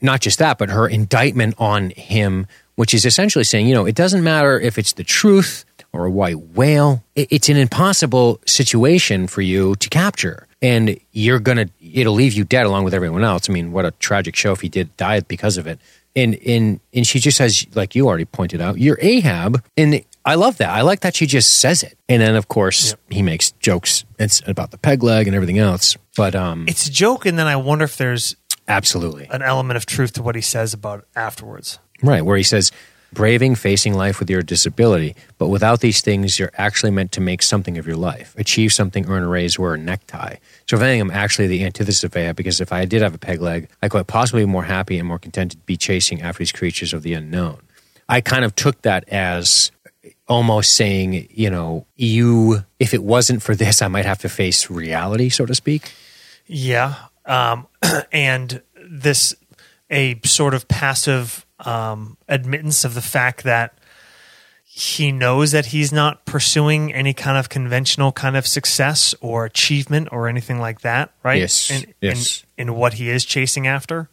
not 0.00 0.20
just 0.20 0.38
that, 0.38 0.58
but 0.58 0.70
her 0.70 0.88
indictment 0.88 1.54
on 1.58 1.90
him, 1.90 2.46
which 2.76 2.94
is 2.94 3.04
essentially 3.04 3.44
saying, 3.44 3.66
you 3.66 3.74
know, 3.74 3.84
it 3.84 3.94
doesn't 3.94 4.24
matter 4.24 4.58
if 4.58 4.78
it's 4.78 4.94
the 4.94 5.04
truth 5.04 5.64
or 5.92 6.06
a 6.06 6.10
white 6.10 6.38
whale. 6.38 7.04
It's 7.14 7.48
an 7.48 7.56
impossible 7.56 8.40
situation 8.46 9.26
for 9.26 9.42
you 9.42 9.74
to 9.76 9.88
capture. 9.88 10.46
And 10.60 10.98
you're 11.10 11.40
going 11.40 11.58
to, 11.58 11.68
it'll 11.80 12.14
leave 12.14 12.34
you 12.34 12.44
dead 12.44 12.66
along 12.66 12.84
with 12.84 12.94
everyone 12.94 13.24
else. 13.24 13.50
I 13.50 13.52
mean, 13.52 13.72
what 13.72 13.84
a 13.84 13.90
tragic 13.92 14.36
show 14.36 14.52
if 14.52 14.60
he 14.60 14.68
did 14.68 14.96
die 14.96 15.20
because 15.20 15.56
of 15.56 15.66
it. 15.66 15.80
And, 16.14 16.34
and, 16.46 16.80
and 16.94 17.06
she 17.06 17.18
just 17.18 17.36
says, 17.36 17.66
like 17.74 17.94
you 17.94 18.06
already 18.06 18.26
pointed 18.26 18.60
out, 18.60 18.78
you're 18.78 18.98
Ahab. 19.00 19.64
And 19.76 20.04
I 20.24 20.36
love 20.36 20.58
that. 20.58 20.70
I 20.70 20.82
like 20.82 21.00
that 21.00 21.16
she 21.16 21.26
just 21.26 21.58
says 21.58 21.82
it. 21.82 21.98
And 22.08 22.22
then, 22.22 22.36
of 22.36 22.48
course, 22.48 22.94
he 23.10 23.22
makes 23.22 23.52
jokes 23.52 24.04
it's 24.18 24.40
about 24.46 24.70
the 24.70 24.78
peg 24.78 25.02
leg 25.02 25.26
and 25.26 25.34
everything 25.34 25.58
else. 25.58 25.96
But 26.16 26.34
um, 26.34 26.66
it's 26.68 26.86
a 26.86 26.92
joke 26.92 27.26
and 27.26 27.38
then 27.38 27.46
I 27.46 27.56
wonder 27.56 27.84
if 27.84 27.96
there's 27.96 28.36
absolutely. 28.68 29.26
an 29.30 29.42
element 29.42 29.78
of 29.78 29.86
truth 29.86 30.12
to 30.14 30.22
what 30.22 30.36
he 30.36 30.42
says 30.42 30.74
about 30.74 31.06
afterwards 31.16 31.78
Right, 32.02 32.24
where 32.24 32.36
he 32.36 32.42
says, 32.42 32.72
braving 33.12 33.54
facing 33.54 33.94
life 33.94 34.18
with 34.18 34.30
your 34.30 34.42
disability, 34.42 35.14
but 35.38 35.48
without 35.48 35.80
these 35.80 36.00
things, 36.00 36.38
you're 36.38 36.52
actually 36.56 36.90
meant 36.90 37.12
to 37.12 37.20
make 37.20 37.42
something 37.42 37.78
of 37.78 37.86
your 37.86 37.96
life, 37.96 38.34
achieve 38.38 38.72
something, 38.72 39.06
earn 39.08 39.22
a 39.22 39.28
raise, 39.28 39.58
wear 39.58 39.74
a 39.74 39.78
necktie. 39.78 40.36
So, 40.68 40.76
if 40.76 40.82
anything, 40.82 41.00
I'm 41.00 41.10
actually 41.10 41.48
the 41.48 41.64
antithesis 41.64 42.04
of 42.04 42.16
Ahab 42.16 42.36
because 42.36 42.60
if 42.60 42.72
I 42.72 42.84
did 42.84 43.02
have 43.02 43.14
a 43.14 43.18
peg 43.18 43.40
leg, 43.40 43.68
I 43.82 43.88
could 43.88 44.06
possibly 44.06 44.42
be 44.42 44.50
more 44.50 44.64
happy 44.64 44.98
and 44.98 45.06
more 45.06 45.18
content 45.18 45.52
to 45.52 45.56
be 45.58 45.76
chasing 45.76 46.22
after 46.22 46.38
these 46.38 46.52
creatures 46.52 46.92
of 46.92 47.02
the 47.02 47.14
unknown. 47.14 47.60
I 48.08 48.20
kind 48.20 48.44
of 48.44 48.54
took 48.54 48.82
that 48.82 49.08
as 49.08 49.70
almost 50.28 50.74
saying, 50.74 51.28
you 51.30 51.50
know, 51.50 51.86
you, 51.96 52.64
if 52.78 52.94
it 52.94 53.02
wasn't 53.02 53.42
for 53.42 53.54
this, 53.54 53.82
I 53.82 53.88
might 53.88 54.04
have 54.04 54.18
to 54.20 54.28
face 54.28 54.70
reality, 54.70 55.28
so 55.28 55.46
to 55.46 55.54
speak. 55.54 55.92
Yeah. 56.46 56.94
Um, 57.24 57.66
and 58.12 58.62
this, 58.74 59.34
a 59.90 60.18
sort 60.24 60.54
of 60.54 60.68
passive 60.68 61.46
um, 61.62 62.16
admittance 62.28 62.84
of 62.84 62.94
the 62.94 63.00
fact 63.02 63.44
that 63.44 63.78
he 64.64 65.12
knows 65.12 65.52
that 65.52 65.66
he's 65.66 65.92
not 65.92 66.24
pursuing 66.24 66.94
any 66.94 67.12
kind 67.12 67.36
of 67.36 67.48
conventional 67.50 68.10
kind 68.10 68.36
of 68.36 68.46
success 68.46 69.14
or 69.20 69.44
achievement 69.44 70.08
or 70.12 70.28
anything 70.28 70.58
like 70.60 70.80
that, 70.80 71.12
right? 71.22 71.38
Yes, 71.40 71.70
In, 71.70 71.92
yes. 72.00 72.44
In, 72.56 72.68
in 72.68 72.74
what 72.74 72.94
he 72.94 73.10
is 73.10 73.24
chasing 73.24 73.66
after. 73.66 74.08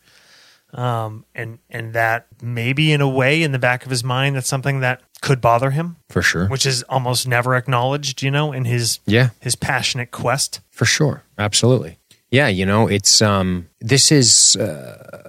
Um, 0.74 1.26
and, 1.34 1.58
and 1.70 1.94
that 1.94 2.28
maybe 2.42 2.92
in 2.92 3.02
a 3.02 3.08
way 3.10 3.42
in 3.42 3.54
the 3.54 3.58
back 3.58 3.86
of 3.86 3.90
his 3.90 4.04
mind, 4.04 4.36
that's 4.36 4.48
something 4.50 4.82
that 4.82 5.02
could 5.22 5.42
bother 5.42 5.72
him, 5.72 5.96
For 6.10 6.22
sure. 6.22 6.48
which 6.48 6.66
is 6.66 6.84
almost 6.84 7.28
never 7.28 7.56
acknowledged, 7.56 8.22
you 8.22 8.30
know, 8.30 8.52
in 8.52 8.66
his, 8.66 9.00
Yeah. 9.06 9.30
his 9.40 9.56
passionate 9.56 10.12
quest. 10.12 10.60
For 10.70 10.86
sure. 10.86 11.24
Absolutely. 11.40 11.98
Yeah, 12.32 12.48
you 12.50 12.66
know, 12.68 12.88
it's 12.88 13.22
um 13.24 13.68
this 13.82 14.12
is 14.12 14.56
uh 14.58 15.29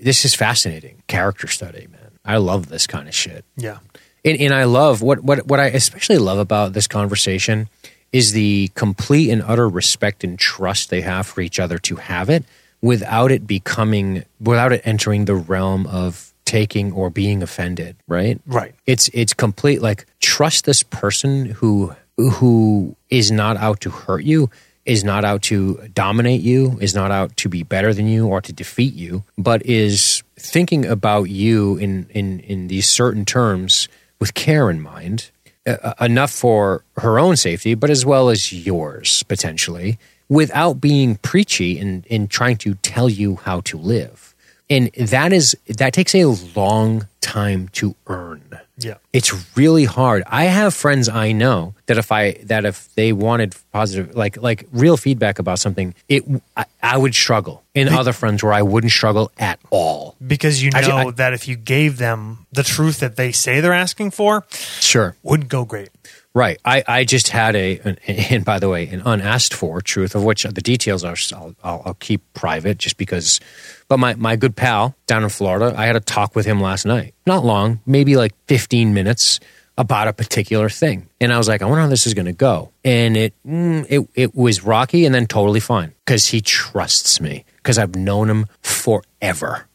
this 0.00 0.24
is 0.24 0.34
fascinating 0.34 1.02
character 1.06 1.46
study, 1.46 1.86
man. 1.90 2.10
I 2.24 2.36
love 2.36 2.68
this 2.68 2.86
kind 2.86 3.08
of 3.08 3.14
shit. 3.14 3.44
Yeah. 3.56 3.78
And, 4.24 4.40
and 4.40 4.54
I 4.54 4.64
love 4.64 5.02
what, 5.02 5.24
what 5.24 5.46
what 5.46 5.58
I 5.58 5.66
especially 5.66 6.18
love 6.18 6.38
about 6.38 6.72
this 6.72 6.86
conversation 6.86 7.68
is 8.12 8.32
the 8.32 8.70
complete 8.74 9.30
and 9.30 9.42
utter 9.42 9.68
respect 9.68 10.22
and 10.22 10.38
trust 10.38 10.90
they 10.90 11.00
have 11.00 11.26
for 11.26 11.40
each 11.40 11.58
other 11.58 11.78
to 11.78 11.96
have 11.96 12.30
it 12.30 12.44
without 12.80 13.32
it 13.32 13.46
becoming 13.46 14.24
without 14.40 14.72
it 14.72 14.82
entering 14.84 15.24
the 15.24 15.34
realm 15.34 15.86
of 15.86 16.32
taking 16.44 16.92
or 16.92 17.08
being 17.08 17.42
offended, 17.42 17.96
right? 18.06 18.40
Right. 18.46 18.74
It's 18.86 19.08
it's 19.12 19.32
complete 19.32 19.80
like 19.80 20.06
trust 20.20 20.66
this 20.66 20.82
person 20.82 21.46
who 21.46 21.94
who 22.16 22.94
is 23.08 23.30
not 23.32 23.56
out 23.56 23.80
to 23.80 23.90
hurt 23.90 24.24
you, 24.24 24.50
is 24.84 25.04
not 25.04 25.24
out 25.24 25.42
to 25.42 25.76
dominate 25.94 26.40
you, 26.40 26.78
is 26.80 26.94
not 26.94 27.10
out 27.10 27.36
to 27.38 27.48
be 27.48 27.62
better 27.62 27.94
than 27.94 28.06
you 28.06 28.26
or 28.26 28.40
to 28.40 28.52
defeat 28.52 28.94
you, 28.94 29.24
but 29.38 29.64
is 29.64 30.22
thinking 30.36 30.84
about 30.86 31.24
you 31.24 31.76
in 31.76 32.06
in 32.10 32.40
in 32.40 32.68
these 32.68 32.88
certain 32.88 33.24
terms 33.24 33.88
with 34.18 34.34
care 34.34 34.70
in 34.70 34.80
mind, 34.80 35.30
uh, 35.66 35.94
enough 36.00 36.30
for 36.30 36.84
her 36.96 37.18
own 37.18 37.36
safety, 37.36 37.74
but 37.74 37.90
as 37.90 38.04
well 38.04 38.28
as 38.28 38.52
yours 38.52 39.22
potentially, 39.24 39.98
without 40.28 40.80
being 40.80 41.16
preachy 41.16 41.78
and 41.78 42.06
and 42.10 42.30
trying 42.30 42.56
to 42.56 42.74
tell 42.76 43.08
you 43.08 43.36
how 43.36 43.60
to 43.60 43.76
live. 43.76 44.34
And 44.68 44.90
that 44.94 45.32
is 45.32 45.56
that 45.66 45.92
takes 45.92 46.14
a 46.14 46.24
long 46.56 47.06
time 47.20 47.68
to 47.74 47.94
earn 48.06 48.42
Yeah. 48.84 48.96
It's 49.12 49.56
really 49.56 49.84
hard. 49.84 50.22
I 50.26 50.44
have 50.44 50.74
friends 50.74 51.08
I 51.08 51.32
know 51.32 51.74
that 51.86 51.98
if 51.98 52.10
I 52.12 52.32
that 52.44 52.64
if 52.64 52.92
they 52.94 53.12
wanted 53.12 53.54
positive 53.72 54.14
like 54.14 54.36
like 54.36 54.66
real 54.72 54.96
feedback 54.96 55.38
about 55.38 55.58
something, 55.58 55.94
it 56.08 56.24
I, 56.56 56.64
I 56.82 56.96
would 56.98 57.14
struggle. 57.14 57.62
And 57.74 57.88
other 57.88 58.12
friends 58.12 58.42
where 58.42 58.52
I 58.52 58.62
wouldn't 58.62 58.92
struggle 58.92 59.32
at 59.38 59.58
all. 59.70 60.14
Because 60.24 60.62
you 60.62 60.70
know 60.70 60.78
I 60.78 61.04
I- 61.06 61.10
that 61.12 61.32
if 61.32 61.48
you 61.48 61.56
gave 61.56 61.96
them 61.98 62.46
the 62.52 62.62
truth 62.62 63.00
that 63.00 63.16
they 63.16 63.32
say 63.32 63.60
they're 63.60 63.72
asking 63.72 64.10
for, 64.12 64.44
Sure. 64.80 65.16
wouldn't 65.22 65.48
go 65.48 65.64
great. 65.64 65.88
Right. 66.34 66.58
I, 66.64 66.82
I 66.88 67.04
just 67.04 67.28
had 67.28 67.54
a, 67.56 67.78
an, 67.80 67.98
and 68.06 68.44
by 68.44 68.58
the 68.58 68.68
way, 68.68 68.88
an 68.88 69.02
unasked 69.04 69.54
for 69.54 69.80
truth 69.80 70.14
of 70.14 70.24
which 70.24 70.44
the 70.44 70.62
details 70.62 71.04
are, 71.04 71.16
I'll, 71.34 71.54
I'll, 71.62 71.82
I'll 71.86 71.94
keep 71.94 72.22
private 72.34 72.78
just 72.78 72.96
because. 72.96 73.40
But 73.88 73.98
my, 73.98 74.14
my 74.14 74.36
good 74.36 74.56
pal 74.56 74.94
down 75.06 75.22
in 75.22 75.28
Florida, 75.28 75.74
I 75.76 75.86
had 75.86 75.96
a 75.96 76.00
talk 76.00 76.34
with 76.34 76.46
him 76.46 76.60
last 76.60 76.86
night. 76.86 77.14
Not 77.26 77.44
long, 77.44 77.80
maybe 77.84 78.16
like 78.16 78.32
15 78.46 78.94
minutes 78.94 79.40
about 79.76 80.08
a 80.08 80.12
particular 80.12 80.68
thing. 80.68 81.08
And 81.20 81.32
I 81.32 81.38
was 81.38 81.48
like, 81.48 81.62
I 81.62 81.66
wonder 81.66 81.82
how 81.82 81.88
this 81.88 82.06
is 82.06 82.14
going 82.14 82.26
to 82.26 82.32
go. 82.32 82.72
And 82.84 83.16
it, 83.16 83.34
mm, 83.46 83.86
it, 83.88 84.08
it 84.14 84.34
was 84.34 84.62
rocky 84.62 85.06
and 85.06 85.14
then 85.14 85.26
totally 85.26 85.60
fine 85.60 85.92
because 86.04 86.26
he 86.26 86.40
trusts 86.40 87.20
me 87.20 87.44
because 87.56 87.78
I've 87.78 87.94
known 87.94 88.28
him 88.28 88.46
forever. 88.62 89.66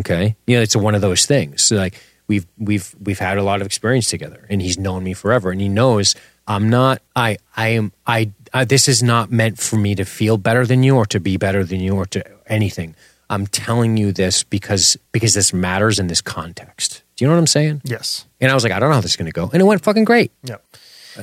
Okay. 0.00 0.36
You 0.46 0.56
know, 0.56 0.62
it's 0.62 0.76
one 0.76 0.94
of 0.94 1.00
those 1.00 1.26
things. 1.26 1.62
So 1.62 1.76
like, 1.76 2.00
we've 2.26 2.46
we've 2.58 2.94
we've 3.02 3.18
had 3.18 3.38
a 3.38 3.42
lot 3.42 3.60
of 3.60 3.66
experience 3.66 4.08
together 4.08 4.46
and 4.48 4.62
he's 4.62 4.78
known 4.78 5.04
me 5.04 5.12
forever 5.14 5.50
and 5.50 5.60
he 5.60 5.68
knows 5.68 6.14
i'm 6.46 6.68
not 6.70 7.02
i 7.16 7.36
i 7.56 7.68
am 7.68 7.92
I, 8.06 8.30
I 8.52 8.64
this 8.64 8.88
is 8.88 9.02
not 9.02 9.30
meant 9.30 9.58
for 9.58 9.76
me 9.76 9.94
to 9.96 10.04
feel 10.04 10.36
better 10.38 10.64
than 10.66 10.82
you 10.82 10.96
or 10.96 11.06
to 11.06 11.20
be 11.20 11.36
better 11.36 11.64
than 11.64 11.80
you 11.80 11.94
or 11.96 12.06
to 12.06 12.24
anything. 12.46 12.94
I'm 13.30 13.46
telling 13.46 13.96
you 13.96 14.12
this 14.12 14.44
because 14.44 14.96
because 15.12 15.32
this 15.34 15.52
matters 15.52 15.98
in 15.98 16.06
this 16.08 16.20
context. 16.20 17.02
Do 17.16 17.24
you 17.24 17.28
know 17.28 17.34
what 17.34 17.40
i'm 17.40 17.46
saying? 17.46 17.80
Yes. 17.84 18.26
and 18.40 18.50
i 18.50 18.54
was 18.54 18.62
like 18.64 18.72
i 18.72 18.78
don't 18.78 18.90
know 18.90 18.94
how 18.96 19.00
this 19.00 19.12
is 19.12 19.16
going 19.16 19.26
to 19.26 19.32
go 19.32 19.48
and 19.52 19.60
it 19.60 19.64
went 19.64 19.82
fucking 19.82 20.04
great. 20.04 20.30
Yep. 20.44 20.62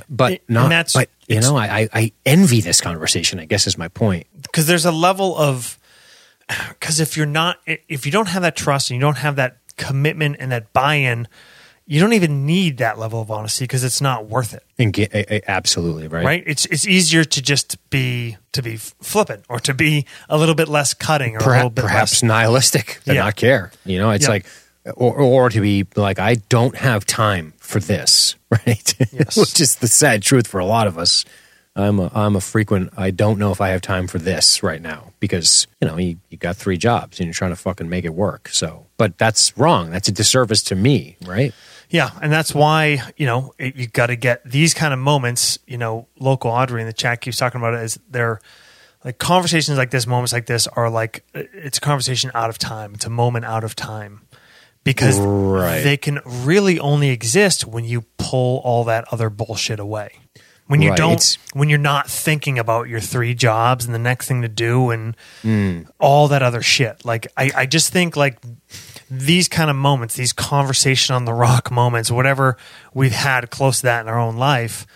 but 0.10 0.32
And 0.32 0.40
not 0.50 0.70
that's- 0.70 0.94
but 0.94 1.10
you 1.28 1.40
know 1.40 1.56
I, 1.56 1.82
I 1.82 1.90
i 1.94 2.12
envy 2.26 2.60
this 2.62 2.82
conversation 2.82 3.40
i 3.40 3.46
guess 3.46 3.66
is 3.68 3.78
my 3.78 3.88
point. 3.88 4.26
Because 4.42 4.66
there's 4.68 4.86
a 4.86 4.92
level 4.92 5.38
of 5.38 5.78
because 6.70 7.00
if 7.00 7.16
you're 7.16 7.26
not 7.26 7.58
if 7.66 8.06
you 8.06 8.12
don't 8.12 8.28
have 8.28 8.42
that 8.42 8.56
trust 8.58 8.90
and 8.92 8.96
you 8.98 9.02
don't 9.02 9.18
have 9.18 9.38
that 9.38 9.61
commitment 9.78 10.36
and 10.40 10.52
that 10.52 10.72
buy-in 10.74 11.28
you 11.88 12.00
don't 12.00 12.14
even 12.14 12.46
need 12.46 12.78
that 12.78 12.98
level 13.00 13.20
of 13.22 13.30
honesty 13.32 13.66
because 13.66 13.84
it's 13.84 14.00
not 14.00 14.28
worth 14.28 14.54
it 14.54 14.64
and 14.80 14.94
get, 14.94 15.12
absolutely 15.48 16.08
right 16.08 16.24
right 16.26 16.44
it's 16.46 16.66
it's 16.68 16.88
easier 16.88 17.24
to 17.24 17.42
just 17.42 17.78
be 17.90 18.38
to 18.54 18.62
be 18.62 18.78
flippant 18.78 19.44
or 19.50 19.60
to 19.60 19.74
be 19.74 20.06
a 20.30 20.38
little 20.38 20.56
bit 20.56 20.68
less 20.70 20.94
cutting 20.94 21.36
or 21.36 21.40
a 21.40 21.42
little 21.42 21.70
perhaps, 21.70 21.74
bit 21.76 21.82
perhaps 21.82 22.14
less 22.14 22.24
nihilistic 22.24 23.00
to 23.06 23.14
Yeah. 23.14 23.22
not 23.24 23.36
care. 23.36 23.72
You 23.86 23.98
know, 24.00 24.12
it's 24.12 24.26
Yeah. 24.26 24.30
like, 24.32 24.46
or, 24.96 25.16
or 25.16 25.50
to 25.50 25.62
be 25.62 25.86
like, 25.96 26.20
I 26.20 26.36
don't 26.50 26.76
have 26.76 27.06
time 27.06 27.54
for 27.60 27.80
this, 27.80 28.36
right? 28.50 28.96
Yes. 29.12 29.38
Which 29.38 29.60
is 29.62 29.76
the 29.78 29.88
sad 29.88 30.22
truth 30.22 30.48
for 30.48 30.60
a 30.60 30.66
lot 30.66 30.88
of 30.88 30.98
us. 30.98 31.24
I'm 31.76 32.00
a, 32.00 32.12
I'm 32.14 32.36
a 32.36 32.42
frequent, 32.42 32.92
I 32.98 33.12
don't 33.12 33.40
know 33.40 33.52
if 33.52 33.62
I 33.62 33.70
have 33.70 33.82
time 33.82 34.08
for 34.08 34.18
this 34.20 34.62
right 34.62 34.82
now 34.82 35.14
because, 35.22 35.68
you 35.80 35.88
know, 35.88 35.98
you, 35.98 36.18
you 36.30 36.38
got 36.38 36.58
three 36.58 36.78
jobs 36.78 37.20
and 37.20 37.28
you're 37.28 37.34
trying 37.34 37.52
to 37.52 37.56
fucking 37.56 37.88
make 37.88 38.04
it 38.04 38.14
work. 38.14 38.50
So, 38.50 38.88
but 38.98 39.18
that's 39.18 39.58
wrong. 39.58 39.90
That's 39.90 40.10
a 40.10 40.12
disservice 40.12 40.64
to 40.64 40.76
me, 40.76 41.16
right? 41.26 41.54
Yeah, 41.90 42.10
and 42.22 42.32
that's 42.32 42.56
why 42.56 43.02
you 43.18 43.26
know 43.26 43.54
it, 43.58 43.76
you 43.76 43.88
got 43.88 44.08
to 44.08 44.16
get 44.16 44.44
these 44.50 44.74
kind 44.74 44.94
of 44.94 45.00
moments. 45.00 45.60
You 45.68 45.78
know, 45.78 46.08
local 46.20 46.50
Audrey 46.50 46.80
in 46.80 46.88
the 46.88 46.94
chat 46.94 47.20
keeps 47.20 47.36
talking 47.38 47.60
about 47.60 47.74
it 47.74 47.80
as 47.82 48.00
they're 48.10 48.40
like 49.04 49.18
conversations 49.18 49.78
like 49.78 49.92
this, 49.92 50.08
moments 50.08 50.32
like 50.32 50.46
this 50.46 50.68
are 50.68 50.90
like 50.90 51.26
it's 51.34 51.80
a 51.80 51.82
conversation 51.82 52.32
out 52.34 52.50
of 52.50 52.58
time. 52.58 52.94
It's 52.94 53.06
a 53.06 53.10
moment 53.10 53.44
out 53.44 53.66
of 53.66 53.76
time 53.76 54.22
because 54.86 55.20
Right. 55.20 55.82
they 55.82 55.98
can 55.98 56.20
really 56.26 56.80
only 56.80 57.10
exist 57.10 57.66
when 57.68 57.84
you 57.84 58.04
pull 58.18 58.60
all 58.64 58.86
that 58.86 59.06
other 59.12 59.30
bullshit 59.30 59.80
away. 59.82 60.14
When 60.72 60.82
you 60.82 60.90
Right, 60.92 60.98
don't, 60.98 61.12
it's- 61.14 61.38
when 61.54 61.68
you're 61.68 61.78
not 61.80 62.10
thinking 62.10 62.58
about 62.58 62.88
your 62.88 63.02
three 63.02 63.34
jobs 63.36 63.84
and 63.84 63.94
the 63.94 64.00
next 64.00 64.28
thing 64.30 64.42
to 64.42 64.48
do 64.48 64.90
and 64.90 65.18
Hmm. 65.42 65.82
all 66.00 66.30
that 66.30 66.42
other 66.42 66.62
shit. 66.62 67.04
Like 67.04 67.28
I, 67.36 67.52
I 67.56 67.66
just 67.66 67.92
think 67.92 68.16
like 68.16 68.38
these 69.10 69.50
kind 69.50 69.70
of 69.70 69.76
moments, 69.76 70.16
these 70.16 70.32
conversation 70.32 71.14
on 71.14 71.26
the 71.26 71.34
rock 71.34 71.70
moments, 71.72 72.10
whatever 72.10 72.56
we've 72.94 73.12
had 73.12 73.50
close 73.50 73.80
to 73.82 73.84
that 73.88 74.02
in 74.02 74.08
our 74.08 74.18
own 74.18 74.38
life, 74.38 74.88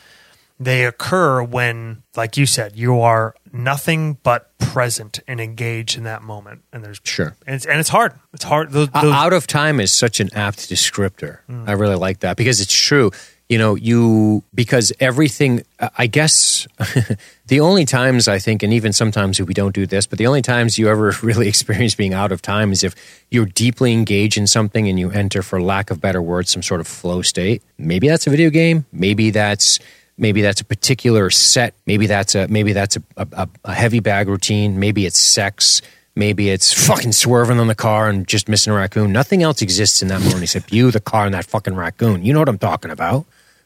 they 0.57 0.85
occur 0.85 1.43
when, 1.43 2.03
like 2.15 2.37
you 2.37 2.45
said, 2.45 2.77
you 2.77 3.01
are 3.01 3.35
nothing 3.51 4.17
but 4.23 4.57
present 4.57 5.19
and 5.27 5.41
engaged 5.41 5.97
in 5.97 6.05
that 6.05 6.21
moment. 6.21 6.61
And 6.71 6.81
there's 6.85 7.01
Sure. 7.03 7.35
and 7.45 7.55
it's, 7.57 7.65
and 7.65 7.77
it's 7.81 7.89
hard. 7.89 8.13
It's 8.33 8.45
hard. 8.45 8.71
Those, 8.71 8.87
those, 8.89 9.13
out 9.13 9.33
of 9.33 9.45
time 9.47 9.81
is 9.81 9.91
such 9.91 10.21
an 10.21 10.29
apt 10.33 10.69
descriptor. 10.69 11.39
Mm. 11.51 11.67
I 11.67 11.73
really 11.73 11.95
like 11.97 12.19
that 12.21 12.37
because 12.37 12.61
it's 12.61 12.73
true. 12.73 13.11
You 13.49 13.59
know, 13.59 13.75
you 13.75 14.43
because 14.53 14.91
everything. 14.99 15.63
I 15.97 16.07
guess 16.07 16.67
the 17.47 17.59
only 17.59 17.85
times 17.85 18.27
I 18.27 18.39
think, 18.39 18.63
and 18.63 18.73
even 18.73 18.91
sometimes 18.91 19.39
we 19.39 19.53
don't 19.53 19.75
do 19.75 19.85
this, 19.85 20.07
but 20.07 20.17
the 20.17 20.25
only 20.25 20.41
times 20.41 20.79
you 20.79 20.89
ever 20.89 21.13
really 21.21 21.47
experience 21.47 21.93
being 21.93 22.13
out 22.13 22.31
of 22.31 22.41
time 22.41 22.71
is 22.71 22.83
if 22.83 22.95
you're 23.29 23.45
deeply 23.45 23.93
engaged 23.93 24.37
in 24.37 24.47
something 24.47 24.89
and 24.89 24.99
you 24.99 25.11
enter, 25.11 25.43
for 25.43 25.61
lack 25.61 25.91
of 25.91 26.01
better 26.01 26.21
words, 26.21 26.49
some 26.49 26.63
sort 26.63 26.81
of 26.81 26.87
flow 26.87 27.21
state. 27.21 27.61
Maybe 27.77 28.07
that's 28.07 28.25
a 28.25 28.31
video 28.31 28.49
game. 28.49 28.85
Maybe 28.91 29.29
that's 29.29 29.79
maybe 30.17 30.41
that's 30.41 30.61
a 30.61 30.65
particular 30.65 31.29
set. 31.29 31.75
Maybe 31.85 32.07
that's 32.07 32.35
a 32.35 32.47
maybe 32.47 32.73
that's 32.73 32.97
a, 32.97 33.03
a, 33.17 33.47
a 33.63 33.73
heavy 33.73 33.99
bag 33.99 34.27
routine. 34.27 34.79
Maybe 34.79 35.05
it's 35.05 35.19
sex. 35.19 35.81
Maybe 36.15 36.49
it's 36.49 36.71
fucking 36.87 37.11
swerving 37.11 37.59
on 37.59 37.67
the 37.67 37.75
car 37.75 38.07
and 38.07 38.25
just 38.25 38.47
missing 38.47 38.71
a 38.71 38.75
raccoon. 38.75 39.11
Nothing 39.11 39.43
else 39.43 39.61
exists 39.61 40.01
in 40.01 40.07
that 40.07 40.21
moment 40.21 40.43
except 40.43 40.71
you, 40.71 40.89
the 40.89 41.01
car, 41.01 41.25
and 41.25 41.33
that 41.33 41.45
fucking 41.45 41.75
raccoon. 41.75 42.23
You 42.23 42.31
know 42.31 42.39
what 42.39 42.47
I'm 42.47 42.57
talking 42.57 42.89
about, 42.89 43.25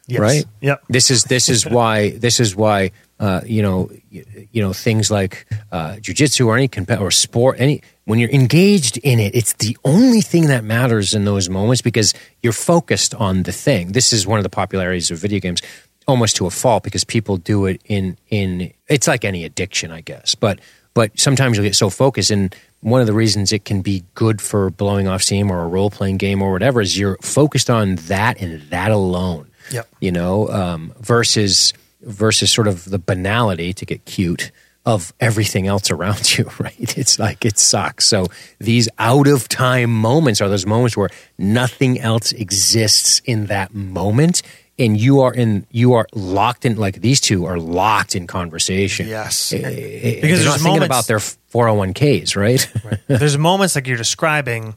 Yes. 0.10 0.20
right? 0.20 0.45
Yep. 0.62 0.84
This 0.89 1.12
is 1.12 1.24
this 1.26 1.49
is 1.49 1.66
why 1.78 2.12
this 2.12 2.39
is 2.39 2.55
why 2.55 2.91
uh, 3.20 3.41
you 3.45 3.62
know 3.62 3.89
you, 4.10 4.26
you 4.51 4.62
know 4.62 4.74
things 4.74 5.12
like 5.12 5.47
uh, 5.72 5.95
jujitsu 5.95 6.47
or 6.47 6.57
any 6.57 6.68
comp- 6.68 6.99
or 6.99 7.12
sport 7.12 7.57
any 7.60 7.82
when 8.05 8.18
you're 8.18 8.32
engaged 8.32 8.97
in 8.97 9.20
it, 9.20 9.36
it's 9.36 9.53
the 9.53 9.78
only 9.86 10.22
thing 10.22 10.47
that 10.47 10.64
matters 10.64 11.14
in 11.14 11.26
those 11.26 11.47
moments 11.47 11.84
because 11.84 12.16
you're 12.41 12.51
focused 12.51 13.14
on 13.14 13.43
the 13.43 13.51
thing. 13.51 13.91
This 13.91 14.12
is 14.12 14.26
one 14.26 14.39
of 14.39 14.43
the 14.43 14.49
popularities 14.49 15.12
of 15.12 15.20
video 15.20 15.39
games, 15.39 15.62
almost 16.07 16.36
to 16.38 16.47
a 16.47 16.49
fault 16.49 16.82
because 16.82 17.03
people 17.03 17.38
do 17.38 17.68
it 17.68 17.80
in 17.86 18.18
in 18.30 18.74
it's 18.88 19.07
like 19.07 19.24
any 19.24 19.45
addiction, 19.45 19.91
I 19.91 20.01
guess, 20.01 20.34
but 20.34 20.60
but 20.95 21.18
sometimes 21.20 21.55
you'll 21.55 21.66
get 21.66 21.76
so 21.76 21.89
focused 21.89 22.32
and 22.32 22.55
one 22.82 23.01
of 23.01 23.07
the 23.07 23.14
reasons 23.14 23.51
it 23.51 23.66
can 23.66 23.82
be 23.82 24.03
good 24.16 24.41
for 24.41 24.70
blowing 24.70 25.07
off 25.07 25.22
steam 25.22 25.51
or 25.51 25.62
a 25.62 25.68
role 25.68 25.89
playing 25.89 26.18
game 26.18 26.41
or 26.41 26.51
whatever 26.51 26.82
is 26.82 26.97
you're 26.97 27.18
focused 27.22 27.70
on 27.70 27.95
that 28.07 28.41
and 28.41 28.62
that 28.70 28.91
alone 28.91 29.48
Yep. 29.72 29.88
you 29.99 30.11
know 30.11 30.47
um, 30.49 30.93
versus 30.99 31.74
versus 32.01 32.51
sort 32.51 32.67
of 32.67 32.86
the 32.89 32.99
banality 32.99 33.74
to 33.74 33.86
get 33.86 34.05
cute 34.05 34.51
of 34.86 35.13
everything 35.20 35.67
else 35.67 35.91
around 35.91 36.38
you 36.38 36.49
right? 36.59 36.97
It's 36.97 37.20
like 37.20 37.43
it 37.45 37.59
sucks. 37.59 38.05
So 38.05 38.28
these 38.59 38.88
out 38.97 39.28
of 39.28 39.47
time 39.49 39.91
moments 39.93 40.39
are 40.41 40.49
those 40.49 40.65
moments 40.65 40.95
where 40.97 41.09
nothing 41.38 41.99
else 41.99 42.32
exists 42.32 43.22
in 43.26 43.47
that 43.47 43.74
moment 43.74 44.41
and 44.80 44.97
you 44.97 45.20
are 45.20 45.34
in 45.34 45.67
you 45.72 45.93
are 45.93 46.07
locked 46.13 46.63
in 46.65 46.78
like 46.78 47.01
these 47.01 47.20
two 47.20 47.45
are 47.45 47.59
locked 47.59 48.15
in 48.15 48.26
conversation. 48.28 49.07
Yes. 49.09 49.51
Eh, 49.51 49.57
And- 49.57 49.65
eh, 49.65 50.22
because 50.22 50.39
they're 50.39 50.47
not 50.47 50.51
there's 50.51 50.53
thinking 50.63 50.65
moments- 50.80 50.86
about 50.88 51.07
their 51.07 51.20
401ks 51.20 52.36
right, 52.36 52.67
There's 53.07 53.38
moments 53.38 53.76
like 53.76 53.88
you're 53.88 53.97
describing 53.97 54.76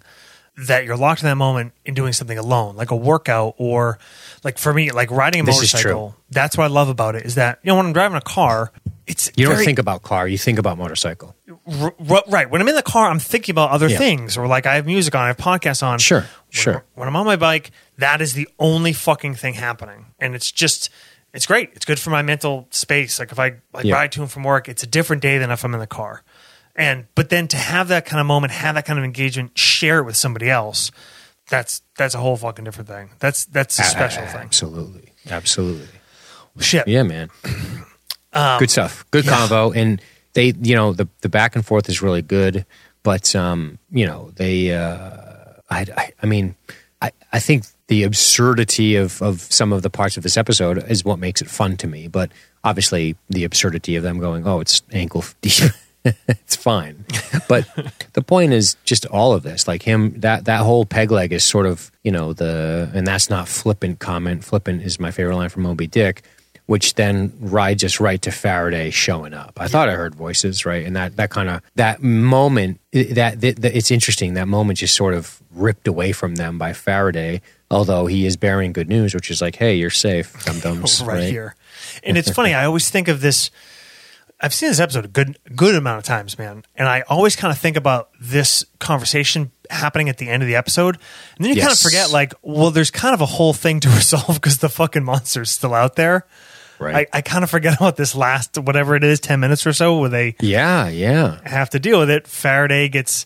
that 0.56 0.84
you're 0.84 0.96
locked 0.96 1.22
in 1.22 1.26
that 1.28 1.36
moment 1.36 1.72
in 1.84 1.94
doing 1.94 2.12
something 2.12 2.36
alone, 2.36 2.76
like 2.76 2.90
a 2.90 2.96
workout 2.96 3.54
or 3.58 3.98
like 4.44 4.58
for 4.58 4.72
me, 4.74 4.90
like 4.90 5.10
riding 5.10 5.40
a 5.40 5.44
This 5.44 5.56
is 5.62 5.72
motorcycle. 5.74 6.14
That's 6.30 6.56
what 6.58 6.64
I 6.64 6.66
love 6.68 6.88
about 6.88 7.14
it 7.14 7.24
is 7.24 7.36
that, 7.36 7.58
you 7.62 7.68
know, 7.70 7.76
when 7.76 7.86
I'm 7.86 7.92
driving 7.92 8.16
a 8.18 8.20
car, 8.20 8.70
it's 9.06 9.30
you 9.36 9.46
don't 9.46 9.54
very- 9.54 9.64
think 9.64 9.78
about 9.78 10.02
car 10.02 10.28
you 10.28 10.38
think 10.38 10.58
about 10.58 10.78
motorcycle 10.78 11.34
R- 11.66 11.94
r- 12.08 12.22
right. 12.28 12.48
When 12.50 12.60
I'm 12.60 12.68
in 12.68 12.74
the 12.76 12.82
car, 12.82 13.08
I'm 13.10 13.18
thinking 13.18 13.52
about 13.52 13.70
other 13.70 13.88
Yeah. 13.88 13.98
things, 13.98 14.36
or 14.36 14.46
like 14.46 14.66
I 14.66 14.74
have 14.76 14.86
music 14.86 15.14
on, 15.14 15.22
I 15.24 15.26
have 15.28 15.36
podcasts 15.38 15.82
on. 15.82 15.98
Sure, 15.98 16.20
When- 16.20 16.28
sure. 16.50 16.84
When 16.94 17.08
I'm 17.08 17.16
on 17.16 17.24
my 17.26 17.36
bike, 17.36 17.70
that 17.98 18.20
is 18.20 18.34
the 18.34 18.48
only 18.58 18.92
fucking 18.92 19.34
thing 19.36 19.54
happening, 19.54 20.06
and 20.20 20.34
it's 20.34 20.50
just, 20.52 20.90
it's 21.34 21.46
great. 21.46 21.70
It's 21.74 21.84
good 21.84 21.98
for 21.98 22.10
my 22.10 22.22
mental 22.22 22.66
space. 22.70 23.18
Like 23.18 23.32
if 23.32 23.38
I 23.38 23.54
like 23.72 23.84
Yeah. 23.84 23.94
ride 23.94 24.12
to 24.12 24.22
and 24.22 24.30
from 24.30 24.42
work, 24.44 24.68
it's 24.68 24.82
a 24.82 24.86
different 24.86 25.22
day 25.22 25.38
than 25.38 25.50
if 25.50 25.64
I'm 25.64 25.72
in 25.74 25.80
the 25.80 25.86
car. 25.86 26.22
And 26.74 27.06
but 27.14 27.28
then 27.28 27.48
to 27.48 27.56
have 27.56 27.88
that 27.88 28.06
kind 28.06 28.20
of 28.20 28.26
moment, 28.26 28.52
have 28.52 28.74
that 28.76 28.86
kind 28.86 28.98
of 28.98 29.04
engagement, 29.04 29.58
share 29.58 29.98
it 29.98 30.04
with 30.04 30.16
somebody 30.16 30.48
else, 30.48 30.90
that's 31.48 31.82
that's 31.98 32.14
a 32.14 32.18
whole 32.18 32.36
fucking 32.36 32.64
different 32.64 32.88
thing. 32.88 33.10
That's 33.18 33.44
that's 33.44 33.78
a 33.78 33.84
special 33.84 34.24
thing. 34.26 34.42
absolutely 34.42 35.12
absolutely 35.30 35.88
Shit. 36.60 36.86
Yeah, 36.88 37.02
man. 37.02 37.30
Um, 38.34 38.58
good 38.58 38.70
stuff. 38.70 39.04
Good 39.10 39.26
convo, 39.26 39.76
and 39.76 40.00
they, 40.32 40.54
you 40.62 40.74
know, 40.74 40.94
the 40.94 41.06
the 41.20 41.28
back 41.28 41.54
and 41.54 41.66
forth 41.66 41.90
is 41.90 42.00
really 42.00 42.22
good. 42.22 42.64
But 43.02 43.36
um, 43.36 43.78
you 43.90 44.06
know, 44.06 44.32
they, 44.36 44.72
uh, 44.72 45.10
I, 45.68 45.84
I, 45.94 46.12
I 46.22 46.24
mean, 46.26 46.54
I, 47.02 47.12
I 47.30 47.40
think 47.40 47.66
the 47.88 48.04
absurdity 48.04 48.96
of 48.96 49.20
of 49.20 49.42
some 49.42 49.70
of 49.70 49.82
the 49.82 49.90
parts 49.90 50.16
of 50.16 50.22
this 50.22 50.38
episode 50.38 50.82
is 50.90 51.04
what 51.04 51.18
makes 51.18 51.42
it 51.42 51.50
fun 51.50 51.76
to 51.76 51.86
me. 51.86 52.08
But 52.08 52.32
obviously, 52.64 53.16
the 53.28 53.44
absurdity 53.44 53.96
of 53.96 54.02
them 54.02 54.18
going, 54.18 54.46
oh, 54.46 54.60
it's 54.60 54.80
ankle 54.92 55.26
deep. 55.42 55.70
it's 56.28 56.56
fine. 56.56 57.04
But 57.48 57.68
the 58.12 58.22
point 58.22 58.52
is 58.52 58.76
just 58.84 59.06
all 59.06 59.32
of 59.32 59.42
this, 59.42 59.68
like 59.68 59.82
him, 59.82 60.18
that 60.20 60.46
that 60.46 60.62
whole 60.62 60.84
peg 60.84 61.10
leg 61.10 61.32
is 61.32 61.44
sort 61.44 61.66
of 61.66 61.90
you 62.02 62.10
know 62.10 62.32
the, 62.32 62.90
and 62.94 63.06
that's 63.06 63.30
not 63.30 63.48
flippant 63.48 63.98
comment. 63.98 64.44
Flippant 64.44 64.82
is 64.82 64.98
my 64.98 65.10
favorite 65.10 65.36
line 65.36 65.48
from 65.48 65.62
Moby 65.62 65.86
Dick, 65.86 66.22
which 66.66 66.94
then 66.94 67.32
rides 67.40 67.84
us 67.84 68.00
right 68.00 68.20
to 68.22 68.30
Faraday 68.30 68.90
showing 68.90 69.34
up. 69.34 69.52
I 69.60 69.68
thought 69.68 69.88
I 69.88 69.92
heard 69.92 70.14
voices, 70.14 70.66
right, 70.66 70.84
and 70.84 70.96
that 70.96 71.16
that 71.16 71.30
kind 71.30 71.48
of 71.48 71.62
that 71.76 72.02
moment 72.02 72.80
that, 72.92 73.40
that, 73.40 73.56
that 73.62 73.76
it's 73.76 73.90
interesting. 73.90 74.34
That 74.34 74.48
moment 74.48 74.78
just 74.78 74.96
sort 74.96 75.14
of 75.14 75.40
ripped 75.52 75.86
away 75.86 76.12
from 76.12 76.36
them 76.36 76.58
by 76.58 76.72
Faraday. 76.72 77.40
Although 77.70 78.06
he 78.06 78.26
is 78.26 78.36
bearing 78.36 78.72
good 78.72 78.88
news, 78.88 79.14
which 79.14 79.30
is 79.30 79.40
like, 79.40 79.56
hey, 79.56 79.76
you're 79.76 79.88
safe, 79.88 80.44
dum 80.44 80.60
dums, 80.60 81.02
right, 81.04 81.14
right 81.14 81.30
here. 81.30 81.54
And 82.04 82.18
it's 82.18 82.30
funny. 82.30 82.52
I 82.54 82.66
always 82.66 82.90
think 82.90 83.08
of 83.08 83.20
this. 83.20 83.50
I've 84.42 84.52
seen 84.52 84.68
this 84.70 84.80
episode 84.80 85.04
a 85.04 85.08
good 85.08 85.38
good 85.54 85.74
amount 85.76 85.98
of 85.98 86.04
times, 86.04 86.36
man, 86.36 86.64
and 86.74 86.88
I 86.88 87.02
always 87.02 87.36
kind 87.36 87.52
of 87.52 87.58
think 87.58 87.76
about 87.76 88.10
this 88.20 88.64
conversation 88.80 89.52
happening 89.70 90.08
at 90.08 90.18
the 90.18 90.28
end 90.28 90.42
of 90.42 90.48
the 90.48 90.56
episode, 90.56 90.96
and 91.36 91.44
then 91.46 91.54
you 91.54 91.60
kind 91.60 91.72
of 91.72 91.78
forget, 91.78 92.10
like, 92.10 92.34
well, 92.42 92.70
there's 92.72 92.90
kind 92.90 93.14
of 93.14 93.20
a 93.20 93.26
whole 93.26 93.52
thing 93.52 93.78
to 93.80 93.88
resolve 93.90 94.34
because 94.34 94.58
the 94.58 94.68
fucking 94.68 95.04
monster's 95.04 95.50
still 95.50 95.74
out 95.74 95.94
there. 95.96 96.26
Right. 96.80 97.06
I, 97.12 97.18
I 97.18 97.20
kind 97.20 97.44
of 97.44 97.50
forget 97.50 97.76
about 97.76 97.96
this 97.96 98.16
last 98.16 98.58
whatever 98.58 98.96
it 98.96 99.04
is, 99.04 99.20
ten 99.20 99.38
minutes 99.38 99.64
or 99.66 99.72
so, 99.72 99.98
where 100.00 100.08
they 100.08 100.34
Yeah, 100.40 100.88
yeah, 100.88 101.38
have 101.48 101.70
to 101.70 101.78
deal 101.78 102.00
with 102.00 102.10
it. 102.10 102.26
Faraday 102.26 102.88
gets 102.88 103.24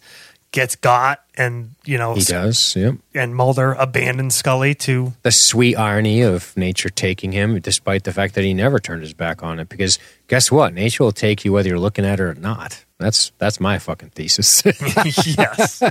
gets 0.56 0.74
got, 0.74 1.20
and 1.36 1.74
you 1.84 1.98
know, 1.98 2.14
he 2.14 2.22
does. 2.22 2.74
Yep. 2.74 2.94
and 3.14 3.36
Mulder 3.36 3.74
abandons 3.74 4.34
Scully 4.34 4.74
to 4.76 5.12
the 5.20 5.30
sweet 5.30 5.76
irony 5.76 6.22
of 6.22 6.56
nature 6.56 6.88
taking 6.88 7.32
him, 7.32 7.60
despite 7.60 8.04
the 8.04 8.12
fact 8.12 8.34
that 8.36 8.42
he 8.42 8.54
never 8.54 8.78
turned 8.78 9.02
his 9.02 9.12
back 9.12 9.42
on 9.42 9.60
it. 9.60 9.68
Because 9.68 9.98
guess 10.28 10.50
what? 10.50 10.72
Nature 10.72 11.04
will 11.04 11.12
take 11.12 11.44
you 11.44 11.52
whether 11.52 11.68
you're 11.68 11.78
looking 11.78 12.06
at 12.06 12.20
it 12.20 12.22
or 12.22 12.34
not. 12.34 12.86
That's 12.96 13.32
that's 13.36 13.60
my 13.60 13.78
fucking 13.78 14.08
thesis. 14.10 14.62
yes. 15.36 15.82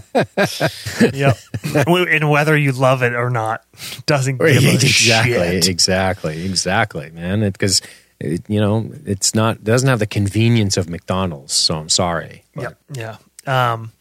yep. 1.14 1.38
And 1.86 2.32
whether 2.32 2.58
you 2.58 2.72
love 2.72 3.04
it 3.04 3.14
or 3.14 3.30
not 3.30 3.64
doesn't 4.08 4.38
give 4.38 4.48
a 4.48 4.74
exactly, 4.74 4.82
shit. 4.82 4.88
exactly, 4.88 5.58
exactly, 5.70 6.46
exactly, 6.46 7.12
man. 7.12 7.42
Because 7.42 7.84
it, 8.20 8.42
you 8.50 8.60
know 8.60 8.90
it's 9.06 9.36
not 9.36 9.64
doesn't 9.64 9.88
have 9.88 10.00
the 10.00 10.08
convenience 10.08 10.76
of 10.76 10.90
McDonald's. 10.90 11.54
So 11.54 11.76
I'm 11.76 11.90
sorry. 11.90 12.44
But 12.56 12.62
Yep. 12.64 12.78
Yeah. 12.94 13.74
Um, 13.74 13.92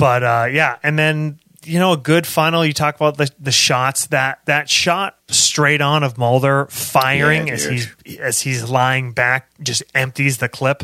but 0.00 0.24
uh, 0.24 0.48
yeah, 0.50 0.78
and 0.82 0.98
then 0.98 1.38
you 1.64 1.78
know 1.78 1.92
a 1.92 1.96
good 1.96 2.26
final. 2.26 2.64
You 2.66 2.72
talk 2.72 2.96
about 2.96 3.16
the 3.18 3.30
the 3.38 3.52
shots 3.52 4.06
that 4.08 4.40
that 4.46 4.68
shot 4.68 5.18
straight 5.28 5.80
on 5.80 6.02
of 6.02 6.18
Mulder 6.18 6.66
firing 6.70 7.46
Yeah, 7.48 7.54
as 7.54 7.64
he's 7.66 8.18
as 8.18 8.40
he's 8.40 8.68
lying 8.68 9.12
back, 9.12 9.48
just 9.62 9.82
empties 9.94 10.38
the 10.38 10.48
clip. 10.48 10.82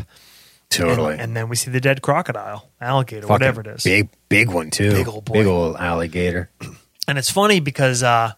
Totally. 0.69 1.13
And, 1.13 1.21
and 1.21 1.35
then 1.37 1.49
we 1.49 1.55
see 1.55 1.71
the 1.71 1.79
dead 1.79 2.01
crocodile, 2.01 2.69
alligator, 2.81 3.21
Fucking 3.21 3.33
whatever 3.33 3.61
it 3.61 3.67
is. 3.67 3.83
big, 3.83 4.09
big 4.27 4.49
one 4.49 4.69
too. 4.69 4.91
Big 4.91 5.07
ol' 5.07 5.21
boy. 5.21 5.33
big 5.33 5.47
old 5.47 5.77
alligator. 5.77 6.49
And 7.07 7.17
it's 7.17 7.31
funny 7.31 7.61
because, 7.61 8.03
uh, 8.03 8.33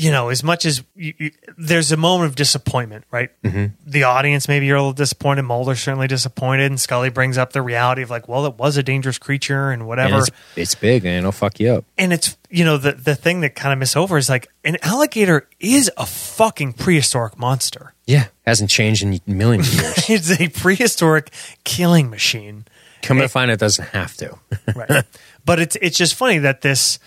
you 0.00 0.10
know, 0.10 0.28
as 0.30 0.42
much 0.42 0.64
as 0.64 0.82
you, 0.96 1.12
you, 1.18 1.30
there's 1.58 1.92
a 1.92 1.96
moment 1.96 2.30
of 2.30 2.36
disappointment, 2.36 3.04
right? 3.10 3.30
Mm-hmm. 3.42 3.66
The 3.84 4.04
audience 4.04 4.48
maybe 4.48 4.66
you're 4.66 4.76
a 4.76 4.80
little 4.80 4.92
disappointed. 4.92 5.42
Mulder's 5.42 5.80
certainly 5.80 6.06
disappointed, 6.08 6.66
and 6.70 6.80
Scully 6.80 7.10
brings 7.10 7.36
up 7.36 7.52
the 7.52 7.60
reality 7.62 8.02
of 8.02 8.10
like, 8.10 8.28
well, 8.28 8.46
it 8.46 8.54
was 8.56 8.76
a 8.76 8.82
dangerous 8.82 9.18
creature 9.18 9.70
and 9.70 9.82
And 9.82 9.88
whatever. 9.88 10.18
it's, 10.18 10.30
it's 10.56 10.74
big, 10.74 11.04
and 11.04 11.16
It'll 11.18 11.32
fuck 11.32 11.60
you 11.60 11.70
up. 11.74 11.84
and 11.98 12.12
it's 12.12 12.36
you 12.48 12.64
know 12.64 12.76
the 12.78 12.92
the 12.92 13.14
thing 13.14 13.40
that 13.42 13.54
kind 13.54 13.72
of 13.72 13.78
miss 13.78 13.94
over 13.96 14.16
is 14.16 14.28
like 14.28 14.48
an 14.64 14.76
alligator 14.82 15.48
is 15.60 15.90
a 15.96 16.06
fucking 16.06 16.72
prehistoric 16.74 17.38
monster. 17.38 17.94
Yeah, 18.06 18.26
hasn't 18.46 18.70
changed 18.70 19.02
in 19.02 19.20
millions 19.26 19.68
of 19.68 19.74
years. 19.80 20.08
It's 20.10 20.40
a 20.40 20.48
prehistoric 20.48 21.30
killing 21.64 22.10
machine. 22.10 22.64
Come 23.02 23.18
to 23.18 23.28
find, 23.28 23.50
it 23.50 23.58
doesn't 23.60 23.88
have 23.90 24.14
to. 24.16 24.38
right. 24.74 25.04
but 25.44 25.58
it's 25.60 25.76
it's 25.80 25.96
just 25.96 26.14
funny 26.14 26.38
that 26.38 26.60
this 26.62 26.98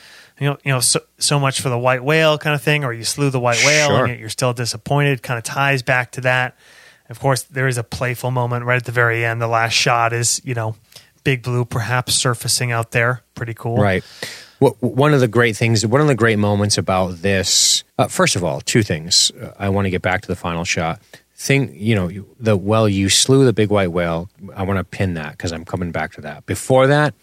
you 0.44 0.50
know 0.50 0.58
you 0.66 0.72
know 0.74 0.80
so, 0.82 1.00
so 1.18 1.40
much 1.40 1.62
for 1.62 1.70
the 1.70 1.78
white 1.78 2.04
whale 2.04 2.38
kind 2.38 2.54
of 2.54 2.62
thing, 2.62 2.84
or 2.84 2.92
you 2.92 3.04
slew 3.06 3.30
the 3.30 3.40
white 3.40 3.64
whale 3.66 3.88
Sure. 3.90 4.00
and 4.02 4.10
yet 4.10 4.20
you're 4.20 4.30
still 4.30 4.54
disappointed. 4.54 5.24
Kind 5.24 5.38
of 5.38 5.44
ties 5.44 5.82
back 5.84 6.12
to 6.12 6.22
that. 6.22 6.58
Of 7.10 7.20
course, 7.20 7.44
there 7.44 7.68
is 7.68 7.78
a 7.78 7.84
playful 7.84 8.32
moment 8.32 8.66
right 8.66 8.76
at 8.78 8.86
the 8.86 8.92
very 8.92 9.24
end. 9.24 9.42
The 9.42 9.48
last 9.48 9.74
shot 9.74 10.12
is 10.14 10.42
you 10.44 10.54
know 10.54 10.76
Big 11.24 11.42
Blue 11.44 11.64
perhaps 11.64 12.14
surfacing 12.16 12.72
out 12.72 12.92
there. 12.92 13.22
Pretty 13.36 13.54
cool, 13.54 13.78
Right. 13.78 14.04
What, 14.60 14.82
one 14.82 15.14
of 15.14 15.20
the 15.20 15.28
great 15.28 15.58
things, 15.58 15.86
one 15.86 16.00
of 16.00 16.08
the 16.08 16.16
great 16.16 16.40
moments 16.40 16.78
about 16.78 17.18
this, 17.22 17.84
uh, 17.98 18.08
first 18.08 18.38
of 18.38 18.44
all, 18.46 18.62
two 18.62 18.82
things. 18.82 19.30
Uh, 19.32 19.52
I 19.60 19.68
want 19.70 19.86
to 19.86 19.90
get 19.90 20.02
back 20.02 20.22
to 20.22 20.28
the 20.28 20.38
final 20.38 20.64
shot. 20.64 21.02
Thing, 21.36 21.76
you 21.76 21.96
know, 21.96 22.10
the 22.40 22.56
well, 22.56 22.88
you 22.88 23.10
slew 23.10 23.44
the 23.44 23.52
big 23.52 23.70
white 23.70 23.92
whale. 23.92 24.30
I 24.56 24.64
want 24.64 24.78
to 24.78 24.84
pin 24.86 25.16
that 25.16 25.32
because 25.32 25.52
I'm 25.52 25.66
coming 25.66 25.92
back 25.92 26.14
to 26.14 26.22
that. 26.22 26.46
Before 26.46 26.88
that, 26.88 27.14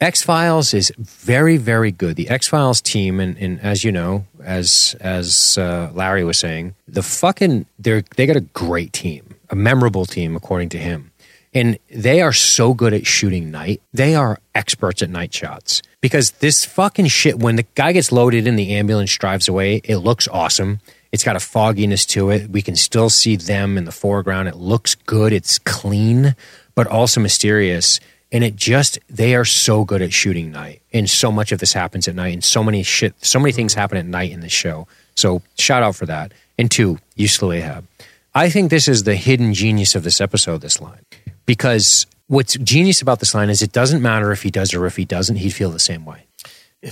X 0.00 0.22
Files 0.22 0.74
is 0.74 0.92
very, 0.96 1.56
very 1.56 1.90
good. 1.90 2.14
The 2.16 2.28
X 2.28 2.46
Files 2.46 2.80
team, 2.80 3.18
and, 3.18 3.36
and 3.38 3.60
as 3.60 3.82
you 3.82 3.90
know, 3.90 4.26
as 4.42 4.94
as 5.00 5.58
uh, 5.58 5.90
Larry 5.92 6.22
was 6.22 6.38
saying, 6.38 6.74
the 6.86 7.02
fucking 7.02 7.66
they 7.78 8.04
they 8.16 8.26
got 8.26 8.36
a 8.36 8.40
great 8.40 8.92
team, 8.92 9.34
a 9.50 9.56
memorable 9.56 10.06
team, 10.06 10.36
according 10.36 10.68
to 10.70 10.78
him. 10.78 11.10
And 11.54 11.78
they 11.90 12.20
are 12.20 12.32
so 12.32 12.74
good 12.74 12.92
at 12.92 13.06
shooting 13.06 13.50
night. 13.50 13.80
They 13.92 14.14
are 14.14 14.38
experts 14.54 15.02
at 15.02 15.10
night 15.10 15.32
shots. 15.32 15.82
Because 16.00 16.32
this 16.32 16.64
fucking 16.64 17.06
shit, 17.06 17.38
when 17.38 17.56
the 17.56 17.64
guy 17.74 17.92
gets 17.92 18.12
loaded 18.12 18.46
in 18.46 18.54
the 18.56 18.74
ambulance, 18.74 19.16
drives 19.16 19.48
away, 19.48 19.76
it 19.82 19.96
looks 19.96 20.28
awesome. 20.28 20.80
It's 21.10 21.24
got 21.24 21.36
a 21.36 21.40
fogginess 21.40 22.04
to 22.06 22.30
it. 22.30 22.50
We 22.50 22.60
can 22.60 22.76
still 22.76 23.08
see 23.08 23.34
them 23.34 23.78
in 23.78 23.86
the 23.86 23.92
foreground. 23.92 24.48
It 24.48 24.56
looks 24.56 24.94
good. 24.94 25.32
It's 25.32 25.58
clean, 25.58 26.36
but 26.74 26.86
also 26.86 27.20
mysterious. 27.20 27.98
And 28.30 28.44
it 28.44 28.56
just, 28.56 28.98
they 29.08 29.34
are 29.34 29.44
so 29.44 29.84
good 29.84 30.02
at 30.02 30.12
shooting 30.12 30.50
night. 30.50 30.82
And 30.92 31.08
so 31.08 31.32
much 31.32 31.50
of 31.50 31.60
this 31.60 31.72
happens 31.72 32.08
at 32.08 32.14
night. 32.14 32.34
And 32.34 32.44
so 32.44 32.62
many 32.62 32.82
shit, 32.82 33.14
so 33.24 33.38
many 33.38 33.52
things 33.52 33.72
mm-hmm. 33.72 33.80
happen 33.80 33.98
at 33.98 34.06
night 34.06 34.32
in 34.32 34.40
this 34.40 34.52
show. 34.52 34.86
So 35.14 35.42
shout 35.56 35.82
out 35.82 35.96
for 35.96 36.06
that. 36.06 36.32
And 36.58 36.70
two, 36.70 36.98
you 37.16 37.28
slew 37.28 37.52
Ahab. 37.52 37.86
I 38.34 38.50
think 38.50 38.70
this 38.70 38.86
is 38.86 39.04
the 39.04 39.16
hidden 39.16 39.54
genius 39.54 39.94
of 39.94 40.04
this 40.04 40.20
episode, 40.20 40.60
this 40.60 40.80
line. 40.80 41.00
Because 41.46 42.06
what's 42.26 42.56
genius 42.58 43.00
about 43.00 43.20
this 43.20 43.34
line 43.34 43.48
is 43.48 43.62
it 43.62 43.72
doesn't 43.72 44.02
matter 44.02 44.30
if 44.30 44.42
he 44.42 44.50
does 44.50 44.74
or 44.74 44.86
if 44.86 44.96
he 44.96 45.04
doesn't, 45.04 45.36
he'd 45.36 45.50
feel 45.50 45.70
the 45.70 45.78
same 45.78 46.04
way. 46.04 46.24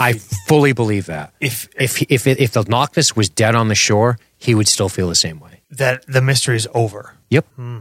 I 0.01 0.15
fully 0.49 0.73
believe 0.73 1.07
that. 1.07 1.33
If- 1.41 1.69
if 1.79 2.03
if 2.11 2.27
if 2.27 2.53
the 2.53 2.65
Noctis 2.65 3.15
was 3.15 3.29
dead 3.29 3.55
on 3.55 3.69
the 3.69 3.75
shore, 3.75 4.19
he 4.37 4.55
would 4.55 4.67
still 4.67 4.89
feel 4.89 5.09
the 5.09 5.15
same 5.15 5.39
way. 5.39 5.61
That 5.71 6.05
the 6.07 6.21
mystery 6.21 6.57
is 6.57 6.67
over. 6.75 7.15
Yep. 7.31 7.47
Hmm. 7.55 7.79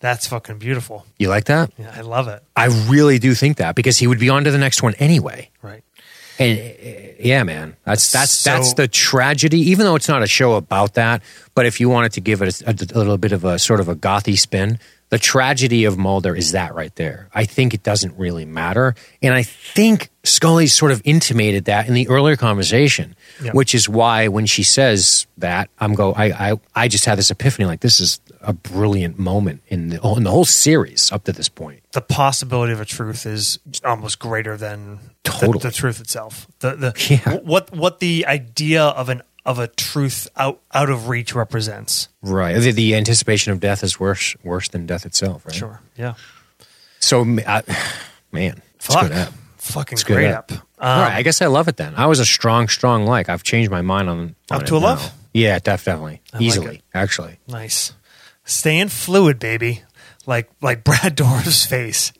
That's 0.00 0.26
fucking 0.28 0.58
beautiful. 0.58 1.04
You 1.18 1.28
like 1.28 1.46
that? 1.46 1.72
Yeah, 1.78 1.92
I 1.94 2.02
love 2.02 2.28
it. 2.28 2.42
I 2.54 2.66
really 2.88 3.18
do 3.18 3.34
think 3.34 3.56
that 3.56 3.74
because 3.74 3.98
he 3.98 4.06
would 4.06 4.20
be 4.20 4.28
on 4.28 4.44
to 4.44 4.50
the 4.50 4.58
next 4.58 4.82
one 4.82 4.94
anyway. 4.94 5.50
Right. 5.60 5.82
And 6.38 6.56
uh, 6.56 7.12
yeah, 7.18 7.42
man, 7.42 7.76
that's 7.84 8.12
that's 8.12 8.30
So- 8.30 8.50
that's 8.50 8.74
the 8.74 8.86
tragedy. 8.86 9.58
Even 9.70 9.86
though 9.86 9.96
it's 9.96 10.08
not 10.08 10.22
a 10.22 10.28
show 10.28 10.54
about 10.54 10.94
that, 10.94 11.22
but 11.54 11.66
if 11.66 11.80
you 11.80 11.88
wanted 11.88 12.12
to 12.12 12.20
give 12.20 12.42
it 12.42 12.60
a, 12.62 12.70
a 12.70 12.98
little 12.98 13.18
bit 13.18 13.32
of 13.32 13.44
a 13.44 13.58
sort 13.58 13.80
of 13.80 13.88
a 13.88 13.96
gothy 13.96 14.38
spin, 14.38 14.78
the 15.10 15.18
tragedy 15.18 15.84
of 15.84 15.98
Mulder 15.98 16.36
is 16.36 16.52
that 16.52 16.74
right 16.76 16.94
there. 16.94 17.28
I 17.34 17.44
think 17.44 17.74
it 17.74 17.82
doesn't 17.82 18.16
really 18.18 18.44
matter, 18.44 18.94
and 19.20 19.34
I 19.34 19.42
think 19.42 20.10
Scully 20.22 20.66
sort 20.68 20.92
of 20.92 21.00
intimated 21.04 21.64
that 21.64 21.88
in 21.88 21.94
the 21.94 22.06
earlier 22.08 22.36
conversation, 22.36 23.16
Yeah. 23.42 23.50
which 23.52 23.74
is 23.74 23.88
why 23.88 24.28
when 24.28 24.46
she 24.46 24.62
says 24.62 25.26
that, 25.38 25.70
I'm 25.80 25.94
go. 25.94 26.12
I 26.12 26.50
I 26.50 26.60
I 26.74 26.88
just 26.88 27.04
had 27.06 27.18
this 27.18 27.30
epiphany 27.32 27.64
like 27.66 27.80
this 27.80 27.98
is 28.00 28.20
a 28.48 28.52
brilliant 28.52 29.18
moment 29.18 29.62
in 29.68 29.90
the 29.90 30.00
in 30.16 30.24
the 30.24 30.30
whole 30.30 30.44
series 30.44 31.12
up 31.12 31.22
to 31.24 31.32
this 31.32 31.48
point. 31.48 31.82
The 31.92 32.00
possibility 32.00 32.72
of 32.72 32.80
a 32.80 32.84
truth 32.84 33.26
is 33.26 33.58
almost 33.84 34.18
greater 34.18 34.56
than 34.56 34.98
the- 35.22 35.30
Totally. 35.30 35.58
the, 35.60 35.70
truth 35.70 36.00
itself. 36.00 36.46
The 36.60 36.74
the 36.74 37.06
Yeah. 37.26 37.36
what 37.38 37.70
what 37.76 38.00
the 38.00 38.24
idea 38.26 38.82
of 38.82 39.08
an 39.10 39.22
of 39.44 39.58
a 39.58 39.68
truth 39.68 40.26
out 40.36 40.60
out 40.72 40.90
of 40.90 41.08
reach 41.08 41.34
represents. 41.34 42.08
Right. 42.22 42.58
The, 42.58 42.72
the 42.72 42.94
anticipation 42.96 43.52
of 43.52 43.60
death 43.60 43.84
is 43.84 44.00
worse 44.00 44.34
worse 44.42 44.68
than 44.68 44.86
death 44.86 45.04
itself. 45.06 45.44
Right. 45.46 45.54
Sure. 45.54 45.80
Yeah. 45.96 46.14
So, 47.00 47.22
I, 47.46 47.62
man, 48.32 48.60
it's 48.76 48.86
Fuck. 48.86 49.02
good 49.02 49.12
app. 49.12 49.32
Fucking 49.58 49.96
It's 49.96 50.04
great 50.04 50.26
app. 50.28 50.50
up. 50.50 50.58
All 50.80 51.00
right, 51.02 51.12
um, 51.12 51.16
I 51.18 51.22
guess 51.22 51.42
I 51.42 51.46
love 51.46 51.68
it 51.68 51.76
then. 51.76 51.94
I 51.96 52.06
was 52.06 52.20
a 52.20 52.24
strong, 52.24 52.68
strong 52.68 53.04
like. 53.04 53.28
I've 53.28 53.42
changed 53.42 53.70
my 53.70 53.82
mind 53.82 54.08
on, 54.08 54.34
on 54.50 54.60
Up 54.62 54.66
to 54.66 54.76
a 54.76 54.80
now. 54.80 54.86
love? 54.86 55.12
Yeah, 55.34 55.54
def- 55.56 55.64
definitely, 55.84 56.22
like 56.32 56.42
easily, 56.42 56.76
it. 56.76 56.82
actually. 56.94 57.38
Nice. 57.46 57.92
Staying 58.48 58.88
fluid, 58.88 59.38
baby. 59.38 59.82
Like 60.26 60.48
like 60.62 60.82
Brad 60.84 61.14
Dourif's 61.14 61.64
face. 61.66 62.12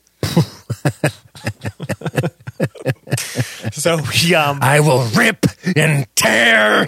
so 3.72 3.96
he 3.98 4.34
um 4.34 4.58
I 4.62 4.80
will 4.80 5.04
rip 5.16 5.46
and 5.76 6.06
tear. 6.14 6.86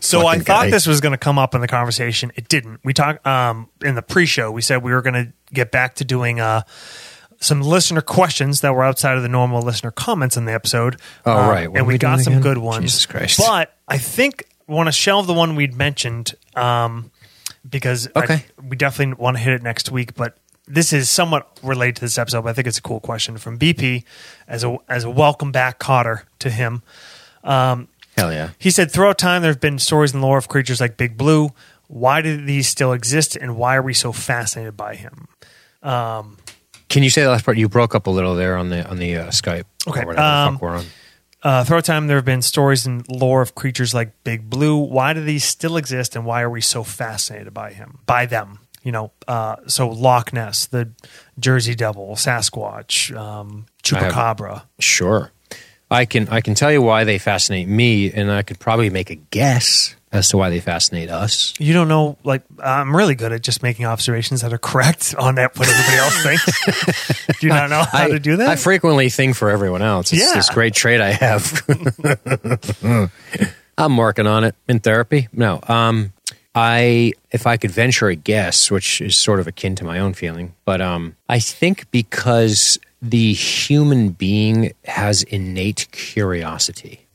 So 0.00 0.26
I 0.26 0.38
thought 0.38 0.64
guy. 0.64 0.70
this 0.70 0.86
was 0.86 1.00
going 1.00 1.12
to 1.12 1.18
come 1.18 1.38
up 1.38 1.54
in 1.54 1.60
the 1.60 1.68
conversation. 1.68 2.32
It 2.36 2.48
didn't. 2.48 2.80
We 2.84 2.92
talked 2.94 3.26
um, 3.26 3.68
in 3.84 3.94
the 3.94 4.02
pre-show. 4.02 4.50
We 4.50 4.62
said 4.62 4.82
we 4.82 4.92
were 4.92 5.02
going 5.02 5.14
to 5.14 5.32
get 5.52 5.70
back 5.70 5.96
to 5.96 6.04
doing 6.04 6.40
uh, 6.40 6.62
some 7.40 7.60
listener 7.62 8.00
questions 8.00 8.60
that 8.62 8.74
were 8.74 8.82
outside 8.84 9.16
of 9.16 9.22
the 9.22 9.28
normal 9.28 9.62
listener 9.62 9.90
comments 9.90 10.36
in 10.36 10.44
the 10.44 10.52
episode. 10.52 11.00
Oh, 11.24 11.32
Uh, 11.32 11.48
right. 11.50 11.68
What 11.70 11.78
and 11.78 11.86
we, 11.86 11.94
we 11.94 11.98
got 11.98 12.20
some 12.20 12.34
again? 12.34 12.42
good 12.42 12.58
ones. 12.58 12.82
Jesus 12.84 13.06
Christ. 13.06 13.38
But 13.38 13.74
I 13.88 13.98
think 13.98 14.44
want 14.66 14.86
to 14.88 14.92
shelve 14.92 15.26
the 15.26 15.34
one 15.34 15.54
we'd 15.56 15.74
mentioned 15.74 16.34
um, 16.54 17.10
because 17.68 18.08
I- 18.14 18.44
we 18.62 18.76
definitely 18.76 19.14
want 19.22 19.36
to 19.36 19.42
hit 19.42 19.52
it 19.54 19.62
next 19.62 19.90
week. 19.90 20.14
But 20.14 20.36
this 20.68 20.92
is 20.92 21.08
somewhat 21.08 21.48
related 21.62 21.96
to 21.96 22.00
this 22.02 22.18
episode, 22.18 22.42
but 22.42 22.50
I 22.50 22.52
think 22.52 22.66
it's 22.66 22.78
a 22.78 22.82
cool 22.82 23.00
question 23.00 23.38
from 23.38 23.58
BP 23.58 24.04
as 24.48 24.64
a 24.64 24.76
as 24.88 25.04
a 25.04 25.10
welcome 25.10 25.52
back 25.52 25.78
Kotter 25.78 26.22
to 26.40 26.50
him. 26.50 26.82
Hell 27.44 28.32
yeah. 28.32 28.50
He 28.58 28.70
said, 28.70 28.90
throughout 28.90 29.18
time, 29.18 29.42
there 29.42 29.50
have 29.50 29.60
been 29.60 29.78
stories 29.78 30.14
in 30.14 30.20
the 30.20 30.26
lore 30.26 30.38
of 30.38 30.48
creatures 30.48 30.80
like 30.80 30.96
Big 30.96 31.16
Blue. 31.18 31.50
Why 31.88 32.20
do 32.22 32.42
these 32.44 32.66
still 32.68 32.92
exist, 32.92 33.36
and 33.36 33.56
why 33.56 33.76
are 33.76 33.82
we 33.82 33.92
so 33.94 34.10
fascinated 34.10 34.76
by 34.76 34.94
him? 34.96 35.28
Can 36.88 37.02
you 37.02 37.10
say 37.10 37.22
the 37.22 37.30
last 37.30 37.44
part? 37.44 37.58
You 37.58 37.68
broke 37.68 37.94
up 37.94 38.06
a 38.06 38.10
little 38.10 38.34
there 38.34 38.56
on 38.56 38.70
the 38.70 38.88
on 38.88 38.98
the 38.98 39.16
uh, 39.16 39.26
Skype. 39.28 39.64
Okay, 39.86 40.02
Or 40.02 40.06
whatever 40.06 40.14
the 40.14 40.22
um, 40.22 40.54
fuck 40.54 40.62
we're 40.62 40.76
on. 40.76 40.84
Uh, 41.46 41.62
throughout 41.62 41.84
time, 41.84 42.08
there 42.08 42.16
have 42.16 42.24
been 42.24 42.42
stories 42.42 42.86
and 42.86 43.08
lore 43.08 43.40
of 43.40 43.54
creatures 43.54 43.94
like 43.94 44.10
Big 44.24 44.50
Blue. 44.50 44.76
Why 44.76 45.12
do 45.12 45.22
these 45.22 45.44
still 45.44 45.76
exist, 45.76 46.16
and 46.16 46.26
why 46.26 46.42
are 46.42 46.50
we 46.50 46.60
so 46.60 46.82
fascinated 46.82 47.54
by 47.54 47.72
him, 47.72 48.00
by 48.04 48.26
them? 48.26 48.58
You 48.82 48.90
know, 48.90 49.12
uh, 49.28 49.56
so 49.68 49.88
Loch 49.88 50.32
Ness, 50.32 50.66
the 50.66 50.90
Jersey 51.38 51.76
Devil, 51.76 52.16
Sasquatch, 52.16 53.16
um, 53.16 53.66
Chupacabra. 53.84 54.64
Sure. 54.80 55.30
I 55.88 56.04
can 56.04 56.28
I 56.30 56.40
can 56.40 56.56
tell 56.56 56.72
you 56.72 56.82
why 56.82 57.04
they 57.04 57.18
fascinate 57.18 57.68
me, 57.68 58.10
and 58.10 58.28
I 58.28 58.42
could 58.42 58.58
probably 58.58 58.90
make 58.90 59.10
a 59.10 59.14
guess 59.14 59.94
as 60.12 60.28
to 60.30 60.36
why 60.36 60.50
they 60.50 60.60
fascinate 60.60 61.10
us. 61.10 61.52
You 61.58 61.72
don't 61.72 61.88
know, 61.88 62.16
like 62.24 62.42
I'm 62.62 62.94
really 62.94 63.14
good 63.14 63.32
at 63.32 63.42
just 63.42 63.62
making 63.62 63.86
observations 63.86 64.40
that 64.42 64.52
are 64.52 64.58
correct 64.58 65.14
on 65.18 65.34
that 65.34 65.58
what 65.58 65.68
everybody 65.68 65.96
else 65.98 66.22
thinks. 66.22 67.26
do 67.40 67.46
you 67.46 67.52
not 67.52 67.70
know 67.70 67.82
how 67.82 68.04
I, 68.04 68.10
to 68.10 68.18
do 68.18 68.36
that? 68.36 68.48
I 68.48 68.56
frequently 68.56 69.08
think 69.10 69.36
for 69.36 69.50
everyone 69.50 69.82
else. 69.82 70.12
It's 70.12 70.22
Yeah. 70.22 70.34
this 70.34 70.48
great 70.50 70.74
trait 70.74 71.00
I 71.00 71.12
have. 71.12 71.62
I'm 73.78 73.96
working 73.96 74.26
on 74.26 74.44
it 74.44 74.54
in 74.68 74.78
therapy. 74.78 75.28
No, 75.32 75.60
um, 75.68 76.12
I 76.54 77.12
if 77.30 77.46
I 77.46 77.58
could 77.58 77.70
venture 77.70 78.08
a 78.08 78.14
guess, 78.14 78.70
which 78.70 79.00
is 79.02 79.16
sort 79.16 79.40
of 79.40 79.46
akin 79.46 79.74
to 79.76 79.84
my 79.84 79.98
own 79.98 80.14
feeling, 80.14 80.54
but 80.64 80.80
um, 80.80 81.16
I 81.28 81.38
think 81.40 81.90
because 81.90 82.78
the 83.02 83.34
human 83.34 84.10
being 84.10 84.72
has 84.86 85.22
innate 85.24 85.88
curiosity. 85.92 87.05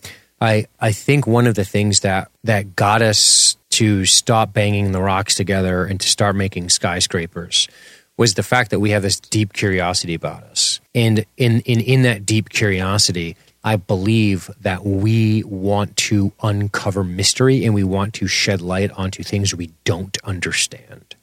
I 0.41 0.65
I 0.79 0.91
think 0.91 1.27
one 1.27 1.47
of 1.47 1.55
the 1.55 1.63
things 1.63 2.01
that 2.01 2.29
that 2.43 2.75
got 2.75 3.01
us 3.01 3.55
to 3.71 4.05
stop 4.05 4.51
banging 4.51 4.91
the 4.91 5.01
rocks 5.01 5.35
together 5.35 5.85
and 5.85 5.99
to 6.01 6.07
start 6.07 6.35
making 6.35 6.69
skyscrapers 6.69 7.69
was 8.17 8.33
the 8.33 8.43
fact 8.43 8.71
that 8.71 8.79
we 8.79 8.89
have 8.91 9.03
this 9.03 9.19
deep 9.19 9.53
curiosity 9.53 10.15
about 10.15 10.43
us. 10.43 10.79
And 10.93 11.25
in 11.37 11.61
in 11.61 11.79
in 11.79 12.01
that 12.01 12.25
deep 12.25 12.49
curiosity, 12.49 13.37
I 13.63 13.75
believe 13.75 14.49
that 14.61 14.83
we 14.85 15.43
want 15.43 15.95
to 15.97 16.31
uncover 16.41 17.03
mystery 17.03 17.63
and 17.63 17.73
we 17.73 17.83
want 17.83 18.15
to 18.15 18.27
shed 18.27 18.61
light 18.61 18.91
onto 18.91 19.23
things 19.23 19.55
we 19.55 19.71
don't 19.83 20.17
understand. 20.23 21.15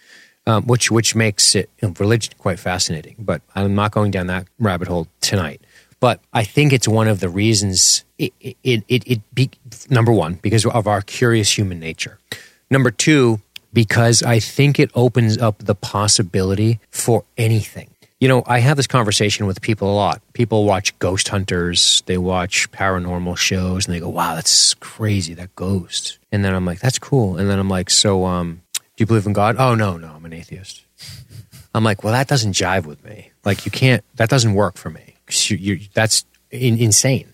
Um, 0.46 0.66
which 0.66 0.90
which 0.90 1.14
makes 1.14 1.54
it 1.54 1.68
you 1.82 1.88
know, 1.88 1.94
religion 1.98 2.32
quite 2.38 2.58
fascinating, 2.58 3.16
but 3.18 3.42
I'm 3.54 3.74
not 3.74 3.90
going 3.90 4.10
down 4.10 4.28
that 4.28 4.46
rabbit 4.58 4.88
hole 4.88 5.06
tonight. 5.20 5.60
But 6.00 6.20
I 6.32 6.44
think 6.44 6.72
it's 6.72 6.86
one 6.86 7.08
of 7.08 7.20
the 7.20 7.28
reasons 7.28 8.04
it 8.18 8.32
it 8.40 8.56
it, 8.88 9.06
it 9.06 9.34
be, 9.34 9.50
number 9.90 10.12
one 10.12 10.34
because 10.34 10.64
of 10.66 10.86
our 10.86 11.02
curious 11.02 11.56
human 11.56 11.80
nature. 11.80 12.18
Number 12.70 12.90
two, 12.90 13.40
because 13.72 14.22
I 14.22 14.38
think 14.38 14.78
it 14.78 14.90
opens 14.94 15.38
up 15.38 15.58
the 15.58 15.74
possibility 15.74 16.80
for 16.90 17.24
anything. 17.36 17.90
You 18.20 18.26
know, 18.26 18.42
I 18.46 18.58
have 18.58 18.76
this 18.76 18.88
conversation 18.88 19.46
with 19.46 19.60
people 19.60 19.92
a 19.92 19.94
lot. 19.94 20.20
People 20.32 20.64
watch 20.64 20.96
ghost 20.98 21.28
hunters, 21.28 22.02
they 22.06 22.18
watch 22.18 22.70
paranormal 22.72 23.36
shows, 23.36 23.86
and 23.86 23.94
they 23.94 24.00
go, 24.00 24.08
"Wow, 24.08 24.34
that's 24.34 24.74
crazy, 24.74 25.34
that 25.34 25.54
ghost." 25.54 26.18
And 26.32 26.44
then 26.44 26.52
I'm 26.54 26.64
like, 26.64 26.80
"That's 26.80 26.98
cool." 26.98 27.36
And 27.36 27.48
then 27.48 27.58
I'm 27.58 27.70
like, 27.70 27.90
"So, 27.90 28.24
um, 28.24 28.62
do 28.74 28.80
you 29.02 29.06
believe 29.06 29.26
in 29.26 29.32
God?" 29.32 29.56
"Oh 29.58 29.74
no, 29.76 29.96
no, 29.96 30.08
I'm 30.14 30.24
an 30.24 30.32
atheist." 30.32 30.82
I'm 31.74 31.84
like, 31.84 32.02
"Well, 32.02 32.12
that 32.12 32.26
doesn't 32.26 32.54
jive 32.54 32.86
with 32.86 33.04
me. 33.04 33.30
Like, 33.44 33.64
you 33.64 33.70
can't. 33.70 34.02
That 34.16 34.28
doesn't 34.28 34.54
work 34.54 34.76
for 34.76 34.90
me. 34.90 35.07
'Cause 35.28 35.50
You, 35.50 35.56
you, 35.56 35.80
that's 35.94 36.24
in, 36.50 36.78
insane." 36.78 37.32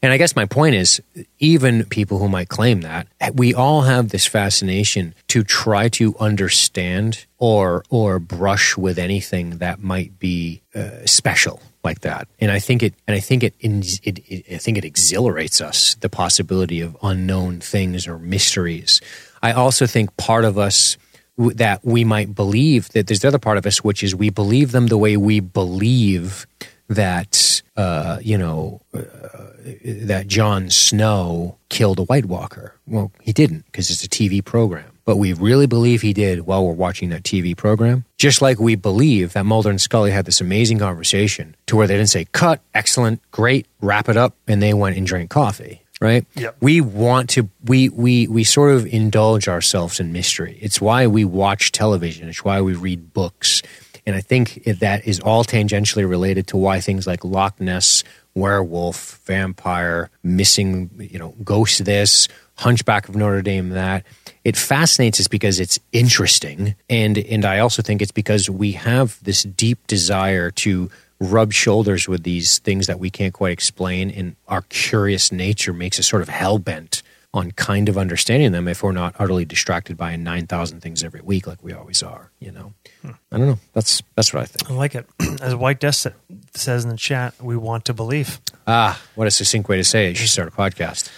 And 0.00 0.12
I 0.12 0.16
guess 0.16 0.36
my 0.36 0.44
point 0.44 0.76
is, 0.76 1.02
even 1.40 1.84
people 1.84 2.18
who 2.18 2.28
might 2.28 2.48
claim 2.48 2.82
that, 2.82 3.08
we 3.34 3.52
all 3.52 3.82
have 3.82 4.10
this 4.10 4.26
fascination 4.26 5.12
to 5.26 5.42
try 5.42 5.88
to 5.88 6.14
understand 6.20 7.26
or 7.38 7.82
or 7.90 8.20
brush 8.20 8.76
with 8.76 8.96
anything 8.98 9.58
that 9.58 9.82
might 9.82 10.18
be 10.20 10.62
uh, 10.72 11.04
special 11.04 11.60
like 11.82 12.00
that. 12.02 12.28
And 12.40 12.52
I 12.52 12.60
think 12.60 12.82
it, 12.84 12.94
and 13.08 13.16
I 13.16 13.20
think 13.20 13.42
it, 13.42 13.54
it, 13.60 14.18
it, 14.28 14.44
I 14.54 14.58
think 14.58 14.78
it 14.78 14.84
exhilarates 14.84 15.60
us 15.60 15.96
the 15.96 16.08
possibility 16.08 16.80
of 16.80 16.96
unknown 17.02 17.58
things 17.60 18.06
or 18.06 18.18
mysteries. 18.20 19.00
I 19.42 19.50
also 19.52 19.86
think 19.86 20.16
part 20.16 20.44
of 20.44 20.58
us 20.58 20.96
that 21.36 21.84
we 21.84 22.04
might 22.04 22.34
believe 22.36 22.88
that 22.90 23.06
there's 23.06 23.20
the 23.20 23.28
other 23.28 23.38
part 23.38 23.58
of 23.58 23.66
us, 23.66 23.82
which 23.82 24.02
is 24.04 24.14
we 24.14 24.30
believe 24.30 24.70
them 24.72 24.88
the 24.88 24.98
way 24.98 25.16
we 25.16 25.40
believe 25.40 26.46
that 26.88 27.62
uh, 27.76 28.18
you 28.22 28.36
know 28.36 28.80
uh, 28.94 29.00
that 29.84 30.24
Jon 30.26 30.70
Snow 30.70 31.56
killed 31.68 31.98
a 31.98 32.04
White 32.04 32.26
Walker. 32.26 32.74
Well, 32.86 33.12
he 33.20 33.32
didn't 33.32 33.66
because 33.66 33.90
it's 33.90 34.04
a 34.04 34.08
TV 34.08 34.44
program. 34.44 34.92
But 35.04 35.16
we 35.16 35.32
really 35.32 35.66
believe 35.66 36.02
he 36.02 36.12
did 36.12 36.40
while 36.40 36.66
we're 36.66 36.74
watching 36.74 37.08
that 37.10 37.22
TV 37.22 37.56
program. 37.56 38.04
Just 38.18 38.42
like 38.42 38.58
we 38.60 38.74
believe 38.74 39.32
that 39.32 39.46
Mulder 39.46 39.70
and 39.70 39.80
Scully 39.80 40.10
had 40.10 40.26
this 40.26 40.42
amazing 40.42 40.80
conversation 40.80 41.56
to 41.66 41.76
where 41.76 41.86
they 41.86 41.96
didn't 41.96 42.10
say, 42.10 42.26
cut, 42.32 42.60
excellent, 42.74 43.22
great, 43.30 43.66
wrap 43.80 44.10
it 44.10 44.18
up, 44.18 44.34
and 44.46 44.60
they 44.60 44.74
went 44.74 44.98
and 44.98 45.06
drank 45.06 45.30
coffee. 45.30 45.82
Right? 45.98 46.26
Yep. 46.34 46.58
We 46.60 46.82
want 46.82 47.30
to 47.30 47.48
we 47.64 47.88
we 47.88 48.28
we 48.28 48.44
sort 48.44 48.74
of 48.74 48.86
indulge 48.86 49.48
ourselves 49.48 49.98
in 49.98 50.12
mystery. 50.12 50.58
It's 50.60 50.78
why 50.80 51.06
we 51.06 51.24
watch 51.24 51.72
television. 51.72 52.28
It's 52.28 52.44
why 52.44 52.60
we 52.60 52.74
read 52.74 53.14
books. 53.14 53.62
And 54.08 54.16
I 54.16 54.22
think 54.22 54.64
that 54.64 55.06
is 55.06 55.20
all 55.20 55.44
tangentially 55.44 56.08
related 56.08 56.46
to 56.46 56.56
why 56.56 56.80
things 56.80 57.06
like 57.06 57.26
Loch 57.26 57.60
Ness, 57.60 58.04
werewolf, 58.34 59.20
vampire, 59.26 60.08
missing, 60.22 60.88
you 60.98 61.18
know, 61.18 61.34
ghost 61.44 61.84
this, 61.84 62.26
Hunchback 62.54 63.10
of 63.10 63.16
Notre 63.16 63.42
Dame 63.42 63.68
that. 63.68 64.06
It 64.44 64.56
fascinates 64.56 65.20
us 65.20 65.28
because 65.28 65.60
it's 65.60 65.78
interesting. 65.92 66.74
And 66.88 67.18
and 67.18 67.44
I 67.44 67.58
also 67.58 67.82
think 67.82 68.00
it's 68.00 68.10
because 68.10 68.48
we 68.48 68.72
have 68.72 69.22
this 69.22 69.42
deep 69.42 69.86
desire 69.86 70.50
to 70.52 70.90
rub 71.20 71.52
shoulders 71.52 72.08
with 72.08 72.22
these 72.22 72.60
things 72.60 72.86
that 72.86 72.98
we 72.98 73.10
can't 73.10 73.34
quite 73.34 73.52
explain 73.52 74.10
and 74.10 74.36
our 74.46 74.62
curious 74.70 75.30
nature 75.30 75.74
makes 75.74 75.98
us 75.98 76.08
sort 76.08 76.22
of 76.22 76.30
hell-bent 76.30 77.02
on 77.34 77.50
kind 77.52 77.88
of 77.88 77.98
understanding 77.98 78.52
them 78.52 78.66
if 78.66 78.82
we're 78.82 78.92
not 78.92 79.14
utterly 79.18 79.44
distracted 79.44 79.96
by 79.96 80.16
9,000 80.16 80.80
things 80.80 81.04
every 81.04 81.20
week 81.20 81.46
like 81.46 81.62
we 81.62 81.72
always 81.72 82.02
are, 82.02 82.30
you 82.40 82.50
know. 82.50 82.72
I 83.04 83.36
don't 83.38 83.46
know. 83.46 83.58
That's 83.74 84.02
that's 84.16 84.32
what 84.32 84.42
I 84.42 84.46
think. 84.46 84.70
I 84.70 84.74
like 84.74 84.94
it. 84.94 85.06
As 85.42 85.54
White 85.54 85.82
sa- 85.94 86.10
says 86.54 86.84
in 86.84 86.90
the 86.90 86.96
chat, 86.96 87.34
we 87.40 87.56
want 87.56 87.84
to 87.86 87.94
believe. 87.94 88.40
Ah, 88.66 89.00
what 89.14 89.26
a 89.26 89.30
succinct 89.30 89.68
way 89.68 89.76
to 89.76 89.84
say 89.84 90.06
it. 90.06 90.10
You 90.10 90.14
should 90.16 90.30
start 90.30 90.48
a 90.48 90.50
podcast. 90.50 91.10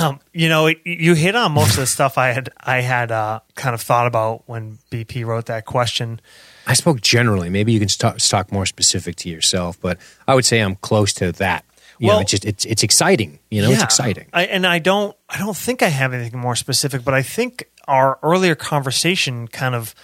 Um, 0.00 0.20
you 0.34 0.48
know, 0.48 0.66
it, 0.66 0.78
you 0.84 1.14
hit 1.14 1.34
on 1.34 1.52
most 1.52 1.70
of 1.70 1.76
the 1.76 1.86
stuff 1.86 2.18
I 2.18 2.28
had 2.28 2.50
I 2.60 2.80
had 2.82 3.10
uh, 3.10 3.40
kind 3.54 3.74
of 3.74 3.80
thought 3.80 4.06
about 4.06 4.42
when 4.46 4.78
BP 4.90 5.24
wrote 5.24 5.46
that 5.46 5.64
question. 5.64 6.20
I 6.66 6.74
spoke 6.74 7.00
generally. 7.00 7.48
Maybe 7.48 7.72
you 7.72 7.78
can 7.78 7.88
talk, 7.88 8.18
talk 8.18 8.52
more 8.52 8.66
specific 8.66 9.16
to 9.16 9.30
yourself, 9.30 9.80
but 9.80 9.98
I 10.28 10.34
would 10.34 10.44
say 10.44 10.60
I'm 10.60 10.76
close 10.76 11.12
to 11.14 11.32
that. 11.32 11.64
You 12.00 12.06
Well- 12.08 12.16
know, 12.16 12.22
it's 12.22 12.30
just 12.30 12.44
it's 12.46 12.64
it's 12.64 12.82
exciting. 12.82 13.38
You 13.50 13.60
know, 13.62 13.70
it's 13.70 13.82
exciting. 13.82 14.26
I, 14.32 14.46
and 14.46 14.66
I 14.66 14.78
don't 14.80 15.14
I 15.28 15.36
don't 15.38 15.56
think 15.56 15.82
I 15.82 15.88
have 15.88 16.14
anything 16.14 16.40
more 16.40 16.56
specific, 16.56 17.04
but 17.04 17.12
I 17.12 17.22
think 17.22 17.64
our 17.86 18.18
earlier 18.22 18.54
conversation 18.54 19.46
kind 19.48 19.74
of 19.74 19.94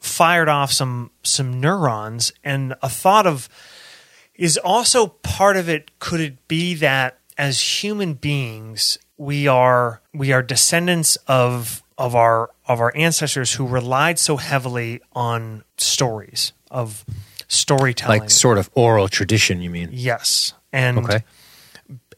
fired 0.00 0.48
off 0.48 0.72
some 0.72 1.10
some 1.22 1.60
neurons 1.60 2.32
and 2.42 2.74
a 2.82 2.88
thought 2.88 3.26
of 3.26 3.48
is 4.34 4.56
also 4.58 5.06
part 5.06 5.56
of 5.58 5.68
it 5.68 5.90
could 5.98 6.20
it 6.20 6.48
be 6.48 6.74
that 6.74 7.18
as 7.38 7.60
human 7.82 8.14
beings 8.14 8.98
we 9.18 9.46
are 9.46 10.00
we 10.14 10.32
are 10.32 10.42
descendants 10.42 11.16
of 11.28 11.82
of 11.98 12.14
our 12.16 12.50
of 12.66 12.80
our 12.80 12.92
ancestors 12.96 13.52
who 13.54 13.66
relied 13.66 14.18
so 14.18 14.36
heavily 14.38 15.00
on 15.12 15.62
stories 15.76 16.52
of 16.70 17.04
storytelling 17.48 18.20
Like 18.20 18.30
sort 18.30 18.56
of 18.58 18.70
oral 18.74 19.08
tradition, 19.08 19.60
you 19.60 19.70
mean? 19.70 19.90
yes 19.92 20.54
and 20.72 20.98
Okay. 20.98 21.22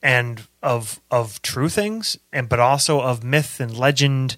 And 0.03 0.47
of 0.63 1.01
of 1.11 1.41
true 1.43 1.69
things 1.69 2.19
and 2.33 2.49
but 2.49 2.61
also 2.61 3.01
of 3.01 3.25
myth 3.25 3.61
and 3.61 3.77
legend 3.77 4.37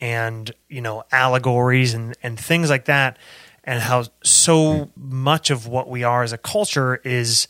and 0.00 0.52
you 0.68 0.80
know 0.80 1.04
allegories 1.12 1.94
and 1.94 2.16
and 2.22 2.38
things 2.38 2.70
like 2.70 2.86
that 2.86 3.16
and 3.64 3.82
how 3.82 4.04
so 4.22 4.90
much 4.96 5.50
of 5.50 5.66
what 5.66 5.88
we 5.88 6.02
are 6.02 6.22
as 6.22 6.32
a 6.32 6.38
culture 6.38 7.00
is 7.04 7.46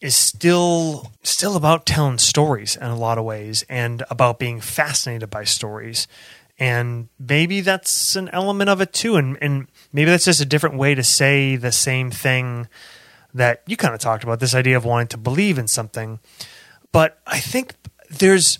is 0.00 0.14
still 0.14 1.10
still 1.22 1.56
about 1.56 1.86
telling 1.86 2.18
stories 2.18 2.76
in 2.76 2.86
a 2.86 2.96
lot 2.96 3.18
of 3.18 3.24
ways 3.24 3.64
and 3.68 4.04
about 4.10 4.38
being 4.38 4.60
fascinated 4.60 5.30
by 5.30 5.44
stories. 5.44 6.06
And 6.60 7.08
maybe 7.18 7.60
that's 7.60 8.16
an 8.16 8.28
element 8.30 8.68
of 8.70 8.80
it 8.80 8.92
too 8.92 9.16
and 9.16 9.38
and 9.40 9.68
maybe 9.92 10.10
that's 10.10 10.24
just 10.24 10.40
a 10.40 10.46
different 10.46 10.76
way 10.76 10.94
to 10.94 11.02
say 11.02 11.56
the 11.56 11.72
same 11.72 12.10
thing 12.10 12.68
that 13.34 13.62
you 13.66 13.76
kind 13.76 13.94
of 13.94 14.00
talked 14.00 14.24
about 14.24 14.40
this 14.40 14.54
idea 14.54 14.76
of 14.76 14.84
wanting 14.84 15.08
to 15.08 15.16
believe 15.16 15.58
in 15.58 15.68
something 15.68 16.18
but 16.92 17.18
i 17.26 17.38
think 17.38 17.74
there's 18.10 18.58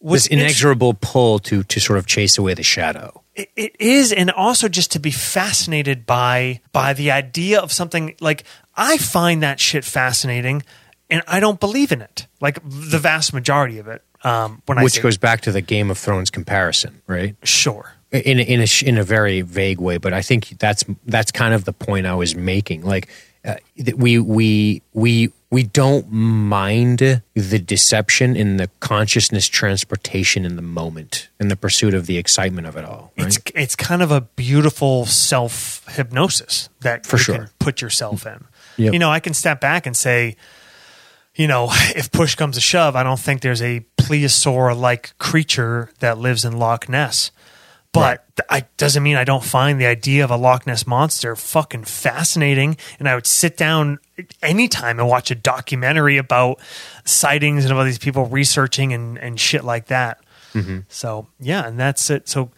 This 0.00 0.26
inexorable 0.26 0.94
pull 0.94 1.38
to 1.40 1.62
to 1.64 1.80
sort 1.80 1.98
of 1.98 2.06
chase 2.06 2.38
away 2.38 2.54
the 2.54 2.62
shadow. 2.62 3.22
It, 3.34 3.50
it 3.56 3.76
is, 3.80 4.12
and 4.12 4.30
also 4.30 4.68
just 4.68 4.92
to 4.92 4.98
be 5.00 5.10
fascinated 5.10 6.06
by 6.06 6.60
by 6.72 6.92
the 6.94 7.10
idea 7.10 7.60
of 7.60 7.72
something 7.72 8.14
like 8.20 8.44
I 8.76 8.98
find 8.98 9.42
that 9.42 9.58
shit 9.58 9.84
fascinating, 9.84 10.62
and 11.10 11.22
I 11.26 11.40
don't 11.40 11.58
believe 11.58 11.92
in 11.92 12.00
it. 12.02 12.26
Like 12.40 12.60
the 12.62 12.98
vast 12.98 13.32
majority 13.32 13.78
of 13.80 13.88
it. 13.88 14.02
Um, 14.22 14.62
when 14.66 14.82
Which 14.82 14.94
say, 14.94 15.02
goes 15.02 15.18
back 15.18 15.40
to 15.42 15.52
the 15.52 15.60
Game 15.62 15.90
of 15.90 15.98
Thrones 15.98 16.30
comparison, 16.30 17.02
right? 17.06 17.34
sure, 17.42 17.90
in 18.12 18.38
a- 18.38 18.42
in 18.42 18.60
a 18.60 18.66
in 18.84 18.98
a 18.98 19.04
very 19.04 19.42
vague 19.42 19.80
way, 19.80 19.98
but 19.98 20.12
I 20.12 20.22
think 20.22 20.58
that's 20.58 20.84
that's 21.06 21.32
kind 21.32 21.52
of 21.54 21.64
the 21.64 21.72
point 21.72 22.06
I 22.06 22.14
was 22.14 22.34
making. 22.36 22.84
Like 22.84 23.08
uh, 23.44 23.56
we 23.96 24.18
we 24.18 24.82
we 24.92 25.32
we 25.50 25.62
don't 25.62 26.10
mind 26.10 27.22
the 27.34 27.58
deception 27.58 28.34
in 28.34 28.56
the 28.56 28.68
consciousness 28.80 29.46
transportation 29.46 30.44
in 30.44 30.56
the 30.56 30.62
moment 30.62 31.28
in 31.38 31.48
the 31.48 31.56
pursuit 31.56 31.94
of 31.94 32.06
the 32.06 32.18
excitement 32.18 32.66
of 32.66 32.76
it 32.76 32.84
all. 32.84 33.12
Right? 33.16 33.28
it's 33.28 33.38
it's 33.54 33.76
kind 33.76 34.02
of 34.02 34.10
a 34.10 34.22
beautiful 34.22 35.06
self 35.06 35.86
hypnosis 35.88 36.68
that 36.80 37.06
For 37.06 37.16
you 37.16 37.22
sure. 37.22 37.34
can 37.36 37.48
put 37.58 37.80
yourself 37.80 38.26
in. 38.26 38.44
Yep. 38.76 38.92
You 38.92 38.98
know, 38.98 39.10
I 39.10 39.20
can 39.20 39.34
step 39.34 39.60
back 39.60 39.86
and 39.86 39.96
say, 39.96 40.36
you 41.34 41.46
know, 41.46 41.68
if 41.94 42.10
push 42.10 42.34
comes 42.34 42.56
to 42.56 42.60
shove, 42.60 42.96
I 42.96 43.02
don't 43.02 43.20
think 43.20 43.40
there's 43.40 43.62
a 43.62 43.84
plesiosaur 43.96 44.78
like 44.78 45.16
creature 45.18 45.90
that 46.00 46.18
lives 46.18 46.44
in 46.44 46.58
Loch 46.58 46.88
Ness. 46.88 47.30
But 47.96 48.36
th- 48.36 48.46
I 48.50 48.66
doesn't 48.76 49.02
mean 49.02 49.16
I 49.16 49.24
don't 49.24 49.44
find 49.44 49.80
the 49.80 49.86
idea 49.86 50.22
of 50.24 50.30
a 50.30 50.36
Loch 50.36 50.66
Ness 50.66 50.86
monster 50.86 51.34
fucking 51.36 51.84
fascinating. 51.84 52.76
And 52.98 53.08
I 53.08 53.14
would 53.14 53.26
sit 53.26 53.56
down 53.56 53.98
anytime 54.42 54.98
and 54.98 55.08
watch 55.08 55.30
a 55.30 55.34
documentary 55.34 56.16
about 56.16 56.60
sightings 57.04 57.64
and 57.64 57.72
about 57.72 57.84
these 57.84 57.98
people 57.98 58.26
researching 58.26 58.92
and, 58.92 59.18
and 59.18 59.38
shit 59.40 59.64
like 59.64 59.86
that. 59.86 60.18
So 60.88 61.26
yeah, 61.38 61.66
and 61.66 61.78
that's 61.78 62.08
it. 62.08 62.28
So 62.30 62.50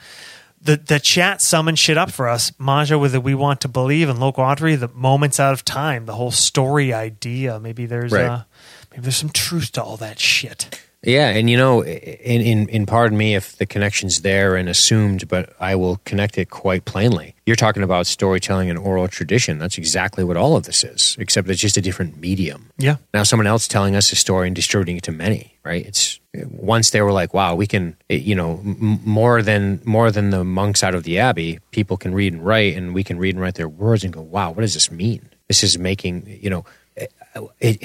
the 0.62 0.77
the 0.77 1.01
chat 1.01 1.43
summoned 1.43 1.81
shit 1.81 1.98
up 1.98 2.12
for 2.12 2.28
us. 2.28 2.52
Maja 2.56 2.97
with 2.97 3.10
the 3.12 3.20
we 3.20 3.35
want 3.35 3.60
to 3.62 3.69
believe 3.69 4.09
and 4.09 4.20
local 4.20 4.44
Audrey, 4.44 4.77
the 4.77 4.86
moments 4.89 5.40
out 5.40 5.52
of 5.52 5.65
time, 5.65 6.06
the 6.06 6.15
whole 6.15 6.31
story 6.31 6.93
idea. 6.93 7.59
Maybe 7.59 7.86
there's 7.86 8.12
Right. 8.12 8.24
uh 8.27 8.43
maybe 8.93 9.02
there's 9.02 9.16
some 9.16 9.31
truth 9.31 9.73
to 9.73 9.82
all 9.82 9.97
that 9.97 10.20
shit. 10.20 10.81
Yeah, 11.05 11.29
and 11.29 11.49
you 11.49 11.57
know, 11.57 11.85
in, 11.85 12.41
in 12.43 12.69
in 12.69 12.87
pardon 12.87 13.16
me 13.16 13.37
if 13.37 13.57
the 13.57 13.66
connection's 13.66 14.23
there 14.23 14.57
and 14.57 14.69
assumed, 14.69 15.29
but 15.29 15.55
I 15.61 15.77
will 15.77 16.01
connect 16.05 16.39
it 16.39 16.51
quite 16.51 16.87
plainly. 16.87 17.37
You're 17.47 17.55
talking 17.55 17.85
about 17.85 18.09
storytelling 18.09 18.69
and 18.69 18.77
oral 18.77 19.07
tradition. 19.07 19.59
That's 19.59 19.79
exactly 19.79 20.25
what 20.25 20.37
all 20.37 20.57
of 20.57 20.65
this 20.65 20.83
is, 20.83 21.16
except 21.20 21.49
it's 21.49 21.61
just 21.61 21.77
a 21.77 21.81
different 21.81 22.19
medium. 22.19 22.70
Yeah. 22.79 22.97
Now 23.15 23.23
someone 23.23 23.47
else 23.47 23.69
telling 23.69 23.95
us 23.95 24.11
a 24.11 24.16
story 24.16 24.49
and 24.49 24.57
distributing 24.57 24.97
it 24.97 25.05
to 25.05 25.12
many, 25.12 25.57
right? 25.65 25.87
It's 25.87 26.19
once 26.35 26.91
they 26.91 27.01
were 27.01 27.12
like, 27.12 27.33
"Wow, 27.33 27.55
we 27.55 27.69
can," 27.69 27.97
you 28.09 28.35
know, 28.35 28.55
m- 28.65 29.01
more 29.05 29.41
than 29.41 29.81
more 29.85 30.11
than 30.11 30.31
the 30.31 30.43
monks 30.43 30.83
out 30.83 30.97
of 30.97 31.05
the 31.05 31.20
abbey, 31.20 31.61
people 31.70 31.97
can 31.97 32.12
read 32.12 32.33
and 32.33 32.45
write, 32.45 32.77
and 32.77 32.93
we 32.93 33.05
can 33.05 33.19
read 33.19 33.37
and 33.37 33.41
write 33.41 33.55
their 33.55 33.69
words 33.69 34.03
and 34.03 34.12
go, 34.12 34.20
"Wow, 34.20 34.51
what 34.51 34.62
does 34.62 34.75
this 34.75 34.91
mean?" 34.91 35.29
This 35.47 35.62
is 35.62 35.79
making, 35.79 36.39
you 36.43 36.51
know, 36.51 36.65
it, 37.61 37.85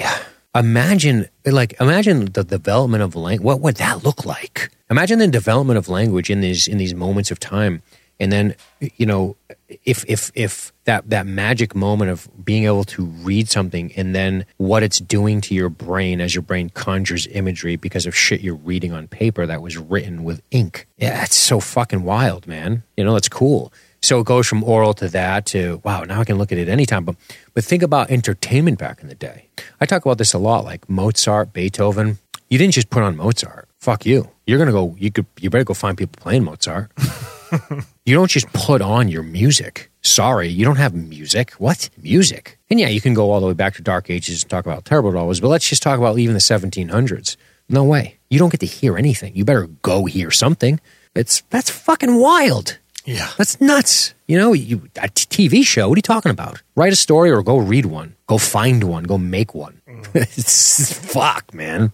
imagine 0.54 1.26
like 1.44 1.74
imagine 1.80 2.26
the 2.26 2.44
development 2.44 3.02
of 3.02 3.16
language 3.16 3.44
what 3.44 3.60
would 3.60 3.76
that 3.76 4.04
look 4.04 4.24
like? 4.24 4.70
Imagine 4.90 5.18
the 5.18 5.26
development 5.26 5.78
of 5.78 5.88
language 5.88 6.30
in 6.30 6.40
these 6.40 6.68
in 6.68 6.78
these 6.78 6.94
moments 6.94 7.30
of 7.30 7.40
time 7.40 7.82
and 8.20 8.30
then 8.30 8.54
you 8.80 9.06
know 9.06 9.36
if 9.84 10.04
if 10.08 10.30
if 10.34 10.72
that 10.84 11.08
that 11.10 11.26
magic 11.26 11.74
moment 11.74 12.10
of 12.10 12.28
being 12.44 12.64
able 12.64 12.84
to 12.84 13.04
read 13.04 13.48
something 13.48 13.92
and 13.96 14.14
then 14.14 14.46
what 14.56 14.82
it's 14.82 14.98
doing 14.98 15.40
to 15.40 15.54
your 15.54 15.68
brain 15.68 16.20
as 16.20 16.34
your 16.34 16.42
brain 16.42 16.70
conjures 16.70 17.26
imagery 17.28 17.76
because 17.76 18.06
of 18.06 18.14
shit 18.14 18.40
you're 18.40 18.54
reading 18.54 18.92
on 18.92 19.08
paper 19.08 19.46
that 19.46 19.62
was 19.62 19.76
written 19.76 20.24
with 20.24 20.42
ink. 20.50 20.86
Yeah 20.96 21.18
that's 21.18 21.36
so 21.36 21.60
fucking 21.60 22.02
wild 22.04 22.46
man. 22.46 22.82
You 22.96 23.04
know 23.04 23.14
that's 23.14 23.28
cool 23.28 23.72
so 24.04 24.20
it 24.20 24.26
goes 24.26 24.46
from 24.46 24.62
oral 24.62 24.92
to 24.94 25.08
that 25.08 25.46
to 25.46 25.80
wow, 25.82 26.04
now 26.04 26.20
I 26.20 26.24
can 26.24 26.36
look 26.36 26.52
at 26.52 26.58
it 26.58 26.68
anytime. 26.68 27.04
But 27.04 27.16
but 27.54 27.64
think 27.64 27.82
about 27.82 28.10
entertainment 28.10 28.78
back 28.78 29.00
in 29.00 29.08
the 29.08 29.14
day. 29.14 29.48
I 29.80 29.86
talk 29.86 30.04
about 30.04 30.18
this 30.18 30.34
a 30.34 30.38
lot, 30.38 30.64
like 30.64 30.88
Mozart, 30.88 31.52
Beethoven. 31.52 32.18
You 32.50 32.58
didn't 32.58 32.74
just 32.74 32.90
put 32.90 33.02
on 33.02 33.16
Mozart. 33.16 33.68
Fuck 33.78 34.04
you. 34.06 34.30
You're 34.46 34.58
gonna 34.58 34.72
go. 34.72 34.94
You 34.98 35.10
could. 35.10 35.26
You 35.40 35.50
better 35.50 35.64
go 35.64 35.74
find 35.74 35.96
people 35.96 36.20
playing 36.20 36.44
Mozart. 36.44 36.90
you 38.04 38.14
don't 38.14 38.30
just 38.30 38.52
put 38.52 38.82
on 38.82 39.08
your 39.08 39.22
music. 39.22 39.90
Sorry, 40.02 40.48
you 40.48 40.66
don't 40.66 40.76
have 40.76 40.94
music. 40.94 41.52
What 41.52 41.88
music? 41.96 42.58
And 42.68 42.78
yeah, 42.78 42.88
you 42.88 43.00
can 43.00 43.14
go 43.14 43.30
all 43.30 43.40
the 43.40 43.46
way 43.46 43.54
back 43.54 43.74
to 43.76 43.82
Dark 43.82 44.10
Ages 44.10 44.42
and 44.42 44.50
talk 44.50 44.66
about 44.66 44.74
how 44.74 44.80
terrible 44.80 45.10
it 45.10 45.16
all 45.16 45.26
was. 45.26 45.40
But 45.40 45.48
let's 45.48 45.68
just 45.68 45.82
talk 45.82 45.98
about 45.98 46.18
even 46.18 46.34
the 46.34 46.40
1700s. 46.40 47.36
No 47.70 47.84
way. 47.84 48.18
You 48.28 48.38
don't 48.38 48.50
get 48.50 48.60
to 48.60 48.66
hear 48.66 48.98
anything. 48.98 49.34
You 49.34 49.46
better 49.46 49.68
go 49.80 50.04
hear 50.04 50.30
something. 50.30 50.78
It's 51.14 51.42
that's 51.48 51.70
fucking 51.70 52.16
wild. 52.16 52.78
Yeah. 53.04 53.30
That's 53.36 53.60
nuts. 53.60 54.14
You 54.26 54.38
know, 54.38 54.52
you 54.52 54.88
a 54.96 55.08
t- 55.08 55.48
TV 55.48 55.64
show. 55.64 55.88
What 55.88 55.96
are 55.96 55.98
you 55.98 56.02
talking 56.02 56.30
about? 56.30 56.62
Write 56.74 56.92
a 56.92 56.96
story 56.96 57.30
or 57.30 57.42
go 57.42 57.58
read 57.58 57.86
one. 57.86 58.16
Go 58.26 58.38
find 58.38 58.82
one. 58.84 59.04
Go 59.04 59.18
make 59.18 59.54
one. 59.54 59.80
it's, 60.14 60.92
fuck, 61.12 61.52
man. 61.52 61.92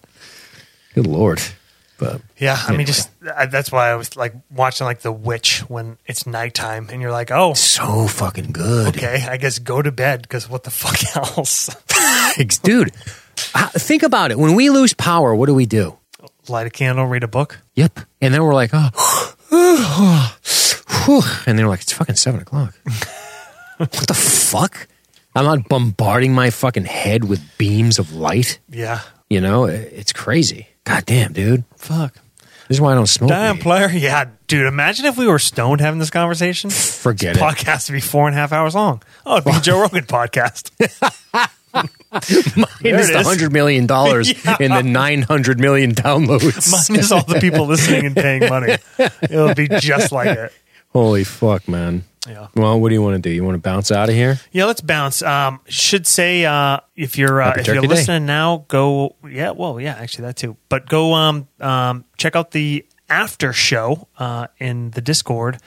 Good 0.94 1.06
lord. 1.06 1.40
But 1.98 2.22
Yeah, 2.38 2.58
I 2.66 2.74
mean, 2.76 2.86
just 2.86 3.10
I, 3.36 3.44
that's 3.46 3.70
why 3.70 3.90
I 3.90 3.94
was 3.96 4.16
like 4.16 4.34
watching 4.50 4.86
like 4.86 5.00
The 5.00 5.12
Witch 5.12 5.60
when 5.68 5.98
it's 6.06 6.26
nighttime, 6.26 6.88
and 6.90 7.02
you're 7.02 7.10
like, 7.12 7.30
oh, 7.30 7.52
so 7.52 8.06
fucking 8.06 8.52
good, 8.52 8.96
okay, 8.96 9.26
I 9.28 9.36
guess 9.36 9.58
go 9.58 9.82
to 9.82 9.92
bed 9.92 10.22
because 10.22 10.48
what 10.48 10.64
the 10.64 10.70
fuck 10.70 10.96
else? 11.14 11.68
dude. 12.62 12.92
uh, 13.54 13.68
Think 13.68 14.02
about 14.02 14.30
it. 14.30 14.38
When 14.38 14.54
we 14.54 14.70
lose 14.70 14.94
power, 14.94 15.34
what 15.34 15.46
do 15.46 15.54
we 15.54 15.66
do? 15.66 15.98
Light 16.48 16.66
a 16.66 16.70
candle, 16.70 17.04
read 17.04 17.22
a 17.22 17.28
book. 17.28 17.58
Yep. 17.74 18.00
And 18.22 18.32
then 18.32 18.42
we're 18.44 18.54
like, 18.54 18.70
oh, 18.72 20.36
whew. 21.05 21.22
and 21.47 21.59
they're 21.59 21.68
like, 21.68 21.81
it's 21.82 21.93
fucking 21.93 22.16
seven 22.16 22.40
o'clock. 22.40 22.74
what 23.78 23.90
the 23.93 24.14
fuck? 24.14 24.89
I'm 25.35 25.44
not 25.44 25.68
bombarding 25.68 26.35
my 26.35 26.51
fucking 26.51 26.85
head 26.86 27.24
with 27.24 27.40
beams 27.59 27.98
of 27.98 28.12
light. 28.14 28.59
Yeah, 28.68 29.01
You 29.28 29.40
know, 29.40 29.64
it's 29.66 30.12
crazy. 30.12 30.66
God 30.85 31.06
damn, 31.06 31.32
dude. 31.32 31.64
fuck. 31.77 32.14
This 32.68 32.77
is 32.77 32.81
why 32.81 32.93
I 32.93 32.94
don't 32.94 33.06
smoke. 33.09 33.31
Damn 33.31 33.56
weed. 33.56 33.62
player, 33.62 33.89
yeah, 33.90 34.27
dude. 34.47 34.66
Imagine 34.66 35.06
if 35.06 35.16
we 35.18 35.27
were 35.27 35.40
stoned 35.40 35.81
having 35.81 35.98
this 35.98 36.10
conversation. 36.10 36.70
Forget 36.70 37.36
it. 37.36 37.40
Podcast 37.40 37.89
would 37.90 37.94
be 37.97 38.01
four 38.01 38.28
and 38.28 38.36
a 38.36 38.39
half 38.39 38.52
hours 38.52 38.77
long. 38.77 39.02
Oh, 39.27 39.39
it'd 39.39 39.44
be 39.44 39.51
a 39.56 39.60
Joe 39.60 39.81
Rogan 39.81 40.05
podcast. 40.05 40.70
Minus 41.72 43.10
the 43.10 43.22
hundred 43.24 43.52
million 43.52 43.86
dollars 43.86 44.32
Yeah. 44.44 44.56
and 44.60 44.72
the 44.72 44.82
nine 44.82 45.22
hundred 45.22 45.60
million 45.60 45.93
downloads. 45.94 46.70
Minus 46.90 47.10
all 47.12 47.22
the 47.24 47.40
people 47.40 47.66
listening 47.66 48.06
and 48.06 48.14
paying 48.16 48.48
money. 48.48 48.77
It'll 49.22 49.55
be 49.55 49.68
just 49.68 50.12
like 50.12 50.36
it. 50.36 50.52
Holy 50.92 51.24
fuck, 51.24 51.68
man. 51.68 52.04
Yeah. 52.28 52.48
Well, 52.54 52.78
what 52.78 52.90
do 52.90 52.94
you 52.94 53.02
want 53.02 53.14
to 53.14 53.20
do? 53.28 53.30
You 53.34 53.44
want 53.44 53.54
to 53.54 53.60
bounce 53.60 53.90
out 53.90 54.08
of 54.08 54.14
here? 54.14 54.38
Yeah, 54.52 54.66
let's 54.66 54.82
bounce. 54.82 55.22
Um, 55.22 55.60
should 55.66 56.06
say 56.06 56.44
uh, 56.44 56.80
if 56.94 57.16
you're 57.16 57.40
uh, 57.40 57.46
Happy 57.46 57.60
if 57.60 57.66
you're 57.66 57.76
Turkey 57.76 57.88
Day. 57.88 57.94
listening 57.94 58.26
now, 58.26 58.64
go. 58.68 59.16
Yeah, 59.26 59.52
well, 59.52 59.80
yeah, 59.80 59.94
actually 59.94 60.26
that 60.26 60.36
too. 60.36 60.56
But 60.68 60.86
go 60.88 61.14
um, 61.14 61.48
um, 61.60 62.04
check 62.18 62.36
out 62.36 62.50
the 62.50 62.84
after 63.08 63.52
show 63.52 64.06
uh, 64.18 64.48
in 64.58 64.90
the 64.90 65.00
Discord, 65.00 65.58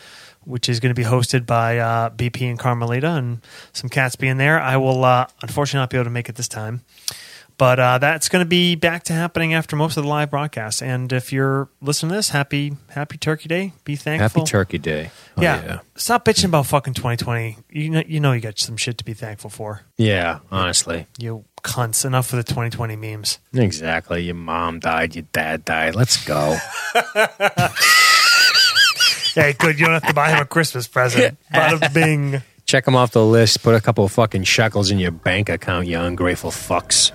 which 0.43 0.69
is 0.69 0.79
going 0.79 0.93
to 0.93 0.99
be 1.01 1.07
hosted 1.07 1.45
by 1.45 1.79
uh, 1.79 2.09
BP 2.11 2.47
and 2.49 2.59
Carmelita 2.59 3.09
and 3.11 3.41
some 3.71 3.89
cats 3.89 4.15
being 4.15 4.37
there. 4.37 4.59
I 4.59 4.77
will 4.77 5.03
uh, 5.03 5.25
unfortunately 5.41 5.81
not 5.81 5.89
be 5.89 5.97
able 5.97 6.05
to 6.05 6.11
make 6.11 6.29
it 6.29 6.35
this 6.35 6.47
time. 6.47 6.81
But 7.63 7.79
uh, 7.79 7.97
that's 7.97 8.27
going 8.27 8.43
to 8.43 8.49
be 8.49 8.75
back 8.75 9.03
to 9.03 9.13
happening 9.13 9.53
after 9.53 9.77
most 9.77 9.95
of 9.95 10.03
the 10.03 10.09
live 10.09 10.29
broadcasts. 10.29 10.81
And 10.81 11.13
if 11.13 11.31
you're 11.31 11.69
listening 11.79 12.09
to 12.09 12.15
this, 12.17 12.27
happy 12.27 12.75
Happy 12.89 13.17
Turkey 13.17 13.47
Day. 13.47 13.71
Be 13.85 13.95
thankful. 13.95 14.41
Happy 14.41 14.51
Turkey 14.51 14.77
Day. 14.79 15.11
Oh, 15.37 15.41
yeah. 15.41 15.63
yeah. 15.63 15.79
Stop 15.95 16.25
bitching 16.25 16.47
about 16.47 16.65
fucking 16.65 16.93
2020. 16.93 17.59
You 17.69 17.89
know, 17.89 18.03
you 18.05 18.19
know 18.19 18.33
you 18.33 18.41
got 18.41 18.59
some 18.59 18.75
shit 18.75 18.97
to 18.97 19.05
be 19.05 19.13
thankful 19.13 19.49
for. 19.49 19.79
Yeah, 19.95 20.39
honestly. 20.51 21.07
You 21.17 21.45
cunts. 21.63 22.03
Enough 22.03 22.33
with 22.33 22.45
the 22.45 22.53
2020 22.53 22.97
memes. 22.97 23.39
Exactly. 23.53 24.23
Your 24.23 24.35
mom 24.35 24.79
died, 24.79 25.15
your 25.15 25.25
dad 25.31 25.63
died. 25.63 25.95
Let's 25.95 26.21
go. 26.25 26.57
Hey, 29.35 29.53
good. 29.53 29.79
You 29.79 29.85
don't 29.85 29.95
have 29.95 30.07
to 30.07 30.13
buy 30.13 30.29
him 30.29 30.43
a 30.43 30.45
Christmas 30.45 30.85
present. 30.85 31.39
Bada 31.51 31.91
bing. 31.93 32.43
Check 32.65 32.87
him 32.87 32.95
off 32.95 33.11
the 33.11 33.25
list. 33.25 33.63
Put 33.63 33.73
a 33.73 33.81
couple 33.81 34.05
of 34.05 34.11
fucking 34.11 34.43
shekels 34.43 34.91
in 34.91 34.99
your 34.99 35.09
bank 35.09 35.49
account, 35.49 35.87
you 35.87 35.99
ungrateful 35.99 36.51
fucks. 36.51 37.11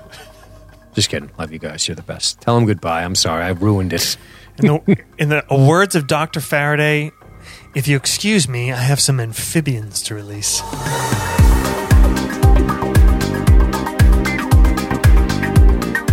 Just 0.99 1.11
kidding. 1.11 1.31
Love 1.39 1.53
you 1.53 1.61
guys. 1.61 1.87
You're 1.87 1.95
the 1.95 2.03
best. 2.03 2.41
Tell 2.41 2.57
them 2.57 2.67
goodbye. 2.67 3.05
I'm 3.05 3.15
sorry. 3.15 3.45
I 3.45 3.51
ruined 3.51 3.93
it. 3.93 4.17
In 4.61 4.67
the, 4.67 5.05
in 5.17 5.29
the 5.29 5.45
words 5.49 5.95
of 5.95 6.09
Dr. 6.09 6.41
Faraday, 6.41 7.13
if 7.77 7.87
you 7.87 7.97
excuse 7.97 8.49
me, 8.49 8.73
I 8.73 8.79
have 8.79 8.99
some 8.99 9.21
amphibians 9.21 10.03
to 10.03 10.17
release. 10.17 10.61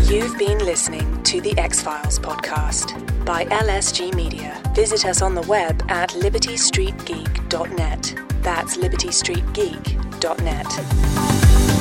You've 0.07 0.37
been 0.37 0.59
listening 0.59 1.23
to 1.23 1.41
the 1.41 1.55
X 1.57 1.81
Files 1.81 2.19
podcast 2.19 3.25
by 3.25 3.45
LSG 3.45 4.13
Media. 4.13 4.61
Visit 4.75 5.07
us 5.07 5.23
on 5.23 5.33
the 5.33 5.41
web 5.41 5.83
at 5.89 6.11
libertystreetgeek.net. 6.11 8.15
That's 8.43 8.77
libertystreetgeek.net. 8.77 11.74